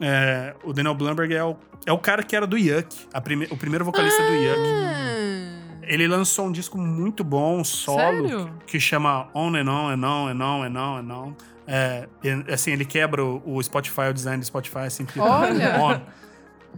É, 0.00 0.54
o 0.64 0.72
Daniel 0.72 0.94
Blumberg 0.94 1.34
é 1.34 1.44
o, 1.44 1.56
é 1.86 1.92
o 1.92 1.98
cara 1.98 2.22
que 2.22 2.34
era 2.36 2.46
do 2.46 2.58
Yuck, 2.58 3.06
a 3.14 3.20
prime, 3.20 3.46
o 3.50 3.56
primeiro 3.56 3.84
vocalista 3.84 4.22
do 4.22 4.34
Yuck. 4.34 4.60
Ah, 4.60 5.76
Ele 5.82 6.06
lançou 6.08 6.46
um 6.46 6.52
disco 6.52 6.76
muito 6.76 7.22
bom, 7.22 7.62
solo, 7.64 8.28
Sério? 8.28 8.50
que 8.66 8.78
chama 8.80 9.28
On 9.34 9.54
and 9.54 9.70
On 9.70 9.88
and 9.90 10.04
On 10.04 10.28
and 10.28 10.44
On 10.44 10.62
and 10.64 10.76
On 10.76 10.96
and 10.98 11.14
On. 11.14 11.32
É, 11.68 12.08
e, 12.22 12.52
assim, 12.52 12.72
ele 12.72 12.84
quebra 12.84 13.24
o, 13.24 13.40
o 13.44 13.62
Spotify, 13.62 14.02
o 14.10 14.12
design 14.12 14.38
do 14.40 14.46
Spotify, 14.46 14.80
assim, 14.80 15.04
porque 15.04 15.20
Olha! 15.20 15.80
On 15.80 16.00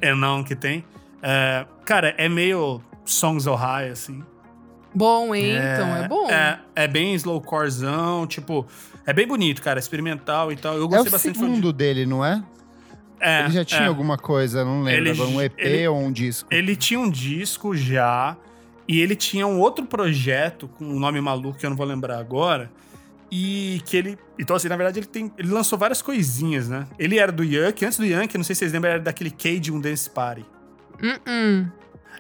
and 0.03 0.27
On 0.27 0.45
que 0.45 0.55
tem. 0.55 0.85
É, 1.23 1.67
cara, 1.85 2.15
é 2.19 2.29
meio 2.29 2.81
Songs 3.05 3.47
of 3.47 3.61
High, 3.63 3.91
assim. 3.91 4.23
Bom, 4.95 5.35
hein? 5.35 5.55
Então 5.57 5.97
é 5.97 6.09
bom. 6.09 6.31
É, 6.31 6.59
é 6.75 6.89
bem 6.89 7.15
slowcorezão, 7.15 8.27
tipo... 8.27 8.67
É 9.07 9.13
bem 9.13 9.27
bonito, 9.27 9.63
cara, 9.63 9.79
experimental 9.79 10.53
e 10.53 10.57
tal. 10.57 10.75
Eu 10.77 10.85
É 10.85 10.89
gostei 10.89 11.09
o 11.09 11.11
bastante. 11.11 11.39
foi 11.39 11.47
um 11.49 11.51
segundo 11.51 11.73
dele, 11.73 12.05
não 12.07 12.25
é? 12.25 12.43
É, 13.21 13.41
Ele 13.45 13.51
já 13.53 13.65
tinha 13.65 13.83
é. 13.83 13.87
alguma 13.87 14.17
coisa, 14.17 14.65
não 14.65 14.83
lembro. 14.83 15.11
Ele- 15.11 15.23
um 15.23 15.41
EP 15.41 15.55
ele- 15.59 15.89
ou 15.89 15.99
um 15.99 16.13
disco. 16.13 16.49
Ele 16.53 16.77
tinha 16.77 17.01
um 17.01 17.11
disco 17.11 17.75
já, 17.77 18.37
e 18.87 19.01
ele 19.01 19.17
tinha 19.17 19.47
um 19.47 19.59
outro 19.59 19.85
projeto 19.87 20.69
com 20.69 20.85
um 20.85 20.99
nome 20.99 21.21
maluco 21.21 21.59
que 21.59 21.67
eu 21.67 21.71
não 21.71 21.77
vou 21.77 21.87
lembrar 21.87 22.19
agora. 22.19 22.71
E 23.31 23.83
que 23.85 23.95
ele. 23.97 24.19
Então, 24.39 24.57
assim, 24.57 24.69
na 24.69 24.77
verdade, 24.77 25.01
ele 25.01 25.07
tem. 25.07 25.31
Ele 25.37 25.49
lançou 25.51 25.79
várias 25.79 26.01
coisinhas, 26.01 26.67
né? 26.69 26.87
Ele 26.99 27.19
era 27.19 27.31
do 27.31 27.45
Yankee, 27.45 27.85
antes 27.85 27.99
do 27.99 28.07
Yankee, 28.07 28.39
não 28.39 28.45
sei 28.45 28.55
se 28.55 28.61
vocês 28.61 28.73
lembram, 28.73 28.93
era 28.93 29.01
daquele 29.01 29.31
Cage 29.31 29.71
um 29.71 29.79
Dance 29.81 30.09
Party. 30.09 30.47
Uh-uh. 31.03 31.71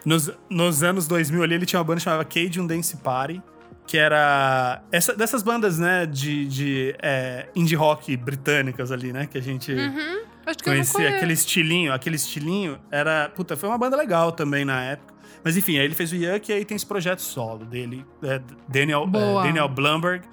Nos, 0.04 0.30
nos 0.50 0.82
anos 0.82 1.06
2000 1.08 1.42
ali, 1.42 1.54
ele 1.54 1.66
tinha 1.66 1.78
uma 1.78 1.84
banda 1.84 2.00
chamada 2.00 2.24
Cage 2.24 2.60
um 2.60 2.66
Dance 2.66 2.94
Party, 2.98 3.42
que 3.86 3.96
era. 3.96 4.82
Essa, 4.92 5.14
dessas 5.16 5.42
bandas, 5.42 5.78
né, 5.78 6.04
de, 6.04 6.46
de 6.46 6.94
é, 7.02 7.48
indie 7.56 7.74
rock 7.74 8.14
britânicas 8.16 8.92
ali, 8.92 9.10
né? 9.12 9.26
Que 9.26 9.38
a 9.38 9.42
gente 9.42 9.72
Uhum. 9.72 10.20
Acho 10.48 10.58
que 10.58 10.68
eu 10.70 10.74
não 10.74 11.16
aquele 11.16 11.32
estilinho, 11.32 11.92
aquele 11.92 12.16
estilinho 12.16 12.78
era, 12.90 13.28
puta, 13.28 13.56
foi 13.56 13.68
uma 13.68 13.78
banda 13.78 13.96
legal 13.96 14.32
também 14.32 14.64
na 14.64 14.82
época. 14.82 15.14
Mas 15.44 15.56
enfim, 15.56 15.78
aí 15.78 15.84
ele 15.84 15.94
fez 15.94 16.10
o 16.12 16.16
Yuck 16.16 16.50
e 16.50 16.54
aí 16.54 16.64
tem 16.64 16.74
esse 16.74 16.86
projeto 16.86 17.20
solo 17.20 17.64
dele, 17.64 18.04
é, 18.22 18.40
Daniel, 18.68 19.04
é, 19.04 19.46
Daniel 19.46 19.68
Blumberg 19.68 20.26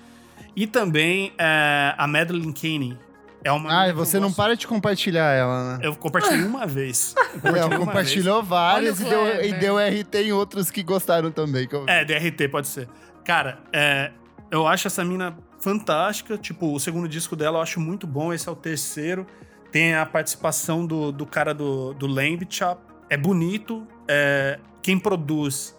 e 0.56 0.66
também 0.66 1.34
é, 1.38 1.94
a 1.98 2.08
Madeline 2.08 2.54
Caney. 2.54 2.98
É 3.44 3.52
uma 3.52 3.84
Ah, 3.84 3.94
você 3.94 4.20
não 4.20 4.34
para 4.34 4.56
de 4.56 4.66
compartilhar 4.66 5.32
ela, 5.32 5.78
né? 5.78 5.86
Eu 5.86 5.96
compartilhei 5.96 6.46
uma 6.46 6.66
vez. 6.68 7.14
Eu 7.16 7.42
compartilhei 7.42 7.64
uma 7.64 7.78
compartilhou 7.78 8.44
várias 8.44 9.00
e 9.00 9.04
deu, 9.04 9.44
e 9.44 9.54
deu 9.54 9.78
RT 9.78 10.16
em 10.16 10.32
outros 10.32 10.72
que 10.72 10.82
gostaram 10.82 11.30
também. 11.30 11.68
que 11.68 11.76
eu 11.76 11.82
vi. 11.82 11.86
vez. 11.86 12.00
É, 12.00 12.06
DRT 12.32 12.48
pode 12.48 12.68
ser. 12.68 12.90
Cara, 13.24 13.60
é, 13.72 14.12
eu 14.50 14.66
acho 14.66 14.88
essa 14.88 15.06
mina 15.06 15.38
fantástica. 15.60 16.40
Tipo, 16.40 16.74
o 16.74 16.80
segundo 16.80 17.08
disco 17.08 17.36
dela 17.36 17.60
eu 17.60 17.62
acho 17.62 17.80
muito 17.80 18.08
bom. 18.08 18.34
Esse 18.34 18.50
é 18.50 18.52
o 18.52 18.56
terceiro. 18.56 19.28
Tem 19.76 19.94
a 19.94 20.06
participação 20.06 20.86
do, 20.86 21.12
do 21.12 21.26
cara 21.26 21.54
do, 21.54 21.94
do 21.96 22.08
Lamb 22.08 22.48
Chop. 22.50 22.82
É 23.10 23.18
bonito. 23.18 23.86
É, 24.08 24.58
quem 24.82 24.98
produz 24.98 25.78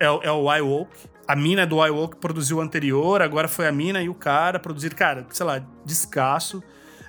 é, 0.00 0.10
o- 0.10 0.20
é 0.24 0.32
o 0.32 0.52
iWoke. 0.56 1.08
A 1.24 1.36
mina 1.36 1.64
do 1.64 1.76
iWoke 1.86 2.16
produziu 2.16 2.56
o 2.56 2.60
anterior, 2.60 3.22
agora 3.22 3.46
foi 3.46 3.68
a 3.68 3.70
mina 3.70 4.02
e 4.02 4.08
o 4.08 4.14
cara 4.14 4.58
produziram. 4.58 4.96
Cara, 4.96 5.24
sei 5.30 5.46
lá, 5.46 5.64
descasso. 5.84 6.60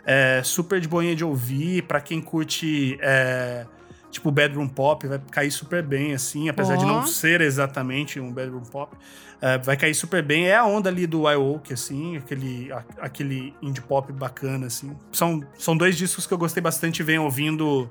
É, 0.05 0.43
super 0.43 0.79
de 0.79 0.87
boinha 0.87 1.15
de 1.15 1.25
ouvir. 1.25 1.81
Pra 1.87 1.99
quem 1.99 2.21
curte, 2.21 2.95
é, 3.01 3.65
tipo, 4.11 4.31
bedroom 4.31 4.67
pop, 4.67 5.05
vai 5.07 5.19
cair 5.31 5.51
super 5.51 5.83
bem, 5.83 6.13
assim. 6.13 6.49
Apesar 6.49 6.75
de 6.77 6.85
Ó. 6.85 6.87
não 6.87 7.05
ser 7.05 7.41
exatamente 7.41 8.19
um 8.19 8.31
bedroom 8.31 8.61
pop. 8.63 8.95
é, 9.41 9.57
vai 9.57 9.77
cair 9.77 9.93
super 9.95 10.21
bem. 10.21 10.47
É 10.49 10.55
a 10.57 10.65
onda 10.65 10.89
ali 10.89 11.07
do 11.07 11.29
iWoke, 11.31 11.73
assim. 11.73 12.17
Aquele, 12.17 12.71
a- 12.73 12.83
aquele 12.99 13.53
indie 13.61 13.81
pop 13.81 14.11
bacana, 14.11 14.65
assim. 14.67 14.95
São, 15.13 15.41
são 15.57 15.77
dois 15.77 15.95
discos 15.97 16.27
que 16.27 16.33
eu 16.33 16.37
gostei 16.37 16.61
bastante 16.61 16.99
e 16.99 17.03
venho 17.03 17.23
ouvindo 17.23 17.89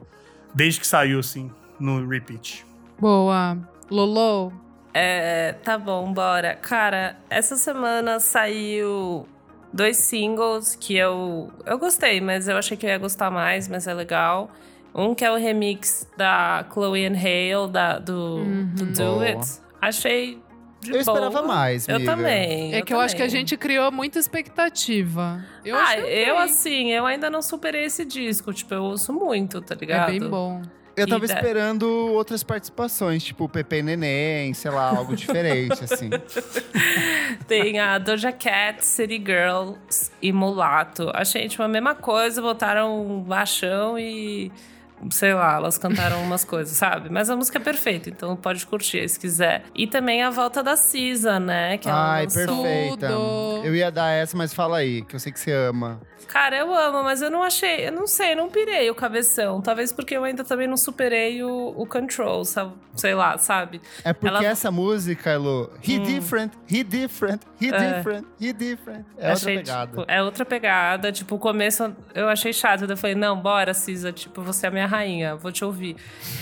desde 0.55 0.81
que 0.81 0.87
saiu, 0.87 1.19
assim, 1.21 1.51
no 1.81 2.07
repeat. 2.07 2.67
Boa. 3.01 3.57
Lolo. 3.91 4.53
É, 4.93 5.53
tá 5.65 5.79
bom, 5.79 6.13
bora. 6.13 6.55
Cara, 6.57 7.17
essa 7.31 7.57
semana 7.57 8.19
saiu 8.21 9.27
dois 9.73 9.97
singles 9.99 10.75
que 10.75 10.97
eu, 10.97 11.51
eu 11.65 11.79
gostei, 11.79 12.21
mas 12.21 12.49
eu 12.49 12.57
achei 12.57 12.77
que 12.77 12.85
eu 12.87 12.91
ia 12.91 12.99
gostar 12.99 13.31
mais, 13.31 13.69
mas 13.69 13.87
é 13.87 13.95
legal. 13.95 14.51
Um 14.95 15.15
que 15.15 15.25
é 15.25 15.31
o 15.31 15.37
remix 15.37 16.09
da 16.17 16.65
Chloe 16.73 17.07
and 17.07 17.15
Hale, 17.17 17.71
da, 17.71 17.99
do, 17.99 18.45
do 18.75 18.87
Do 18.87 18.93
Boa. 19.05 19.25
It. 19.27 19.49
Achei 19.81 20.39
de 20.81 20.91
Eu 20.93 21.01
esperava 21.01 21.31
boa. 21.43 21.43
mais, 21.43 21.87
Eu 21.89 21.97
amiga. 21.97 22.13
também. 22.17 22.75
É 22.75 22.83
que 22.83 22.93
eu 22.95 23.01
acho 23.01 23.15
que 23.17 23.23
a 23.23 23.29
gente 23.29 23.57
criou 23.57 23.91
muita 23.93 24.19
expectativa. 24.19 25.45
Eu 25.65 25.77
ah, 25.77 25.99
eu 25.99 26.39
assim, 26.39 26.91
eu 26.93 27.05
ainda 27.07 27.29
não 27.31 27.43
superei 27.43 27.85
esse 27.85 28.05
disco. 28.05 28.53
Tipo, 28.53 28.75
eu 28.75 28.83
ouço 28.85 29.13
muito, 29.13 29.61
tá 29.61 29.75
ligado? 29.75 30.09
É 30.15 30.19
bem 30.19 30.29
bom. 30.29 30.63
Eu 30.97 31.07
tava 31.07 31.25
E 31.25 31.29
da- 31.29 31.35
esperando 31.35 31.85
outras 31.89 32.43
participações, 32.43 33.23
tipo 33.23 33.49
Pepe 33.49 33.83
Neném, 33.83 34.53
sei 34.53 34.71
lá, 34.73 34.89
algo 34.97 35.15
diferente, 35.15 35.85
assim. 35.85 36.11
Tem 37.47 37.79
a 37.79 37.99
Doja 37.99 38.33
Cat, 38.33 38.85
City 38.85 39.17
Girls 39.25 40.11
e 40.21 40.33
Mulato. 40.33 41.11
Achei, 41.15 41.49
tipo, 41.49 41.63
a 41.63 41.69
mesma 41.69 41.95
coisa, 41.95 42.43
botaram 42.43 43.01
um 43.07 43.21
baixão 43.23 43.97
e... 43.99 44.51
Sei 45.11 45.33
lá, 45.35 45.55
elas 45.57 45.79
cantaram 45.79 46.23
umas 46.23 46.45
coisas, 46.45 46.77
sabe? 46.77 47.09
Mas 47.11 47.31
a 47.31 47.37
música 47.37 47.59
é 47.59 47.61
perfeita, 47.61 48.09
então 48.11 48.35
pode 48.37 48.67
curtir 48.67 49.09
se 49.09 49.19
quiser. 49.19 49.65
E 49.75 49.87
também 49.87 50.23
a 50.23 50.31
volta 50.31 50.63
da 50.63 50.77
Cisa, 50.77 51.39
né? 51.39 51.79
Que 51.79 51.89
ela 51.89 52.15
Ai, 52.15 52.25
lançou. 52.25 52.47
perfeita. 52.63 53.09
Tudo. 53.09 53.61
Eu 53.65 53.75
ia 53.75 53.91
dar 53.91 54.11
essa, 54.11 54.37
mas 54.37 54.53
fala 54.55 54.79
aí, 54.79 55.03
que 55.03 55.15
eu 55.17 55.21
sei 55.21 55.33
que 55.33 55.39
você 55.41 55.53
ama. 55.53 56.01
Cara, 56.27 56.57
eu 56.59 56.75
amo, 56.75 57.03
mas 57.03 57.23
eu 57.23 57.31
não 57.31 57.43
achei, 57.43 57.87
eu 57.89 57.93
não 57.93 58.07
sei, 58.07 58.35
não 58.35 58.51
pirei 58.51 58.91
o 58.91 58.95
cabeção. 58.95 59.63
Talvez 59.63 59.93
porque 59.93 60.15
eu 60.15 60.25
ainda 60.25 60.45
também 60.45 60.67
não 60.69 60.77
superei 60.77 61.43
o, 61.43 61.73
o 61.77 61.87
Control, 61.87 62.45
sabe? 62.45 62.73
sei 62.97 63.15
lá, 63.15 63.39
sabe? 63.39 63.81
É 64.05 64.13
porque 64.13 64.27
Ela- 64.37 64.45
essa 64.45 64.73
música, 64.73 65.31
Elo, 65.31 65.71
he 65.87 66.01
different, 66.01 66.53
he 66.69 66.83
different, 66.83 67.41
he 67.63 67.69
É. 67.69 67.95
different, 67.95 68.27
he 68.41 68.53
different. 68.53 69.07
É 69.17 69.31
achei, 69.31 69.59
outra 69.59 69.73
pegada. 69.73 69.91
tipo, 69.97 70.05
é 70.11 70.23
outra 70.23 70.45
pegada. 70.45 71.13
Tipo, 71.13 71.37
o 71.37 71.39
começo 71.39 71.95
eu 72.13 72.29
achei 72.29 72.53
chato. 72.53 72.85
Eu 72.91 72.97
falei, 72.97 73.15
não, 73.15 73.41
bora, 73.41 73.73
Cisa, 73.73 74.13
tipo, 74.13 74.43
você 74.43 74.67
é 74.67 74.69
a 74.69 74.73
minha 74.73 74.87
rainha, 74.89 75.37
vou 75.37 75.53
te 75.53 75.65
ouvir. 75.65 75.97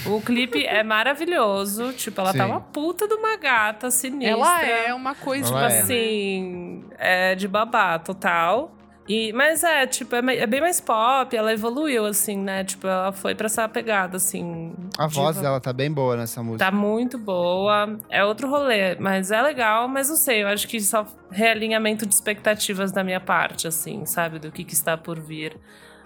O 0.07 0.21
clipe 0.21 0.65
é 0.65 0.83
maravilhoso, 0.83 1.93
tipo, 1.93 2.21
ela 2.21 2.33
tá 2.33 2.45
Sim. 2.45 2.51
uma 2.51 2.61
puta 2.61 3.07
de 3.07 3.15
uma 3.15 3.37
gata 3.37 3.91
sinistra. 3.91 4.31
Ela 4.31 4.63
é 4.63 4.95
uma 4.95 5.15
coisa. 5.15 5.49
Ela 5.49 5.73
é. 5.73 5.81
assim, 5.81 6.85
é 6.99 7.35
de 7.35 7.47
babá 7.47 7.99
total. 7.99 8.73
E, 9.09 9.33
mas 9.33 9.63
é, 9.63 9.87
tipo, 9.87 10.17
é, 10.17 10.37
é 10.37 10.47
bem 10.47 10.61
mais 10.61 10.81
pop, 10.81 11.35
ela 11.37 11.53
evoluiu, 11.53 12.05
assim, 12.07 12.37
né? 12.37 12.65
Tipo, 12.65 12.89
ela 12.89 13.13
foi 13.13 13.37
pra 13.37 13.47
essa 13.47 13.69
pegada, 13.69 14.17
assim. 14.17 14.75
A 14.99 15.07
voz 15.07 15.37
dela 15.41 15.61
tá 15.61 15.73
bem 15.73 15.93
boa 15.93 16.17
nessa 16.17 16.43
música. 16.43 16.65
Tá 16.65 16.73
muito 16.73 17.17
boa. 17.17 17.97
É 18.11 18.25
outro 18.25 18.51
rolê, 18.51 18.97
mas 18.97 19.31
é 19.31 19.41
legal, 19.41 19.87
mas 19.87 20.09
não 20.09 20.17
sei, 20.17 20.43
eu 20.43 20.49
acho 20.49 20.67
que 20.67 20.81
só 20.81 21.07
realinhamento 21.31 22.05
de 22.05 22.15
expectativas 22.15 22.91
da 22.91 23.05
minha 23.05 23.21
parte, 23.21 23.69
assim, 23.69 24.05
sabe? 24.05 24.41
Do 24.41 24.51
que, 24.51 24.65
que 24.65 24.75
está 24.75 24.97
por 24.97 25.21
vir 25.21 25.57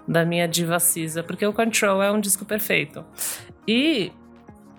da 0.07 0.25
minha 0.25 0.47
diva 0.47 0.79
Cisa. 0.79 1.23
Porque 1.23 1.45
o 1.45 1.53
Control 1.53 2.01
é 2.01 2.11
um 2.11 2.19
disco 2.19 2.43
perfeito. 2.45 3.05
E, 3.67 4.11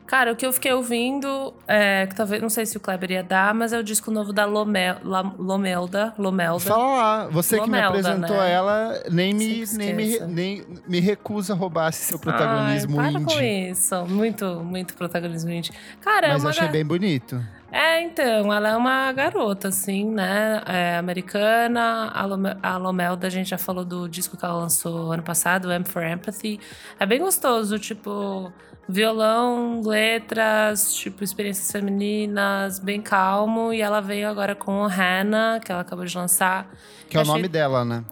cara, 0.07 0.33
o 0.33 0.37
que 0.37 0.45
eu 0.45 0.53
fiquei 0.53 0.73
ouvindo, 0.73 1.55
é, 1.67 2.07
que 2.07 2.15
talvez, 2.15 2.43
não 2.43 2.49
sei 2.51 2.67
se 2.67 2.77
o 2.77 2.81
Kleber 2.81 3.11
ia 3.13 3.23
dar, 3.23 3.55
mas 3.55 3.73
é 3.73 3.79
o 3.79 3.83
disco 3.85 4.11
novo 4.11 4.33
da 4.33 4.45
Lomel, 4.45 4.97
La- 5.05 5.33
Lomelda. 5.39 6.13
Lomelda. 6.19 6.61
Fala 6.61 6.97
lá, 6.97 7.29
você 7.29 7.57
que 7.61 7.63
me 7.63 7.77
Lomelda, 7.81 7.89
apresentou 7.89 8.37
né? 8.37 8.53
ela, 8.53 9.03
nem 9.11 9.33
me, 9.33 9.65
nem, 9.77 9.95
me, 9.95 10.19
nem 10.21 10.65
me 10.87 11.01
recusa 11.01 11.53
a 11.53 11.57
roubar 11.57 11.89
esse 11.91 12.05
seu 12.05 12.19
protagonismo 12.19 13.01
Ai, 13.01 13.13
para 13.13 13.21
com 13.23 13.33
indie. 13.33 13.71
isso. 13.71 14.05
Muito, 14.07 14.45
muito 14.65 14.95
protagonismo 14.95 15.51
indie. 15.51 15.71
Cara, 16.01 16.27
é 16.27 16.33
Mas 16.33 16.43
uma 16.43 16.51
achei 16.51 16.69
bem 16.69 16.85
bonito. 16.85 17.41
É, 17.75 18.03
então, 18.03 18.53
ela 18.53 18.69
é 18.69 18.77
uma 18.77 19.11
garota, 19.13 19.69
assim, 19.69 20.05
né? 20.05 20.63
É 20.67 20.99
americana. 20.99 22.11
A, 22.13 22.27
Lome- 22.27 22.57
a 22.63 22.77
Lomelda, 22.77 23.27
a 23.27 23.31
gente 23.31 23.49
já 23.49 23.57
falou 23.57 23.83
do 23.85 24.07
disco 24.09 24.37
que 24.37 24.45
ela 24.45 24.55
lançou 24.55 25.11
ano 25.11 25.23
passado, 25.23 25.73
M 25.73 25.83
for 25.85 26.05
Empathy. 26.05 26.61
É 27.01 27.07
bem 27.07 27.19
gostoso, 27.21 27.79
tipo, 27.79 28.53
violão, 28.87 29.81
letras, 29.85 30.93
tipo, 30.95 31.25
experiências 31.25 31.73
femininas, 31.73 32.79
bem 32.79 33.01
calmo. 33.01 33.73
E 33.73 33.81
ela 33.81 34.01
veio 34.03 34.29
agora 34.29 34.55
com 34.55 34.85
Hannah, 34.87 35.59
que 35.59 35.73
ela 35.73 35.81
acabou 35.81 36.05
de 36.05 36.17
lançar. 36.17 36.71
Que 37.09 37.17
é 37.17 37.21
o 37.21 37.23
Achei- 37.23 37.35
nome 37.35 37.49
dela, 37.49 37.85
né? 37.87 38.05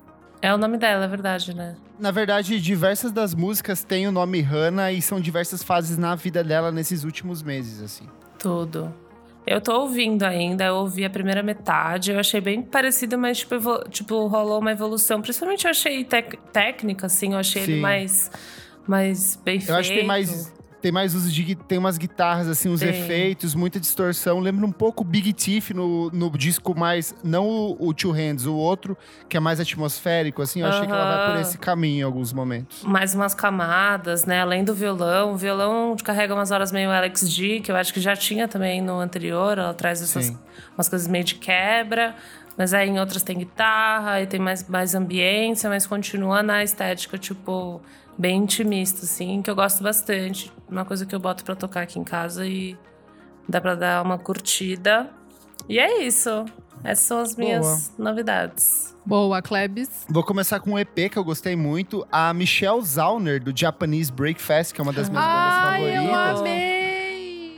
É 0.42 0.54
o 0.54 0.56
nome 0.56 0.78
dela, 0.78 1.04
é 1.04 1.08
verdade, 1.08 1.54
né? 1.54 1.76
Na 1.98 2.10
verdade, 2.10 2.58
diversas 2.58 3.12
das 3.12 3.34
músicas 3.34 3.84
têm 3.84 4.08
o 4.08 4.12
nome 4.12 4.40
Hannah 4.40 4.90
e 4.90 5.02
são 5.02 5.20
diversas 5.20 5.62
fases 5.62 5.98
na 5.98 6.14
vida 6.14 6.42
dela 6.42 6.72
nesses 6.72 7.04
últimos 7.04 7.42
meses, 7.42 7.82
assim. 7.82 8.08
Tudo. 8.38 8.90
Eu 9.50 9.60
tô 9.60 9.80
ouvindo 9.80 10.22
ainda, 10.22 10.66
eu 10.66 10.76
ouvi 10.76 11.04
a 11.04 11.10
primeira 11.10 11.42
metade, 11.42 12.12
eu 12.12 12.20
achei 12.20 12.40
bem 12.40 12.62
parecido, 12.62 13.18
mas 13.18 13.38
tipo, 13.38 13.58
tipo 13.88 14.28
rolou 14.28 14.60
uma 14.60 14.70
evolução. 14.70 15.20
Principalmente 15.20 15.64
eu 15.64 15.72
achei 15.72 16.04
tec- 16.04 16.38
técnica, 16.52 17.06
assim, 17.06 17.32
eu 17.32 17.38
achei 17.40 17.62
ele 17.62 17.74
Sim. 17.74 17.80
mais, 17.80 18.30
mais 18.86 19.34
bem 19.44 19.58
feito. 19.58 19.72
Eu 19.72 19.76
acho 19.80 19.90
que 19.90 19.98
tem 19.98 20.06
mais, 20.06 20.54
tem 20.80 20.90
mais 20.90 21.14
uso 21.14 21.30
de... 21.30 21.54
Tem 21.54 21.78
umas 21.78 21.98
guitarras, 21.98 22.48
assim, 22.48 22.68
uns 22.68 22.80
Tem. 22.80 22.88
efeitos, 22.88 23.54
muita 23.54 23.78
distorção. 23.78 24.38
Lembra 24.38 24.66
um 24.66 24.72
pouco 24.72 25.04
Big 25.04 25.32
Thief 25.32 25.70
no, 25.70 26.10
no 26.10 26.30
disco 26.30 26.78
mais... 26.78 27.14
Não 27.22 27.46
o, 27.48 27.88
o 27.88 27.94
Two 27.94 28.12
Hands, 28.12 28.46
o 28.46 28.54
outro, 28.54 28.96
que 29.28 29.36
é 29.36 29.40
mais 29.40 29.60
atmosférico, 29.60 30.42
assim. 30.42 30.60
Eu 30.60 30.66
achei 30.66 30.86
que 30.86 30.92
ela 30.92 31.16
vai 31.16 31.32
por 31.32 31.40
esse 31.40 31.58
caminho 31.58 32.00
em 32.00 32.02
alguns 32.02 32.32
momentos. 32.32 32.82
Mais 32.84 33.14
umas 33.14 33.34
camadas, 33.34 34.24
né? 34.24 34.40
Além 34.40 34.64
do 34.64 34.74
violão. 34.74 35.34
O 35.34 35.36
violão 35.36 35.96
carrega 36.02 36.34
umas 36.34 36.50
horas 36.50 36.72
meio 36.72 36.90
Alex 36.90 37.30
G, 37.30 37.60
que 37.60 37.70
eu 37.70 37.76
acho 37.76 37.92
que 37.92 38.00
já 38.00 38.16
tinha 38.16 38.48
também 38.48 38.80
no 38.80 38.98
anterior. 38.98 39.58
Ela 39.58 39.74
traz 39.74 40.02
essas 40.02 40.26
Sim. 40.26 40.38
umas 40.76 40.88
coisas 40.88 41.06
meio 41.06 41.24
de 41.24 41.34
quebra. 41.36 42.14
Mas 42.56 42.74
aí 42.74 42.90
em 42.90 42.98
outras 43.00 43.22
tem 43.22 43.38
guitarra, 43.38 44.12
aí 44.12 44.26
tem 44.26 44.38
mais, 44.38 44.68
mais 44.68 44.94
ambiência, 44.94 45.70
mas 45.70 45.86
continua 45.86 46.42
na 46.42 46.62
estética, 46.62 47.16
tipo, 47.16 47.80
bem 48.20 48.42
intimista, 48.42 49.06
assim, 49.06 49.40
que 49.40 49.50
eu 49.50 49.54
gosto 49.54 49.82
bastante. 49.82 50.52
Uma 50.70 50.84
coisa 50.84 51.06
que 51.06 51.14
eu 51.14 51.18
boto 51.18 51.42
pra 51.42 51.56
tocar 51.56 51.80
aqui 51.80 51.98
em 51.98 52.04
casa 52.04 52.46
e 52.46 52.76
dá 53.48 53.60
pra 53.62 53.74
dar 53.74 54.02
uma 54.04 54.18
curtida. 54.18 55.08
E 55.66 55.78
é 55.78 56.02
isso. 56.02 56.44
Essas 56.84 57.06
são 57.06 57.18
as 57.18 57.34
minhas 57.36 57.92
novidades. 57.98 58.94
Boa, 59.06 59.40
Klebs. 59.40 60.06
Vou 60.08 60.22
começar 60.22 60.60
com 60.60 60.72
um 60.72 60.78
EP 60.78 61.10
que 61.10 61.16
eu 61.16 61.24
gostei 61.24 61.56
muito. 61.56 62.06
A 62.12 62.32
Michelle 62.34 62.82
Zauner, 62.82 63.42
do 63.42 63.58
Japanese 63.58 64.12
Breakfast, 64.12 64.74
que 64.74 64.80
é 64.80 64.84
uma 64.84 64.92
das 64.92 65.08
minhas 65.08 65.24
Ai, 65.24 65.80
bandas 65.80 65.94
eu 65.94 66.10
favoritas. 66.10 66.40
amei! 66.40 66.89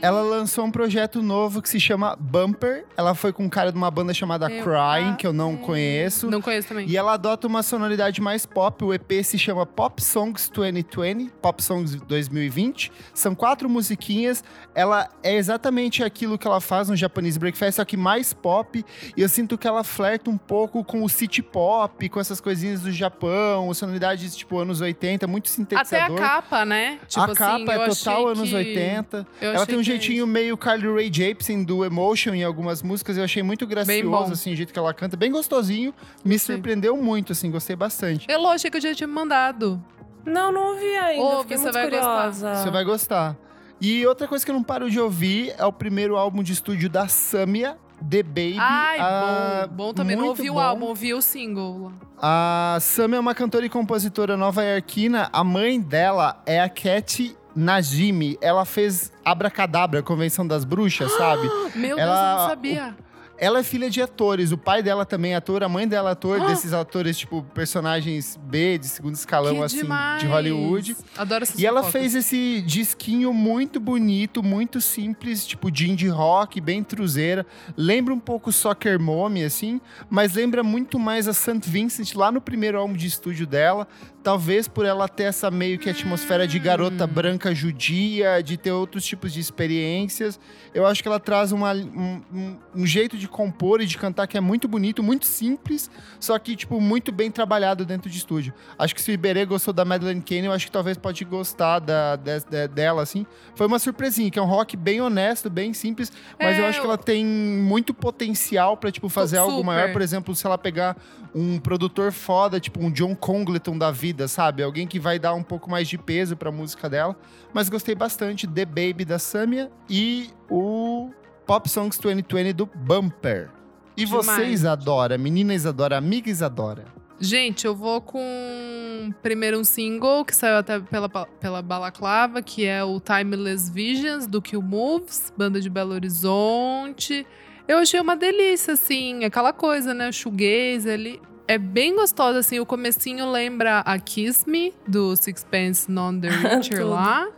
Ela 0.03 0.21
lançou 0.21 0.65
um 0.65 0.69
projeto 0.71 1.21
novo 1.23 1.61
que 1.61 1.69
se 1.69 1.79
chama 1.79 2.13
Bumper. 2.19 2.83
Ela 2.97 3.15
foi 3.15 3.31
com 3.31 3.45
um 3.45 3.49
cara 3.49 3.71
de 3.71 3.77
uma 3.77 3.89
banda 3.89 4.13
chamada 4.13 4.51
Eu 4.51 4.61
Crying, 4.61 5.15
que 5.15 5.25
eu 5.25 5.31
não 5.31 5.55
conheço. 5.55 6.29
Não 6.29 6.41
conheço 6.41 6.67
também. 6.67 6.85
E 6.89 6.97
ela 6.97 7.13
adota 7.13 7.47
uma 7.47 7.63
sonoridade 7.63 8.19
mais 8.19 8.45
pop. 8.45 8.83
O 8.83 8.93
EP 8.93 9.23
se 9.23 9.39
chama 9.39 9.65
Pop 9.65 10.03
Songs 10.03 10.49
2020, 10.49 11.31
Pop 11.41 11.63
Songs 11.63 11.95
2020. 11.95 12.91
São 13.13 13.33
quatro 13.33 13.69
musiquinhas. 13.69 14.43
Ela 14.75 15.07
é 15.23 15.37
exatamente 15.37 16.03
aquilo 16.03 16.37
que 16.37 16.45
ela 16.45 16.59
faz 16.59 16.89
no 16.89 16.97
Japanese 16.97 17.39
Breakfast, 17.39 17.77
só 17.77 17.85
que 17.85 17.95
mais 17.95 18.33
pop. 18.33 18.83
E 19.15 19.21
eu 19.21 19.29
sinto 19.29 19.57
que 19.57 19.65
ela 19.65 19.85
flerta 19.85 20.29
um 20.29 20.37
pouco 20.37 20.83
com 20.83 21.01
o 21.01 21.07
city 21.07 21.41
pop, 21.41 22.09
com 22.09 22.19
essas 22.19 22.41
coisinhas 22.41 22.81
do 22.81 22.91
Japão, 22.91 23.73
sonoridades 23.73 24.35
tipo 24.35 24.57
anos 24.59 24.81
80, 24.81 25.25
muito 25.27 25.45
Até 25.45 25.51
a 25.53 25.55
sintetizador. 25.55 26.17
capa, 26.17 26.65
né? 26.65 26.99
Tipo 27.07 27.21
a 27.21 27.25
assim, 27.27 27.35
capa 27.35 27.73
é 27.73 27.87
total 27.87 28.27
anos 28.27 28.49
que- 28.49 28.55
80. 28.55 29.25
eu 29.39 29.53
Ela 29.53 29.65
tem 29.65 29.77
um 29.77 29.92
jeitinho 29.99 30.27
meio 30.27 30.57
Carly 30.57 30.87
Rae 30.93 31.09
Jepsen 31.11 31.63
do 31.63 31.83
Emotion 31.85 32.33
em 32.33 32.43
algumas 32.43 32.81
músicas. 32.81 33.17
Eu 33.17 33.23
achei 33.23 33.41
muito 33.43 33.65
gracioso, 33.67 34.33
assim, 34.33 34.53
o 34.53 34.55
jeito 34.55 34.71
que 34.73 34.79
ela 34.79 34.93
canta. 34.93 35.15
Bem 35.17 35.31
gostosinho. 35.31 35.93
Me 36.23 36.35
Gostei. 36.35 36.55
surpreendeu 36.55 36.97
muito, 36.97 37.31
assim, 37.31 37.49
gostei 37.51 37.75
bastante. 37.75 38.25
Eu 38.29 38.45
achei 38.47 38.69
que 38.71 38.77
eu 38.77 38.81
já 38.81 38.93
tinha 38.95 39.07
me 39.07 39.13
mandado. 39.13 39.83
Não, 40.25 40.51
não 40.51 40.73
ouvi 40.73 40.95
ainda. 40.95 41.23
Ouve, 41.23 41.49
você 41.57 41.63
muito 41.63 41.73
vai 41.73 41.89
gostar. 41.89 42.05
curiosa. 42.07 42.55
Você 42.55 42.71
vai 42.71 42.83
gostar. 42.83 43.37
E 43.81 44.05
outra 44.07 44.27
coisa 44.27 44.45
que 44.45 44.49
eu 44.51 44.55
não 44.55 44.63
paro 44.63 44.89
de 44.89 44.99
ouvir 44.99 45.53
é 45.57 45.65
o 45.65 45.71
primeiro 45.73 46.15
álbum 46.15 46.41
de 46.41 46.53
estúdio 46.53 46.89
da 46.89 47.07
Samia, 47.09 47.77
The 48.09 48.23
Baby. 48.23 48.55
Ai, 48.57 48.97
Ah, 48.99 49.67
bom. 49.69 49.75
Bom 49.87 49.93
também. 49.93 50.15
Não 50.15 50.27
ouvi 50.27 50.49
o 50.49 50.53
bom. 50.53 50.59
álbum, 50.61 50.85
ouvi 50.85 51.13
o 51.13 51.21
single. 51.21 51.91
A 52.17 52.77
Samia 52.79 53.17
é 53.17 53.19
uma 53.19 53.35
cantora 53.35 53.65
e 53.65 53.69
compositora 53.69 54.37
nova-iorquina. 54.37 55.29
A 55.33 55.43
mãe 55.43 55.81
dela 55.81 56.41
é 56.45 56.61
a 56.61 56.69
Cat 56.69 57.35
Najimi. 57.55 58.37
Ela 58.41 58.65
fez 58.65 59.11
Abracadabra, 59.23 60.01
Convenção 60.03 60.45
das 60.45 60.63
Bruxas, 60.65 61.11
sabe? 61.17 61.49
Meu 61.75 61.97
Ela- 61.97 62.15
Deus, 62.15 62.31
eu 62.33 62.37
não 62.37 62.49
sabia. 62.49 62.95
Ela 63.43 63.59
é 63.59 63.63
filha 63.63 63.89
de 63.89 64.01
atores. 64.01 64.51
O 64.51 64.57
pai 64.57 64.81
dela 64.81 65.05
também 65.05 65.33
é 65.33 65.35
ator, 65.35 65.63
a 65.63 65.69
mãe 65.69 65.87
dela 65.87 66.09
é 66.09 66.13
ator, 66.13 66.39
desses 66.47 66.71
atores, 66.73 67.17
tipo, 67.17 67.43
personagens 67.53 68.39
B, 68.43 68.77
de 68.77 68.87
segundo 68.87 69.15
escalão, 69.15 69.55
que 69.57 69.63
assim, 69.63 69.77
demais. 69.81 70.21
de 70.21 70.27
Hollywood. 70.27 70.95
Adoro 71.17 71.43
essas 71.43 71.59
E 71.59 71.65
ela 71.65 71.83
fez 71.83 72.15
esse 72.15 72.61
disquinho 72.61 73.33
muito 73.33 73.79
bonito, 73.79 74.41
muito 74.41 74.79
simples, 74.79 75.45
tipo 75.45 75.69
de 75.71 75.89
indie 75.91 76.07
rock, 76.07 76.61
bem 76.61 76.83
truzeira. 76.83 77.45
Lembra 77.75 78.13
um 78.13 78.19
pouco 78.19 78.51
Soccer 78.51 78.99
Mommy, 78.99 79.43
assim, 79.43 79.81
mas 80.09 80.33
lembra 80.35 80.63
muito 80.63 80.97
mais 80.97 81.27
a 81.27 81.33
St. 81.33 81.59
Vincent 81.69 82.13
lá 82.15 82.31
no 82.31 82.39
primeiro 82.39 82.77
álbum 82.79 82.93
de 82.93 83.07
estúdio 83.07 83.45
dela. 83.45 83.87
Talvez 84.23 84.69
por 84.69 84.85
ela 84.85 85.09
ter 85.09 85.23
essa 85.23 85.51
meio 85.51 85.77
que 85.77 85.89
atmosfera 85.89 86.47
de 86.47 86.57
garota 86.57 87.05
branca 87.05 87.53
judia, 87.53 88.41
de 88.41 88.55
ter 88.55 88.71
outros 88.71 89.03
tipos 89.03 89.33
de 89.33 89.41
experiências. 89.41 90.39
Eu 90.73 90.85
acho 90.85 91.01
que 91.01 91.09
ela 91.09 91.19
traz 91.19 91.51
uma- 91.51 91.73
um, 91.73 92.21
um- 92.33 92.57
um 92.75 92.85
jeito 92.85 93.17
de 93.17 93.27
compor 93.33 93.81
e 93.81 93.85
de 93.85 93.97
cantar 93.97 94.27
que 94.27 94.37
é 94.37 94.39
muito 94.39 94.67
bonito, 94.67 95.01
muito 95.01 95.25
simples, 95.25 95.89
só 96.19 96.37
que, 96.37 96.55
tipo, 96.55 96.79
muito 96.79 97.11
bem 97.11 97.31
trabalhado 97.31 97.83
dentro 97.83 98.09
de 98.09 98.17
estúdio. 98.17 98.53
Acho 98.77 98.93
que 98.93 99.01
se 99.01 99.11
o 99.11 99.13
Iberê 99.13 99.43
gostou 99.43 99.73
da 99.73 99.83
Madeleine 99.83 100.21
Kane, 100.21 100.45
eu 100.45 100.51
acho 100.51 100.67
que 100.67 100.71
talvez 100.71 100.97
pode 100.97 101.25
gostar 101.25 101.79
da, 101.79 102.15
de, 102.15 102.39
de, 102.39 102.67
dela, 102.67 103.01
assim. 103.01 103.25
Foi 103.55 103.65
uma 103.65 103.79
surpresinha, 103.79 104.29
que 104.29 104.37
é 104.37 104.41
um 104.41 104.45
rock 104.45 104.77
bem 104.77 105.01
honesto, 105.01 105.49
bem 105.49 105.73
simples, 105.73 106.11
mas 106.39 106.57
É, 106.57 106.61
eu 106.61 106.67
acho 106.67 106.79
que 106.79 106.85
ela 106.85 106.97
tem 106.97 107.25
muito 107.25 107.93
potencial 107.93 108.77
pra, 108.77 108.91
tipo, 108.91 109.09
fazer 109.09 109.37
algo 109.37 109.57
Super. 109.57 109.65
maior. 109.65 109.91
Por 109.91 110.01
exemplo, 110.01 110.35
se 110.35 110.45
ela 110.45 110.57
pegar 110.57 110.95
um 111.33 111.59
produtor 111.59 112.11
foda, 112.11 112.59
tipo 112.59 112.79
um 112.79 112.91
John 112.91 113.15
Congleton 113.15 113.77
da 113.77 113.89
vida, 113.89 114.27
sabe? 114.27 114.61
Alguém 114.61 114.85
que 114.85 114.99
vai 114.99 115.17
dar 115.17 115.33
um 115.33 115.41
pouco 115.43 115.69
mais 115.69 115.87
de 115.87 115.97
peso 115.97 116.37
pra 116.37 116.51
música 116.51 116.89
dela. 116.89 117.15
Mas 117.51 117.69
gostei 117.69 117.95
bastante 117.95 118.47
The 118.47 118.65
Baby 118.65 119.03
da 119.05 119.17
Samia 119.17 119.71
e 119.89 120.29
o 120.49 121.09
Pop 121.45 121.69
Songs 121.69 121.97
2020 121.97 122.53
do 122.53 122.65
Bumper. 122.65 123.49
E 123.95 124.05
Demais. 124.05 124.25
você, 124.25 124.45
Isadora, 124.45 125.17
menina 125.17 125.53
Isadora, 125.53 125.97
amiga 125.97 126.29
Isadora? 126.29 126.85
Gente, 127.19 127.65
eu 127.65 127.75
vou 127.75 128.01
com 128.01 129.13
primeiro 129.21 129.59
um 129.59 129.63
single 129.63 130.25
que 130.25 130.35
saiu 130.35 130.57
até 130.57 130.79
pela, 130.79 131.07
pela 131.07 131.61
Balaclava, 131.61 132.41
que 132.41 132.65
é 132.65 132.83
o 132.83 132.99
Timeless 132.99 133.71
Visions 133.71 134.27
do 134.27 134.41
Kill 134.41 134.61
Moves, 134.61 135.31
banda 135.37 135.61
de 135.61 135.69
Belo 135.69 135.93
Horizonte. 135.93 137.25
Eu 137.67 137.77
achei 137.77 137.99
uma 137.99 138.15
delícia, 138.15 138.73
assim, 138.73 139.23
aquela 139.23 139.53
coisa, 139.53 139.93
né? 139.93 140.11
Shoegaze 140.11 140.89
ali. 140.89 141.21
É 141.47 141.57
bem 141.57 141.95
gostosa, 141.95 142.39
assim. 142.39 142.59
O 142.59 142.65
comecinho 142.65 143.29
lembra 143.31 143.79
a 143.79 143.99
Kiss 143.99 144.49
Me, 144.49 144.73
do 144.87 145.15
Sixpence 145.15 145.89
None 145.89 146.19
the 146.19 146.29
Richer 146.55 146.85
lá. 146.85 147.29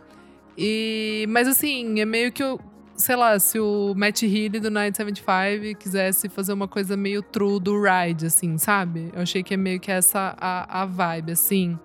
E, 0.58 1.26
mas 1.28 1.46
assim, 1.46 2.00
é 2.00 2.04
meio 2.04 2.32
que 2.32 2.42
o. 2.42 2.58
Sei 2.96 3.14
lá, 3.14 3.38
se 3.38 3.60
o 3.60 3.94
Matt 3.94 4.22
Healy 4.22 4.58
do 4.58 4.70
975 4.70 5.78
quisesse 5.78 6.28
fazer 6.28 6.52
uma 6.52 6.66
coisa 6.66 6.96
meio 6.96 7.22
true 7.22 7.60
do 7.60 7.80
Ride, 7.82 8.26
assim, 8.26 8.56
sabe? 8.56 9.10
Eu 9.14 9.22
achei 9.22 9.42
que 9.42 9.54
é 9.54 9.56
meio 9.56 9.78
que 9.78 9.90
essa 9.90 10.34
a, 10.38 10.82
a 10.82 10.86
vibe, 10.86 11.32
assim. 11.32 11.78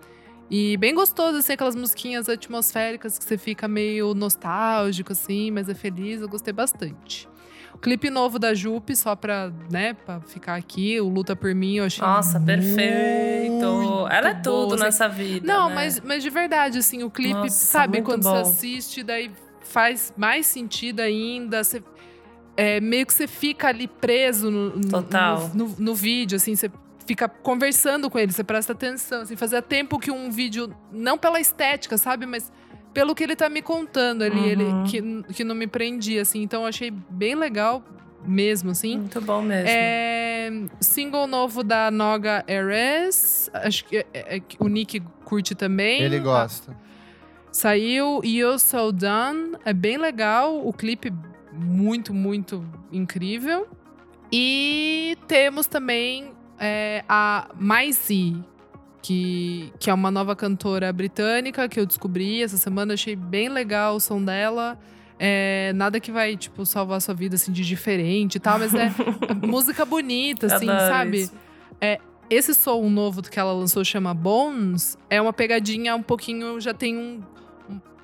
E 0.49 0.75
bem 0.77 0.93
gostoso, 0.93 1.37
assim, 1.37 1.53
aquelas 1.53 1.75
musiquinhas 1.75 2.27
atmosféricas 2.27 3.17
que 3.17 3.23
você 3.23 3.37
fica 3.37 3.67
meio 3.67 4.13
nostálgico, 4.13 5.13
assim, 5.13 5.51
mas 5.51 5.69
é 5.69 5.73
feliz. 5.73 6.21
Eu 6.21 6.27
gostei 6.27 6.53
bastante. 6.53 7.27
O 7.73 7.77
clipe 7.77 8.09
novo 8.09 8.37
da 8.37 8.53
Jupe, 8.53 8.95
só 8.95 9.15
pra, 9.15 9.51
né, 9.71 9.93
pra 9.93 10.19
ficar 10.19 10.55
aqui, 10.55 10.99
o 10.99 11.07
Luta 11.07 11.35
Por 11.37 11.55
Mim, 11.55 11.77
eu 11.77 11.85
achei 11.85 12.05
Nossa, 12.05 12.39
perfeito. 12.39 13.65
Ela 14.11 14.29
é 14.29 14.33
bom, 14.33 14.41
tudo 14.41 14.75
assim. 14.75 14.83
nessa 14.83 15.07
vida. 15.07 15.47
Não, 15.47 15.69
né? 15.69 15.75
mas, 15.75 15.99
mas 16.01 16.21
de 16.21 16.29
verdade, 16.29 16.79
assim, 16.79 17.01
o 17.01 17.09
clipe, 17.09 17.33
Nossa, 17.33 17.65
sabe, 17.65 18.01
quando 18.01 18.23
bom. 18.23 18.31
você 18.31 18.41
assiste, 18.41 19.03
daí 19.03 19.31
faz 19.71 20.13
mais 20.17 20.45
sentido 20.45 20.99
ainda. 20.99 21.63
Você, 21.63 21.81
é, 22.57 22.79
meio 22.81 23.05
que 23.05 23.13
você 23.13 23.27
fica 23.27 23.67
ali 23.69 23.87
preso 23.87 24.51
no, 24.51 24.75
no- 24.77 24.89
Total. 24.89 25.49
No, 25.55 25.67
no- 25.69 25.75
no 25.79 25.95
vídeo, 25.95 26.35
assim, 26.35 26.55
você 26.55 26.69
fica 27.05 27.27
conversando 27.27 28.09
com 28.09 28.19
ele, 28.19 28.31
você 28.31 28.43
presta 28.43 28.73
atenção. 28.73 29.21
Assim, 29.21 29.35
fazia 29.35 29.61
tempo 29.61 29.97
que 29.99 30.11
um 30.11 30.29
vídeo, 30.29 30.73
não 30.91 31.17
pela 31.17 31.39
estética, 31.39 31.97
sabe, 31.97 32.25
mas 32.25 32.51
pelo 32.93 33.15
que 33.15 33.23
ele 33.23 33.35
tá 33.35 33.49
me 33.49 33.61
contando 33.61 34.21
ali, 34.21 34.37
Uhum. 34.37 34.45
ele, 34.45 34.65
que, 34.89 35.33
que 35.33 35.43
não 35.43 35.55
me 35.55 35.65
prendia, 35.67 36.21
assim. 36.21 36.41
Então 36.43 36.61
eu 36.63 36.67
achei 36.67 36.91
bem 36.91 37.35
legal 37.35 37.83
mesmo, 38.25 38.69
assim. 38.71 38.97
Muito 38.97 39.19
bom 39.21 39.41
mesmo. 39.41 39.67
É, 39.67 40.51
single 40.79 41.25
novo 41.25 41.63
da 41.63 41.89
Noga 41.89 42.45
Ares. 42.47 43.49
Acho 43.53 43.85
que 43.85 43.97
é- 43.97 44.05
é- 44.13 44.41
o 44.59 44.67
Nick 44.67 44.99
curte 45.25 45.55
também. 45.55 46.01
Ele 46.01 46.17
Ah, 46.17 46.19
gosta. 46.19 46.77
Saiu 47.51 48.21
You 48.23 48.57
So 48.57 48.91
Done. 48.91 49.57
É 49.65 49.73
bem 49.73 49.97
legal. 49.97 50.65
O 50.65 50.71
clipe 50.71 51.11
muito, 51.51 52.13
muito 52.13 52.65
incrível. 52.91 53.67
E 54.31 55.17
temos 55.27 55.67
também 55.67 56.31
é, 56.57 57.03
a 57.09 57.49
Maisie, 57.59 58.41
que, 59.01 59.73
que 59.77 59.89
é 59.89 59.93
uma 59.93 60.09
nova 60.09 60.35
cantora 60.35 60.91
britânica 60.93 61.67
que 61.67 61.79
eu 61.79 61.85
descobri 61.85 62.41
essa 62.41 62.57
semana. 62.57 62.93
Achei 62.93 63.15
bem 63.15 63.49
legal 63.49 63.95
o 63.95 63.99
som 63.99 64.23
dela. 64.23 64.79
É, 65.19 65.71
nada 65.75 65.99
que 65.99 66.11
vai, 66.11 66.35
tipo, 66.35 66.65
salvar 66.65 66.97
a 66.97 66.99
sua 66.99 67.13
vida, 67.13 67.35
assim, 67.35 67.51
de 67.51 67.63
diferente 67.63 68.35
e 68.35 68.39
tal. 68.39 68.57
Mas 68.57 68.73
é 68.73 68.91
música 69.45 69.85
bonita, 69.85 70.47
assim, 70.47 70.65
sabe? 70.65 71.21
isso. 71.23 71.33
Esse 72.31 72.55
som 72.55 72.87
novo 72.89 73.21
que 73.21 73.37
ela 73.37 73.51
lançou 73.51 73.83
chama 73.83 74.13
Bones 74.13 74.97
é 75.09 75.21
uma 75.21 75.33
pegadinha 75.33 75.93
um 75.97 76.01
pouquinho. 76.01 76.61
Já 76.61 76.73
tem 76.73 76.97
um. 76.97 77.21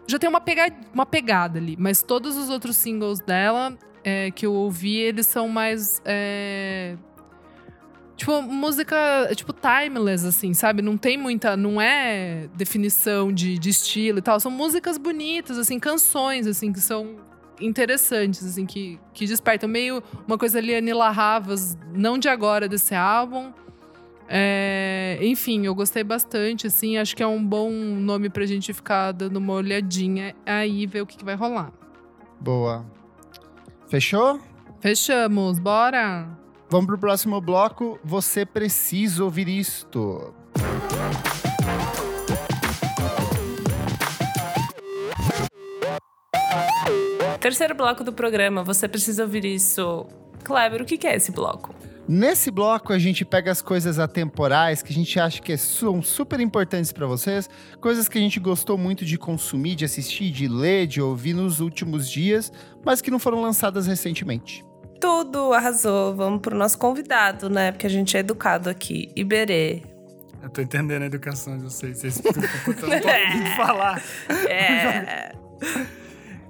Já 0.07 0.17
tem 0.17 0.29
uma, 0.29 0.41
pega, 0.41 0.73
uma 0.93 1.05
pegada 1.05 1.59
ali. 1.59 1.75
Mas 1.77 2.01
todos 2.01 2.37
os 2.37 2.49
outros 2.49 2.77
singles 2.77 3.19
dela 3.19 3.77
é, 4.03 4.31
que 4.31 4.45
eu 4.45 4.53
ouvi, 4.53 4.95
eles 4.95 5.27
são 5.27 5.49
mais. 5.49 6.01
é, 6.05 6.95
tipo, 8.15 8.41
música. 8.41 8.95
Tipo, 9.35 9.53
timeless, 9.53 10.25
assim, 10.25 10.53
sabe? 10.53 10.81
Não 10.81 10.97
tem 10.97 11.17
muita. 11.17 11.57
Não 11.57 11.81
é 11.81 12.47
definição 12.55 13.31
de, 13.31 13.57
de 13.59 13.69
estilo 13.69 14.19
e 14.19 14.21
tal. 14.21 14.39
São 14.39 14.49
músicas 14.51 14.97
bonitas, 14.97 15.57
assim, 15.57 15.77
canções, 15.77 16.47
assim, 16.47 16.71
que 16.71 16.79
são 16.79 17.17
interessantes, 17.59 18.45
assim, 18.45 18.65
que, 18.65 18.99
que 19.13 19.25
despertam 19.25 19.67
meio 19.67 20.01
uma 20.27 20.37
coisa 20.37 20.59
ali, 20.59 20.75
Anila 20.75 21.09
Havas, 21.09 21.77
não 21.93 22.17
de 22.17 22.29
agora 22.29 22.67
desse 22.67 22.95
álbum. 22.95 23.51
É, 24.27 25.17
enfim, 25.21 25.65
eu 25.65 25.73
gostei 25.73 26.03
bastante, 26.03 26.67
assim, 26.67 26.97
acho 26.97 27.15
que 27.15 27.23
é 27.23 27.27
um 27.27 27.43
bom 27.43 27.71
nome 27.71 28.29
pra 28.29 28.45
gente 28.45 28.73
ficar 28.73 29.11
dando 29.13 29.37
uma 29.37 29.53
olhadinha 29.53 30.35
aí 30.45 30.85
ver 30.85 31.01
o 31.01 31.05
que, 31.05 31.17
que 31.17 31.25
vai 31.25 31.35
rolar. 31.35 31.71
Boa. 32.39 32.85
Fechou? 33.87 34.39
Fechamos, 34.79 35.59
bora! 35.59 36.27
Vamos 36.69 36.87
pro 36.87 36.97
próximo 36.97 37.39
bloco. 37.39 37.97
Você 38.03 38.45
precisa 38.45 39.23
ouvir 39.23 39.47
isto. 39.47 40.33
Terceiro 47.39 47.75
bloco 47.75 48.03
do 48.03 48.11
programa, 48.11 48.63
você 48.63 48.89
precisa 48.89 49.23
ouvir 49.23 49.45
isso. 49.45 50.05
Kleber, 50.43 50.81
o 50.81 50.85
que 50.85 50.97
que 50.97 51.07
é 51.07 51.15
esse 51.15 51.31
bloco? 51.31 51.73
Nesse 52.07 52.49
bloco, 52.49 52.93
a 52.93 52.99
gente 52.99 53.25
pega 53.25 53.51
as 53.51 53.61
coisas 53.61 53.99
atemporais 53.99 54.81
que 54.81 54.93
a 54.93 54.95
gente 54.95 55.19
acha 55.19 55.41
que 55.41 55.57
são 55.57 56.01
super 56.01 56.39
importantes 56.39 56.93
pra 56.93 57.05
vocês, 57.05 57.49
coisas 57.81 58.07
que 58.07 58.17
a 58.17 58.21
gente 58.21 58.39
gostou 58.39 58.77
muito 58.77 59.03
de 59.03 59.17
consumir, 59.17 59.75
de 59.75 59.83
assistir, 59.83 60.31
de 60.31 60.47
ler, 60.47 60.87
de 60.87 61.01
ouvir 61.01 61.33
nos 61.33 61.59
últimos 61.59 62.09
dias, 62.09 62.49
mas 62.85 63.01
que 63.01 63.11
não 63.11 63.19
foram 63.19 63.41
lançadas 63.41 63.87
recentemente. 63.87 64.65
Tudo 65.01 65.51
arrasou. 65.51 66.15
Vamos 66.15 66.39
pro 66.39 66.55
nosso 66.55 66.77
convidado, 66.77 67.49
né? 67.49 67.73
Porque 67.73 67.85
a 67.85 67.89
gente 67.89 68.15
é 68.15 68.21
educado 68.21 68.69
aqui. 68.69 69.11
Iberê. 69.15 69.83
Eu 70.41 70.49
tô 70.49 70.61
entendendo 70.61 71.01
a 71.03 71.05
educação 71.05 71.57
de 71.57 71.63
vocês. 71.65 71.99
Vocês 71.99 72.19
tô 72.23 72.29
ouvindo 72.29 73.55
falar. 73.57 74.01
É. 74.49 75.35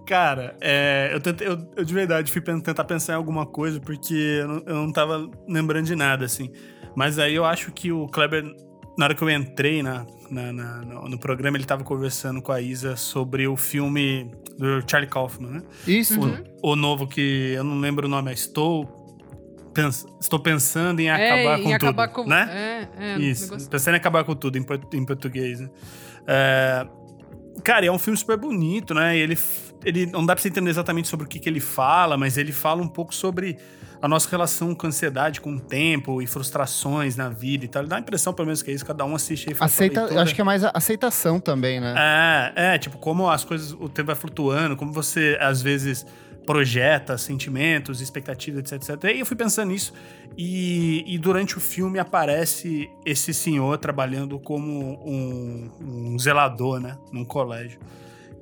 Cara, 0.08 0.55
é, 0.62 1.10
eu, 1.14 1.20
tentei- 1.20 1.47
eu- 1.47 1.70
eu 1.76 1.84
de 1.84 1.93
verdade 1.93 2.32
fui 2.32 2.41
tentar 2.41 2.84
pensar 2.86 3.14
em 3.14 3.16
alguma 3.18 3.45
coisa 3.45 3.80
porque 3.80 4.14
eu 4.41 4.47
não, 4.47 4.64
eu 4.66 4.76
não 4.76 4.91
tava 4.91 5.30
lembrando 5.47 5.86
de 5.86 5.95
nada, 5.95 6.24
assim. 6.26 6.49
Mas 6.95 7.20
aí 7.20 7.36
eu 7.36 7.43
acho 7.45 7.72
que 7.74 7.91
o 7.91 8.08
Kleber, 8.08 8.43
na 8.97 9.05
hora 9.05 9.14
que 9.14 9.22
eu 9.22 9.30
entrei 9.30 9.84
na, 9.84 10.05
na- 10.32 10.53
na- 10.53 10.78
no, 10.82 11.10
no 11.10 11.20
programa, 11.20 11.58
ele 11.58 11.66
tava 11.66 11.84
conversando 11.84 12.41
com 12.41 12.51
a 12.53 12.62
Isa 12.62 12.95
sobre 12.95 13.47
o 13.47 13.58
filme 13.58 14.32
do 14.58 14.82
Charlie 14.89 15.10
Kaufman, 15.10 15.51
né? 15.51 15.62
Isso. 15.86 16.20
O, 16.64 16.72
o 16.72 16.76
novo 16.76 17.05
que 17.05 17.51
eu 17.55 17.64
não 17.64 17.78
lembro 17.80 18.08
o 18.08 18.10
nome, 18.10 18.32
é 18.32 18.34
Estou, 18.34 18.86
pens- 19.74 20.05
estou 20.22 20.39
pensando 20.39 21.01
em 21.01 21.10
É, 21.10 21.14
acabar 21.14 21.60
em 21.60 21.64
com 21.64 21.74
acabar 21.74 22.08
tudo, 22.08 22.24
com- 22.24 22.30
né? 22.30 22.88
É, 22.97 23.14
é, 23.14 23.20
Isso, 23.20 23.43
negócio- 23.43 23.70
pensando 23.70 23.93
em 23.95 23.97
acabar 23.97 24.24
com 24.24 24.34
tudo 24.36 24.58
em, 24.58 24.64
port- 24.64 24.93
em 24.93 25.05
português, 25.05 25.60
né? 25.60 25.70
É, 26.26 26.88
cara, 27.64 27.86
e 27.86 27.88
é 27.89 27.91
um 27.91 27.99
filme 27.99 28.18
super 28.18 28.38
bonito, 28.38 28.93
né? 28.95 29.16
E 29.16 29.20
ele, 29.20 29.38
ele 29.84 30.06
não 30.06 30.26
dá 30.26 30.36
pra 30.36 30.42
você 30.42 30.50
entender 30.50 30.70
exatamente 30.70 31.08
sobre 31.08 31.26
o 31.26 31.30
que, 31.30 31.40
que 31.40 31.50
ele 31.50 31.60
fala, 31.60 32.18
mas 32.18 32.38
ele 32.38 32.52
fala 32.52 32.82
um 32.82 32.88
pouco 32.88 33.14
sobre 33.14 33.58
a 34.02 34.08
nossa 34.08 34.30
relação 34.30 34.76
com 34.76 34.88
ansiedade, 34.88 35.42
com 35.42 35.56
o 35.56 35.60
tempo 35.60 36.22
e 36.22 36.28
frustrações 36.28 37.16
na 37.16 37.30
vida 37.30 37.66
e 37.66 37.68
tal. 37.68 37.82
Ele 37.82 37.90
dá 37.90 37.98
a 37.98 38.00
impressão, 38.00 38.34
pelo 38.34 38.46
menos, 38.46 38.62
que 38.62 38.72
é 38.72 38.74
isso, 38.74 38.86
cada 38.86 39.06
um 39.06 39.16
assiste 39.16 39.50
aí. 39.50 39.56
faz 39.56 39.74
Aceita, 39.74 40.02
leitura. 40.02 40.22
acho 40.22 40.36
que 40.36 40.42
é 40.42 40.44
mais 40.44 40.64
aceitação 40.64 41.40
também, 41.40 41.80
né? 41.80 41.96
É, 41.98 42.76
é, 42.76 42.78
tipo, 42.78 42.98
como 42.98 43.30
as 43.30 43.44
coisas, 43.44 43.72
o 43.72 43.90
tempo 43.90 44.08
vai 44.08 44.16
flutuando, 44.16 44.76
como 44.76 44.92
você, 44.92 45.38
às 45.42 45.62
vezes, 45.62 46.06
projeta 46.46 47.18
sentimentos, 47.18 47.99
expectativas, 47.99 48.60
etc, 48.60 48.74
etc. 48.74 49.04
E 49.04 49.08
aí 49.08 49.20
eu 49.20 49.26
fui 49.26 49.36
pensando 49.36 49.70
nisso, 49.70 49.94
e, 50.38 51.04
e 51.08 51.18
durante 51.18 51.58
o 51.58 51.60
filme 51.60 51.99
aparece 51.99 52.90
esse 53.06 53.34
senhor 53.34 53.78
trabalhando 53.80 54.40
como 54.40 55.04
um, 55.06 55.70
um 55.82 56.20
zelador, 56.20 56.80
né, 56.80 56.98
num 57.12 57.26
colégio. 57.26 57.80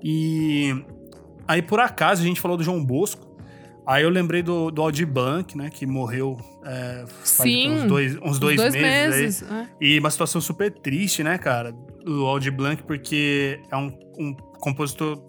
E 0.03 0.84
aí, 1.47 1.61
por 1.61 1.80
acaso, 1.80 2.22
a 2.22 2.26
gente 2.26 2.39
falou 2.41 2.57
do 2.57 2.63
João 2.63 2.84
Bosco, 2.84 3.26
aí 3.85 4.03
eu 4.03 4.09
lembrei 4.09 4.41
do, 4.41 4.72
do 4.72 4.81
Aldir 4.81 5.07
Blanc, 5.07 5.55
né, 5.57 5.69
que 5.69 5.85
morreu 5.85 6.38
é, 6.65 7.05
faz 7.07 7.49
Sim, 7.49 7.69
uns 7.72 7.84
dois, 7.84 8.15
uns 8.17 8.39
dois, 8.39 8.57
Dois 8.57 8.73
meses, 8.73 9.41
meses. 9.41 9.51
é. 9.51 9.67
E 9.80 9.99
uma 9.99 10.09
situação 10.09 10.41
super 10.41 10.72
triste, 10.72 11.23
né, 11.23 11.38
cara? 11.38 11.73
O 12.07 12.23
Aldir 12.26 12.51
Blanc, 12.53 12.81
porque 12.84 13.59
é 13.72 13.76
um, 13.77 13.91
um 14.17 14.34
compositor 14.59 15.22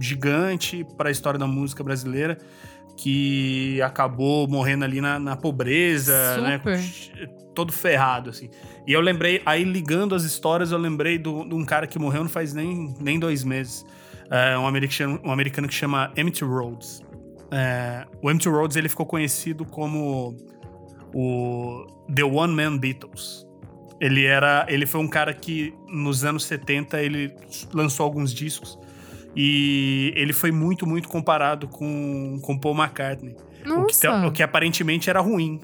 gigante 0.00 0.84
para 0.96 1.08
a 1.08 1.12
história 1.12 1.38
da 1.38 1.46
música 1.46 1.82
brasileira 1.82 2.38
que 2.96 3.80
acabou 3.82 4.46
morrendo 4.46 4.84
ali 4.84 5.00
na, 5.00 5.18
na 5.18 5.36
pobreza, 5.36 6.12
Super. 6.34 6.76
né? 6.78 7.28
Todo 7.54 7.72
ferrado, 7.72 8.30
assim. 8.30 8.50
E 8.86 8.92
eu 8.92 9.00
lembrei, 9.00 9.40
aí 9.46 9.64
ligando 9.64 10.14
as 10.14 10.22
histórias, 10.22 10.70
eu 10.70 10.78
lembrei 10.78 11.18
do- 11.18 11.44
de 11.48 11.54
um 11.54 11.64
cara 11.64 11.86
que 11.86 11.98
morreu 11.98 12.22
não 12.22 12.30
faz 12.30 12.52
nem, 12.54 12.94
nem 13.00 13.18
dois 13.18 13.42
meses. 13.42 13.84
É, 14.30 14.56
um, 14.56 14.66
americano, 14.66 15.20
um 15.24 15.32
americano 15.32 15.66
que 15.66 15.74
chama 15.74 16.12
Empty 16.16 16.44
Rhodes. 16.44 17.02
É, 17.50 18.06
o 18.22 18.30
Empty 18.30 18.48
Rhodes 18.48 18.76
ele 18.76 18.88
ficou 18.88 19.04
conhecido 19.04 19.64
como 19.64 20.36
o 21.12 21.84
The 22.14 22.22
One 22.24 22.54
Man 22.54 22.78
Beatles. 22.78 23.46
Ele 24.00 24.24
era, 24.24 24.64
ele 24.68 24.86
foi 24.86 25.00
um 25.00 25.08
cara 25.08 25.34
que 25.34 25.74
nos 25.88 26.24
anos 26.24 26.44
70 26.44 27.02
ele 27.02 27.34
lançou 27.74 28.04
alguns 28.04 28.32
discos 28.32 28.78
e 29.36 30.12
ele 30.16 30.32
foi 30.32 30.50
muito 30.50 30.86
muito 30.86 31.08
comparado 31.08 31.68
com 31.68 32.40
com 32.42 32.58
Paul 32.58 32.74
McCartney. 32.74 33.36
O 33.66 33.84
que, 33.84 34.08
o 34.08 34.32
que 34.32 34.42
aparentemente 34.42 35.10
era 35.10 35.20
ruim. 35.20 35.60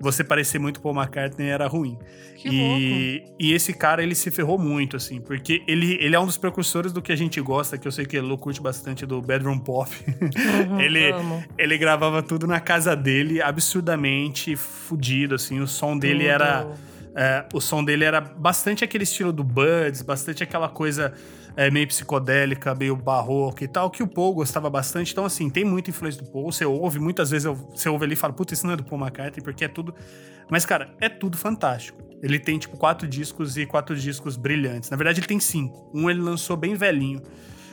Você 0.00 0.22
parecer 0.22 0.58
muito 0.58 0.80
Paul 0.80 0.94
McCartney 0.94 1.48
era 1.48 1.66
ruim. 1.66 1.98
que 2.36 2.48
e, 2.48 3.24
e 3.38 3.52
esse 3.52 3.72
cara, 3.72 4.02
ele 4.02 4.14
se 4.14 4.30
ferrou 4.30 4.58
muito, 4.58 4.96
assim, 4.96 5.20
porque 5.20 5.62
ele, 5.66 5.98
ele 6.00 6.14
é 6.14 6.20
um 6.20 6.26
dos 6.26 6.36
precursores 6.36 6.92
do 6.92 7.02
que 7.02 7.10
a 7.10 7.16
gente 7.16 7.40
gosta, 7.40 7.76
que 7.76 7.86
eu 7.86 7.92
sei 7.92 8.06
que 8.06 8.18
Lu 8.20 8.38
curte 8.38 8.60
bastante, 8.60 9.04
do 9.04 9.20
Bedroom 9.20 9.58
Pop. 9.58 9.90
Uhum, 10.06 10.78
ele, 10.80 11.10
amo. 11.10 11.44
ele 11.56 11.76
gravava 11.76 12.22
tudo 12.22 12.46
na 12.46 12.60
casa 12.60 12.94
dele, 12.94 13.42
absurdamente 13.42 14.54
fudido, 14.54 15.34
assim. 15.34 15.60
O 15.60 15.66
som 15.66 15.98
dele 15.98 16.20
Tudo. 16.20 16.30
era. 16.30 16.66
é, 17.14 17.44
o 17.52 17.60
som 17.60 17.82
dele 17.82 18.04
era 18.04 18.20
bastante 18.20 18.84
aquele 18.84 19.04
estilo 19.04 19.32
do 19.32 19.42
Buds, 19.42 20.02
bastante 20.02 20.42
aquela 20.42 20.68
coisa 20.68 21.12
é, 21.58 21.68
meio 21.72 21.88
psicodélica, 21.88 22.72
meio 22.72 22.94
barroca 22.94 23.64
e 23.64 23.66
tal, 23.68 23.90
que 23.90 24.00
o 24.00 24.06
Paul 24.06 24.32
gostava 24.32 24.70
bastante. 24.70 25.10
Então, 25.10 25.24
assim, 25.24 25.50
tem 25.50 25.64
muita 25.64 25.90
influência 25.90 26.22
do 26.22 26.30
Paul. 26.30 26.52
Você 26.52 26.64
ouve, 26.64 27.00
muitas 27.00 27.30
vezes 27.32 27.46
eu- 27.46 27.56
você 27.56 27.88
ouve 27.88 28.04
ali 28.04 28.12
e 28.12 28.16
fala, 28.16 28.32
puta, 28.32 28.54
isso 28.54 28.64
não 28.64 28.74
é 28.74 28.76
do 28.76 28.84
Paul 28.84 29.00
McCartney, 29.02 29.42
porque 29.42 29.64
é 29.64 29.68
tudo. 29.68 29.92
Mas, 30.48 30.64
cara, 30.64 30.94
é 31.00 31.08
tudo 31.08 31.36
fantástico. 31.36 32.00
Ele 32.22 32.38
tem, 32.38 32.60
tipo, 32.60 32.76
quatro 32.76 33.08
discos 33.08 33.56
e 33.56 33.66
quatro 33.66 33.96
discos 33.96 34.36
brilhantes. 34.36 34.88
Na 34.88 34.96
verdade, 34.96 35.18
ele 35.18 35.26
tem 35.26 35.40
cinco. 35.40 35.90
Um 35.92 36.08
ele 36.08 36.20
lançou 36.20 36.56
bem 36.56 36.76
velhinho. 36.76 37.20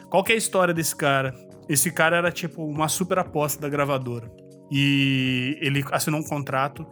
Qual 0.09 0.23
que 0.23 0.31
é 0.31 0.35
a 0.35 0.37
história 0.37 0.73
desse 0.73 0.95
cara? 0.95 1.31
Esse 1.69 1.91
cara 1.91 2.17
era, 2.17 2.31
tipo, 2.31 2.65
uma 2.65 2.87
super 2.87 3.19
aposta 3.19 3.61
da 3.61 3.69
gravadora. 3.69 4.31
E 4.71 5.59
ele 5.61 5.85
assinou 5.91 6.19
um 6.19 6.23
contrato 6.23 6.87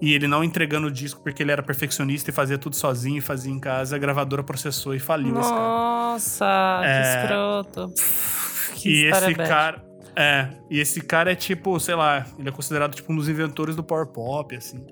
e 0.00 0.12
ele 0.12 0.26
não 0.28 0.44
entregando 0.44 0.86
o 0.88 0.90
disco 0.90 1.20
porque 1.22 1.42
ele 1.42 1.50
era 1.52 1.62
perfeccionista 1.62 2.30
e 2.30 2.32
fazia 2.32 2.58
tudo 2.58 2.76
sozinho 2.76 3.18
e 3.18 3.20
fazia 3.20 3.52
em 3.52 3.58
casa, 3.58 3.96
a 3.96 3.98
gravadora 3.98 4.42
processou 4.42 4.94
e 4.94 4.98
faliu 4.98 5.38
esse 5.38 5.48
cara. 5.48 5.60
Nossa, 5.60 6.80
É. 6.84 7.00
que 7.02 7.18
escroto. 7.22 7.88
Pff, 7.94 8.72
Que 8.74 8.88
E 8.90 9.04
esse 9.06 9.34
bad. 9.34 9.48
cara. 9.48 9.84
É, 10.14 10.48
e 10.70 10.80
esse 10.80 11.00
cara 11.02 11.32
é 11.32 11.34
tipo, 11.34 11.78
sei 11.80 11.94
lá, 11.94 12.24
ele 12.38 12.48
é 12.48 12.52
considerado 12.52 12.94
tipo 12.94 13.12
um 13.12 13.16
dos 13.16 13.28
inventores 13.28 13.76
do 13.76 13.82
power 13.84 14.06
pop, 14.06 14.54
assim. 14.56 14.86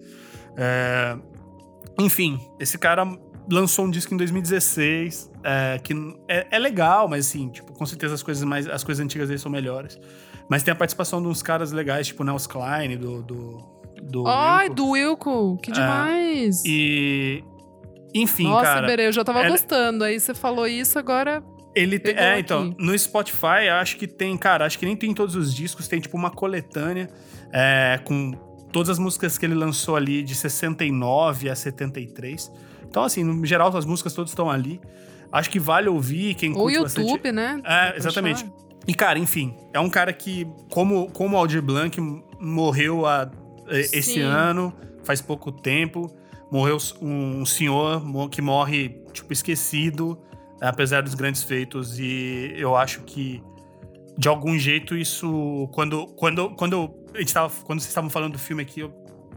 É, 0.56 1.16
enfim, 1.98 2.38
esse 2.60 2.76
cara 2.78 3.06
lançou 3.50 3.84
um 3.86 3.90
disco 3.90 4.12
em 4.14 4.16
2016, 4.16 5.30
é, 5.42 5.78
que 5.82 5.94
é, 6.28 6.46
é 6.50 6.58
legal, 6.58 7.08
mas 7.08 7.26
assim, 7.26 7.48
tipo, 7.50 7.72
com 7.72 7.86
certeza 7.86 8.14
as 8.14 8.22
coisas 8.22 8.42
mais 8.44 8.66
as 8.68 8.82
coisas 8.84 9.02
antigas 9.04 9.28
dele 9.28 9.38
são 9.40 9.50
melhores. 9.50 9.98
Mas 10.48 10.62
tem 10.62 10.72
a 10.72 10.74
participação 10.74 11.22
de 11.22 11.28
uns 11.28 11.42
caras 11.42 11.72
legais, 11.72 12.06
tipo 12.06 12.22
o 12.22 12.26
Nels 12.26 12.46
Klein, 12.46 12.96
do. 12.98 13.22
do, 13.22 13.73
do 14.02 14.26
Ai, 14.26 14.64
Wilco. 14.64 14.74
do 14.76 14.88
Wilco, 14.90 15.58
que 15.62 15.72
demais. 15.72 16.62
E. 16.64 17.42
Enfim, 18.14 18.44
Nossa, 18.44 18.64
cara. 18.64 18.86
Berê, 18.86 19.06
eu 19.08 19.12
já 19.12 19.24
tava 19.24 19.40
ela- 19.40 19.48
gostando. 19.50 20.04
Aí 20.04 20.18
você 20.20 20.34
falou 20.34 20.66
isso, 20.66 20.98
agora. 20.98 21.42
Ele 21.74 21.98
tem, 21.98 22.14
é, 22.14 22.32
aqui. 22.34 22.40
então, 22.42 22.72
no 22.78 22.96
Spotify, 22.96 23.68
acho 23.80 23.96
que 23.96 24.06
tem, 24.06 24.36
cara, 24.36 24.64
acho 24.64 24.78
que 24.78 24.86
nem 24.86 24.94
tem 24.94 25.12
todos 25.12 25.34
os 25.34 25.52
discos, 25.52 25.88
tem 25.88 25.98
tipo 26.00 26.16
uma 26.16 26.30
coletânea 26.30 27.08
é, 27.52 27.98
com 28.04 28.30
todas 28.72 28.90
as 28.90 28.98
músicas 29.00 29.36
que 29.36 29.44
ele 29.44 29.54
lançou 29.56 29.96
ali 29.96 30.22
de 30.22 30.36
69 30.36 31.50
a 31.50 31.56
73. 31.56 32.52
Então, 32.88 33.02
assim, 33.02 33.24
no 33.24 33.44
geral, 33.44 33.76
as 33.76 33.84
músicas 33.84 34.12
todas 34.12 34.30
estão 34.30 34.48
ali. 34.48 34.80
Acho 35.32 35.50
que 35.50 35.58
vale 35.58 35.88
ouvir 35.88 36.34
quem 36.36 36.52
O 36.52 36.54
curte 36.54 36.76
YouTube, 36.78 37.06
bastante. 37.06 37.32
né? 37.32 37.60
É, 37.64 37.96
exatamente. 37.96 38.46
E, 38.86 38.94
cara, 38.94 39.18
enfim, 39.18 39.56
é 39.72 39.80
um 39.80 39.90
cara 39.90 40.12
que, 40.12 40.46
como, 40.70 41.10
como 41.10 41.34
o 41.36 41.38
Aldir 41.40 41.60
Blanc, 41.60 42.00
morreu 42.40 43.04
há, 43.04 43.28
esse 43.68 44.02
Sim. 44.14 44.20
ano, 44.20 44.72
faz 45.04 45.20
pouco 45.20 45.50
tempo. 45.52 46.14
Morreu 46.50 46.76
um 47.00 47.44
senhor 47.44 48.02
que 48.30 48.40
morre, 48.40 49.00
tipo, 49.12 49.32
esquecido, 49.32 50.20
apesar 50.60 51.02
dos 51.02 51.14
grandes 51.14 51.42
feitos. 51.42 51.98
E 51.98 52.52
eu 52.56 52.76
acho 52.76 53.00
que, 53.02 53.42
de 54.16 54.28
algum 54.28 54.56
jeito, 54.58 54.96
isso. 54.96 55.68
Quando, 55.72 56.06
quando, 56.08 56.50
quando, 56.50 56.94
a 57.14 57.18
gente 57.18 57.32
tava, 57.34 57.52
quando 57.64 57.80
vocês 57.80 57.88
estavam 57.90 58.08
falando 58.10 58.32
do 58.34 58.38
filme 58.38 58.62
aqui, 58.62 58.80
eu- 58.80 58.92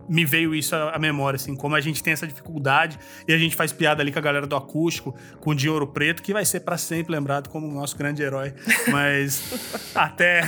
me 0.10 0.24
veio 0.24 0.56
isso 0.56 0.74
à 0.74 0.92
à 0.96 1.00
memória, 1.00 1.36
assim, 1.36 1.54
como 1.54 1.76
a 1.76 1.82
gente 1.82 2.02
tem 2.02 2.14
essa 2.14 2.26
dificuldade 2.26 2.98
e 3.28 3.34
a 3.34 3.38
gente 3.38 3.58
faz 3.58 3.74
piada 3.74 4.02
ali 4.02 4.10
com 4.10 4.20
a 4.20 4.22
galera 4.22 4.48
do 4.48 4.56
acústico, 4.56 5.14
com 5.42 5.50
o 5.50 5.56
de 5.56 5.68
Ouro 5.70 5.86
Preto, 5.88 6.24
que 6.24 6.32
vai 6.32 6.46
ser 6.46 6.62
pra 6.62 6.78
sempre 6.78 7.12
lembrado 7.12 7.50
como 7.50 7.68
o 7.68 7.72
nosso 7.74 7.98
grande 7.98 8.22
herói. 8.24 8.54
Mas 8.90 9.42
até, 9.94 10.44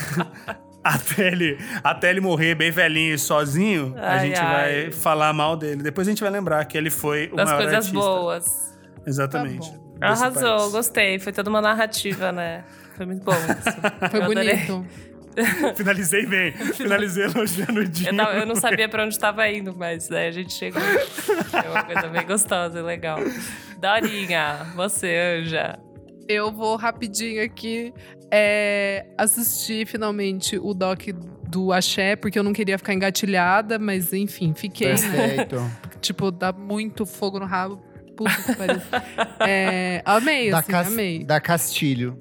até, 0.83 1.27
ele, 1.27 1.57
até 1.83 2.09
ele 2.09 2.21
morrer 2.21 2.55
bem 2.55 2.71
velhinho 2.71 3.13
e 3.15 3.19
sozinho, 3.19 3.93
a 3.97 4.13
Ai, 4.13 4.19
gente 4.27 4.39
ai. 4.39 4.83
vai 4.83 4.91
falar 4.91 5.33
mal 5.33 5.55
dele. 5.57 5.83
Depois 5.83 6.07
a 6.07 6.11
gente 6.11 6.21
vai 6.21 6.31
lembrar 6.31 6.63
que 6.65 6.77
ele 6.77 6.89
foi 6.89 7.29
o 7.31 7.35
Das 7.35 7.45
maior 7.49 7.57
coisas 7.61 7.75
artista. 7.75 7.97
boas. 7.99 8.77
Exatamente. 9.05 9.71
Tá 9.99 10.07
Arrasou, 10.07 10.57
país. 10.59 10.71
gostei. 10.71 11.19
Foi 11.19 11.33
toda 11.33 11.49
uma 11.49 11.61
narrativa, 11.61 12.31
né? 12.31 12.63
Foi 12.95 13.05
muito 13.05 13.23
bom 13.23 13.33
isso. 13.33 13.79
Foi 14.11 14.19
Eu 14.19 14.23
adorei. 14.23 14.55
bonito. 14.55 14.85
Finalizei 15.75 16.25
bem. 16.25 16.51
Finalizei 16.51 17.25
elogiando 17.25 17.79
o 17.81 17.87
dia. 17.87 18.09
Eu, 18.09 18.15
tava- 18.17 18.33
eu 18.33 18.45
não 18.45 18.55
sabia 18.55 18.89
pra 18.89 19.03
onde 19.05 19.17
tava 19.17 19.47
indo, 19.49 19.75
mas 19.77 20.07
daí 20.07 20.27
a 20.27 20.31
gente 20.31 20.51
chegou. 20.53 20.81
Foi 20.81 21.61
uma 21.69 21.83
coisa 21.83 22.07
bem 22.07 22.25
gostosa 22.25 22.79
e 22.79 22.81
legal. 22.81 23.19
Dorinha, 23.79 24.65
você, 24.75 25.37
Anja. 25.39 25.79
Eu 26.27 26.51
vou 26.51 26.75
rapidinho 26.75 27.43
aqui 27.43 27.93
é, 28.31 29.05
assistir 29.17 29.85
finalmente 29.87 30.57
o 30.57 30.73
doc 30.73 31.01
do 31.49 31.71
Axé, 31.73 32.15
porque 32.15 32.37
eu 32.37 32.43
não 32.43 32.53
queria 32.53 32.77
ficar 32.77 32.93
engatilhada, 32.93 33.79
mas 33.79 34.13
enfim, 34.13 34.53
fiquei, 34.53 34.93
né? 34.93 34.95
Perfeito. 34.95 35.71
Tipo, 35.99 36.31
dá 36.31 36.53
muito 36.53 37.05
fogo 37.05 37.39
no 37.39 37.45
rabo. 37.45 37.77
Puta 38.15 38.31
que 38.41 38.55
pariu. 38.55 38.81
É, 39.45 40.01
amei, 40.05 40.49
da, 40.49 40.59
assim, 40.59 40.71
Cas- 40.71 40.87
amei. 40.87 41.23
da 41.25 41.41
Castilho. 41.41 42.17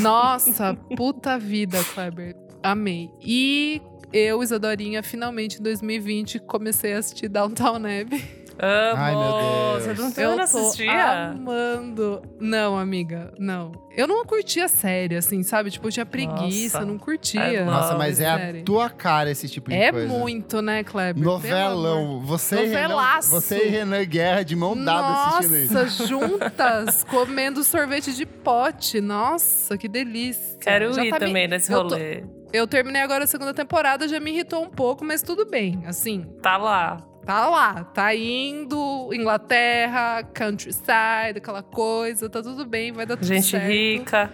Nossa, 0.00 0.74
puta 0.96 1.38
vida, 1.38 1.82
Kleber. 1.94 2.34
Amei. 2.62 3.10
E 3.20 3.82
eu, 4.12 4.42
Isadorinha, 4.42 5.02
finalmente 5.02 5.58
em 5.58 5.62
2020 5.62 6.38
comecei 6.40 6.94
a 6.94 6.98
assistir 6.98 7.28
Downtown 7.28 7.76
Abbey. 7.76 8.37
Amo! 8.60 8.96
Ai, 8.96 9.14
meu 9.14 9.32
Deus. 9.32 9.96
Você 9.98 10.22
não, 10.22 10.30
Eu 10.30 10.36
não 10.36 10.46
tô 10.48 10.58
assistia? 10.58 11.28
amando. 11.30 12.22
Não, 12.40 12.76
amiga, 12.78 13.32
não. 13.38 13.70
Eu 13.96 14.06
não 14.06 14.24
curtia 14.24 14.64
a 14.64 14.68
série, 14.68 15.16
assim, 15.16 15.42
sabe? 15.42 15.70
Tipo, 15.70 15.86
eu 15.88 15.92
tinha 15.92 16.06
preguiça, 16.06 16.78
Nossa. 16.80 16.84
não 16.90 16.96
I 16.96 16.98
curtia. 16.98 17.42
love 17.64 17.64
Nossa, 17.64 17.96
mas 17.96 18.20
é 18.20 18.28
a 18.28 18.62
tua 18.64 18.90
cara 18.90 19.30
esse 19.30 19.48
tipo 19.48 19.70
de 19.70 19.76
É 19.76 19.90
coisa. 19.92 20.08
muito, 20.08 20.60
né, 20.60 20.82
Kleber? 20.84 21.22
Novelão. 21.22 22.20
Você 22.20 22.56
e, 22.64 22.66
Renan, 22.68 22.82
Novelaço. 22.88 23.30
você 23.30 23.66
e 23.66 23.68
Renan 23.68 24.04
Guerra 24.04 24.42
de 24.44 24.56
mão 24.56 24.76
dada 24.76 25.36
assistindo 25.38 25.56
isso. 25.58 25.74
Nossa, 25.74 26.06
juntas, 26.06 27.04
comendo 27.04 27.62
sorvete 27.64 28.12
de 28.12 28.26
pote. 28.26 29.00
Nossa, 29.00 29.76
que 29.78 29.88
delícia. 29.88 30.58
Quero 30.60 30.92
Já 30.92 31.04
ir 31.04 31.10
tá 31.10 31.18
me- 31.20 31.26
também 31.26 31.48
nesse 31.48 31.72
eu 31.72 31.78
tô- 31.86 31.94
rolê. 31.94 32.24
Eu 32.52 32.66
terminei 32.66 33.02
agora 33.02 33.24
a 33.24 33.26
segunda 33.26 33.52
temporada, 33.52 34.08
já 34.08 34.18
me 34.18 34.30
irritou 34.30 34.62
um 34.64 34.70
pouco, 34.70 35.04
mas 35.04 35.20
tudo 35.22 35.44
bem. 35.44 35.82
Assim, 35.86 36.24
Tá 36.40 36.56
lá. 36.56 36.96
Tá 37.28 37.46
lá. 37.46 37.84
Tá 37.84 38.14
indo, 38.14 39.10
Inglaterra, 39.12 40.22
countryside, 40.34 41.36
aquela 41.36 41.62
coisa. 41.62 42.30
Tá 42.30 42.42
tudo 42.42 42.64
bem, 42.64 42.90
vai 42.90 43.04
dar 43.04 43.18
tudo 43.18 43.26
Gente 43.26 43.50
certo. 43.50 43.70
rica, 43.70 44.32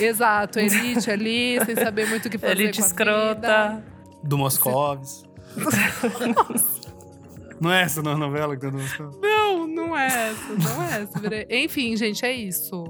Exato, 0.00 0.58
elite 0.58 1.08
ali, 1.08 1.64
sem 1.64 1.76
saber 1.76 2.08
muito 2.08 2.26
o 2.26 2.30
que 2.30 2.38
fazer 2.38 2.54
elite 2.54 2.80
com 2.80 2.84
a 2.84 2.88
escrota. 2.88 3.34
vida. 3.34 3.84
Do 4.24 4.38
Moscovis. 4.38 5.22
não 7.60 7.72
é 7.72 7.82
essa 7.82 8.02
não, 8.02 8.12
a 8.12 8.18
novela 8.18 8.56
que 8.56 8.62
tá 8.62 8.70
do 8.70 8.78
Moscovis? 8.78 9.20
Não, 9.22 9.68
não 9.68 9.96
é 9.96 10.06
essa, 10.06 10.52
não 10.52 10.82
é 10.82 11.02
essa. 11.02 11.46
Enfim, 11.48 11.96
gente, 11.96 12.26
é 12.26 12.32
isso. 12.32 12.82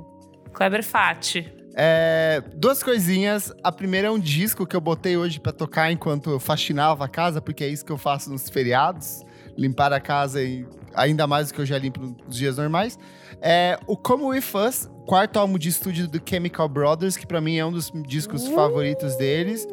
Kleber 0.55 0.83
Fati. 0.83 1.53
É, 1.75 2.43
duas 2.55 2.83
coisinhas. 2.83 3.53
A 3.63 3.71
primeira 3.71 4.09
é 4.09 4.11
um 4.11 4.19
disco 4.19 4.67
que 4.67 4.75
eu 4.75 4.81
botei 4.81 5.19
hoje 5.19 5.39
pra 5.39 5.53
tocar 5.53 5.93
enquanto 5.93 6.31
eu 6.31 6.41
faxinava 6.41 7.05
a 7.05 7.09
casa, 7.09 7.43
porque 7.43 7.63
é 7.63 7.69
isso 7.69 7.85
que 7.85 7.93
eu 7.93 7.99
faço 7.99 8.31
nos 8.31 8.49
feriados. 8.49 9.23
Limpar 9.57 9.93
a 9.93 10.01
casa 10.01 10.43
e 10.43 10.67
ainda 10.95 11.27
mais 11.27 11.49
do 11.49 11.55
que 11.55 11.61
eu 11.61 11.67
já 11.67 11.79
limpo 11.79 12.15
nos 12.27 12.37
dias 12.37 12.57
normais. 12.57 12.99
É 13.41 13.79
o 13.87 13.97
Como 13.97 14.29
With 14.29 14.45
Us, 14.55 14.89
quarto 15.07 15.39
álbum 15.39 15.59
de 15.59 15.69
estúdio 15.69 16.07
do 16.07 16.21
Chemical 16.25 16.69
Brothers, 16.69 17.17
que 17.17 17.27
pra 17.27 17.41
mim 17.41 17.57
é 17.57 17.65
um 17.65 17.73
dos 17.73 17.91
discos 18.07 18.47
favoritos 18.49 19.17
deles. 19.17 19.67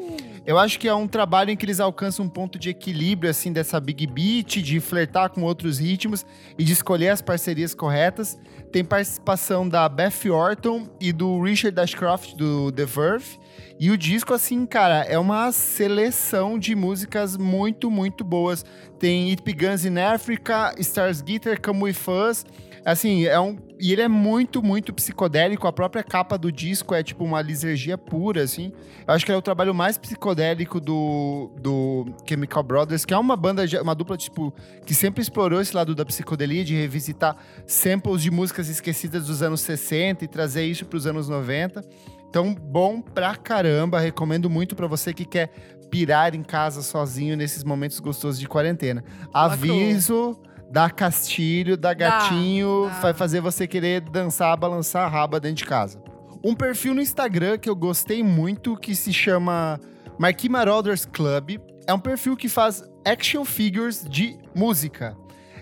Eu 0.45 0.57
acho 0.57 0.80
que 0.80 0.88
é 0.88 0.93
um 0.95 1.07
trabalho 1.07 1.51
em 1.51 1.56
que 1.56 1.65
eles 1.65 1.80
alcançam 1.80 2.26
um 2.26 2.30
ponto 2.30 2.57
de 2.57 2.69
equilíbrio, 2.69 3.30
assim, 3.30 3.53
dessa 3.53 3.80
big 3.80 4.07
beat, 4.07 4.64
de 4.64 4.80
flertar 4.80 5.30
com 5.30 5.43
outros 5.43 5.77
ritmos 5.77 6.26
e 6.57 6.64
de 6.64 6.73
escolher 6.73 7.10
as 7.10 7.22
parcerias 7.22 7.76
corretas. 7.76 8.35
Tem 8.72 8.84
participação 8.84 9.69
da 9.69 9.88
Beth 9.88 10.27
Orton 10.31 10.88
e 10.99 11.11
do 11.14 11.39
Richard 11.41 11.80
Ashcroft, 11.80 12.34
do 12.35 12.72
The 12.72 12.85
Verve. 12.85 13.39
E 13.80 13.91
o 13.91 13.98
disco, 13.98 14.34
assim, 14.34 14.65
cara, 14.65 15.03
é 15.03 15.18
uma 15.18 15.52
seleção 15.52 16.60
de 16.60 16.76
músicas 16.76 17.38
muito, 17.38 17.90
muito 17.90 18.23
boas. 18.23 18.65
Tem 18.98 19.30
It 19.30 19.41
Begins 19.44 19.86
in 19.86 19.98
Africa, 19.98 20.73
Stars 20.77 21.22
Guitar, 21.22 21.60
Come 21.61 21.84
With 21.84 21.98
Us. 22.07 22.45
Assim, 22.86 23.26
é 23.26 23.40
um. 23.40 23.57
E 23.80 23.94
ele 23.94 24.02
é 24.02 24.07
muito, 24.07 24.61
muito 24.61 24.94
psicodélico. 24.94 25.68
A 25.68 25.72
própria 25.72 26.03
capa 26.03 26.38
do 26.38 26.52
disco 26.52 26.94
é 26.94 27.02
tipo 27.02 27.23
uma 27.23 27.41
lisergia 27.41 27.98
pura, 27.98 28.44
assim. 28.44 28.73
Eu 29.07 29.14
acho 29.14 29.26
que 29.26 29.31
é 29.31 29.36
o 29.36 29.41
trabalho 29.41 29.73
mais 29.73 29.98
psicodélico 29.98 30.80
do, 30.80 31.52
do 31.61 32.06
Chemical 32.27 32.64
Brothers, 32.64 33.06
que 33.06 33.14
é 33.14 33.18
uma 33.18 33.36
banda, 33.36 33.64
uma 33.81 33.95
dupla, 33.95 34.18
tipo, 34.18 34.53
que 34.86 34.94
sempre 34.94 35.22
explorou 35.22 35.61
esse 35.61 35.76
lado 35.76 35.94
da 35.94 36.06
psicodelia, 36.06 36.64
de 36.64 36.76
revisitar 36.76 37.38
samples 37.65 38.22
de 38.22 38.31
músicas 38.31 38.69
esquecidas 38.69 39.27
dos 39.27 39.41
anos 39.41 39.61
60 39.61 40.26
e 40.26 40.27
trazer 40.27 40.65
isso 40.65 40.86
para 40.86 40.98
os 40.98 41.06
anos 41.06 41.30
90. 41.30 41.84
Então, 42.30 42.53
bom 42.53 43.01
pra 43.01 43.35
caramba. 43.35 43.99
Recomendo 43.99 44.49
muito 44.49 44.76
para 44.76 44.88
você 44.88 45.14
que 45.14 45.26
quer 45.26 45.49
pirar 45.89 46.35
em 46.35 46.43
casa 46.43 46.81
sozinho 46.81 47.35
nesses 47.35 47.64
momentos 47.64 47.99
gostosos 47.99 48.39
de 48.39 48.47
quarentena. 48.47 49.03
Aviso 49.34 50.39
da 50.72 50.89
Castilho, 50.89 51.76
da 51.76 51.93
Gatinho, 51.95 52.85
dá. 52.88 52.99
vai 52.99 53.14
fazer 53.14 53.41
você 53.41 53.68
querer 53.68 54.01
dançar, 54.01 54.56
balançar 54.56 55.06
a 55.06 55.07
raba 55.07 55.39
dentro 55.39 55.57
de 55.57 55.65
casa. 55.65 55.99
Um 56.43 56.53
perfil 56.53 56.93
no 56.93 57.01
Instagram 57.01 57.57
que 57.57 57.69
eu 57.69 57.76
gostei 57.76 58.22
muito, 58.22 58.77
que 58.77 58.95
se 58.95 59.11
chama 59.11 59.80
Marquis 60.18 60.49
Marauders 60.49 61.06
Club. 61.06 61.57
É 61.88 61.93
um 61.93 61.99
perfil 61.99 62.38
que 62.38 62.47
faz 62.47 62.84
action 63.03 63.43
figures 63.43 64.06
de 64.07 64.38
música. 64.56 65.18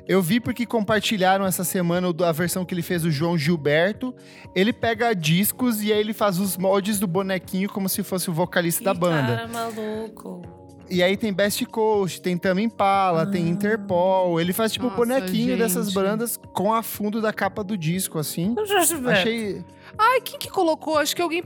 Eu 0.07 0.21
vi 0.21 0.39
porque 0.39 0.65
compartilharam 0.65 1.45
essa 1.45 1.63
semana 1.63 2.07
a 2.25 2.31
versão 2.31 2.63
que 2.63 2.73
ele 2.73 2.81
fez 2.81 3.01
do 3.01 3.11
João 3.11 3.37
Gilberto. 3.37 4.15
Ele 4.55 4.71
pega 4.71 5.13
discos 5.13 5.83
e 5.83 5.91
aí 5.91 5.99
ele 5.99 6.13
faz 6.13 6.39
os 6.39 6.55
moldes 6.55 6.97
do 6.97 7.07
bonequinho 7.07 7.69
como 7.69 7.89
se 7.89 8.01
fosse 8.03 8.29
o 8.29 8.33
vocalista 8.33 8.83
da 8.83 8.91
Ih, 8.91 8.97
banda. 8.97 9.35
Cara 9.35 9.47
maluco. 9.47 10.41
E 10.89 11.03
aí 11.03 11.17
tem 11.17 11.33
Best 11.33 11.65
Coast, 11.65 12.21
tem 12.21 12.37
Tame 12.37 12.63
Impala, 12.63 13.25
tem 13.25 13.49
Interpol. 13.49 14.39
Ele 14.39 14.53
faz 14.53 14.71
tipo 14.71 14.85
Nossa, 14.85 14.95
bonequinho 14.95 15.49
gente. 15.49 15.59
dessas 15.59 15.93
bandas 15.93 16.39
com 16.53 16.73
a 16.73 16.81
fundo 16.81 17.21
da 17.21 17.33
capa 17.33 17.61
do 17.61 17.77
disco, 17.77 18.17
assim. 18.17 18.55
Achei. 19.11 19.65
Ai, 19.97 20.21
quem 20.21 20.39
que 20.39 20.49
colocou? 20.49 20.97
Acho 20.97 21.13
que 21.13 21.21
alguém. 21.21 21.43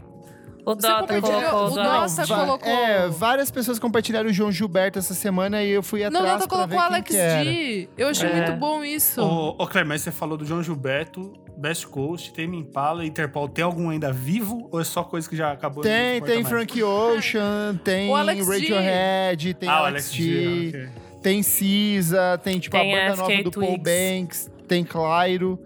O 0.66 0.76
Você 0.76 0.88
Dota 0.88 1.00
compartilhou? 1.14 1.50
colocou. 1.52 1.66
O 1.68 1.84
Dota. 1.84 2.28
Colocou. 2.28 2.70
É, 2.72 3.08
várias 3.10 3.50
pessoas 3.52 3.80
compartilharam 3.80 4.30
o 4.30 4.34
João 4.34 4.52
Gilberto 4.52 5.00
essa 5.00 5.14
semana 5.14 5.64
e 5.64 5.72
eu 5.72 5.82
fui 5.84 6.02
Não, 6.10 6.20
atrás 6.22 6.46
pra 6.46 6.66
ver 6.66 6.76
colocou 6.76 6.78
quem 7.04 7.20
Alex. 7.22 7.46
D. 7.46 7.90
Eu 7.98 8.08
achei 8.10 8.30
É. 8.30 8.36
muito 8.36 8.54
bom 8.60 8.84
isso. 8.84 9.22
Ô, 9.22 9.50
ô 9.58 9.68
Cleber, 9.68 9.88
mas 9.88 10.02
você 10.02 10.12
falou 10.12 10.38
do 10.38 10.46
João 10.46 10.62
Gilberto, 10.62 11.34
Best 11.58 11.88
Coast, 11.88 12.32
Tame 12.34 12.58
Impala, 12.58 13.06
Interpol. 13.06 13.48
Tem 13.50 13.64
algum 13.64 13.90
ainda 13.90 14.12
vivo 14.14 14.68
ou 14.72 14.80
é 14.80 14.84
só 14.84 15.04
coisa 15.04 15.28
que 15.30 15.36
já 15.36 15.52
acabou? 15.52 15.84
Tem, 15.84 16.20
não 16.20 16.28
tem? 16.28 16.44
Frank 16.44 16.82
Ocean, 16.84 17.80
tem 17.84 18.10
O 18.10 18.16
Alex 18.16 18.46
G. 18.46 18.52
Radiohead, 18.54 19.54
tem 19.56 19.70
ah, 19.70 19.74
o 19.82 19.86
Alex, 19.86 20.06
Alex 20.10 20.14
G, 20.14 20.70
G. 20.72 20.90
tem 21.22 21.44
Cisa, 21.44 22.40
tem 22.44 22.60
tipo 22.60 22.78
Tem 22.78 22.96
a 22.96 23.10
banda 23.10 23.22
nova 23.22 23.44
do 23.44 23.52
Paul. 23.52 23.78
Banks, 23.78 24.50
tem 24.68 24.84
Clairo. 24.84 25.60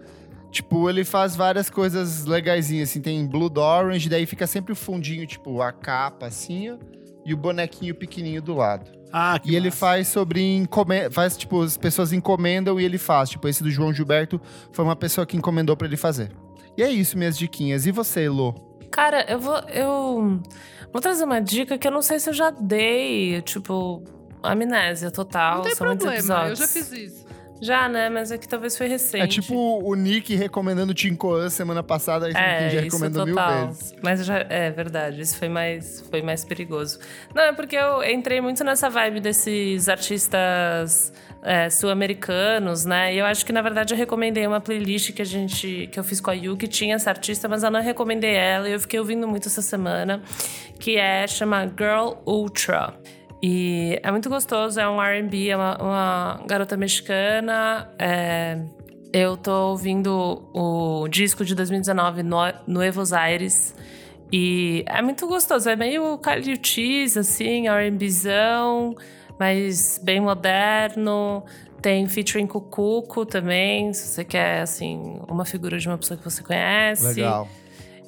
Tipo, 0.56 0.88
ele 0.88 1.04
faz 1.04 1.36
várias 1.36 1.68
coisas 1.68 2.24
legaisinhas, 2.24 2.88
assim. 2.88 3.00
Tem 3.02 3.26
Blood 3.26 3.58
Orange, 3.58 4.08
daí 4.08 4.24
fica 4.24 4.46
sempre 4.46 4.72
o 4.72 4.76
fundinho, 4.76 5.26
tipo, 5.26 5.60
a 5.60 5.70
capa, 5.70 6.24
assim, 6.26 6.70
ó. 6.70 6.76
E 7.26 7.34
o 7.34 7.36
bonequinho 7.36 7.94
pequenininho 7.94 8.40
do 8.40 8.54
lado. 8.54 8.90
Ah, 9.12 9.38
que 9.38 9.50
E 9.50 9.54
ele 9.56 9.66
massa. 9.66 9.76
faz 9.78 10.08
sobre 10.08 10.40
encomenda, 10.56 11.10
faz 11.10 11.36
tipo 11.36 11.60
as 11.62 11.76
pessoas 11.76 12.10
encomendam 12.12 12.80
e 12.80 12.84
ele 12.84 12.96
faz. 12.96 13.28
Tipo 13.28 13.46
esse 13.48 13.62
do 13.62 13.70
João 13.70 13.92
Gilberto 13.92 14.40
foi 14.72 14.82
uma 14.84 14.96
pessoa 14.96 15.26
que 15.26 15.36
encomendou 15.36 15.76
pra 15.76 15.86
ele 15.86 15.96
fazer. 15.96 16.30
E 16.76 16.82
é 16.82 16.88
isso 16.90 17.18
minhas 17.18 17.36
diquinhas. 17.36 17.84
E 17.84 17.90
você, 17.92 18.28
Lô? 18.28 18.52
Cara, 18.90 19.24
eu 19.30 19.38
vou. 19.40 19.58
Eu 19.68 20.40
vou 20.92 21.02
trazer 21.02 21.24
uma 21.24 21.40
dica 21.40 21.76
que 21.76 21.86
eu 21.86 21.90
não 21.92 22.00
sei 22.00 22.18
se 22.18 22.30
eu 22.30 22.34
já 22.34 22.50
dei. 22.50 23.42
Tipo, 23.42 24.02
amnésia 24.42 25.10
total. 25.10 25.56
Não 25.56 25.62
tem 25.64 25.74
são 25.74 25.86
muitos 25.86 26.06
problema, 26.06 26.48
eu 26.48 26.56
já 26.56 26.66
fiz 26.68 26.92
isso. 26.92 27.26
Já, 27.60 27.88
né? 27.88 28.08
Mas 28.08 28.30
é 28.30 28.38
que 28.38 28.46
talvez 28.46 28.76
foi 28.76 28.86
recente. 28.88 29.22
É 29.22 29.26
tipo 29.26 29.54
o 29.54 29.94
Nick 29.94 30.34
recomendando 30.34 30.92
Tinkoan 30.92 31.48
semana 31.48 31.82
passada, 31.82 32.26
aí 32.26 32.32
você 32.32 32.38
É, 32.38 32.70
já 32.70 32.80
recomendou 32.80 33.24
mil 33.24 33.34
vezes. 33.36 33.94
Mas 34.02 34.24
já, 34.24 34.38
é 34.48 34.70
verdade, 34.70 35.20
isso 35.20 35.38
foi 35.38 35.48
mais, 35.48 36.04
foi 36.10 36.22
mais 36.22 36.44
perigoso. 36.44 36.98
Não, 37.34 37.42
é 37.42 37.52
porque 37.52 37.76
eu 37.76 38.04
entrei 38.04 38.40
muito 38.40 38.62
nessa 38.62 38.90
vibe 38.90 39.20
desses 39.20 39.88
artistas 39.88 41.12
é, 41.42 41.70
sul-americanos, 41.70 42.84
né? 42.84 43.14
E 43.14 43.18
eu 43.18 43.24
acho 43.26 43.46
que, 43.46 43.52
na 43.52 43.62
verdade, 43.62 43.94
eu 43.94 43.98
recomendei 43.98 44.46
uma 44.46 44.60
playlist 44.60 45.12
que 45.12 45.22
a 45.22 45.24
gente. 45.24 45.88
que 45.90 45.98
eu 45.98 46.04
fiz 46.04 46.20
com 46.20 46.30
a 46.30 46.34
Yu, 46.34 46.56
que 46.56 46.66
tinha 46.68 46.96
essa 46.96 47.10
artista, 47.10 47.48
mas 47.48 47.62
eu 47.62 47.70
não 47.70 47.80
recomendei 47.80 48.34
ela 48.34 48.68
e 48.68 48.72
eu 48.72 48.80
fiquei 48.80 48.98
ouvindo 48.98 49.26
muito 49.26 49.48
essa 49.48 49.62
semana, 49.62 50.20
que 50.78 50.96
é 50.96 51.26
chama 51.26 51.64
Girl 51.66 52.14
Ultra. 52.26 52.94
E 53.42 54.00
é 54.02 54.10
muito 54.10 54.28
gostoso, 54.28 54.80
é 54.80 54.88
um 54.88 54.98
RB, 55.00 55.50
é 55.50 55.56
uma, 55.56 55.76
uma 55.76 56.40
garota 56.46 56.76
mexicana. 56.76 57.88
é, 57.98 58.58
eu 59.12 59.36
tô 59.36 59.70
ouvindo 59.70 60.46
o 60.52 61.08
disco 61.08 61.44
de 61.44 61.54
2019, 61.54 62.22
no, 62.22 62.36
Nuevos 62.66 63.12
Aires. 63.12 63.74
E 64.32 64.84
é 64.86 65.00
muito 65.00 65.26
gostoso, 65.26 65.68
é 65.70 65.76
meio 65.76 66.18
Kyle 66.18 66.58
Cheese, 66.62 67.18
assim, 67.18 67.68
R&Bzão, 67.68 68.94
mas 69.38 70.00
bem 70.02 70.20
moderno. 70.20 71.44
Tem 71.80 72.06
featuring 72.08 72.46
com 72.46 72.58
o 72.58 72.60
Cuco 72.60 73.24
também, 73.24 73.92
se 73.92 74.08
você 74.08 74.24
quer, 74.24 74.62
assim, 74.62 75.20
uma 75.28 75.44
figura 75.44 75.78
de 75.78 75.88
uma 75.88 75.96
pessoa 75.96 76.18
que 76.18 76.24
você 76.24 76.42
conhece. 76.42 77.06
Legal. 77.06 77.48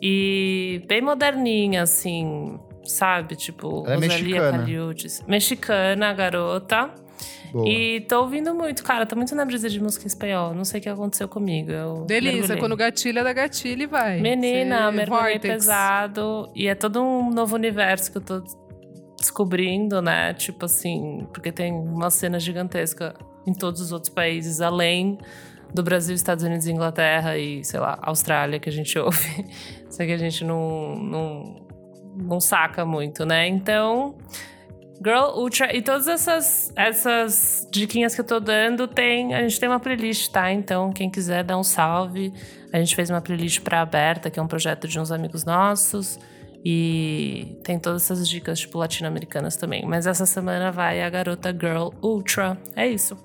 E 0.02 0.82
bem 0.88 1.00
moderninha, 1.00 1.82
assim, 1.82 2.58
sabe? 2.88 3.36
Tipo, 3.36 3.84
Ela 3.86 3.92
é 3.92 3.94
Rosalia 3.96 4.24
mexicana. 4.24 4.58
Caliutes. 4.58 5.24
Mexicana, 5.26 6.08
a 6.10 6.12
garota. 6.12 6.90
Boa. 7.52 7.66
E 7.68 8.00
tô 8.02 8.20
ouvindo 8.20 8.54
muito, 8.54 8.82
cara. 8.84 9.06
Tô 9.06 9.16
muito 9.16 9.34
na 9.34 9.44
brisa 9.44 9.70
de 9.70 9.80
música 9.80 10.04
em 10.04 10.06
espanhol. 10.08 10.54
Não 10.54 10.64
sei 10.64 10.80
o 10.80 10.82
que 10.82 10.88
aconteceu 10.88 11.26
comigo. 11.28 11.70
Eu 11.70 12.04
Delícia, 12.04 12.38
mergulhei. 12.40 12.58
quando 12.60 12.76
gatilha 12.76 13.24
da 13.24 13.32
gatilha 13.32 13.82
e 13.84 13.86
vai. 13.86 14.20
Menina, 14.20 14.90
Cê- 14.90 14.96
mergulhei 14.96 15.32
Vortex. 15.32 15.54
pesado. 15.54 16.50
E 16.54 16.68
é 16.68 16.74
todo 16.74 17.02
um 17.02 17.30
novo 17.30 17.54
universo 17.56 18.12
que 18.12 18.18
eu 18.18 18.22
tô 18.22 18.42
descobrindo, 19.18 20.00
né? 20.02 20.34
Tipo 20.34 20.66
assim, 20.66 21.26
porque 21.32 21.50
tem 21.50 21.72
uma 21.72 22.10
cena 22.10 22.38
gigantesca 22.38 23.14
em 23.46 23.52
todos 23.54 23.80
os 23.80 23.92
outros 23.92 24.12
países, 24.12 24.60
além 24.60 25.18
do 25.74 25.82
Brasil, 25.82 26.14
Estados 26.14 26.44
Unidos, 26.44 26.66
Inglaterra 26.66 27.36
e, 27.36 27.64
sei 27.64 27.80
lá, 27.80 27.98
Austrália, 28.02 28.58
que 28.60 28.68
a 28.68 28.72
gente 28.72 28.96
ouve. 28.98 29.46
Só 29.90 30.04
que 30.04 30.12
a 30.12 30.16
gente 30.18 30.44
não, 30.44 30.96
não, 30.96 31.66
não 32.20 32.40
saca 32.40 32.84
muito, 32.84 33.24
né? 33.24 33.46
Então, 33.46 34.16
Girl 35.02 35.36
Ultra. 35.36 35.74
E 35.74 35.80
todas 35.80 36.08
essas, 36.08 36.72
essas 36.76 37.68
diquinhas 37.70 38.14
que 38.14 38.20
eu 38.20 38.24
tô 38.24 38.40
dando, 38.40 38.86
tem. 38.86 39.34
A 39.34 39.40
gente 39.42 39.58
tem 39.58 39.68
uma 39.68 39.80
playlist, 39.80 40.30
tá? 40.30 40.52
Então, 40.52 40.92
quem 40.92 41.10
quiser 41.10 41.44
dar 41.44 41.56
um 41.56 41.62
salve. 41.62 42.32
A 42.72 42.78
gente 42.78 42.94
fez 42.94 43.08
uma 43.08 43.20
playlist 43.20 43.60
pra 43.60 43.80
aberta, 43.80 44.30
que 44.30 44.38
é 44.38 44.42
um 44.42 44.48
projeto 44.48 44.86
de 44.86 44.98
uns 44.98 45.10
amigos 45.10 45.44
nossos. 45.44 46.18
E 46.64 47.56
tem 47.62 47.78
todas 47.78 48.02
essas 48.02 48.28
dicas, 48.28 48.58
tipo, 48.58 48.78
latino-americanas 48.78 49.56
também. 49.56 49.86
Mas 49.86 50.06
essa 50.06 50.26
semana 50.26 50.72
vai 50.72 51.02
a 51.02 51.08
garota 51.08 51.50
Girl 51.50 51.90
Ultra. 52.02 52.58
É 52.74 52.86
isso. 52.86 53.16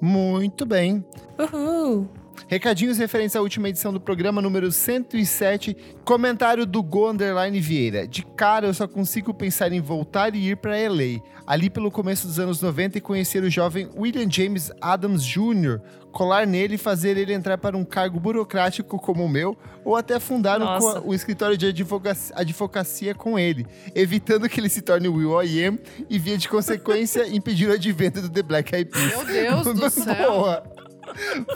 Muito 0.00 0.66
bem. 0.66 1.04
Uhul! 1.38 2.21
Recadinhos 2.48 2.98
referentes 2.98 3.34
à 3.36 3.40
última 3.40 3.68
edição 3.68 3.92
do 3.92 4.00
programa 4.00 4.42
número 4.42 4.70
107. 4.70 5.76
Comentário 6.04 6.66
do 6.66 6.82
Go 6.82 7.10
Underline 7.10 7.60
Vieira. 7.60 8.06
De 8.06 8.22
cara, 8.22 8.66
eu 8.66 8.74
só 8.74 8.86
consigo 8.86 9.32
pensar 9.32 9.72
em 9.72 9.80
voltar 9.80 10.34
e 10.34 10.50
ir 10.50 10.56
para 10.56 10.76
LA. 10.76 11.22
Ali 11.46 11.70
pelo 11.70 11.90
começo 11.90 12.26
dos 12.26 12.38
anos 12.38 12.60
90 12.60 12.98
e 12.98 13.00
conhecer 13.00 13.42
o 13.42 13.50
jovem 13.50 13.88
William 13.96 14.30
James 14.30 14.70
Adams 14.80 15.24
Jr., 15.24 15.80
colar 16.12 16.46
nele 16.46 16.74
e 16.74 16.78
fazer 16.78 17.16
ele 17.16 17.32
entrar 17.32 17.58
para 17.58 17.76
um 17.76 17.84
cargo 17.84 18.20
burocrático 18.20 18.98
como 18.98 19.24
o 19.24 19.28
meu, 19.28 19.56
ou 19.84 19.96
até 19.96 20.20
fundar 20.20 20.60
um 20.60 21.08
o 21.08 21.14
escritório 21.14 21.56
de 21.56 21.66
advocacia, 21.66 22.36
advocacia 22.36 23.14
com 23.14 23.38
ele, 23.38 23.66
evitando 23.94 24.48
que 24.48 24.60
ele 24.60 24.68
se 24.68 24.82
torne 24.82 25.08
o 25.08 25.14
Will 25.14 25.42
I 25.42 25.64
Am 25.64 25.78
e, 26.08 26.18
via 26.18 26.36
de 26.36 26.48
consequência, 26.48 27.26
impedir 27.34 27.68
o 27.68 27.72
advento 27.72 28.20
do 28.20 28.28
The 28.28 28.42
Black 28.42 28.74
Eyed 28.74 28.90
Peas. 28.90 29.16
Meu 29.16 29.24
Deus 29.24 29.80
do 29.80 29.90
céu. 29.90 30.62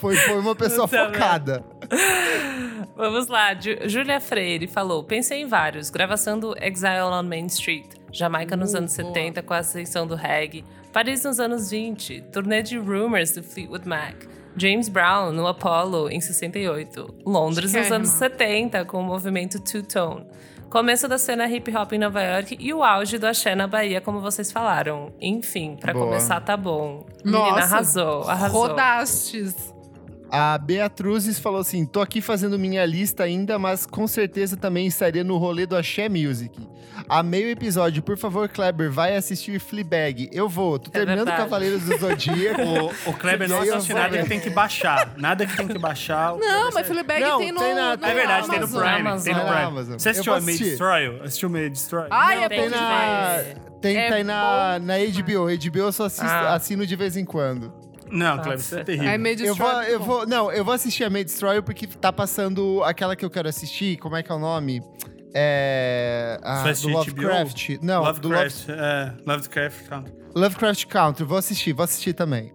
Foi, 0.00 0.16
foi 0.16 0.38
uma 0.38 0.54
pessoa 0.54 0.86
focada. 0.88 1.64
Vamos 2.96 3.28
lá, 3.28 3.54
Ju- 3.54 3.88
Júlia 3.88 4.20
Freire 4.20 4.66
falou: 4.66 5.04
pensei 5.04 5.42
em 5.42 5.46
vários. 5.46 5.90
Gravação 5.90 6.38
do 6.38 6.54
Exile 6.62 7.02
on 7.12 7.22
Main 7.22 7.46
Street, 7.46 7.86
Jamaica 8.12 8.56
nos 8.56 8.74
Uh, 8.74 8.78
anos 8.78 8.96
boa. 8.96 9.08
70 9.14 9.42
com 9.42 9.54
a 9.54 9.58
ascensão 9.58 10.06
do 10.06 10.14
reggae, 10.14 10.64
Paris 10.92 11.24
nos 11.24 11.38
anos 11.40 11.70
20, 11.70 12.22
turnê 12.32 12.62
de 12.62 12.78
Rumors 12.78 13.32
do 13.32 13.42
Fleetwood 13.42 13.86
Mac, 13.86 14.14
James 14.56 14.88
Brown 14.88 15.32
no 15.32 15.46
Apollo 15.46 16.08
em 16.10 16.20
68, 16.20 17.14
Londres 17.26 17.72
nos 17.72 17.92
anos 17.92 18.08
70 18.10 18.84
com 18.86 19.00
o 19.00 19.02
movimento 19.02 19.60
Two 19.60 19.82
Tone. 19.82 20.26
Começo 20.70 21.09
da 21.09 21.16
cena 21.16 21.48
hip 21.48 21.74
hop 21.74 21.93
em 21.93 21.98
Nova 21.98 22.22
York 22.22 22.56
e 22.59 22.74
o 22.74 22.82
auge 22.82 23.18
do 23.18 23.26
axé 23.26 23.55
na 23.55 23.66
Bahia, 23.66 24.01
como 24.01 24.20
vocês 24.20 24.51
falaram. 24.51 25.12
Enfim, 25.20 25.76
pra 25.76 25.93
Boa. 25.93 26.06
começar 26.06 26.40
tá 26.40 26.56
bom. 26.56 27.06
Menina 27.24 27.51
Nossa, 27.51 27.62
arrasou, 27.62 28.22
arrasou. 28.28 28.60
Rodastes. 28.68 29.75
A 30.30 30.58
Beatruzes 30.58 31.38
falou 31.38 31.60
assim: 31.60 31.84
tô 31.86 32.00
aqui 32.00 32.20
fazendo 32.20 32.58
minha 32.58 32.84
lista 32.84 33.22
ainda, 33.24 33.58
mas 33.58 33.86
com 33.86 34.06
certeza 34.06 34.56
também 34.56 34.86
estaria 34.86 35.22
no 35.22 35.36
rolê 35.38 35.66
do 35.66 35.76
Axé 35.76 36.08
Music. 36.08 36.50
Amei 37.08 37.44
o 37.44 37.50
episódio, 37.50 38.02
por 38.02 38.16
favor, 38.16 38.48
Kleber, 38.48 38.90
vai 38.90 39.14
assistir 39.14 39.60
Fleabag. 39.60 40.28
Eu 40.32 40.48
vou, 40.48 40.78
tô 40.78 40.88
É 40.88 40.92
terminando 40.92 41.26
verdade. 41.26 41.42
Cavaleiros 41.42 41.82
do 41.84 41.96
Zodíaco. 41.98 42.62
O, 43.06 43.10
o 43.10 43.12
Kleber 43.14 43.48
não 43.48 43.60
aí 43.60 43.70
assiste 43.70 43.92
vou 43.92 44.00
nada 44.02 44.16
ver. 44.16 44.22
que 44.22 44.28
tem 44.28 44.40
que 44.40 44.50
baixar. 44.50 45.12
Nada 45.16 45.46
que 45.46 45.56
tem 45.56 45.68
que 45.68 45.78
baixar. 45.78 46.34
Não, 46.36 46.70
mas. 46.72 46.86
Fleabag 46.86 47.20
Não, 47.20 47.38
tem 47.38 47.52
no, 47.52 47.60
tem 47.60 47.74
na- 47.74 47.96
no 47.96 48.06
É 48.06 48.14
verdade, 48.14 48.48
tem 48.48 48.60
no. 48.60 48.68
Prime. 48.68 48.84
Amazon. 48.86 49.24
Tem 49.24 49.34
no 49.34 49.40
Prime. 49.40 49.62
Amazon. 49.62 49.98
Você 49.98 50.08
assistiu 50.08 50.32
a 50.34 50.38
vou 50.38 50.46
May. 50.46 50.56
Destroy? 50.58 51.20
Assistiu 51.22 51.50
May 51.50 51.70
Destroy? 51.70 52.06
Ai, 52.10 52.36
Não 52.36 52.42
é 52.44 52.48
tem 52.48 52.60
Tem 52.60 52.70
na, 52.70 53.38
tem, 53.80 53.96
É 53.96 54.10
tem 54.10 54.24
na, 54.24 54.78
bom 54.80 54.84
na 54.86 54.94
HBO. 54.98 55.46
HBO 55.70 55.78
eu 55.78 55.92
só 55.92 56.06
assisto, 56.06 56.24
Ah. 56.26 56.54
assino 56.54 56.84
de 56.86 56.96
vez 56.96 57.16
em 57.16 57.24
quando. 57.24 57.72
Não, 58.10 58.36
Kleber, 58.38 58.58
isso 58.58 58.76
é 58.76 58.84
terrível. 58.84 59.10
Aí 59.10 59.18
meio 59.18 59.40
Eu 59.40 59.54
vou, 59.54 59.66
Destroy, 59.66 59.94
eu 59.94 60.00
vou, 60.00 60.26
não, 60.26 60.52
eu 60.52 60.64
vou 60.64 60.74
assistir 60.74 61.04
a 61.04 61.10
May 61.10 61.24
Destroyer 61.24 61.62
porque 61.62 61.86
tá 61.86 62.12
passando 62.12 62.82
aquela 62.84 63.16
que 63.16 63.24
eu 63.24 63.30
quero 63.30 63.48
assistir. 63.48 63.96
Como 63.98 64.16
é 64.16 64.22
que 64.22 64.30
é 64.30 64.34
o 64.34 64.38
nome? 64.38 64.82
É. 65.34 66.38
A, 66.42 66.62
Você 66.62 66.62
vai 66.62 66.74
do 66.74 66.88
Lovecraft. 66.98 67.68
Não, 67.82 68.02
do 68.02 68.06
Love, 68.06 68.20
Lovecraft. 68.22 68.68
É, 68.68 69.12
Lovecraft 69.26 69.88
Country. 69.88 70.14
Lovecraft 70.34 70.86
Country. 70.86 71.24
Vou 71.24 71.38
assistir, 71.38 71.72
vou 71.72 71.84
assistir 71.84 72.12
também. 72.12 72.52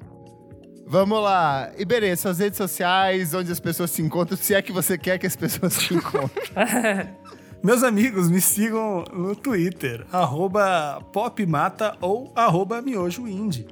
Vamos 0.88 1.22
lá. 1.22 1.72
Iberê, 1.78 2.16
suas 2.16 2.40
redes 2.40 2.58
sociais, 2.58 3.34
onde 3.34 3.52
as 3.52 3.60
pessoas 3.60 3.92
se 3.92 4.02
encontram, 4.02 4.38
se 4.38 4.54
é 4.54 4.62
que 4.62 4.72
você 4.72 4.98
quer 4.98 5.18
que 5.18 5.26
as 5.26 5.36
pessoas 5.36 5.78
te 5.78 5.94
encontrem. 5.94 6.44
Meus 7.64 7.84
amigos, 7.84 8.30
me 8.30 8.42
sigam 8.42 9.04
no 9.14 9.36
Twitter, 9.36 10.04
arroba 10.12 11.00
popmata 11.14 11.96
ou 12.02 12.34
arroba 12.36 12.82
miojoindie. 12.82 13.68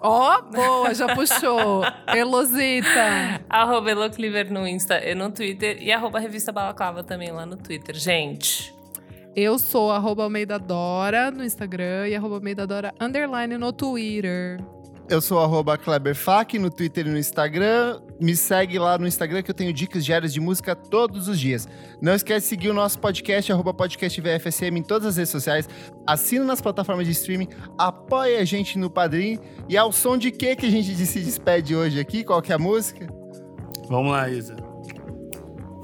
Ó, 0.00 0.42
boa, 0.42 0.94
já 0.94 1.14
puxou. 1.14 1.82
Elosita. 2.14 3.40
Arroba 3.48 3.90
Elocliver 3.90 4.50
no 4.52 4.66
Insta 4.66 4.98
e 5.04 5.14
no 5.14 5.30
Twitter. 5.30 5.76
E 5.82 5.92
arroba 5.92 6.18
Revista 6.18 6.50
Balaclava 6.50 7.02
também 7.04 7.30
lá 7.30 7.44
no 7.44 7.56
Twitter. 7.56 7.94
Gente, 7.94 8.74
Eu 9.36 9.58
sou 9.58 9.90
arroba 9.92 10.24
Almeida 10.24 10.58
Dora 10.58 11.30
no 11.30 11.44
Instagram 11.44 12.08
e 12.08 12.16
arroba 12.16 12.36
Almeida 12.36 12.66
Dora 12.66 12.92
underline 13.00 13.56
no 13.58 13.72
Twitter. 13.72 14.58
Eu 15.08 15.20
sou 15.20 15.40
arroba 15.40 15.76
KleberFac 15.76 16.58
no 16.58 16.70
Twitter 16.70 17.06
e 17.06 17.10
no 17.10 17.18
Instagram. 17.18 18.00
Me 18.20 18.36
segue 18.36 18.78
lá 18.78 18.98
no 18.98 19.06
Instagram 19.06 19.42
que 19.42 19.50
eu 19.50 19.54
tenho 19.54 19.72
dicas 19.72 20.04
diárias 20.04 20.32
de 20.32 20.40
música 20.40 20.76
todos 20.76 21.26
os 21.26 21.40
dias. 21.40 21.66
Não 22.02 22.14
esquece 22.14 22.46
de 22.46 22.48
seguir 22.48 22.68
o 22.68 22.74
nosso 22.74 22.98
podcast, 22.98 23.50
arroba 23.50 23.72
podcast 23.72 24.20
VFSM 24.20 24.78
em 24.78 24.82
todas 24.82 25.06
as 25.06 25.16
redes 25.16 25.30
sociais. 25.30 25.68
Assina 26.06 26.44
nas 26.44 26.60
plataformas 26.60 27.06
de 27.06 27.12
streaming, 27.12 27.48
apoia 27.78 28.40
a 28.40 28.44
gente 28.44 28.78
no 28.78 28.90
Padrim. 28.90 29.38
E 29.68 29.76
ao 29.76 29.90
som 29.90 30.18
de 30.18 30.30
que 30.30 30.54
que 30.54 30.66
a 30.66 30.70
gente 30.70 30.94
se 30.94 31.20
despede 31.20 31.74
hoje 31.74 31.98
aqui? 31.98 32.22
Qual 32.22 32.42
que 32.42 32.52
é 32.52 32.56
a 32.56 32.58
música? 32.58 33.06
Vamos 33.88 34.12
lá, 34.12 34.28
Isa. 34.28 34.56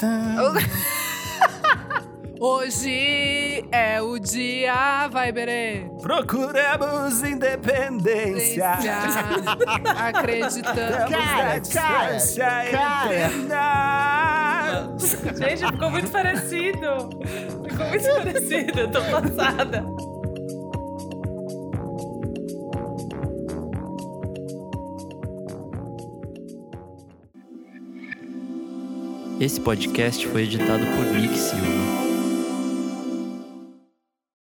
Hoje 2.39 3.65
é 3.73 4.01
o 4.03 4.19
dia, 4.19 5.09
vai, 5.09 5.33
Berê. 5.33 5.87
Procuramos 6.03 7.23
independência. 7.23 8.73
Acreditando. 9.97 11.11
Cara, 11.11 11.61
cara, 11.73 12.21
cara. 13.49 14.97
gente, 15.35 15.67
ficou 15.73 15.91
muito 15.91 16.11
parecido. 16.11 17.09
Ficou 17.69 17.87
muito 17.87 18.05
parecido. 18.05 18.81
Eu 18.81 18.91
tô 18.91 19.01
passada. 19.01 19.87
Esse 29.41 29.61
podcast 29.61 30.27
foi 30.29 30.43
editado 30.43 30.85
por 30.87 31.05
Nick 31.07 31.37
Silva. 31.37 32.06